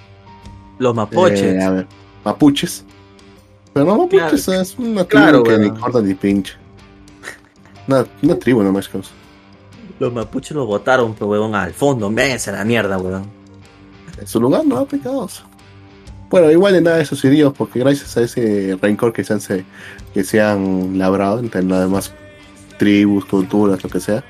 Los 0.78 0.94
mapuches. 0.94 1.42
Eh, 1.42 1.62
a 1.62 1.70
ver, 1.70 1.86
mapuches. 2.24 2.86
Pero 3.76 3.84
no, 3.84 3.98
mapuches 3.98 4.48
es 4.48 4.78
una 4.78 5.04
tribu 5.04 5.22
claro, 5.22 5.42
que 5.42 5.58
ni 5.58 5.68
corta 5.68 6.00
ni 6.00 6.14
pinche. 6.14 6.54
Una, 7.86 8.06
una 8.22 8.38
tribu 8.38 8.62
nomás, 8.62 8.88
causa. 8.88 9.10
Los 10.00 10.14
mapuches 10.14 10.52
los 10.52 10.66
botaron, 10.66 11.12
pero 11.12 11.26
huevón, 11.26 11.54
al 11.54 11.74
fondo, 11.74 12.06
a 12.06 12.52
la 12.52 12.64
mierda, 12.64 12.96
huevón. 12.96 13.26
En 14.18 14.26
su 14.26 14.40
lugar 14.40 14.64
no, 14.64 14.86
pecados. 14.86 15.44
Bueno, 16.30 16.50
igual 16.50 16.72
de 16.72 16.80
nada 16.80 17.02
eso 17.02 17.14
sucedió 17.14 17.52
porque 17.52 17.80
gracias 17.80 18.16
a 18.16 18.22
ese 18.22 18.78
rencor 18.80 19.12
que 19.12 19.24
se 19.24 19.34
han, 19.34 19.40
que 20.14 20.24
se 20.24 20.40
han 20.40 20.96
labrado 20.96 21.38
entre 21.40 21.62
las 21.62 21.80
demás 21.80 22.14
tribus, 22.78 23.26
culturas, 23.26 23.84
lo 23.84 23.90
que 23.90 24.00
sea, 24.00 24.24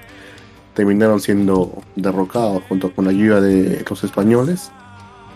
terminaron 0.74 1.20
siendo 1.20 1.84
derrocados 1.94 2.64
junto 2.68 2.92
con 2.92 3.04
la 3.04 3.12
ayuda 3.12 3.40
de 3.40 3.84
los 3.88 4.02
españoles 4.02 4.72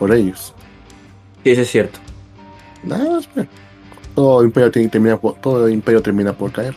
por 0.00 0.12
ellos. 0.12 0.52
Sí, 1.44 1.50
eso 1.50 1.62
es 1.62 1.70
cierto. 1.70 2.00
Nada, 2.82 3.20
todo 4.14 4.44
imperio, 4.44 4.70
termina 4.70 5.16
por, 5.16 5.34
todo 5.34 5.68
imperio 5.68 6.02
termina 6.02 6.32
por 6.32 6.52
caer. 6.52 6.74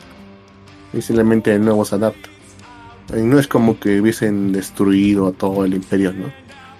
Y 0.93 1.01
simplemente 1.01 1.53
el 1.53 1.63
nuevo 1.63 1.85
se 1.85 1.95
adapta. 1.95 2.29
Y 3.15 3.21
no 3.21 3.39
es 3.39 3.47
como 3.47 3.79
que 3.79 3.99
hubiesen 3.99 4.51
destruido 4.51 5.27
a 5.27 5.31
todo 5.31 5.65
el 5.65 5.73
imperio, 5.73 6.13
¿no? 6.13 6.31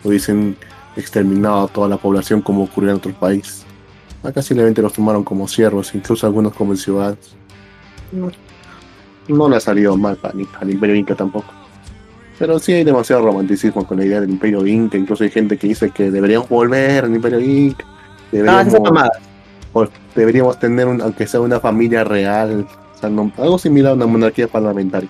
Hubiesen 0.04 0.56
exterminado 0.96 1.66
a 1.66 1.68
toda 1.68 1.88
la 1.88 1.98
población 1.98 2.42
como 2.42 2.64
ocurrió 2.64 2.92
en 2.92 2.98
otros 2.98 3.16
países. 3.16 3.66
Acá 4.24 4.42
simplemente 4.42 4.82
los 4.82 4.94
tomaron 4.94 5.24
como 5.24 5.48
siervos, 5.48 5.94
incluso 5.96 6.26
algunos 6.26 6.54
como 6.54 6.76
ciudadanos. 6.76 7.36
No, 8.12 8.32
no 9.28 9.50
le 9.50 9.58
ha 9.58 9.60
salido 9.60 9.98
mal 9.98 10.18
al 10.60 10.70
imperio 10.70 10.96
inca 10.96 11.16
tampoco. 11.16 11.52
Pero 12.40 12.60
sí 12.60 12.74
hay 12.74 12.84
demasiado 12.84 13.24
romanticismo 13.26 13.86
con 13.86 14.00
la 14.00 14.06
idea 14.06 14.20
del 14.20 14.32
Imperio 14.32 14.66
Inca. 14.66 14.98
Incluso 14.98 15.24
hay 15.24 15.30
gente 15.30 15.58
que 15.58 15.68
dice 15.68 15.92
que 15.92 16.10
deberíamos 16.10 16.50
volver 16.50 17.06
al 17.06 17.16
Imperio 17.16 17.40
Inca. 17.40 17.86
Deberíamos, 18.32 18.74
ah, 18.98 19.10
deberíamos 20.16 20.60
tener, 20.60 20.88
un, 20.88 21.02
aunque 21.02 21.28
sea 21.28 21.42
una 21.42 21.60
familia 21.60 22.04
real, 22.04 22.68
algo 23.38 23.58
similar 23.58 23.92
a 23.92 23.96
una 23.96 24.06
monarquía 24.06 24.48
parlamentaria. 24.48 25.10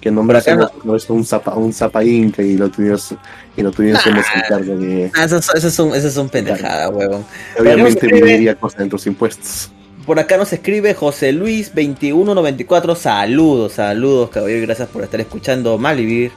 Que 0.00 0.10
nombrase 0.10 0.56
no. 0.56 0.68
un 1.08 1.24
zapa, 1.24 1.54
un 1.54 1.72
zapa 1.72 2.02
inca 2.02 2.42
y 2.42 2.56
lo 2.56 2.68
tuviésemos 2.68 3.22
y 3.56 3.62
lo 3.62 3.70
tuviésemos 3.70 4.24
ah, 4.34 4.42
cargo 4.48 4.76
de. 4.76 5.12
Ah, 5.14 5.24
eso, 5.24 5.38
eso, 5.38 5.68
es 5.68 5.78
un, 5.78 5.94
eso 5.94 6.08
es 6.08 6.16
un 6.16 6.28
pendejada, 6.28 6.88
huevón. 6.88 7.24
Obviamente 7.58 8.08
viviría 8.08 8.56
cosas 8.56 8.80
de 8.80 8.88
los 8.88 9.06
impuestos. 9.06 9.70
Por 10.04 10.18
acá 10.18 10.36
nos 10.36 10.52
escribe 10.52 10.94
José 10.94 11.30
Luis 11.30 11.68
2194. 11.68 12.96
Saludos, 12.96 13.74
saludos, 13.74 14.30
caballero. 14.30 14.62
Gracias 14.62 14.88
por 14.88 15.04
estar 15.04 15.20
escuchando 15.20 15.78
Malvivir 15.78 16.32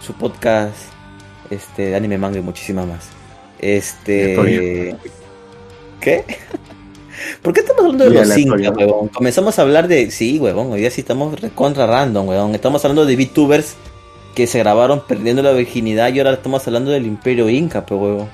su 0.00 0.14
podcast 0.14 0.74
este, 1.50 1.90
de 1.90 1.96
anime, 1.96 2.16
manga 2.16 2.38
y 2.38 2.42
muchísimas 2.42 2.86
más. 2.86 3.08
Este. 3.58 4.96
¿Qué? 6.00 6.24
¿Por 7.42 7.52
qué 7.52 7.60
estamos 7.60 7.82
hablando 7.82 8.04
de 8.04 8.10
los 8.10 8.28
cinco, 8.28 8.54
huevón? 8.54 9.08
Comenzamos 9.08 9.58
a 9.58 9.62
hablar 9.62 9.88
de. 9.88 10.10
Sí, 10.10 10.38
huevón, 10.38 10.72
hoy 10.72 10.80
día 10.80 10.90
sí 10.90 11.02
estamos 11.02 11.40
recontra 11.40 11.86
random, 11.86 12.28
huevón. 12.28 12.54
Estamos 12.54 12.84
hablando 12.84 13.06
de 13.06 13.16
VTubers 13.16 13.76
que 14.34 14.46
se 14.46 14.58
grabaron 14.58 15.02
perdiendo 15.06 15.42
la 15.42 15.52
virginidad 15.52 16.12
y 16.12 16.18
ahora 16.18 16.34
estamos 16.34 16.66
hablando 16.66 16.90
del 16.90 17.06
Imperio 17.06 17.48
Inca, 17.48 17.84
pues, 17.84 18.00
huevón. 18.00 18.28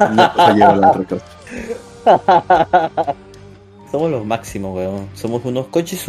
Somos 3.90 4.10
los 4.10 4.24
máximos, 4.24 4.76
huevón. 4.76 5.08
Somos 5.14 5.44
unos 5.44 5.66
conches 5.66 6.06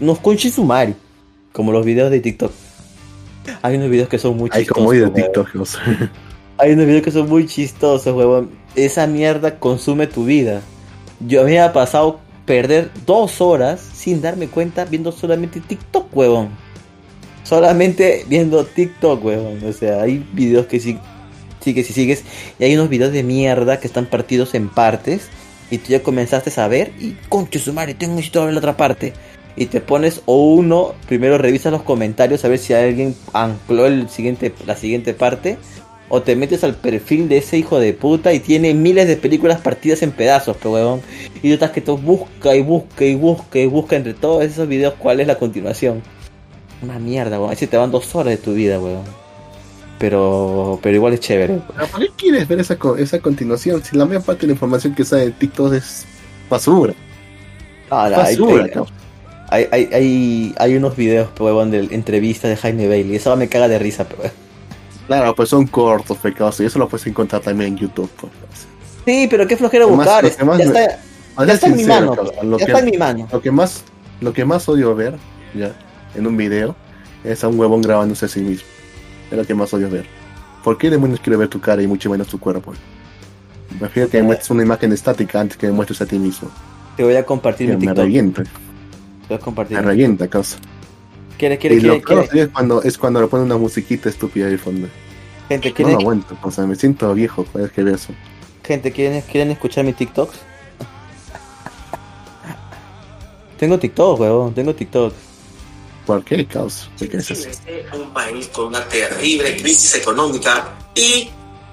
unos 0.00 0.18
conches 0.18 0.54
sumari. 0.54 0.94
Como 1.52 1.72
los 1.72 1.84
videos 1.84 2.10
de 2.10 2.20
TikTok. 2.20 2.52
Hay 3.60 3.76
unos 3.76 3.90
videos 3.90 4.08
que 4.08 4.18
son 4.18 4.36
muy 4.36 4.48
chistosos. 4.48 4.68
Hay 4.68 4.82
como 4.82 4.92
de 4.92 5.10
TikTok, 5.10 5.48
Hay 6.58 6.72
unos 6.72 6.86
videos 6.86 7.02
que 7.02 7.10
son 7.10 7.28
muy 7.28 7.46
chistosos, 7.46 8.14
huevón. 8.14 8.50
Esa 8.74 9.06
mierda 9.06 9.58
consume 9.58 10.06
tu 10.06 10.24
vida. 10.24 10.62
Yo 11.26 11.42
había 11.42 11.72
pasado 11.72 12.20
perder 12.46 12.90
dos 13.06 13.40
horas 13.40 13.80
sin 13.80 14.20
darme 14.20 14.48
cuenta 14.48 14.84
viendo 14.84 15.12
solamente 15.12 15.60
TikTok, 15.60 16.14
huevón. 16.16 16.50
Solamente 17.44 18.24
viendo 18.28 18.64
TikTok, 18.64 19.24
huevón. 19.24 19.64
O 19.64 19.72
sea, 19.72 20.02
hay 20.02 20.26
videos 20.32 20.66
que 20.66 20.80
sí, 20.80 20.98
sigues 21.60 21.90
y 21.90 21.92
sigues. 21.92 22.24
Y 22.58 22.64
hay 22.64 22.74
unos 22.74 22.88
videos 22.88 23.12
de 23.12 23.22
mierda 23.22 23.80
que 23.80 23.86
están 23.86 24.06
partidos 24.06 24.54
en 24.54 24.68
partes. 24.68 25.28
Y 25.70 25.78
tú 25.78 25.90
ya 25.90 26.02
comenzaste 26.02 26.60
a 26.60 26.68
ver. 26.68 26.92
Y 26.98 27.12
concho 27.28 27.58
su 27.58 27.72
madre, 27.72 27.94
tengo 27.94 28.14
necesito 28.14 28.44
ver 28.44 28.54
la 28.54 28.58
otra 28.58 28.76
parte 28.76 29.12
y 29.56 29.66
te 29.66 29.80
pones 29.80 30.22
o 30.26 30.54
uno, 30.54 30.94
primero 31.06 31.38
revisa 31.38 31.70
los 31.70 31.82
comentarios 31.82 32.44
a 32.44 32.48
ver 32.48 32.58
si 32.58 32.72
alguien 32.72 33.14
ancló 33.32 33.86
el 33.86 34.08
siguiente, 34.08 34.52
la 34.66 34.76
siguiente 34.76 35.14
parte, 35.14 35.58
o 36.14 36.20
te 36.20 36.36
metes 36.36 36.62
al 36.62 36.74
perfil 36.74 37.26
de 37.26 37.38
ese 37.38 37.56
hijo 37.56 37.80
de 37.80 37.94
puta 37.94 38.34
y 38.34 38.40
tiene 38.40 38.74
miles 38.74 39.08
de 39.08 39.16
películas 39.16 39.62
partidas 39.62 40.02
en 40.02 40.10
pedazos, 40.10 40.58
pero 40.58 40.72
huevón. 40.72 41.00
Y 41.36 41.48
tú 41.48 41.54
estás 41.54 41.70
que 41.70 41.80
tú 41.80 41.96
busca 41.96 42.54
y 42.54 42.60
busca 42.60 43.06
y 43.06 43.14
busca 43.14 43.58
y 43.58 43.64
busca 43.64 43.96
entre 43.96 44.12
todos 44.12 44.44
esos 44.44 44.68
videos 44.68 44.92
cuál 44.98 45.20
es 45.20 45.26
la 45.26 45.38
continuación. 45.38 46.02
Una 46.82 46.98
mierda, 46.98 47.40
weón. 47.40 47.50
Así 47.50 47.66
te 47.66 47.78
van 47.78 47.90
dos 47.90 48.14
horas 48.14 48.32
de 48.32 48.36
tu 48.36 48.52
vida, 48.52 48.78
weón. 48.78 49.04
Pero, 49.98 50.78
pero 50.82 50.94
igual 50.94 51.14
es 51.14 51.20
chévere. 51.20 51.60
¿Para 51.74 51.88
qué 52.04 52.10
quieres 52.14 52.46
ver 52.46 52.60
esa, 52.60 52.76
esa 52.98 53.18
continuación? 53.20 53.82
Si 53.82 53.96
la 53.96 54.04
mayor 54.04 54.22
parte 54.22 54.42
de 54.42 54.48
la 54.48 54.52
información 54.52 54.94
que 54.94 55.06
sale 55.06 55.24
de 55.24 55.30
TikTok 55.30 55.72
es 55.72 56.04
basura. 56.50 56.92
Ah, 57.88 58.10
basura, 58.10 58.68
hay, 59.48 59.66
hay, 59.72 59.88
hay, 59.90 60.54
hay 60.58 60.76
unos 60.76 60.94
videos, 60.94 61.30
pues, 61.34 61.70
de 61.70 61.88
entrevistas 61.90 62.50
de 62.50 62.56
Jaime 62.58 62.86
Bailey. 62.86 63.16
Eso 63.16 63.34
me 63.34 63.48
caga 63.48 63.68
de 63.68 63.78
risa, 63.78 64.06
pero. 64.06 64.41
Claro, 65.06 65.34
pues 65.34 65.48
son 65.48 65.66
cortos, 65.66 66.16
pecados, 66.18 66.60
y 66.60 66.64
eso 66.64 66.78
lo 66.78 66.88
puedes 66.88 67.06
encontrar 67.06 67.42
también 67.42 67.72
en 67.72 67.78
YouTube. 67.78 68.10
Pues. 68.20 68.32
Sí, 69.04 69.26
pero 69.28 69.46
qué 69.46 69.56
flojera 69.56 69.86
buscar. 69.86 70.22
ya 70.22 70.28
está, 70.28 70.98
ya 71.46 71.52
está 71.52 71.66
en 71.66 71.76
mi 71.76 71.84
mano. 71.84 72.14
Lo 72.42 72.58
ya 72.58 72.66
que, 72.66 72.72
está 72.72 72.78
en 72.78 72.90
mi 72.90 72.98
mano. 72.98 73.28
Lo 73.30 73.40
que 73.40 73.50
más, 73.50 73.84
lo 74.20 74.32
que 74.32 74.44
más 74.44 74.68
odio 74.68 74.94
ver, 74.94 75.16
ya, 75.54 75.74
en 76.14 76.26
un 76.26 76.36
video, 76.36 76.76
es 77.24 77.42
a 77.44 77.48
un 77.48 77.58
huevón 77.58 77.82
grabándose 77.82 78.26
a 78.26 78.28
sí 78.28 78.40
mismo. 78.40 78.66
Es 79.30 79.36
lo 79.36 79.44
que 79.44 79.54
más 79.54 79.72
odio 79.74 79.90
ver. 79.90 80.06
¿Por 80.62 80.78
qué 80.78 80.90
demonios 80.90 81.20
quiere 81.20 81.36
ver 81.36 81.48
tu 81.48 81.60
cara 81.60 81.82
y 81.82 81.86
mucho 81.86 82.08
menos 82.10 82.28
tu 82.28 82.38
cuerpo? 82.38 82.72
Prefiero 83.78 84.08
que 84.08 84.18
me 84.18 84.24
muestres 84.24 84.50
una 84.50 84.62
imagen 84.62 84.92
estática 84.92 85.40
antes 85.40 85.56
que 85.56 85.66
me 85.66 85.72
muestres 85.72 86.00
a 86.02 86.06
ti 86.06 86.18
mismo. 86.18 86.50
Te 86.96 87.02
voy 87.02 87.16
a 87.16 87.24
compartir 87.24 87.70
mi 87.70 87.76
TikTok. 87.76 88.06
Me 88.06 88.32
Puedes 89.26 89.42
compartir. 89.42 89.78
Me 89.78 89.82
revienta, 89.82 90.28
causa. 90.28 90.58
¿Quiere, 91.38 91.58
quiere, 91.58 91.76
y 91.76 91.80
lo 91.80 91.94
es 91.94 92.48
cuando, 92.52 92.82
es 92.82 92.98
cuando 92.98 93.20
le 93.20 93.26
ponen 93.26 93.46
una 93.46 93.56
musiquita 93.56 94.08
estúpida 94.08 94.46
de 94.46 94.58
fondo. 94.58 94.88
Gente, 95.48 95.72
¿quiere... 95.72 95.92
No 95.92 95.98
lo 95.98 96.02
aguanto, 96.02 96.36
o 96.42 96.50
sea, 96.50 96.66
me 96.66 96.76
siento 96.76 97.12
viejo 97.14 97.44
cada 97.44 97.64
vez 97.64 97.72
que 97.72 97.82
veo 97.82 97.94
eso. 97.94 98.12
Gente, 98.64 98.92
¿quieren, 98.92 99.20
¿quieren 99.22 99.50
escuchar 99.50 99.84
mis 99.84 99.96
TikToks? 99.96 100.34
tengo 103.58 103.78
TikTok, 103.78 104.20
weón, 104.20 104.54
tengo 104.54 104.74
TikTok. 104.74 105.12
¿Por 106.06 106.24
qué, 106.24 106.46
causa? 106.46 106.88
¿Qué 106.98 107.16
es 107.16 107.30
así? 107.30 107.48
un 107.92 108.12
país 108.12 108.48
con 108.48 108.66
una 108.66 108.86
terrible 108.88 109.56
crisis 109.56 109.94
económica 109.94 110.72
y 110.94 111.30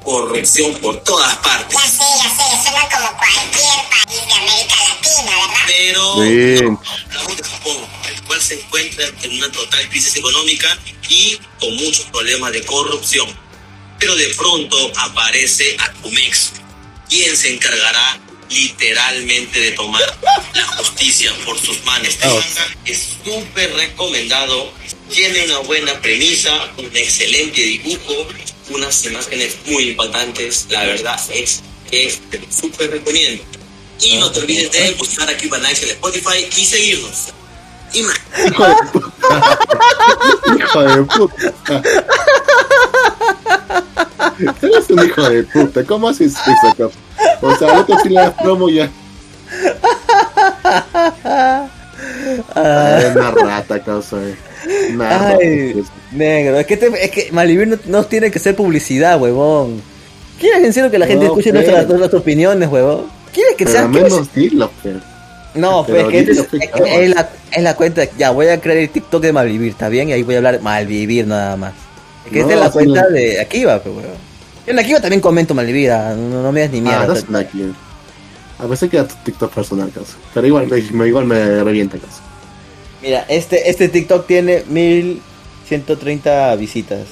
corrupción 0.09 0.73
por 0.79 1.03
todas 1.03 1.35
partes. 1.37 1.77
Ya 1.77 1.87
sé, 1.87 2.03
ya 2.17 2.29
sé, 2.29 2.63
suena 2.63 2.89
como 2.89 3.15
cualquier 3.15 3.79
país 3.91 4.25
de 4.25 4.33
América 4.33 4.75
Latina, 4.89 5.31
¿verdad? 5.37 5.65
Pero 5.67 6.13
hablamos 7.05 7.37
de 7.37 7.43
Japón, 7.43 7.77
el 8.09 8.21
cual 8.23 8.41
se 8.41 8.55
encuentra 8.55 9.05
en 9.21 9.33
una 9.35 9.51
total 9.51 9.87
crisis 9.89 10.15
económica 10.15 10.77
y 11.07 11.39
con 11.59 11.75
muchos 11.75 12.05
problemas 12.05 12.51
de 12.53 12.65
corrupción. 12.65 13.27
Pero 13.99 14.15
de 14.15 14.29
pronto 14.29 14.91
aparece 14.97 15.77
Akumex, 15.79 16.53
quien 17.07 17.37
se 17.37 17.53
encargará 17.53 18.19
literalmente 18.49 19.59
de 19.59 19.71
tomar 19.73 20.01
la 20.55 20.65
justicia 20.65 21.31
por 21.45 21.59
sus 21.59 21.83
manos. 21.83 22.07
Este 22.07 22.27
oh. 22.27 22.43
es 22.85 23.17
súper 23.23 23.75
recomendado, 23.75 24.73
tiene 25.07 25.45
una 25.45 25.59
buena 25.59 26.01
premisa, 26.01 26.71
un 26.77 26.97
excelente 26.97 27.61
dibujo 27.61 28.27
unas 28.69 29.05
imágenes 29.05 29.57
muy 29.67 29.89
impactantes. 29.89 30.67
La 30.69 30.83
verdad 30.85 31.19
es 31.31 31.61
que 31.89 32.11
te 32.29 32.39
súper 32.51 32.91
recomiendo. 32.91 33.43
Y 34.01 34.17
no 34.17 34.31
te 34.31 34.39
olvides 34.39 34.71
de 34.71 34.91
buscar 34.93 35.29
aquí 35.29 35.49
Nice 35.49 35.83
en 35.85 35.91
Spotify 35.91 36.47
y 36.55 36.65
seguirnos. 36.65 37.27
Y 37.93 38.03
más. 38.03 38.19
Hijo 38.45 38.65
de 38.65 38.75
puta. 38.91 39.57
hijo 40.57 40.81
de 40.83 41.03
puta. 41.03 41.81
Eres 44.61 44.89
un 44.89 45.05
hijo 45.05 45.29
de 45.29 45.43
puta. 45.43 45.83
¿Cómo 45.85 46.09
haces 46.09 46.33
eso, 46.33 46.75
cabrón? 46.77 46.91
O 47.41 47.55
sea, 47.57 47.71
ahorita 47.71 47.99
sí 48.03 48.09
le 48.09 48.15
das 48.15 48.33
promo 48.41 48.69
ya. 48.69 48.89
Ah, 52.55 52.99
Es 53.01 53.15
una 53.15 53.31
rata, 53.31 53.83
causa. 53.83 54.17
eh. 54.23 54.35
Ay, 54.99 55.83
negro, 56.11 56.59
es 56.59 56.65
que, 56.65 56.77
te- 56.77 57.05
es 57.05 57.11
que 57.11 57.31
Malvivir 57.31 57.67
no, 57.67 57.77
no 57.85 58.03
tiene 58.05 58.31
que 58.31 58.39
ser 58.39 58.55
publicidad, 58.55 59.19
huevón. 59.21 59.81
¿Quieres 60.39 60.63
en 60.63 60.73
serio 60.73 60.89
que 60.91 60.97
la 60.99 61.05
gente 61.07 61.25
No, 61.25 61.31
escuche 61.31 61.51
pues. 61.51 61.65
nuestras, 61.65 61.87
nuestras 61.87 62.21
opiniones, 62.21 62.69
huevón? 62.69 63.05
¿Quieres 63.33 63.55
que 63.55 63.65
sea 63.67 63.81
al 63.81 63.91
¿quieres- 63.91 64.11
menos 64.13 64.33
dilo, 64.33 64.71
pero. 64.83 64.99
No, 65.55 65.83
pero 65.85 66.09
pues 66.09 66.25
que 66.25 66.31
es, 66.31 66.43
pues, 66.47 66.61
es- 66.63 66.69
es 66.85 67.15
la, 67.15 67.29
es 67.51 67.63
la 67.63 67.75
cuenta. 67.75 68.03
Ya, 68.17 68.29
voy 68.31 68.47
a 68.47 68.59
crear 68.61 68.77
el 68.77 68.89
TikTok 68.89 69.21
de 69.21 69.33
Malvivir, 69.33 69.71
¿está 69.71 69.89
bien? 69.89 70.09
Y 70.09 70.13
ahí 70.13 70.23
voy 70.23 70.35
a 70.35 70.37
hablar 70.37 70.61
Malvivir 70.61 71.25
nada 71.27 71.55
más. 71.57 71.73
Es 72.25 72.31
que 72.31 72.39
esta 72.41 72.53
No, 72.53 72.59
es 72.59 72.65
la 72.65 72.71
cuenta 72.71 73.01
no. 73.03 73.09
de 73.09 73.39
Akiva, 73.41 73.79
pues, 73.81 73.95
huevón. 73.95 74.29
Yo 74.65 74.73
en 74.73 74.79
Akiva 74.79 74.99
también 75.01 75.21
comento 75.21 75.53
Malvivir, 75.55 75.91
ah, 75.91 76.13
no, 76.15 76.43
no 76.43 76.51
me 76.51 76.61
das 76.61 76.71
ni 76.71 76.79
Ah, 76.79 76.81
mierda. 76.81 77.07
das 77.07 77.25
una 77.27 77.39
aquí. 77.39 77.63
A 78.59 78.65
veces 78.67 78.89
queda 78.89 79.07
tu 79.07 79.15
TikTok 79.23 79.51
personal, 79.53 79.89
causa. 79.91 80.13
Pero 80.33 80.45
igual, 80.45 80.67
me- 80.67 81.07
igual 81.07 81.25
me 81.25 81.63
revienta, 81.63 81.97
causa. 81.97 82.21
Mira, 83.01 83.25
este, 83.29 83.69
este 83.69 83.87
TikTok 83.87 84.27
tiene 84.27 84.63
1130 84.67 86.55
visitas. 86.57 87.07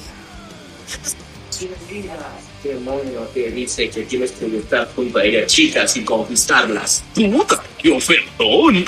¿Qué 2.62 2.70
demonio 2.70 3.22
te 3.34 3.52
dice 3.52 3.90
que 3.90 4.04
tienes 4.04 4.32
que 4.32 4.58
estar 4.58 4.92
junto 4.94 5.20
a 5.20 5.24
ellas 5.24 5.48
chicas 5.52 5.96
y 5.96 6.04
conquistarlas? 6.04 7.04
¡Puta! 7.14 7.64
¡Qué 7.78 7.92
ofertón! 7.92 8.86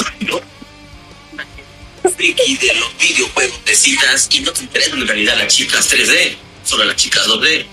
Friki 2.16 2.58
de 2.58 2.74
los 2.76 2.98
videojuegos 2.98 3.64
de 3.66 3.76
citas 3.76 4.28
y 4.32 4.42
no 4.42 4.52
te 4.52 4.64
interesan 4.64 5.00
en 5.00 5.08
realidad 5.08 5.38
las 5.38 5.56
chicas 5.56 5.90
3D, 5.94 6.36
solo 6.66 6.84
las 6.84 6.98
chicas 6.98 7.26
2D. 7.28 7.66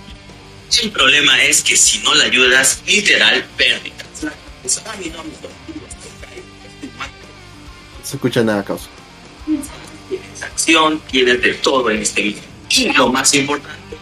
El 0.82 0.90
problema 0.90 1.42
es 1.42 1.62
que 1.62 1.76
si 1.76 1.98
no 2.00 2.14
la 2.14 2.24
ayudas, 2.24 2.82
literal. 2.86 3.44
No 4.62 4.70
se 8.04 8.14
escucha 8.14 8.44
nada, 8.44 8.64
causa. 8.64 8.88
Tienes 9.46 10.42
acción, 10.42 11.00
tienes 11.10 11.40
de 11.42 11.54
todo 11.54 11.90
en 11.90 12.02
este 12.02 12.22
video. 12.22 12.42
Y 12.68 12.92
lo 12.92 13.08
más 13.12 13.32
importante. 13.34 13.96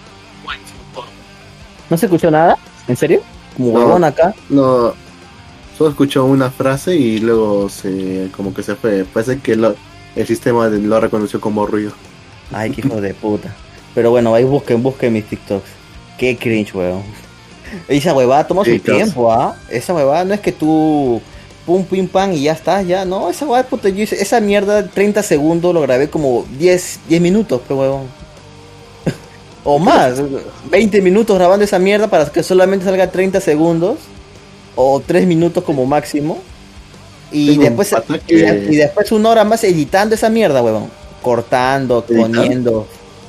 ¿No 1.91 1.99
se 1.99 2.07
escuchó 2.07 2.31
nada? 2.31 2.57
¿En 2.89 2.97
serio? 2.97 3.23
Como 3.57 3.73
No. 3.73 3.79
huevón 3.85 4.05
acá. 4.05 4.35
No, 4.49 4.95
solo 5.77 5.91
escuchó 5.91 6.25
una 6.25 6.51
frase 6.51 6.97
y 6.97 7.19
luego 7.19 7.69
se 7.69 8.29
como 8.35 8.55
que 8.55 8.63
se 8.63 8.75
fue. 8.75 9.05
Parece 9.05 9.39
que 9.41 9.55
lo- 9.55 9.77
el 10.17 10.27
sistema 10.27 10.71
de- 10.71 10.79
lo 10.81 10.99
reconoció 10.99 11.41
como 11.41 11.67
ruido. 11.67 11.93
Ay, 12.53 12.71
qué 12.71 12.81
hijo 12.87 13.01
de 13.01 13.13
puta. 13.15 13.55
Pero 13.95 14.11
bueno, 14.11 14.35
ahí 14.35 14.45
busquen, 14.45 14.83
busquen 14.83 15.13
mis 15.13 15.27
TikToks. 15.27 15.69
Qué 16.19 16.37
cringe, 16.37 16.75
weón. 16.75 17.03
Esa 17.89 18.15
huevada 18.15 18.47
toma 18.47 18.65
su 18.65 18.79
tiempo, 18.79 19.31
¿ah? 19.31 19.57
Esa 19.69 19.93
huevada 19.95 20.25
no 20.25 20.35
es 20.35 20.41
que 20.41 20.53
tú 20.53 21.21
pum, 21.67 21.85
pim, 21.85 22.09
pam 22.09 22.33
y 22.33 22.43
ya 22.43 22.53
estás, 22.53 22.87
ya. 22.87 23.05
No, 23.05 23.31
esa 23.31 23.45
huevada, 23.47 23.69
puta, 23.69 23.89
yo 23.89 24.03
hice- 24.03 24.21
esa 24.21 24.41
mierda 24.41 24.87
30 24.89 25.23
segundos 25.23 25.73
lo 25.75 25.81
grabé 25.81 26.09
como 26.11 26.45
10, 26.59 27.01
10 27.09 27.21
minutos, 27.23 27.61
pues, 27.67 27.79
huevón. 27.79 28.03
o 29.65 29.79
más, 29.79 30.15
20 30.71 31.01
minutos 31.01 31.37
grabando 31.39 31.65
esa 31.65 31.79
mierda 31.79 32.09
para 32.09 32.27
que 32.27 32.43
solamente 32.43 32.85
salga 32.85 33.11
30 33.11 33.41
segundos. 33.41 33.99
O 34.77 35.01
3 35.01 35.27
minutos 35.27 35.63
como 35.63 35.87
máximo. 35.87 36.39
Y 37.31 37.57
Tengo 37.59 37.63
después, 37.83 37.95
y, 38.29 38.35
y 38.35 38.77
después 38.77 39.11
una 39.13 39.31
hora 39.31 39.45
más 39.45 39.63
editando 39.65 40.15
esa 40.15 40.29
mierda, 40.29 40.63
huevón. 40.63 40.91
Cortando, 41.23 42.05
poniendo. 42.05 42.87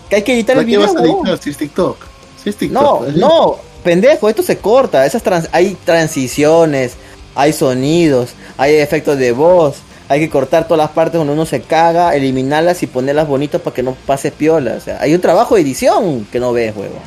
Que 0.10 0.18
hay 0.18 0.22
que 0.24 0.34
editar 0.34 0.58
el 0.58 0.64
¿Para 0.64 0.66
qué 0.66 0.78
video, 0.78 0.94
vas 0.94 0.96
a 0.96 1.06
editar 1.06 1.38
si 1.42 1.50
es 1.52 1.58
TikTok? 1.58 1.98
Si 2.44 2.50
es 2.50 2.56
No, 2.72 3.00
TikTok. 3.00 3.08
es- 3.10 3.16
no, 3.16 3.56
pendejo, 3.84 4.28
esto 4.30 4.44
se 4.44 4.58
corta. 4.58 5.06
Esas 5.06 5.24
trans- 5.24 5.50
hay 5.52 5.78
transiciones, 5.86 6.94
hay 7.36 7.54
sonidos, 7.54 8.34
hay 8.58 8.76
efectos 8.76 9.18
de 9.18 9.32
voz. 9.32 9.78
Hay 10.08 10.20
que 10.20 10.30
cortar 10.30 10.66
todas 10.68 10.78
las 10.86 10.92
partes 10.92 11.18
donde 11.18 11.34
uno 11.34 11.48
se 11.48 11.62
caga, 11.62 12.16
eliminarlas 12.16 12.84
y 12.84 12.88
ponerlas 12.88 13.28
bonitas 13.28 13.60
para 13.60 13.74
que 13.74 13.82
no 13.82 13.96
pase 14.06 14.32
piola. 14.32 14.76
O 14.78 14.80
sea, 14.80 15.00
hay 15.02 15.16
un 15.16 15.20
trabajo 15.22 15.56
de 15.56 15.62
edición 15.62 16.28
que 16.32 16.40
no 16.40 16.54
ves, 16.54 16.76
huevo. 16.76 17.00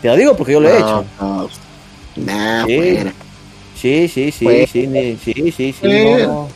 Te 0.00 0.08
lo 0.08 0.16
digo 0.16 0.34
porque 0.34 0.54
yo 0.54 0.60
lo 0.60 0.70
he 0.70 0.76
hecho. 0.76 1.04
no. 1.20 1.48
Nah, 2.16 2.64
Sí. 2.66 2.76
fuera. 2.76 3.12
Sí, 3.78 4.08
sí, 4.08 4.32
sí, 4.32 4.44
Pues- 4.44 4.70
sí, 4.70 5.18
sí, 5.22 5.34
sí, 5.34 5.52
sí. 5.52 5.74
Pues- 5.80 6.26
No, 6.26 6.48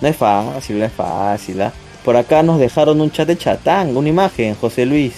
no 0.00 0.08
es 0.08 0.16
fácil, 0.16 0.78
no 0.78 0.84
es 0.84 0.92
fácil. 0.92 1.60
¿ah? 1.62 1.72
Por 2.04 2.16
acá 2.16 2.42
nos 2.44 2.60
dejaron 2.60 3.00
un 3.00 3.10
chat 3.10 3.26
de 3.26 3.36
chatán, 3.36 3.96
una 3.96 4.08
imagen, 4.08 4.54
José 4.54 4.86
Luis. 4.86 5.12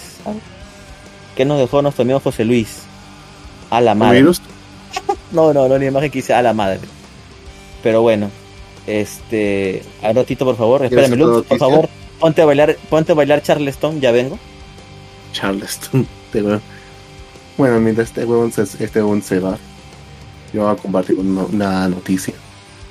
¿Qué 1.36 1.44
nos 1.44 1.58
dejó 1.58 1.82
nuestro 1.82 2.02
amigo 2.02 2.18
José 2.20 2.46
Luis? 2.46 2.78
A 3.68 3.80
la 3.82 3.94
madre. 3.94 4.20
¿Virus? 4.20 4.40
No, 5.32 5.52
no, 5.52 5.68
no, 5.68 5.78
ni 5.78 5.86
imagen 5.86 6.10
que 6.10 6.20
hice 6.20 6.32
a 6.32 6.40
la 6.40 6.54
madre. 6.54 6.80
Pero 7.86 8.02
bueno, 8.02 8.32
este, 8.84 9.80
al 10.02 10.16
ratito 10.16 10.44
por 10.44 10.56
favor, 10.56 10.84
espérame, 10.84 11.14
Lux, 11.14 11.46
por 11.46 11.56
favor, 11.56 11.88
ponte 12.18 12.42
a 12.42 12.44
bailar, 12.44 12.76
ponte 12.90 13.12
a 13.12 13.14
bailar 13.14 13.42
Charleston, 13.42 14.00
ya 14.00 14.10
vengo. 14.10 14.40
Charleston. 15.32 16.04
Este 16.26 16.42
huevón. 16.42 16.62
Bueno, 17.56 17.78
mientras 17.78 18.08
este 18.08 18.24
huevón 18.24 18.50
se, 18.50 18.62
este 18.62 18.98
huevón 18.98 19.22
se 19.22 19.38
va, 19.38 19.56
yo 20.52 20.62
voy 20.62 20.72
a 20.72 20.74
compartir 20.74 21.16
una, 21.16 21.44
una 21.44 21.88
noticia. 21.88 22.34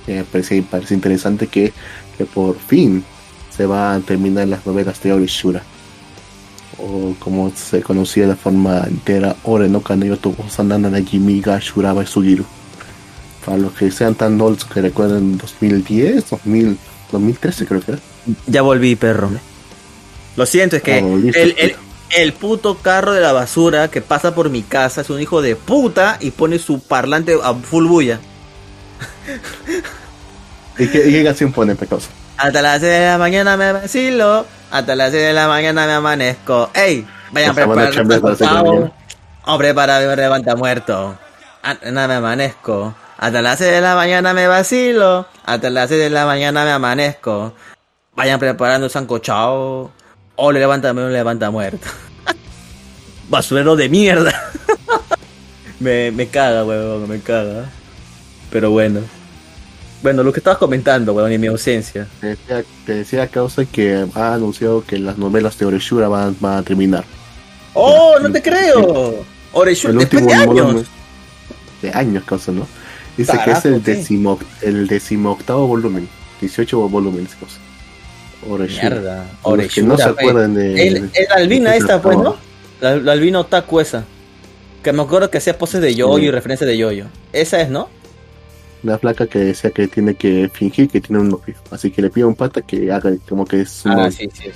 Me 0.08 0.24
parece, 0.24 0.64
parece 0.64 0.94
interesante 0.94 1.48
que, 1.48 1.74
que 2.18 2.24
por 2.24 2.58
fin 2.58 3.04
se 3.50 3.66
van 3.66 4.02
a 4.02 4.06
terminar 4.06 4.48
las 4.48 4.66
novelas 4.66 5.04
de 5.04 5.12
Ori 5.12 5.26
Shura. 5.26 5.62
O 6.78 7.16
como 7.20 7.52
se 7.54 7.82
conocía 7.82 8.28
de 8.28 8.36
forma 8.38 8.86
entera, 8.88 9.36
Ore 9.44 9.68
no 9.68 9.82
Kaneyo 9.82 10.16
Togo 10.16 10.48
Sanana 10.48 10.90
na 10.90 11.02
Jimiga 11.02 11.60
Shuraba 11.60 12.06
Sugiru. 12.06 12.46
Para 13.46 13.58
los 13.58 13.74
que 13.74 13.92
sean 13.92 14.16
tan 14.16 14.40
olds 14.42 14.66
que 14.66 14.82
recuerden 14.82 15.38
2010, 15.38 16.30
2000, 16.30 16.78
2013 17.12 17.66
creo 17.66 17.82
que 17.82 17.92
era. 17.92 18.02
Ya 18.48 18.62
volví, 18.64 18.96
perro. 18.96 19.30
Lo 20.36 20.46
siento, 20.46 20.76
es 20.78 20.82
que 20.84 21.02
volviste, 21.02 21.42
el, 21.42 21.56
el, 21.58 21.76
el 22.10 22.34
puto 22.34 22.78
carro 22.80 23.14
de 23.14 23.22
la 23.22 23.32
basura 23.34 23.90
que 23.90 24.02
pasa 24.02 24.36
por 24.36 24.50
mi 24.50 24.64
casa 24.64 25.02
es 25.02 25.10
un 25.10 25.22
hijo 25.22 25.42
de 25.42 25.56
puta 25.56 26.18
y 26.20 26.32
pone 26.32 26.60
su 26.60 26.80
parlante 26.82 27.38
a 27.42 27.54
full 27.54 27.86
bulla. 27.88 28.20
¿Y 30.78 30.88
qué, 30.88 31.08
y 31.08 31.12
qué 31.12 31.24
canción 31.24 31.52
pone, 31.54 31.76
Pecoso? 31.76 32.10
Hasta 32.38 32.62
las 32.62 32.82
6 32.82 32.92
de 32.92 33.06
la 33.06 33.18
mañana 33.18 33.56
me 33.58 33.72
vacilo, 33.72 34.46
hasta 34.72 34.96
las 34.96 35.12
6 35.12 35.24
de 35.24 35.34
la 35.34 35.48
mañana 35.48 35.86
me 35.86 35.94
amanezco. 35.94 36.70
¡Ey! 36.74 37.06
Vayan 37.32 37.50
a 37.50 37.52
O 37.52 37.54
sea, 37.54 37.66
van 37.66 37.80
a 37.80 37.84
preparar 37.84 37.90
chambear 37.90 38.22
para 38.22 38.32
las 38.32 38.38
seis 38.40 38.50
de 38.50 38.56
la 38.56 38.62
pavo. 38.64 38.64
mañana. 38.64 38.92
Hombre, 39.46 39.74
para 39.74 40.00
mi 40.00 40.16
levanta 40.16 40.56
muerto. 40.56 41.18
Ah, 41.64 41.76
No 41.92 42.08
me 42.08 42.14
amanezco. 42.16 42.96
Hasta 43.18 43.42
las 43.42 43.60
6 43.60 43.72
de 43.72 43.82
la 43.82 43.96
mañana 43.96 44.34
me 44.34 44.48
vacilo. 44.48 45.26
Hasta 45.46 45.70
las 45.70 45.90
6 45.90 46.02
de 46.02 46.10
la 46.10 46.26
mañana 46.26 46.66
me 46.66 46.72
amanezco. 46.72 47.54
Vayan 48.16 48.40
preparando 48.40 48.90
sancochao. 48.90 49.92
O 50.36 50.52
le 50.52 50.60
levántame 50.60 51.04
un 51.04 51.14
levanta 51.14 51.50
muerto. 51.50 51.88
Basurero 53.30 53.76
de 53.76 53.88
mierda. 53.88 54.34
me, 55.80 56.12
me 56.12 56.28
caga, 56.28 56.66
huevón, 56.66 57.08
me 57.08 57.20
caga. 57.22 57.66
Pero 58.52 58.72
bueno. 58.72 59.00
Bueno, 60.04 60.22
lo 60.22 60.34
que 60.34 60.40
estabas 60.40 60.60
comentando, 60.60 61.14
huevón, 61.14 61.32
en 61.32 61.42
mi 61.42 61.48
ausencia. 61.48 62.08
Te 62.20 62.28
decía, 62.28 62.64
te 62.86 62.94
decía 62.94 63.28
causa 63.28 63.64
que 63.66 64.06
ha 64.14 64.34
anunciado 64.34 64.84
que 64.86 65.00
las 65.00 65.18
novelas 65.18 65.58
de 65.58 65.66
Oreshura 65.66 66.10
van, 66.10 66.36
van 66.40 66.58
a 66.58 66.64
terminar. 66.64 67.06
¡Oh, 67.74 68.16
no 68.22 68.32
te 68.32 68.42
creo! 68.42 69.26
Oreshu, 69.54 69.90
El 69.90 70.00
después 70.00 70.28
de 70.28 70.34
años. 70.34 70.86
De 71.82 71.92
años, 71.92 72.24
causa, 72.26 72.52
¿no? 72.52 72.68
Dice 73.18 73.38
que 73.44 73.52
es 73.52 73.66
el, 73.66 73.76
sí. 73.76 73.82
décimo, 73.92 74.40
el 74.62 74.88
decimoctavo 74.88 75.68
volumen. 75.68 76.08
18 76.42 76.90
volúmenes, 76.90 77.34
causa. 77.36 77.58
Oreshura. 78.48 78.90
Mierda, 78.90 79.68
que 79.74 79.82
no 79.82 79.98
se 79.98 80.04
acuerdan 80.04 80.54
de. 80.54 80.88
El, 80.88 80.96
el 81.14 81.32
albina 81.36 81.72
de- 81.72 81.78
esta, 81.78 82.02
pues, 82.02 82.18
¿no? 82.18 82.36
La, 82.82 82.96
la 82.98 83.14
albina 83.14 83.40
otaku 83.40 83.80
esa. 83.80 84.04
Que 84.84 84.92
me 84.94 85.02
acuerdo 85.02 85.32
que 85.32 85.38
hacía 85.40 85.58
poses 85.58 85.82
de 85.82 85.96
yoyo 85.96 86.18
Sí. 86.18 86.26
y 86.26 86.32
referencias 86.32 86.68
de 86.68 86.78
yoyo. 86.78 87.06
Esa 87.34 87.62
es, 87.62 87.70
¿no? 87.70 87.90
Una 88.84 89.00
flaca 89.00 89.26
que 89.26 89.40
decía 89.40 89.72
que 89.72 89.88
tiene 89.88 90.14
que 90.14 90.48
fingir 90.54 90.88
que 90.90 91.02
tiene 91.02 91.22
un 91.22 91.30
novio. 91.30 91.56
Así 91.72 91.90
que 91.90 92.04
le 92.04 92.10
pide 92.12 92.26
a 92.26 92.28
un 92.28 92.36
pata 92.36 92.62
que 92.62 92.92
haga 92.92 93.12
como 93.28 93.46
que 93.46 93.62
es 93.62 93.84
un 93.86 93.92
Ah, 93.94 93.96
novio. 93.96 94.12
sí, 94.12 94.30
sí. 94.32 94.50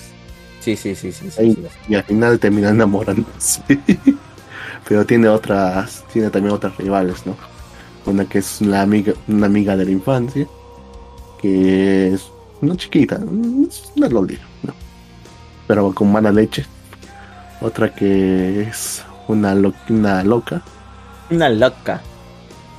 Sí, 0.60 0.76
sí, 0.76 0.94
sí, 0.94 1.12
sí. 1.12 1.32
sí, 1.32 1.42
Ahí, 1.42 1.54
sí. 1.54 1.62
y 1.88 1.96
al 1.96 2.04
final 2.04 2.38
termina 2.38 2.70
enamorándose. 2.70 3.62
Pero 4.88 5.06
tiene 5.06 5.30
otras, 5.30 6.04
tiene 6.14 6.30
también 6.30 6.54
otras 6.54 6.76
rivales, 6.78 7.26
¿no? 7.26 7.36
Una 8.10 8.26
que 8.26 8.40
es 8.40 8.62
la 8.62 8.82
amiga, 8.82 9.14
una 9.28 9.46
amiga 9.46 9.76
de 9.78 9.86
la 9.86 9.92
infancia, 9.92 10.48
que 11.42 12.14
es 12.14 12.30
una 12.62 12.76
chiquita, 12.76 13.16
es 13.68 13.92
una 13.96 14.10
loli, 14.10 14.38
¿no? 14.64 14.74
Pero 15.68 15.94
con 15.94 16.12
mala 16.12 16.32
leche. 16.32 16.66
Otra 17.62 17.94
que 17.94 18.62
es 18.64 19.04
una, 19.28 19.54
lo- 19.54 19.74
una 19.90 20.24
loca, 20.24 20.62
Una 21.30 21.50
loca. 21.50 22.02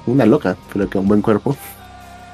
una 0.07 0.27
loca, 0.27 0.57
pero 0.73 0.89
con 0.90 1.07
buen 1.07 1.23
cuerpo. 1.23 1.57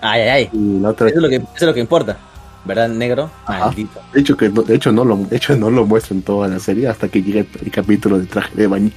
Ay, 0.00 0.22
ay, 0.22 0.28
ay. 0.28 0.50
Y 0.52 0.78
la 0.80 0.90
otra, 0.90 1.08
Eso 1.08 1.16
es 1.16 1.22
lo 1.22 1.28
que, 1.28 1.36
eso 1.36 1.46
es 1.56 1.62
lo 1.62 1.74
que 1.74 1.80
importa. 1.80 2.16
¿Verdad, 2.64 2.88
negro? 2.88 3.30
Maldito. 3.46 4.00
de 4.12 4.20
hecho 4.20 4.36
que 4.36 4.48
no, 4.48 4.62
de 4.62 4.74
hecho 4.74 4.90
no 4.90 5.04
lo, 5.04 5.16
de 5.16 5.36
hecho 5.36 5.54
no 5.56 5.70
lo 5.70 5.86
muestran 5.86 6.22
toda 6.22 6.48
la 6.48 6.58
serie 6.58 6.88
hasta 6.88 7.08
que 7.08 7.22
llega 7.22 7.40
el, 7.40 7.48
el 7.64 7.70
capítulo 7.70 8.18
de 8.18 8.26
traje 8.26 8.54
de 8.56 8.66
baño. 8.66 8.90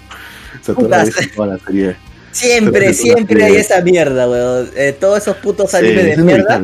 O 0.60 0.64
sea, 0.64 0.74
toda 0.74 0.88
la 1.46 1.58
serie. 1.60 1.96
Siempre, 2.32 2.94
siempre 2.94 3.44
hay 3.44 3.56
esa 3.56 3.82
mierda, 3.82 4.30
weón. 4.30 4.70
Eh, 4.76 4.96
todos 5.00 5.18
esos 5.18 5.38
putos 5.38 5.74
animes 5.74 6.04
Sí, 6.04 6.10
de 6.12 6.18
mierda. 6.18 6.62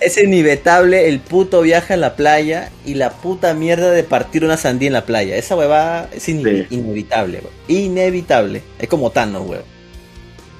Es 0.00 0.16
inevitable 0.22 1.08
el 1.08 1.20
puto 1.20 1.62
viaje 1.62 1.94
a 1.94 1.96
la 1.96 2.14
playa 2.16 2.70
y 2.86 2.94
la 2.94 3.10
puta 3.10 3.52
mierda 3.54 3.90
de 3.90 4.04
partir 4.04 4.44
una 4.44 4.56
sandía 4.56 4.86
en 4.88 4.92
la 4.94 5.04
playa. 5.04 5.36
Esa 5.36 5.56
huevada 5.56 6.08
es 6.12 6.28
ine- 6.28 6.66
Sí. 6.68 6.76
inevitable, 6.76 7.38
weón. 7.40 7.54
Inevitable. 7.84 8.62
Es 8.78 8.88
como 8.88 9.10
Thanos, 9.10 9.46
weón. 9.48 9.64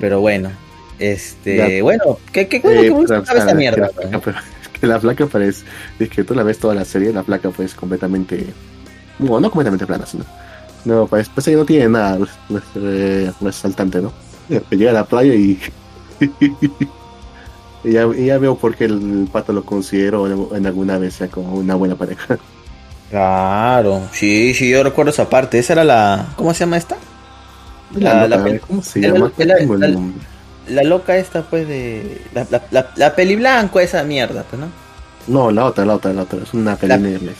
Pero 0.00 0.20
bueno. 0.20 0.50
Este, 0.98 1.56
Ya. 1.78 1.82
bueno, 1.82 2.18
¿qué, 2.32 2.46
qué, 2.46 2.60
qué, 2.60 2.68
Eh, 2.68 2.80
qué 2.82 3.04
pero, 3.06 3.24
sabe 3.24 3.38
esa 3.38 3.54
mierda, 3.54 3.88
que 3.88 4.06
la 4.10 4.18
es 4.62 4.68
que 4.80 4.86
la 4.86 4.98
placa 4.98 5.26
parece, 5.26 5.64
es 5.98 6.10
que 6.10 6.24
tú 6.24 6.34
la 6.34 6.42
ves 6.42 6.58
toda 6.58 6.74
la 6.74 6.84
serie, 6.84 7.10
la 7.12 7.22
placa 7.22 7.48
pues 7.50 7.72
completamente, 7.74 8.44
no, 9.18 9.40
no 9.40 9.50
completamente 9.50 9.86
plana, 9.86 10.04
sino, 10.04 10.26
no, 10.84 11.06
pues, 11.06 11.30
pues 11.30 11.48
ella 11.48 11.56
no 11.56 11.64
tiene 11.64 11.88
nada 11.88 12.18
pues, 12.48 12.62
eh, 12.76 13.30
resaltante, 13.40 14.00
¿no? 14.02 14.12
Llega 14.70 14.90
a 14.90 14.94
la 14.94 15.04
playa 15.04 15.34
y, 15.34 15.58
y 17.84 17.92
ya, 17.92 18.06
y 18.16 18.26
ya 18.26 18.38
veo 18.38 18.56
por 18.56 18.74
qué 18.76 18.84
el 18.84 19.28
pato 19.32 19.52
lo 19.52 19.64
considero 19.64 20.54
en, 20.54 20.66
alguna 20.66 20.98
vez 20.98 21.18
como 21.30 21.54
una 21.54 21.74
buena 21.74 21.94
pareja. 21.94 22.38
Claro, 23.10 24.02
sí, 24.12 24.54
sí, 24.54 24.70
yo 24.70 24.82
recuerdo 24.82 25.10
esa 25.10 25.28
parte. 25.28 25.58
Esa 25.58 25.72
era 25.74 25.84
la. 25.84 26.26
¿Cómo 26.36 26.54
se 26.54 26.60
llama 26.60 26.76
esta? 26.76 26.96
La- 27.94 28.26
La 29.80 29.88
la 30.68 30.82
loca, 30.84 31.16
esta, 31.16 31.42
pues, 31.42 31.66
de. 31.66 32.20
La, 32.32 32.46
la, 32.50 32.62
la, 32.70 32.90
la 32.96 33.16
peli 33.16 33.34
blanco, 33.36 33.80
esa 33.80 34.04
mierda, 34.04 34.44
pues, 34.44 34.60
¿no? 34.60 34.68
No, 35.26 35.50
la 35.50 35.64
otra, 35.64 35.84
la 35.84 35.94
otra, 35.96 36.12
la 36.12 36.22
otra, 36.22 36.40
es 36.42 36.54
una 36.54 36.76
peli 36.76 36.98
negra. 36.98 37.32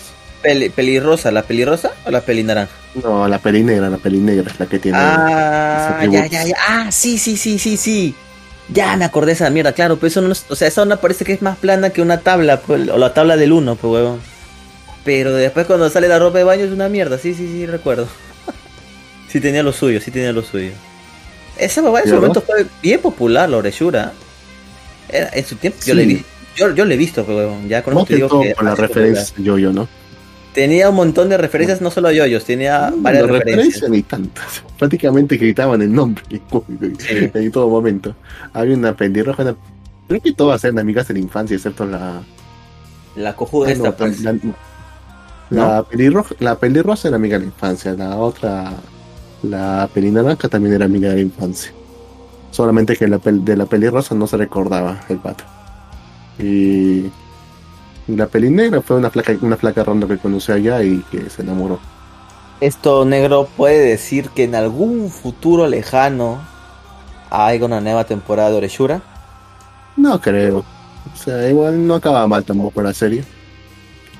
Peli, 0.43 0.71
pelirrosa, 0.71 1.31
¿la 1.31 1.43
pelirrosa 1.43 1.93
o 2.07 2.11
la 2.11 2.23
peli 2.23 2.43
naranja? 2.43 2.73
No, 2.95 3.29
la 3.29 3.39
peli 3.39 3.63
negra, 3.63 3.91
la 3.91 3.99
peli 3.99 4.19
negra 4.19 4.51
es 4.51 4.59
la 4.59 4.67
que 4.67 4.79
tiene. 4.79 4.99
Ah, 4.99 6.07
ya, 6.11 6.27
ya, 6.27 6.45
ya. 6.45 6.55
Ah, 6.67 6.91
sí, 6.91 7.19
sí, 7.19 7.37
sí, 7.37 7.59
sí, 7.59 7.77
sí. 7.77 8.15
Ya 8.73 8.97
me 8.97 9.05
acordé 9.05 9.27
de 9.29 9.33
esa 9.33 9.51
mierda, 9.51 9.73
claro, 9.73 9.97
pero 9.97 10.07
eso 10.09 10.21
no 10.23 10.33
es- 10.33 10.47
o 10.49 10.57
sea, 10.57 10.69
esa 10.69 10.83
onda 10.83 10.97
parece 11.01 11.25
que 11.25 11.33
es 11.33 11.43
más 11.43 11.59
plana 11.59 11.91
que 11.91 12.01
una 12.01 12.21
tabla, 12.21 12.61
pues, 12.61 12.89
o 12.89 12.97
la 12.99 13.13
tabla 13.13 13.37
del 13.37 13.53
1, 13.53 13.77
pues 13.77 13.93
huevón. 13.93 14.21
Pero 15.05 15.33
después 15.35 15.67
cuando 15.67 15.91
sale 15.91 16.09
la 16.09 16.19
ropa 16.19 16.39
de 16.39 16.45
baño 16.45 16.65
es 16.65 16.71
una 16.73 16.89
mierda, 16.89 17.19
sí, 17.19 17.35
sí, 17.35 17.47
sí, 17.47 17.67
recuerdo. 17.67 18.07
sí 19.29 19.41
tenía 19.41 19.63
lo 19.63 19.73
suyo, 19.73 20.01
sí 20.01 20.11
tenía 20.11 20.33
lo 20.33 20.43
suyo. 20.43 20.73
Esa 21.59 21.83
huevada 21.83 22.05
en 22.05 22.09
su 22.11 22.15
momento 22.17 22.41
fue 22.41 22.67
bien 22.83 23.01
popular, 23.01 23.49
la 23.51 23.59
Oreshura. 23.59 24.13
Era, 25.11 25.31
en 25.35 25.45
su 25.45 25.57
tiempo 25.57 25.79
yo 25.85 25.95
le 25.95 26.07
vi, 26.07 26.25
yo, 26.57 26.75
yo 26.75 26.85
le 26.85 26.95
he 26.95 26.99
visto, 26.99 27.25
pues, 27.25 27.37
huevón, 27.37 27.69
ya 27.69 27.83
con 27.83 27.93
eso 27.95 28.07
te 28.07 28.15
digo 28.15 28.29
que 28.43 28.55
por 28.55 28.65
la 28.65 28.75
referencia 28.75 29.35
yo 29.39 29.59
yo, 29.59 29.73
¿no? 29.73 29.89
Tenía 30.55 30.91
un 30.91 30.97
montón 30.97 31.29
de 31.29 31.37
referencias, 31.37 31.81
no 31.81 31.91
solo 31.93 32.09
a 32.09 32.13
yoyos, 32.13 32.45
tenía 32.45 32.93
varias 32.97 33.27
No, 33.27 33.33
referencias. 33.35 33.75
referencia 33.83 33.89
ni 33.89 34.03
tantas. 34.03 34.63
Prácticamente 34.79 35.37
gritaban 35.37 35.81
el 35.83 35.93
nombre 35.93 36.25
Sí. 36.99 37.31
en 37.33 37.53
todo 37.53 37.69
momento. 37.69 38.15
Había 38.53 38.77
una 38.77 38.97
pelirroja, 38.97 39.43
una... 39.45 39.55
creo 40.09 40.21
que 40.21 40.33
todas 40.33 40.65
eran 40.65 40.81
amigas 40.81 41.07
de 41.09 41.15
la 41.15 41.21
infancia, 41.21 41.55
excepto 41.57 41.85
la... 41.87 42.21
La 43.17 43.35
cojuda 43.37 43.69
Ah, 43.69 43.73
esta, 43.73 43.89
no, 43.91 43.97
pues. 43.97 44.21
la, 44.23 44.37
la 45.51 45.83
pelirroja, 45.85 46.35
la 46.41 46.59
pelirroja 46.59 47.09
era 47.09 47.17
amiga 47.17 47.39
de 47.39 47.45
la 47.45 47.51
infancia, 47.51 47.93
la 47.95 48.17
otra, 48.17 48.73
la 49.43 49.89
pelinaranja 49.93 50.49
también 50.49 50.75
era 50.75 50.85
amiga 50.85 51.11
de 51.11 51.17
la 51.17 51.21
infancia. 51.23 51.73
Solamente 52.53 52.97
que 52.97 53.07
la 53.09 53.19
pel- 53.19 53.43
de 53.45 53.57
la 53.57 53.67
pelirroja 53.67 54.15
no 54.15 54.27
se 54.27 54.37
recordaba 54.37 55.01
el 55.09 55.19
pato. 55.19 55.45
Y 56.39 57.07
la 58.17 58.29
pelinegra 58.29 58.83
fue 58.83 58.97
una 58.97 59.11
flaca, 59.11 59.37
una 59.41 59.57
flaca 59.57 59.85
ronda 59.85 60.07
que 60.09 60.19
conocí 60.19 60.53
allá 60.53 60.83
y 60.83 61.05
que 61.05 61.31
se 61.31 61.43
enamoró. 61.43 61.87
Esto 62.61 63.05
negro 63.05 63.53
puede 63.57 63.81
decir 63.81 64.31
que 64.31 64.45
en 64.45 64.55
algún 64.55 65.11
futuro 65.11 65.67
lejano 65.67 66.49
haya 67.31 67.65
una 67.67 67.81
nueva 67.81 68.07
temporada 68.07 68.51
de 68.51 68.57
Oreshura. 68.59 69.03
No 69.97 70.21
creo. 70.21 70.69
O 71.13 71.17
sea, 71.17 71.49
igual 71.49 71.87
no 71.87 71.95
acaba 71.97 72.27
mal 72.27 72.45
tampoco 72.45 72.83
la 72.83 72.93
serie. 72.95 73.29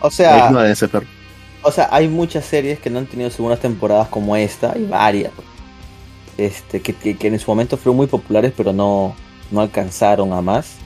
O 0.01 0.11
sea, 0.11 0.51
no 0.51 0.61
de 0.61 0.73
ese 0.73 0.89
perro. 0.89 1.09
o 1.63 1.73
sea, 1.73 1.89
hay 1.93 2.09
muchas 2.09 2.45
series 2.47 2.81
que 2.81 2.91
no 2.91 2.99
han 2.99 3.07
tenido 3.09 3.31
segundas 3.31 3.61
temporadas 3.61 4.09
como 4.09 4.37
esta, 4.37 4.77
y 4.79 4.85
varias. 4.87 5.33
Este, 6.37 6.81
que, 6.83 6.95
que- 6.97 7.19
que 7.19 7.29
en 7.29 7.39
su 7.39 7.51
momento 7.51 7.77
fueron 7.77 7.97
muy 7.99 8.07
populares, 8.07 8.53
pero 8.57 8.73
no, 8.73 9.15
no 9.51 9.61
alcanzaron 9.61 10.33
a 10.33 10.41
más. 10.43 10.77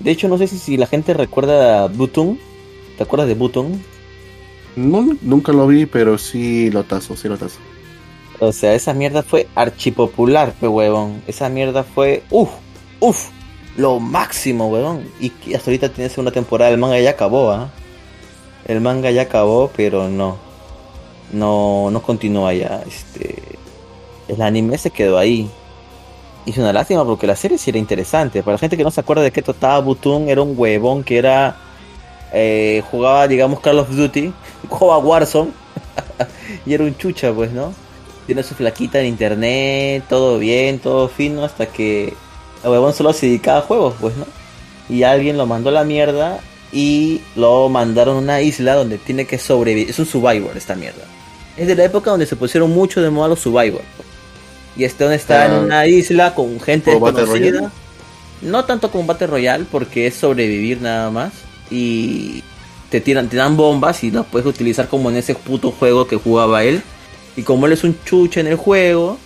De 0.00 0.10
hecho, 0.10 0.28
no 0.28 0.38
sé 0.38 0.46
si, 0.46 0.58
si 0.58 0.76
la 0.76 0.86
gente 0.86 1.14
recuerda 1.14 1.84
a 1.84 1.88
Button. 1.88 2.38
¿Te 2.96 3.02
acuerdas 3.02 3.28
de 3.28 3.34
Button? 3.34 3.82
No, 4.76 5.16
nunca 5.22 5.52
lo 5.52 5.66
vi, 5.66 5.86
pero 5.86 6.18
sí 6.18 6.70
lo 6.70 6.84
tazo, 6.84 7.16
sí 7.16 7.28
lo 7.28 7.36
tazo. 7.36 7.58
O 8.40 8.52
sea, 8.52 8.74
esa 8.74 8.92
mierda 8.92 9.22
fue 9.22 9.46
archipopular, 9.54 10.52
pe 10.54 10.66
huevón. 10.66 11.22
Esa 11.26 11.48
mierda 11.48 11.84
fue, 11.84 12.22
uff, 12.30 12.50
uff, 13.00 13.28
lo 13.76 14.00
máximo, 14.00 14.68
huevón. 14.68 15.08
Y 15.20 15.30
hasta 15.54 15.70
ahorita 15.70 15.90
tiene 15.90 16.10
segunda 16.10 16.32
temporada. 16.32 16.70
El 16.70 16.78
manga 16.78 16.98
ya 17.00 17.10
acabó, 17.10 17.50
¿ah? 17.52 17.70
El 18.66 18.80
manga 18.80 19.10
ya 19.10 19.22
acabó, 19.22 19.70
pero 19.76 20.08
no. 20.08 20.36
No, 21.32 21.90
no 21.90 22.02
continúa 22.02 22.52
ya. 22.54 22.82
Este, 22.86 23.36
el 24.28 24.42
anime 24.42 24.78
se 24.78 24.90
quedó 24.90 25.18
ahí. 25.18 25.50
Es 26.46 26.58
una 26.58 26.72
lástima 26.72 27.04
porque 27.04 27.26
la 27.26 27.36
serie 27.36 27.56
sí 27.56 27.70
era 27.70 27.78
interesante. 27.78 28.42
Para 28.42 28.54
la 28.54 28.58
gente 28.58 28.76
que 28.76 28.84
no 28.84 28.90
se 28.90 29.00
acuerda 29.00 29.22
de 29.22 29.32
qué 29.32 29.40
trataba 29.42 29.78
Butun, 29.80 30.28
era 30.28 30.42
un 30.42 30.54
huevón 30.56 31.02
que 31.02 31.18
era. 31.18 31.56
eh, 32.32 32.82
jugaba, 32.90 33.26
digamos, 33.28 33.60
Call 33.60 33.78
of 33.78 33.90
Duty. 33.90 34.32
Jugaba 34.68 34.98
Warzone. 34.98 35.52
y 36.66 36.74
era 36.74 36.84
un 36.84 36.96
chucha, 36.96 37.32
pues, 37.32 37.52
¿no? 37.52 37.72
Tiene 38.26 38.42
su 38.42 38.54
flaquita 38.54 39.00
en 39.00 39.06
internet, 39.06 40.04
todo 40.08 40.38
bien, 40.38 40.78
todo 40.78 41.08
fino, 41.08 41.44
hasta 41.44 41.66
que 41.66 42.14
el 42.62 42.70
huevón 42.70 42.94
solo 42.94 43.12
se 43.12 43.26
dedicaba 43.26 43.58
a 43.58 43.62
juegos, 43.62 43.94
pues, 44.00 44.16
¿no? 44.16 44.26
Y 44.88 45.02
alguien 45.02 45.36
lo 45.36 45.46
mandó 45.46 45.68
a 45.70 45.72
la 45.72 45.84
mierda 45.84 46.40
y 46.72 47.20
lo 47.36 47.68
mandaron 47.68 48.16
a 48.16 48.20
una 48.20 48.40
isla 48.40 48.74
donde 48.74 48.98
tiene 48.98 49.26
que 49.26 49.38
sobrevivir. 49.38 49.90
Es 49.90 49.98
un 49.98 50.06
survivor 50.06 50.56
esta 50.56 50.74
mierda. 50.74 51.04
Es 51.56 51.66
de 51.68 51.74
la 51.76 51.84
época 51.84 52.10
donde 52.10 52.26
se 52.26 52.36
pusieron 52.36 52.70
mucho 52.70 53.00
de 53.00 53.10
moda 53.10 53.28
los 53.28 53.40
survivor. 53.40 53.82
Y 54.76 54.84
este 54.84 55.04
donde 55.04 55.16
está 55.16 55.42
Ah. 55.42 55.46
en 55.46 55.52
una 55.64 55.86
isla 55.86 56.34
con 56.34 56.60
gente 56.60 56.92
¿Como 56.92 57.06
Battle 57.06 57.22
desconocida. 57.22 57.72
No 58.42 58.64
tanto 58.64 58.90
como 58.90 59.06
Battle 59.06 59.28
Royale, 59.28 59.64
porque 59.70 60.06
es 60.06 60.14
sobrevivir 60.14 60.80
nada 60.80 61.10
más. 61.10 61.32
Y 61.70 62.42
te 62.90 63.00
tiran, 63.00 63.28
te 63.28 63.36
dan 63.36 63.56
bombas 63.56 64.04
y 64.04 64.10
las 64.10 64.26
puedes 64.26 64.46
utilizar 64.46 64.88
como 64.88 65.10
en 65.10 65.16
ese 65.16 65.34
puto 65.34 65.70
juego 65.70 66.06
que 66.06 66.16
jugaba 66.16 66.64
él. 66.64 66.82
Y 67.36 67.42
como 67.42 67.66
él 67.66 67.72
es 67.72 67.84
un 67.84 67.96
chucha 68.04 68.40
en 68.40 68.46
el 68.48 68.56
juego, 68.56 69.18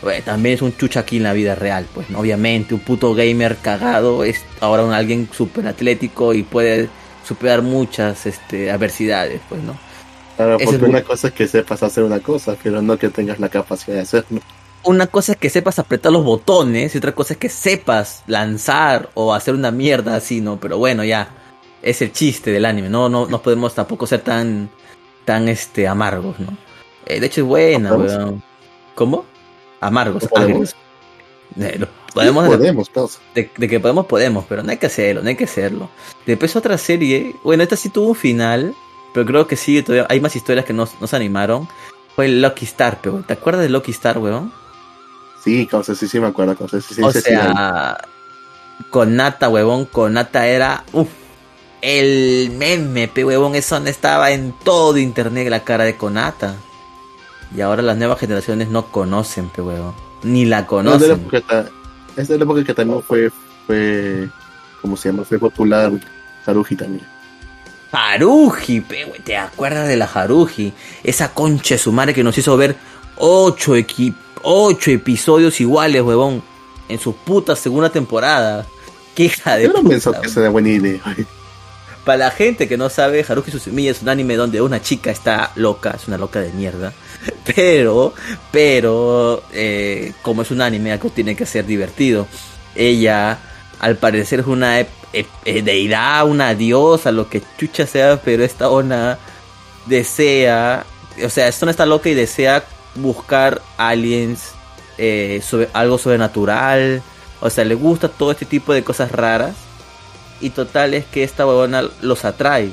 pues, 0.00 0.24
también 0.24 0.56
es 0.56 0.62
un 0.62 0.76
chucha 0.76 1.00
aquí 1.00 1.16
en 1.18 1.22
la 1.22 1.32
vida 1.32 1.54
real. 1.54 1.86
Pues 1.94 2.10
¿no? 2.10 2.18
obviamente 2.20 2.74
un 2.74 2.80
puto 2.80 3.14
gamer 3.14 3.56
cagado 3.58 4.24
es 4.24 4.42
ahora 4.60 4.84
un 4.84 4.92
alguien 4.92 5.28
súper 5.32 5.66
atlético 5.66 6.34
y 6.34 6.42
puede 6.42 6.88
superar 7.26 7.62
muchas 7.62 8.26
este, 8.26 8.70
adversidades, 8.70 9.40
pues, 9.48 9.62
¿no? 9.62 9.78
Claro, 10.36 10.58
porque 10.58 10.76
es 10.76 10.82
una 10.82 11.02
cosa 11.02 11.28
es 11.28 11.34
que 11.34 11.46
sepas 11.46 11.82
hacer 11.82 12.02
una 12.04 12.18
cosa, 12.20 12.56
pero 12.62 12.82
no 12.82 12.98
que 12.98 13.08
tengas 13.08 13.38
la 13.38 13.48
capacidad 13.48 13.96
de 13.96 14.02
hacerlo. 14.02 14.40
Una 14.84 15.06
cosa 15.06 15.32
es 15.32 15.38
que 15.38 15.48
sepas 15.50 15.78
apretar 15.78 16.12
los 16.12 16.24
botones 16.24 16.94
y 16.94 16.98
otra 16.98 17.12
cosa 17.12 17.34
es 17.34 17.38
que 17.38 17.48
sepas 17.48 18.22
lanzar 18.26 19.08
o 19.14 19.32
hacer 19.32 19.54
una 19.54 19.70
mierda 19.70 20.16
así, 20.16 20.40
¿no? 20.40 20.58
Pero 20.60 20.76
bueno, 20.78 21.04
ya 21.04 21.28
es 21.82 22.02
el 22.02 22.12
chiste 22.12 22.50
del 22.50 22.64
anime, 22.66 22.88
no 22.90 23.08
no, 23.08 23.26
no 23.26 23.40
podemos 23.42 23.74
tampoco 23.74 24.06
ser 24.06 24.20
tan 24.20 24.68
tan 25.24 25.48
este 25.48 25.88
amargos, 25.88 26.38
¿no? 26.38 26.56
Eh, 27.06 27.18
de 27.20 27.26
hecho 27.26 27.40
es 27.42 27.46
buena, 27.46 27.90
¿No 27.90 27.96
podemos? 27.96 28.24
weón. 28.24 28.42
¿Cómo? 28.94 29.24
Amargos, 29.80 30.26
podemos. 30.28 30.50
agrios. 30.50 30.76
Eh, 31.60 31.78
lo- 31.78 31.88
podemos, 32.14 32.46
podemos, 32.46 32.90
todos. 32.90 33.18
de, 33.34 33.50
de 33.56 33.68
que 33.68 33.80
podemos, 33.80 34.06
podemos, 34.06 34.44
pero 34.48 34.62
no 34.62 34.70
hay 34.70 34.76
que 34.78 34.86
hacerlo, 34.86 35.22
no 35.22 35.28
hay 35.28 35.36
que 35.36 35.44
hacerlo. 35.44 35.88
Después 36.26 36.54
otra 36.56 36.78
serie, 36.78 37.34
bueno, 37.42 37.62
esta 37.62 37.76
sí 37.76 37.88
tuvo 37.90 38.08
un 38.08 38.14
final, 38.14 38.74
pero 39.12 39.26
creo 39.26 39.46
que 39.46 39.56
sí, 39.56 39.82
todavía 39.82 40.06
hay 40.10 40.20
más 40.20 40.36
historias 40.36 40.64
que 40.66 40.72
no, 40.72 40.88
no 41.00 41.06
se 41.06 41.16
animaron. 41.16 41.68
Fue 42.16 42.28
Lucky 42.28 42.64
Star, 42.66 43.00
pero 43.02 43.22
¿te 43.26 43.32
acuerdas 43.32 43.62
de 43.62 43.68
Lucky 43.70 43.90
Star, 43.90 44.18
weón? 44.18 44.52
Sí, 45.44 45.66
cosas 45.66 45.98
sí, 45.98 46.08
sí 46.08 46.18
me 46.18 46.28
acuerdo, 46.28 46.56
cosas 46.56 46.82
sí, 46.84 46.94
sí, 46.94 47.02
o 47.02 47.12
sí, 47.12 47.18
sí, 47.20 47.24
sea, 47.30 47.98
con 48.90 49.14
Nata, 49.14 49.48
huevón, 49.50 49.84
con 49.84 50.14
Nata 50.14 50.46
era, 50.46 50.84
uff, 50.92 51.08
el 51.82 52.50
meme, 52.56 53.08
pe 53.08 53.24
huevón, 53.26 53.54
eso 53.54 53.78
no 53.78 53.88
estaba 53.88 54.30
en 54.30 54.54
todo 54.64 54.96
internet 54.96 55.48
la 55.50 55.60
cara 55.64 55.84
de 55.84 55.96
Konata. 55.96 56.54
Y 57.54 57.60
ahora 57.60 57.82
las 57.82 57.96
nuevas 57.98 58.18
generaciones 58.18 58.68
no 58.68 58.86
conocen, 58.86 59.48
pe 59.50 59.60
huevón. 59.60 59.94
Ni 60.22 60.46
la 60.46 60.66
No, 60.82 60.94
es 60.94 61.00
de 61.00 61.08
la 61.08 61.14
conocen. 61.16 61.42
ta- 61.46 61.66
es 62.16 62.28
de 62.28 62.38
la 62.38 62.44
época 62.44 62.64
que 62.64 62.72
también 62.74 63.02
fue, 63.02 63.30
fue, 63.66 64.28
¿cómo 64.80 64.96
se 64.96 65.10
llama? 65.10 65.24
Fue 65.24 65.38
popular 65.38 65.92
Haruji 66.46 66.74
también. 66.74 67.06
Haruji, 67.92 68.80
pe, 68.80 69.04
¿te 69.24 69.36
acuerdas 69.36 69.86
de 69.86 69.96
la 69.96 70.06
Haruji? 70.06 70.72
Esa 71.04 71.32
concha 71.32 71.74
de 71.74 71.78
su 71.78 71.92
madre 71.92 72.14
que 72.14 72.24
nos 72.24 72.36
hizo 72.38 72.56
ver 72.56 72.76
ocho 73.16 73.76
equipos, 73.76 74.20
ocho 74.44 74.90
episodios 74.90 75.60
iguales, 75.60 76.02
huevón, 76.02 76.42
en 76.88 76.98
su 77.00 77.14
puta 77.14 77.56
segunda 77.56 77.90
temporada. 77.90 78.66
Qué 79.14 79.24
hija 79.24 79.56
de 79.56 79.64
Yo 79.64 79.68
no 79.68 79.74
puta, 79.76 79.88
pienso 79.88 80.20
que 80.20 80.28
sea 80.28 80.48
buena 80.50 80.68
idea. 80.68 81.00
Para 82.04 82.18
la 82.18 82.30
gente 82.30 82.68
que 82.68 82.76
no 82.76 82.90
sabe, 82.90 83.24
Haruki 83.26 83.50
Suzumiya 83.50 83.90
es 83.90 84.02
un 84.02 84.10
anime 84.10 84.36
donde 84.36 84.60
una 84.60 84.82
chica 84.82 85.10
está 85.10 85.52
loca, 85.54 85.92
es 85.98 86.06
una 86.06 86.18
loca 86.18 86.38
de 86.40 86.52
mierda. 86.52 86.92
Pero, 87.56 88.12
pero, 88.52 89.42
eh, 89.52 90.12
como 90.20 90.42
es 90.42 90.50
un 90.50 90.60
anime, 90.60 90.92
algo 90.92 91.08
tiene 91.08 91.34
que 91.34 91.46
ser 91.46 91.64
divertido. 91.64 92.26
Ella, 92.74 93.38
al 93.80 93.96
parecer, 93.96 94.40
es 94.40 94.46
una 94.46 94.80
ep- 94.80 94.86
eh, 95.46 95.62
deidad, 95.62 96.26
una 96.26 96.54
diosa, 96.54 97.10
lo 97.12 97.28
que 97.30 97.40
chucha 97.58 97.86
sea, 97.86 98.20
pero 98.20 98.44
esta 98.44 98.68
ona 98.68 99.18
desea, 99.86 100.84
o 101.24 101.28
sea, 101.30 101.48
esta 101.48 101.64
ona 101.64 101.70
está 101.70 101.86
loca 101.86 102.08
y 102.10 102.14
desea 102.14 102.64
buscar 102.96 103.60
aliens, 103.76 104.52
eh, 104.98 105.40
sobre, 105.46 105.68
algo 105.72 105.98
sobrenatural. 105.98 107.02
O 107.40 107.50
sea, 107.50 107.64
le 107.64 107.74
gusta 107.74 108.08
todo 108.08 108.30
este 108.30 108.46
tipo 108.46 108.72
de 108.72 108.82
cosas 108.84 109.10
raras. 109.12 109.54
Y 110.40 110.50
total 110.50 110.94
es 110.94 111.04
que 111.06 111.22
esta 111.24 111.46
huevona 111.46 111.84
los 112.02 112.24
atrae. 112.24 112.70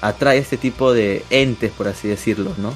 Atrae 0.00 0.38
este 0.38 0.56
tipo 0.56 0.92
de 0.92 1.24
entes, 1.30 1.72
por 1.72 1.88
así 1.88 2.08
decirlo, 2.08 2.52
¿no? 2.56 2.74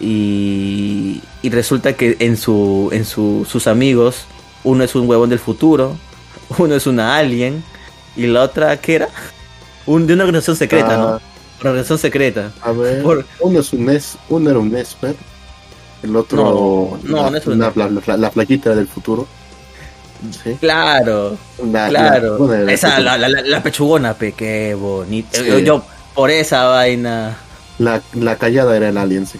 Y, 0.00 1.22
y 1.42 1.50
resulta 1.50 1.94
que 1.94 2.16
en, 2.18 2.36
su, 2.36 2.90
en 2.92 3.04
su, 3.04 3.46
sus 3.48 3.66
amigos, 3.66 4.24
uno 4.64 4.84
es 4.84 4.94
un 4.94 5.08
huevón 5.08 5.30
del 5.30 5.38
futuro, 5.38 5.96
uno 6.58 6.74
es 6.74 6.86
una 6.86 7.16
alien, 7.16 7.62
y 8.16 8.26
la 8.26 8.42
otra, 8.42 8.76
¿qué 8.78 8.96
era? 8.96 9.08
Un, 9.86 10.06
de 10.06 10.14
una 10.14 10.24
organización 10.24 10.56
secreta, 10.56 10.96
¿no? 10.96 11.08
Ah, 11.08 11.20
Una 11.60 11.70
organización 11.70 11.98
secreta. 11.98 12.52
A 12.60 12.72
ver, 12.72 13.02
Por- 13.02 13.24
uno 13.40 13.60
es 13.60 13.72
un 13.72 13.88
es, 13.88 14.18
uno 14.28 14.50
era 14.50 14.58
un 14.58 14.74
esper, 14.76 15.14
el 16.04 16.14
otro 16.16 16.36
No, 16.42 16.98
no, 17.02 17.30
la, 17.30 17.40
no 17.40 17.52
una- 17.52 17.72
la, 17.74 17.88
la- 18.06 18.16
la 18.16 18.30
flaquita 18.30 18.74
del 18.74 18.86
futuro. 18.86 19.26
Sí. 20.42 20.56
Claro, 20.60 21.36
La- 21.70 21.88
claro. 21.88 22.46
la- 22.48 22.72
Esa, 22.72 22.98
la, 23.00 23.18
la, 23.18 23.28
la- 23.28 23.42
la 23.42 23.62
pechugona, 23.62 24.14
pe, 24.14 24.32
qué 24.32 24.74
bonita. 24.74 25.38
Sí. 25.38 25.46
Yo, 25.46 25.58
yo, 25.58 25.84
por 26.14 26.30
esa 26.30 26.64
vaina. 26.64 27.36
La, 27.78 28.00
la 28.14 28.36
callada 28.36 28.76
era 28.76 28.88
el 28.88 28.96
alien, 28.98 29.26
sí. 29.26 29.38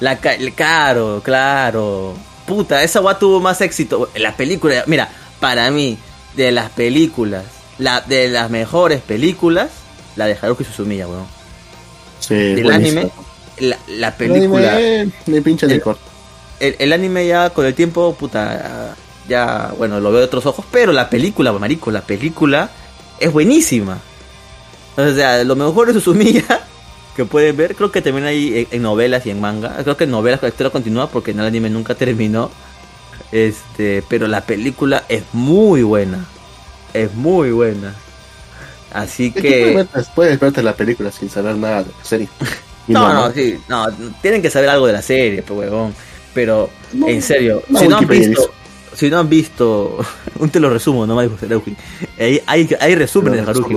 La 0.00 0.16
claro, 0.16 1.20
claro. 1.24 2.14
Puta, 2.46 2.82
esa 2.82 3.00
gua 3.00 3.18
tuvo 3.18 3.40
más 3.40 3.60
éxito. 3.60 4.08
La 4.16 4.34
película, 4.36 4.84
mira, 4.86 5.08
para 5.40 5.70
mí, 5.70 5.98
de 6.36 6.52
las 6.52 6.70
películas, 6.70 7.44
la, 7.78 8.00
de 8.00 8.28
las 8.28 8.48
mejores 8.48 9.00
películas, 9.02 9.68
la 10.16 10.26
de 10.26 10.38
Haruki 10.40 10.64
Suzumiya, 10.64 11.06
weón. 11.08 11.26
Sí, 12.20 12.34
Del 12.34 12.62
buenísimo. 12.64 13.00
anime, 13.00 13.12
la, 13.60 13.78
la 13.86 14.08
El 14.08 14.14
película, 14.14 14.76
anime, 14.76 15.12
eh, 15.26 15.42
pinche 15.42 15.68
ni 15.68 15.74
El- 15.74 15.80
corto. 15.80 16.12
el, 16.60 16.76
el 16.78 16.92
anime 16.92 17.26
ya 17.26 17.50
con 17.50 17.66
el 17.66 17.74
tiempo, 17.74 18.14
puta, 18.16 18.96
ya, 19.28 19.74
bueno, 19.76 20.00
lo 20.00 20.10
veo 20.10 20.20
de 20.20 20.26
otros 20.26 20.46
ojos, 20.46 20.66
pero 20.70 20.92
la 20.92 21.10
película, 21.10 21.52
marico, 21.52 21.90
la 21.90 22.02
película 22.06 22.70
es 23.18 23.32
buenísima. 23.32 24.04
O 24.96 25.12
sea, 25.14 25.44
lo 25.44 25.56
mejor 25.56 25.88
de 25.88 25.94
Suzumiya 25.94 26.44
que 27.16 27.24
pueden 27.24 27.56
ver, 27.56 27.74
creo 27.76 27.92
que 27.92 28.02
también 28.02 28.26
hay 28.26 28.58
en, 28.60 28.68
en 28.76 28.82
novelas 28.82 29.26
y 29.26 29.30
en 29.30 29.40
manga. 29.40 29.76
Creo 29.82 29.96
que 29.96 30.04
en 30.04 30.10
novelas 30.10 30.42
la 30.42 30.48
historia 30.48 30.70
continúa 30.72 31.10
porque 31.10 31.32
en 31.32 31.40
el 31.40 31.46
anime 31.46 31.70
nunca 31.70 31.94
terminó. 31.94 32.50
Este, 33.32 34.02
pero 34.08 34.26
la 34.28 34.42
película 34.46 35.04
es 35.08 35.24
muy 35.32 35.82
buena. 35.82 36.26
Es 36.94 37.14
muy 37.14 37.50
buena. 37.52 37.94
Así 38.90 39.32
Es 39.34 39.42
que 39.42 39.88
puedes, 39.92 40.08
puedes 40.14 40.40
verte 40.40 40.62
la 40.62 40.74
película 40.76 41.12
sin 41.12 41.28
saber 41.30 41.56
nada 41.56 41.84
de 41.84 41.92
la 41.98 42.04
serie. 42.04 42.28
No, 42.88 43.12
no, 43.12 43.32
sí, 43.32 43.58
no, 43.68 43.86
tienen 44.22 44.42
que 44.42 44.50
saber 44.50 44.68
algo 44.68 44.86
de 44.86 44.92
la 44.94 45.02
serie, 45.02 45.42
pues, 45.42 45.58
huevón. 45.58 45.94
Pero, 46.34 46.70
No, 46.92 47.08
en 47.08 47.22
serio, 47.22 47.62
no, 47.68 47.78
si 47.78 47.88
no 47.88 47.98
han 47.98 48.06
visto, 48.06 48.52
si 48.94 49.10
no 49.10 49.18
han 49.18 49.28
visto, 49.28 49.98
un 50.38 50.50
te 50.50 50.60
lo 50.60 50.70
resumo, 50.70 51.06
no 51.06 51.14
me 51.14 51.24
dijo 51.24 51.36
Haruki. 51.40 51.76
Hay, 52.18 52.42
hay, 52.46 52.68
hay 52.80 52.94
resúmenes 52.94 53.40
de 53.40 53.44
No, 53.44 53.50
Haruki. 53.50 53.76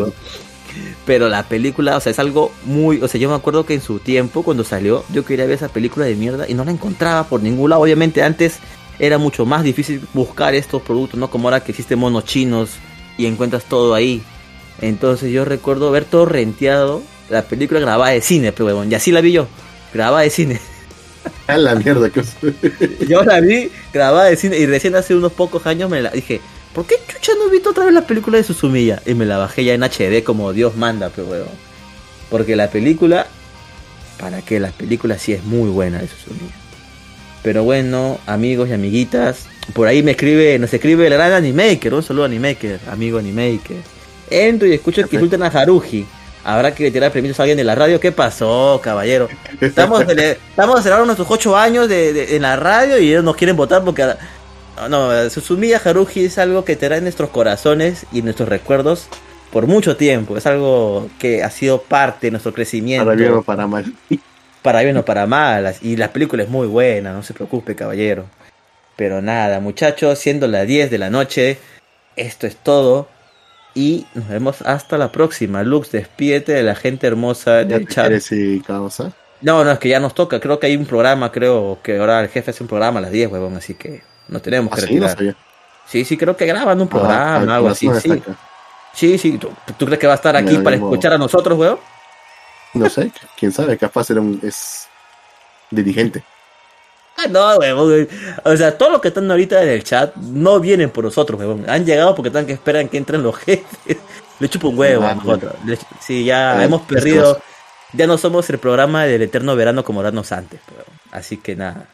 Pero 1.05 1.29
la 1.29 1.43
película, 1.43 1.97
o 1.97 1.99
sea, 1.99 2.11
es 2.11 2.19
algo 2.19 2.51
muy, 2.65 3.01
o 3.01 3.07
sea, 3.07 3.19
yo 3.19 3.29
me 3.29 3.35
acuerdo 3.35 3.65
que 3.65 3.73
en 3.73 3.81
su 3.81 3.99
tiempo, 3.99 4.43
cuando 4.43 4.63
salió, 4.63 5.03
yo 5.11 5.25
quería 5.25 5.45
ver 5.45 5.55
esa 5.55 5.69
película 5.69 6.05
de 6.05 6.15
mierda 6.15 6.47
y 6.47 6.53
no 6.53 6.63
la 6.63 6.71
encontraba 6.71 7.25
por 7.25 7.41
ningún 7.41 7.71
lado. 7.71 7.81
Obviamente 7.81 8.23
antes 8.23 8.59
era 8.99 9.17
mucho 9.17 9.45
más 9.45 9.63
difícil 9.63 10.01
buscar 10.13 10.53
estos 10.53 10.81
productos, 10.81 11.19
¿no? 11.19 11.29
Como 11.29 11.47
ahora 11.47 11.63
que 11.63 11.71
existen 11.71 11.99
monos 11.99 12.25
chinos 12.25 12.71
y 13.17 13.25
encuentras 13.25 13.65
todo 13.65 13.93
ahí. 13.93 14.21
Entonces 14.79 15.31
yo 15.31 15.43
recuerdo 15.43 15.91
ver 15.91 16.05
todo 16.05 16.25
renteado, 16.25 17.01
la 17.31 17.43
película 17.43 17.79
grabada 17.79 18.11
de 18.11 18.21
cine, 18.21 18.51
pero 18.51 18.65
huevón, 18.65 18.91
y 18.91 18.95
así 18.95 19.11
la 19.11 19.21
vi 19.21 19.31
yo, 19.31 19.47
grabada 19.93 20.23
de 20.23 20.29
cine. 20.29 20.59
A 21.47 21.57
la 21.57 21.75
mierda 21.75 22.09
que 22.09 22.23
Yo 23.07 23.23
la 23.23 23.39
vi 23.39 23.69
grabada 23.93 24.25
de 24.25 24.35
cine 24.35 24.57
y 24.57 24.65
recién 24.65 24.95
hace 24.95 25.15
unos 25.15 25.31
pocos 25.31 25.65
años 25.65 25.89
me 25.89 26.01
la 26.01 26.09
dije, 26.09 26.41
¿por 26.73 26.85
qué 26.85 26.95
chucha 27.07 27.31
no 27.37 27.47
he 27.47 27.51
visto 27.51 27.69
otra 27.69 27.85
vez 27.85 27.93
la 27.93 28.05
película 28.05 28.37
de 28.37 28.43
Suzumiya? 28.43 29.01
Y 29.05 29.13
me 29.13 29.25
la 29.25 29.37
bajé 29.37 29.63
ya 29.63 29.73
en 29.73 29.83
HD 29.83 30.23
como 30.23 30.51
Dios 30.51 30.75
manda, 30.75 31.09
pero 31.09 31.27
huevón. 31.27 31.71
Porque 32.29 32.55
la 32.55 32.69
película, 32.69 33.27
para 34.19 34.41
que 34.41 34.59
la 34.59 34.71
película 34.71 35.17
sí 35.17 35.33
es 35.33 35.43
muy 35.43 35.69
buena 35.69 35.99
de 35.99 36.07
Suzumiya. 36.07 36.55
Pero 37.43 37.63
bueno, 37.63 38.19
amigos 38.27 38.69
y 38.69 38.73
amiguitas, 38.73 39.45
por 39.73 39.87
ahí 39.87 40.03
me 40.03 40.11
escribe, 40.11 40.59
nos 40.59 40.73
escribe 40.73 41.07
el 41.07 41.13
gran 41.13 41.31
Animaker, 41.31 41.93
un 41.93 42.03
saludo 42.03 42.25
Animaker, 42.25 42.79
amigo 42.89 43.19
Animaker. 43.19 43.77
Entro 44.29 44.67
y 44.67 44.73
escucho 44.73 45.07
que 45.07 45.15
insultan 45.15 45.43
a 45.43 45.47
Haruji. 45.47 46.05
Habrá 46.43 46.73
que 46.73 46.89
tirar 46.89 47.11
permisos 47.11 47.39
a 47.39 47.43
alguien 47.43 47.57
de 47.57 47.63
la 47.63 47.76
radio. 47.76 47.99
¿Qué 47.99 48.11
pasó, 48.11 48.80
caballero? 48.84 49.27
Estamos, 49.59 50.01
estamos 50.01 50.80
celebrando 50.81 51.05
nuestros 51.05 51.30
ocho 51.30 51.55
años 51.55 51.88
de, 51.88 52.13
de- 52.13 52.35
en 52.35 52.41
la 52.41 52.55
radio 52.55 52.97
y 52.97 53.09
ellos 53.09 53.23
nos 53.23 53.35
quieren 53.35 53.55
votar 53.55 53.84
porque... 53.84 54.05
No, 54.77 54.89
no, 54.89 55.30
Suzumiya 55.30 55.80
Haruji 55.84 56.26
es 56.26 56.38
algo 56.39 56.65
que 56.65 56.76
te 56.76 56.88
en 56.88 57.03
nuestros 57.03 57.30
corazones 57.30 58.05
y 58.11 58.23
nuestros 58.23 58.49
recuerdos 58.49 59.07
por 59.51 59.68
mucho 59.68 59.97
tiempo. 59.97 60.38
Es 60.38 60.47
algo 60.47 61.09
que 61.19 61.43
ha 61.43 61.51
sido 61.51 61.81
parte 61.81 62.27
de 62.27 62.31
nuestro 62.31 62.53
crecimiento. 62.53 63.05
Para 63.05 63.15
bien 63.15 63.34
o 63.34 63.43
para 63.43 63.68
mal. 63.68 63.93
Para 64.63 64.81
bien 64.81 64.97
o 64.97 65.05
para 65.05 65.27
mal. 65.27 65.76
Y 65.81 65.97
la 65.97 66.11
película 66.11 66.41
es 66.43 66.49
muy 66.49 66.68
buena, 66.68 67.13
no 67.13 67.22
se 67.22 67.34
preocupe, 67.34 67.76
caballero. 67.76 68.26
Pero 68.95 69.22
nada, 69.22 69.59
muchachos, 69.59 70.18
siendo 70.18 70.47
las 70.47 70.65
10 70.65 70.89
de 70.89 70.97
la 70.97 71.09
noche, 71.09 71.57
esto 72.15 72.47
es 72.47 72.55
todo. 72.55 73.07
Y 73.73 74.06
nos 74.14 74.27
vemos 74.27 74.61
hasta 74.64 74.98
la 74.98 75.11
próxima. 75.11 75.64
Lux, 75.64 75.91
despídete 75.91 76.52
de 76.53 76.64
la 76.64 76.76
gente 76.76 77.07
hermosa 77.07 77.64
del 77.64 77.88
chat. 77.88 78.11
y 78.31 78.60
causa. 78.61 79.11
No, 79.41 79.64
no, 79.64 79.72
es 79.72 79.80
que 79.80 79.89
ya 79.89 79.99
nos 79.99 80.14
toca. 80.14 80.39
Creo 80.39 80.60
que 80.60 80.68
hay 80.68 80.76
un 80.76 80.85
programa, 80.85 81.31
creo 81.31 81.80
que 81.81 81.98
ahora 81.98 82.19
el 82.22 82.27
jefe 82.30 82.52
hace 82.52 82.64
un 82.64 82.68
programa 82.68 82.99
a 82.99 83.03
las 83.03 83.11
10, 83.11 83.31
huevón. 83.31 83.56
Así 83.56 83.73
que 83.76 84.03
nos 84.27 84.41
tenemos 84.41 84.73
que 84.76 84.81
no 84.81 84.88
retirar. 84.88 85.10
sabía. 85.18 85.35
Sí, 85.88 86.06
sí, 86.06 86.18
creo 86.18 86.35
que 86.38 86.45
graban 86.45 86.80
un 86.80 86.88
programa, 86.88 87.38
Ah, 87.53 87.56
algo 87.56 87.69
así. 87.69 87.89
Sí, 88.02 88.11
acá. 88.11 88.35
sí, 88.93 89.18
sí. 89.18 89.38
¿Tú, 89.38 89.49
tú 89.77 89.85
crees 89.85 89.99
que 89.99 90.07
va 90.07 90.14
a 90.14 90.15
estar 90.18 90.35
aquí 90.35 90.57
No, 90.57 90.64
para 90.64 90.76
no. 90.77 90.85
escuchar 90.89 91.14
a 91.14 91.18
nosotros, 91.18 91.57
huevón? 91.57 91.80
No 92.73 92.89
sé, 92.89 93.11
quién 93.38 93.52
sabe, 93.52 93.77
capaz 93.77 94.10
era 94.11 94.22
un, 94.22 94.39
es 94.43 94.88
dirigente. 95.69 96.23
Ah, 97.17 97.27
no, 97.29 97.57
huevón. 97.57 98.07
O 98.45 98.57
sea, 98.57 98.77
todos 98.77 98.91
los 98.91 99.01
que 99.01 99.09
están 99.09 99.29
ahorita 99.29 99.61
en 99.61 99.69
el 99.69 99.83
chat 99.83 100.15
no 100.15 100.59
vienen 100.59 100.89
por 100.89 101.03
nosotros, 101.03 101.39
huevón. 101.39 101.65
Han 101.69 101.85
llegado 101.85 102.15
porque 102.15 102.29
están 102.29 102.45
que 102.45 102.53
esperan 102.53 102.89
que 102.89 102.97
entren 102.97 103.21
los 103.21 103.35
jefes. 103.39 103.97
Le 104.39 104.49
chupo 104.49 104.69
un 104.69 104.77
huevo 104.79 105.03
a 105.03 105.11
Ah, 105.11 105.15
nosotros. 105.15 105.53
Le- 105.65 105.77
Sí, 105.99 106.23
ya 106.25 106.57
Ah, 106.59 106.63
hemos 106.65 106.81
perdido. 106.83 107.39
Ya 107.93 108.07
no 108.07 108.17
somos 108.17 108.49
el 108.49 108.57
programa 108.57 109.05
del 109.05 109.21
eterno 109.21 109.55
verano 109.55 109.83
como 109.83 110.01
éramos 110.01 110.31
antes, 110.31 110.59
huevón. 110.69 110.85
Así 111.11 111.38
que 111.38 111.55
nada. 111.55 111.88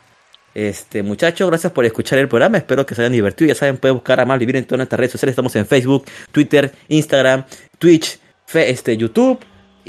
Este, 0.54 1.04
muchachos, 1.04 1.48
gracias 1.50 1.72
por 1.74 1.86
escuchar 1.86 2.20
el 2.20 2.28
programa. 2.28 2.58
Espero 2.58 2.86
que 2.86 2.96
se 2.96 3.02
hayan 3.02 3.12
divertido. 3.14 3.50
Ya 3.50 3.56
saben, 3.56 3.78
pueden 3.78 3.96
buscar 3.98 4.20
a 4.20 4.26
Mal 4.26 4.40
Vivir 4.40 4.56
en 4.56 4.66
todas 4.66 4.78
nuestras 4.78 4.98
redes 5.00 5.12
sociales. 5.12 5.34
Estamos 5.34 5.56
en 5.56 5.66
Facebook, 5.66 6.06
Twitter, 6.32 6.74
Instagram, 6.88 7.44
Twitch, 7.78 8.20
Fe- 8.46 8.70
este, 8.70 8.96
YouTube. 8.96 9.40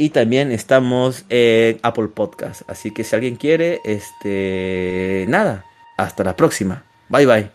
Y 0.00 0.10
también 0.10 0.52
estamos 0.52 1.24
en 1.28 1.80
Apple 1.82 2.06
Podcast. 2.06 2.62
Así 2.70 2.92
que 2.92 3.02
si 3.02 3.16
alguien 3.16 3.34
quiere, 3.34 3.80
este. 3.84 5.26
Nada. 5.28 5.64
Hasta 5.96 6.22
la 6.22 6.36
próxima. 6.36 6.84
Bye 7.08 7.26
bye. 7.26 7.50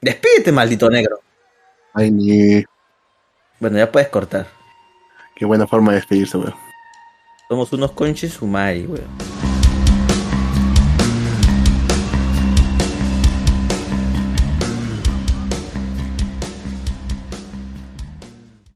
Despídete, 0.00 0.52
maldito 0.52 0.88
negro. 0.88 1.18
Ay, 1.94 2.12
ni... 2.12 2.64
Bueno, 3.58 3.76
ya 3.76 3.90
puedes 3.90 4.08
cortar. 4.08 4.46
Qué 5.34 5.44
buena 5.44 5.66
forma 5.66 5.90
de 5.90 5.96
despedirse, 5.96 6.38
weón. 6.38 6.54
Somos 7.48 7.72
unos 7.72 7.90
conches 7.90 8.34
sumari, 8.34 8.86
weón. 8.86 9.47